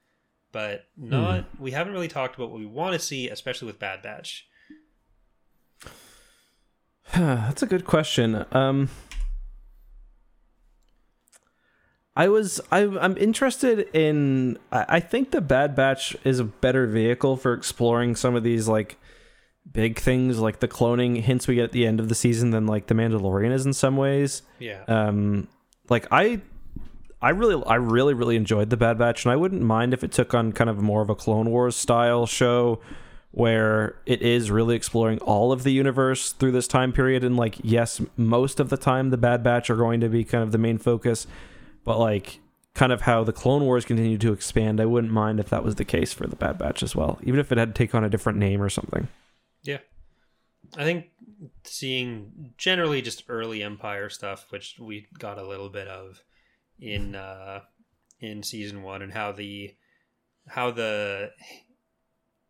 but 0.53 0.85
not 0.97 1.47
we 1.59 1.73
haven't 1.73 1.93
really 1.93 2.09
talked 2.09 2.37
about 2.37 2.51
what 2.51 2.59
we 2.59 2.67
want 2.67 2.93
to 2.93 2.99
see, 2.99 3.29
especially 3.29 3.67
with 3.67 3.79
Bad 3.79 4.03
Batch. 4.03 4.47
That's 7.15 7.63
a 7.63 7.67
good 7.67 7.85
question. 7.85 8.45
Um, 8.53 8.89
I 12.15 12.29
was 12.29 12.61
I, 12.71 12.81
I'm 12.83 13.17
interested 13.17 13.89
in. 13.95 14.59
I, 14.71 14.85
I 14.89 15.01
think 15.01 15.31
the 15.31 15.41
Bad 15.41 15.75
Batch 15.75 16.15
is 16.25 16.39
a 16.39 16.45
better 16.45 16.87
vehicle 16.87 17.37
for 17.37 17.55
exploring 17.55 18.17
some 18.17 18.35
of 18.37 18.43
these 18.43 18.69
like 18.69 18.99
big 19.71 19.99
things, 19.99 20.39
like 20.39 20.61
the 20.61 20.69
cloning 20.69 21.21
hints 21.21 21.49
we 21.49 21.55
get 21.55 21.65
at 21.65 21.73
the 21.73 21.87
end 21.87 22.01
of 22.01 22.09
the 22.09 22.15
season, 22.15 22.51
than 22.51 22.67
like 22.67 22.87
the 22.87 22.95
Mandalorian 22.95 23.53
is 23.53 23.65
in 23.65 23.73
some 23.73 23.97
ways. 23.97 24.43
Yeah. 24.59 24.85
Um, 24.89 25.49
like 25.89 26.07
I, 26.11 26.41
I 27.23 27.31
really, 27.31 27.63
I 27.65 27.77
really, 27.77 28.13
really 28.13 28.37
enjoyed 28.37 28.69
the 28.69 28.77
Bad 28.77 28.99
Batch, 28.99 29.25
and 29.25 29.33
I 29.33 29.37
wouldn't 29.37 29.63
mind 29.63 29.95
if 29.95 30.05
it 30.05 30.13
took 30.13 30.35
on 30.35 30.53
kind 30.53 30.69
of 30.69 30.83
more 30.83 31.01
of 31.01 31.09
a 31.09 31.15
Clone 31.15 31.49
Wars 31.49 31.77
style 31.77 32.27
show, 32.27 32.81
where 33.31 33.97
it 34.05 34.21
is 34.21 34.51
really 34.51 34.77
exploring 34.77 35.19
all 35.21 35.53
of 35.53 35.63
the 35.63 35.73
universe 35.73 36.33
through 36.33 36.53
this 36.53 36.69
time 36.69 36.93
period. 36.93 37.25
And 37.25 37.37
like, 37.37 37.57
yes, 37.63 38.03
most 38.17 38.61
of 38.61 38.69
the 38.69 38.77
time 38.77 39.09
the 39.09 39.17
Bad 39.17 39.43
Batch 39.43 39.71
are 39.71 39.77
going 39.77 40.01
to 40.01 40.09
be 40.09 40.25
kind 40.25 40.45
of 40.45 40.53
the 40.53 40.59
main 40.59 40.77
focus, 40.77 41.27
but 41.85 41.99
like. 41.99 42.41
Kind 42.75 42.91
of 42.91 43.03
how 43.03 43.23
the 43.23 43.35
Clone 43.35 43.67
Wars 43.67 43.85
continued 43.85 44.23
to 44.23 44.33
expand. 44.33 44.81
I 44.81 44.87
wouldn't 44.87 45.13
mind 45.13 45.39
if 45.39 45.51
that 45.51 45.63
was 45.63 45.75
the 45.75 45.85
case 45.85 46.15
for 46.15 46.27
the 46.27 46.37
Bad 46.37 46.57
Batch 46.57 46.83
as 46.83 46.97
well, 46.97 47.19
even 47.23 47.39
if 47.39 47.53
it 47.53 47.59
had 47.59 47.75
to 47.75 47.79
take 47.79 47.95
on 47.95 48.03
a 48.03 48.09
different 48.09 48.39
name 48.39 48.63
or 48.63 48.71
something. 48.71 49.09
Yeah. 49.63 49.81
I 50.79 50.85
think 50.85 51.11
seeing 51.65 52.55
generally 52.57 53.03
just 53.03 53.25
early 53.29 53.63
Empire 53.63 54.09
stuff, 54.09 54.47
which 54.49 54.77
we 54.81 55.07
got 55.19 55.37
a 55.37 55.47
little 55.47 55.69
bit 55.69 55.87
of 55.87 56.23
in 56.83 57.15
uh 57.15 57.61
in 58.21 58.43
season 58.43 58.83
one 58.83 59.03
and 59.03 59.13
how 59.13 59.33
the 59.33 59.75
how 60.49 60.71
the 60.71 61.31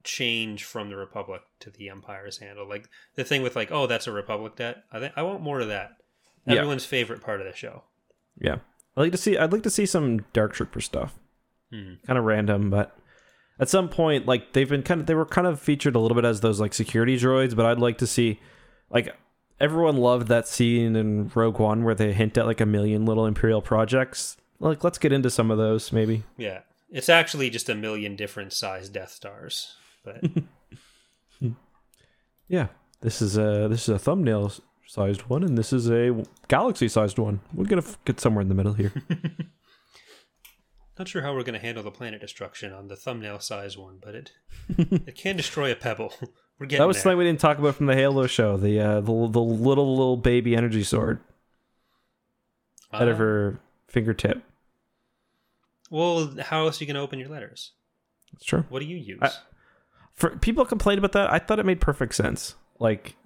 change 0.03 0.65
from 0.65 0.89
the 0.89 0.97
Republic 0.97 1.43
to 1.61 1.71
the 1.71 1.89
Empire 1.89 2.27
is 2.27 2.39
handled. 2.39 2.69
Like 2.69 2.89
the 3.15 3.25
thing 3.25 3.43
with 3.43 3.55
like, 3.55 3.71
oh, 3.71 3.87
that's 3.87 4.07
a 4.07 4.13
Republic 4.13 4.57
debt. 4.57 4.85
I 4.91 4.99
think 4.99 5.13
I 5.17 5.23
want 5.23 5.43
more 5.43 5.61
of 5.61 5.69
that. 5.69 5.93
Yeah. 6.47 6.57
Everyone's 6.57 6.85
favorite 6.85 7.23
part 7.23 7.41
of 7.41 7.47
the 7.47 7.55
show. 7.55 7.85
Yeah, 8.41 8.57
I 8.97 9.01
like 9.01 9.13
to 9.13 9.19
see. 9.19 9.37
I'd 9.39 9.53
like 9.53 9.63
to 9.63 9.71
see 9.71 9.87
some 9.87 10.25
Dark 10.33 10.55
Trooper 10.55 10.81
stuff. 10.81 11.19
Hmm. 11.71 11.95
kind 12.07 12.19
of 12.19 12.27
random, 12.27 12.69
but 12.69 12.95
at 13.59 13.71
some 13.71 13.89
point, 13.89 14.27
like 14.27 14.53
they've 14.53 14.69
been 14.69 14.83
kind 14.83 15.01
of 15.01 15.07
they 15.07 15.15
were 15.15 15.25
kind 15.25 15.47
of 15.47 15.59
featured 15.61 15.95
a 15.95 15.99
little 15.99 16.15
bit 16.15 16.25
as 16.25 16.41
those 16.41 16.61
like 16.61 16.75
security 16.75 17.17
droids. 17.17 17.57
But 17.57 17.65
I'd 17.67 17.79
like 17.79 17.99
to 17.99 18.07
see, 18.07 18.41
like 18.91 19.15
everyone 19.63 19.97
loved 19.97 20.29
that 20.29 20.47
scene 20.47 20.95
in 20.97 21.31
Rogue 21.35 21.59
One 21.59 21.85
where 21.85 21.95
they 21.95 22.13
hint 22.13 22.37
at 22.37 22.45
like 22.45 22.61
a 22.61 22.67
million 22.67 23.07
little 23.07 23.25
Imperial 23.25 23.63
projects. 23.63 24.37
Like 24.61 24.85
let's 24.85 24.99
get 24.99 25.13
into 25.13 25.31
some 25.31 25.51
of 25.51 25.57
those 25.57 25.93
maybe. 25.93 26.25
Yeah. 26.37 26.61
It's 26.91 27.09
actually 27.09 27.49
just 27.49 27.71
a 27.71 27.75
million 27.75 28.17
different 28.17 28.53
size 28.53 28.91
Death 28.91 29.13
Stars. 29.13 29.77
But 30.05 30.23
Yeah, 32.49 32.67
this 33.01 33.23
is 33.23 33.39
a 33.39 33.67
this 33.71 33.85
is 33.85 33.89
a 33.89 33.99
thumbnail 33.99 34.53
sized 34.87 35.23
one, 35.23 35.43
and 35.43 35.57
this 35.57 35.73
is 35.73 35.91
a 35.91 36.23
galaxy 36.49 36.87
sized 36.87 37.19
one. 37.19 37.41
We're 37.55 37.65
gonna 37.65 37.83
get 38.05 38.21
somewhere 38.21 38.43
in 38.43 38.49
the 38.49 38.55
middle 38.55 38.75
here. 38.75 38.93
Not 40.99 41.09
sure 41.09 41.23
how 41.23 41.35
we're 41.35 41.43
going 41.43 41.59
to 41.59 41.65
handle 41.65 41.83
the 41.83 41.91
planet 41.91 42.21
destruction 42.21 42.73
on 42.73 42.89
the 42.89 42.97
thumbnail 42.97 43.41
size 43.41 43.77
one, 43.79 43.99
but 44.03 44.15
it 44.15 44.33
it 44.79 45.15
can 45.17 45.37
destroy 45.37 45.73
a 45.73 45.77
pebble. 45.77 46.13
We're 46.59 46.67
getting 46.67 46.83
that 46.83 46.87
was 46.87 46.97
there. 46.99 47.05
something 47.05 47.19
we 47.19 47.25
didn't 47.25 47.41
talk 47.41 47.59
about 47.59 47.75
from 47.75 47.87
the 47.87 47.95
Halo 47.97 48.27
show. 48.27 48.57
The 48.57 48.79
uh, 48.79 48.95
the 49.01 49.29
the 49.29 49.41
little 49.41 49.97
little 49.97 50.17
baby 50.17 50.55
energy 50.55 50.85
sword 50.85 51.19
out 52.93 53.09
of 53.09 53.19
her 53.19 53.59
fingertip. 53.89 54.43
Well, 55.91 56.35
how 56.41 56.67
else 56.67 56.81
are 56.81 56.85
you 56.85 56.87
going 56.87 56.95
to 56.97 57.01
open 57.01 57.19
your 57.19 57.29
letters? 57.31 57.73
That's 58.33 58.45
true. 58.45 58.65
What 58.69 58.81
do 58.81 58.87
you 58.87 58.97
use? 58.97 59.19
I- 59.23 59.31
For 60.15 60.31
people 60.31 60.65
complained 60.65 60.99
about 60.99 61.13
that, 61.13 61.33
I 61.33 61.39
thought 61.39 61.59
it 61.59 61.67
made 61.67 61.81
perfect 61.81 62.15
sense. 62.15 62.55
Like, 62.79 63.17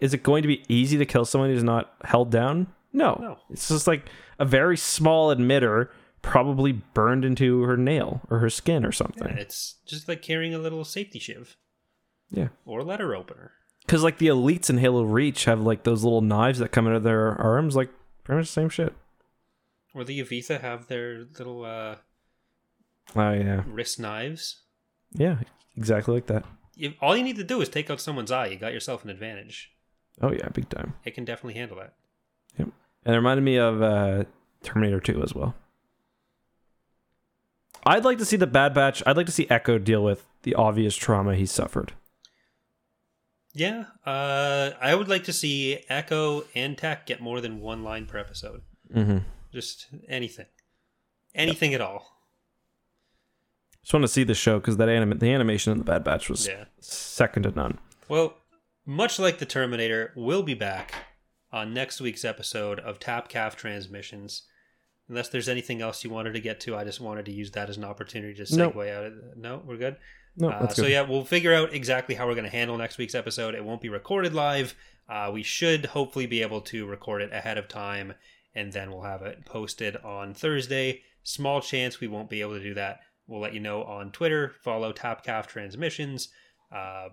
is 0.00 0.12
it 0.14 0.22
going 0.22 0.42
to 0.42 0.48
be 0.48 0.62
easy 0.68 0.98
to 0.98 1.06
kill 1.06 1.24
someone 1.24 1.50
who's 1.50 1.64
not 1.64 1.94
held 2.04 2.30
down? 2.30 2.66
No. 2.92 3.16
No. 3.20 3.38
It's 3.50 3.68
just 3.68 3.86
like 3.86 4.06
a 4.38 4.44
very 4.44 4.76
small 4.76 5.34
emitter, 5.34 5.88
probably 6.22 6.72
burned 6.72 7.24
into 7.24 7.62
her 7.62 7.76
nail 7.76 8.22
or 8.30 8.38
her 8.38 8.48
skin 8.50 8.84
or 8.84 8.88
Yeah, 8.88 8.92
something. 8.96 9.28
it's 9.36 9.76
just 9.86 10.08
like 10.08 10.22
carrying 10.22 10.54
a 10.54 10.58
little 10.58 10.84
safety 10.84 11.18
shiv 11.18 11.56
Yeah. 12.30 12.48
or 12.64 12.80
a 12.80 12.84
letter 12.84 13.14
opener. 13.14 13.52
Because 13.84 14.02
like 14.04 14.18
the 14.18 14.28
elites 14.28 14.70
in 14.70 14.78
Halo 14.78 15.02
Reach 15.02 15.44
have 15.46 15.60
like 15.60 15.82
those 15.82 16.04
little 16.04 16.20
knives 16.20 16.58
that 16.60 16.70
come 16.70 16.86
out 16.86 16.94
of 16.94 17.02
their 17.02 17.30
arms, 17.40 17.74
like 17.74 17.90
pretty 18.24 18.38
much 18.38 18.46
the 18.46 18.52
same 18.52 18.68
shit. 18.68 18.94
Or 19.94 20.04
the 20.04 20.20
Avitha 20.24 20.60
have 20.60 20.86
their 20.86 21.24
little 21.36 21.64
uh, 21.64 21.96
Oh 23.16 23.32
yeah, 23.32 23.64
wrist 23.66 23.98
knives. 24.00 24.62
yeah, 25.12 25.38
exactly 25.76 26.14
like 26.14 26.26
that. 26.28 26.44
You, 26.74 26.94
all 27.00 27.16
you 27.16 27.24
need 27.24 27.36
to 27.36 27.44
do 27.44 27.60
is 27.60 27.68
take 27.68 27.90
out 27.90 28.00
someone's 28.00 28.30
eye. 28.30 28.46
You 28.46 28.56
got 28.56 28.72
yourself 28.72 29.04
an 29.04 29.10
advantage. 29.10 29.72
Oh 30.22 30.32
yeah, 30.32 30.48
big 30.48 30.68
time. 30.70 30.94
It 31.04 31.14
can 31.14 31.24
definitely 31.24 31.54
handle 31.58 31.76
that. 31.78 31.94
Yep. 32.58 32.68
And 33.04 33.14
it 33.14 33.18
reminded 33.18 33.42
me 33.42 33.56
of 33.58 33.82
uh, 33.82 34.24
Terminator 34.62 35.00
2 35.00 35.22
as 35.22 35.34
well. 35.34 35.54
I'd 37.84 38.04
like 38.04 38.18
to 38.18 38.24
see 38.24 38.36
the 38.36 38.46
Bad 38.46 38.74
Batch. 38.74 39.02
I'd 39.06 39.16
like 39.16 39.26
to 39.26 39.32
see 39.32 39.46
Echo 39.50 39.78
deal 39.78 40.02
with 40.04 40.24
the 40.42 40.54
obvious 40.54 40.94
trauma 40.96 41.34
he 41.34 41.46
suffered. 41.46 41.92
Yeah, 43.54 43.84
uh, 44.06 44.70
I 44.80 44.94
would 44.94 45.08
like 45.08 45.24
to 45.24 45.32
see 45.32 45.84
Echo 45.88 46.44
and 46.54 46.76
Tech 46.78 47.04
get 47.06 47.20
more 47.20 47.40
than 47.40 47.60
one 47.60 47.82
line 47.84 48.06
per 48.06 48.16
episode. 48.18 48.62
Mm-hmm. 48.94 49.18
Just 49.52 49.88
anything, 50.08 50.46
anything 51.34 51.74
at 51.74 51.80
all. 51.82 52.16
Just 53.82 53.92
want 53.92 54.04
to 54.04 54.08
see 54.08 54.24
the 54.24 54.34
show 54.34 54.58
because 54.58 54.78
that 54.78 54.88
anim- 54.88 55.18
the 55.18 55.30
animation 55.32 55.72
in 55.72 55.78
the 55.78 55.84
Bad 55.84 56.02
Batch 56.04 56.30
was 56.30 56.46
Yeah. 56.46 56.64
second 56.80 57.42
to 57.42 57.50
none. 57.50 57.78
Well, 58.08 58.34
much 58.86 59.18
like 59.18 59.38
the 59.38 59.44
Terminator, 59.46 60.12
we'll 60.16 60.42
be 60.42 60.54
back 60.54 60.94
on 61.52 61.74
next 61.74 62.00
week's 62.00 62.24
episode 62.24 62.78
of 62.80 62.98
Tap 63.00 63.28
Calf 63.28 63.54
Transmissions. 63.56 64.44
Unless 65.08 65.28
there's 65.30 65.48
anything 65.48 65.82
else 65.82 66.04
you 66.04 66.10
wanted 66.10 66.32
to 66.34 66.40
get 66.40 66.60
to, 66.60 66.76
I 66.76 66.84
just 66.84 67.00
wanted 67.00 67.26
to 67.26 67.32
use 67.32 67.50
that 67.52 67.68
as 67.68 67.76
an 67.76 67.84
opportunity 67.84 68.34
to 68.44 68.56
Nope. 68.56 68.74
segue 68.74 68.94
out. 68.96 69.04
Of 69.06 69.12
no, 69.36 69.62
we're 69.66 69.76
good. 69.76 69.96
No, 70.36 70.48
Uh, 70.48 70.68
so 70.68 70.84
good. 70.84 70.92
yeah, 70.92 71.02
we'll 71.02 71.24
figure 71.24 71.52
out 71.52 71.74
exactly 71.74 72.14
how 72.14 72.26
we're 72.26 72.34
going 72.34 72.44
to 72.44 72.50
handle 72.50 72.78
next 72.78 72.96
week's 72.98 73.14
episode. 73.14 73.54
It 73.54 73.64
won't 73.64 73.82
be 73.82 73.88
recorded 73.90 74.32
live. 74.32 74.74
Uh, 75.08 75.30
we 75.34 75.42
should 75.42 75.86
hopefully 75.86 76.26
be 76.26 76.40
able 76.40 76.60
to 76.62 76.86
record 76.86 77.20
it 77.20 77.32
ahead 77.32 77.58
of 77.58 77.68
time, 77.68 78.14
and 78.54 78.72
then 78.72 78.90
we'll 78.90 79.02
have 79.02 79.22
it 79.22 79.44
posted 79.44 79.96
on 79.98 80.32
Thursday. 80.32 81.02
Small 81.24 81.60
chance 81.60 82.00
we 82.00 82.08
won't 82.08 82.30
be 82.30 82.40
able 82.40 82.54
to 82.56 82.62
do 82.62 82.74
that. 82.74 83.00
We'll 83.26 83.40
let 83.40 83.52
you 83.54 83.60
know 83.60 83.82
on 83.84 84.10
Twitter. 84.12 84.54
Follow 84.62 84.92
Tapcalf 84.92 85.46
Transmissions, 85.46 86.28
uh, 86.74 87.08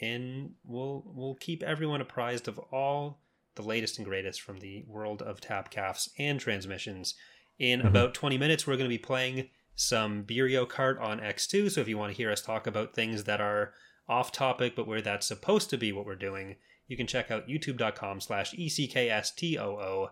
and 0.00 0.50
we'll 0.64 1.02
we'll 1.06 1.34
keep 1.36 1.62
everyone 1.62 2.00
apprised 2.00 2.48
of 2.48 2.58
all 2.72 3.20
the 3.56 3.62
latest 3.62 3.98
and 3.98 4.06
greatest 4.06 4.40
from 4.40 4.58
the 4.60 4.84
world 4.86 5.20
of 5.22 5.40
tap 5.40 5.70
calves 5.70 6.08
and 6.18 6.38
transmissions. 6.38 7.14
In 7.58 7.80
Mhm. 7.80 7.86
about 7.88 8.14
20 8.14 8.38
minutes, 8.38 8.66
we're 8.66 8.76
going 8.76 8.88
to 8.88 8.94
be 8.94 8.98
playing 8.98 9.50
some 9.74 10.24
Burio 10.24 10.66
Kart 10.66 11.00
on 11.00 11.20
X2. 11.20 11.68
So 11.70 11.80
if 11.80 11.88
you 11.88 11.98
want 11.98 12.12
to 12.12 12.16
hear 12.16 12.30
us 12.30 12.40
talk 12.42 12.66
about 12.66 12.94
things 12.94 13.24
that 13.24 13.40
are 13.40 13.74
off 14.08 14.30
topic, 14.32 14.74
but 14.76 14.86
where 14.86 15.00
that's 15.02 15.26
supposed 15.26 15.68
to 15.70 15.76
be 15.76 15.92
what 15.92 16.06
we're 16.06 16.14
doing, 16.14 16.56
you 16.86 16.96
can 16.96 17.06
check 17.06 17.30
out 17.30 17.48
youtube.com 17.48 18.20
slash 18.20 18.52
ECKSTOO. 18.54 20.10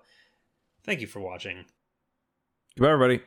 Thank 0.83 1.01
you 1.01 1.07
for 1.07 1.21
watching. 1.21 1.67
Goodbye, 2.77 2.93
everybody. 2.93 3.23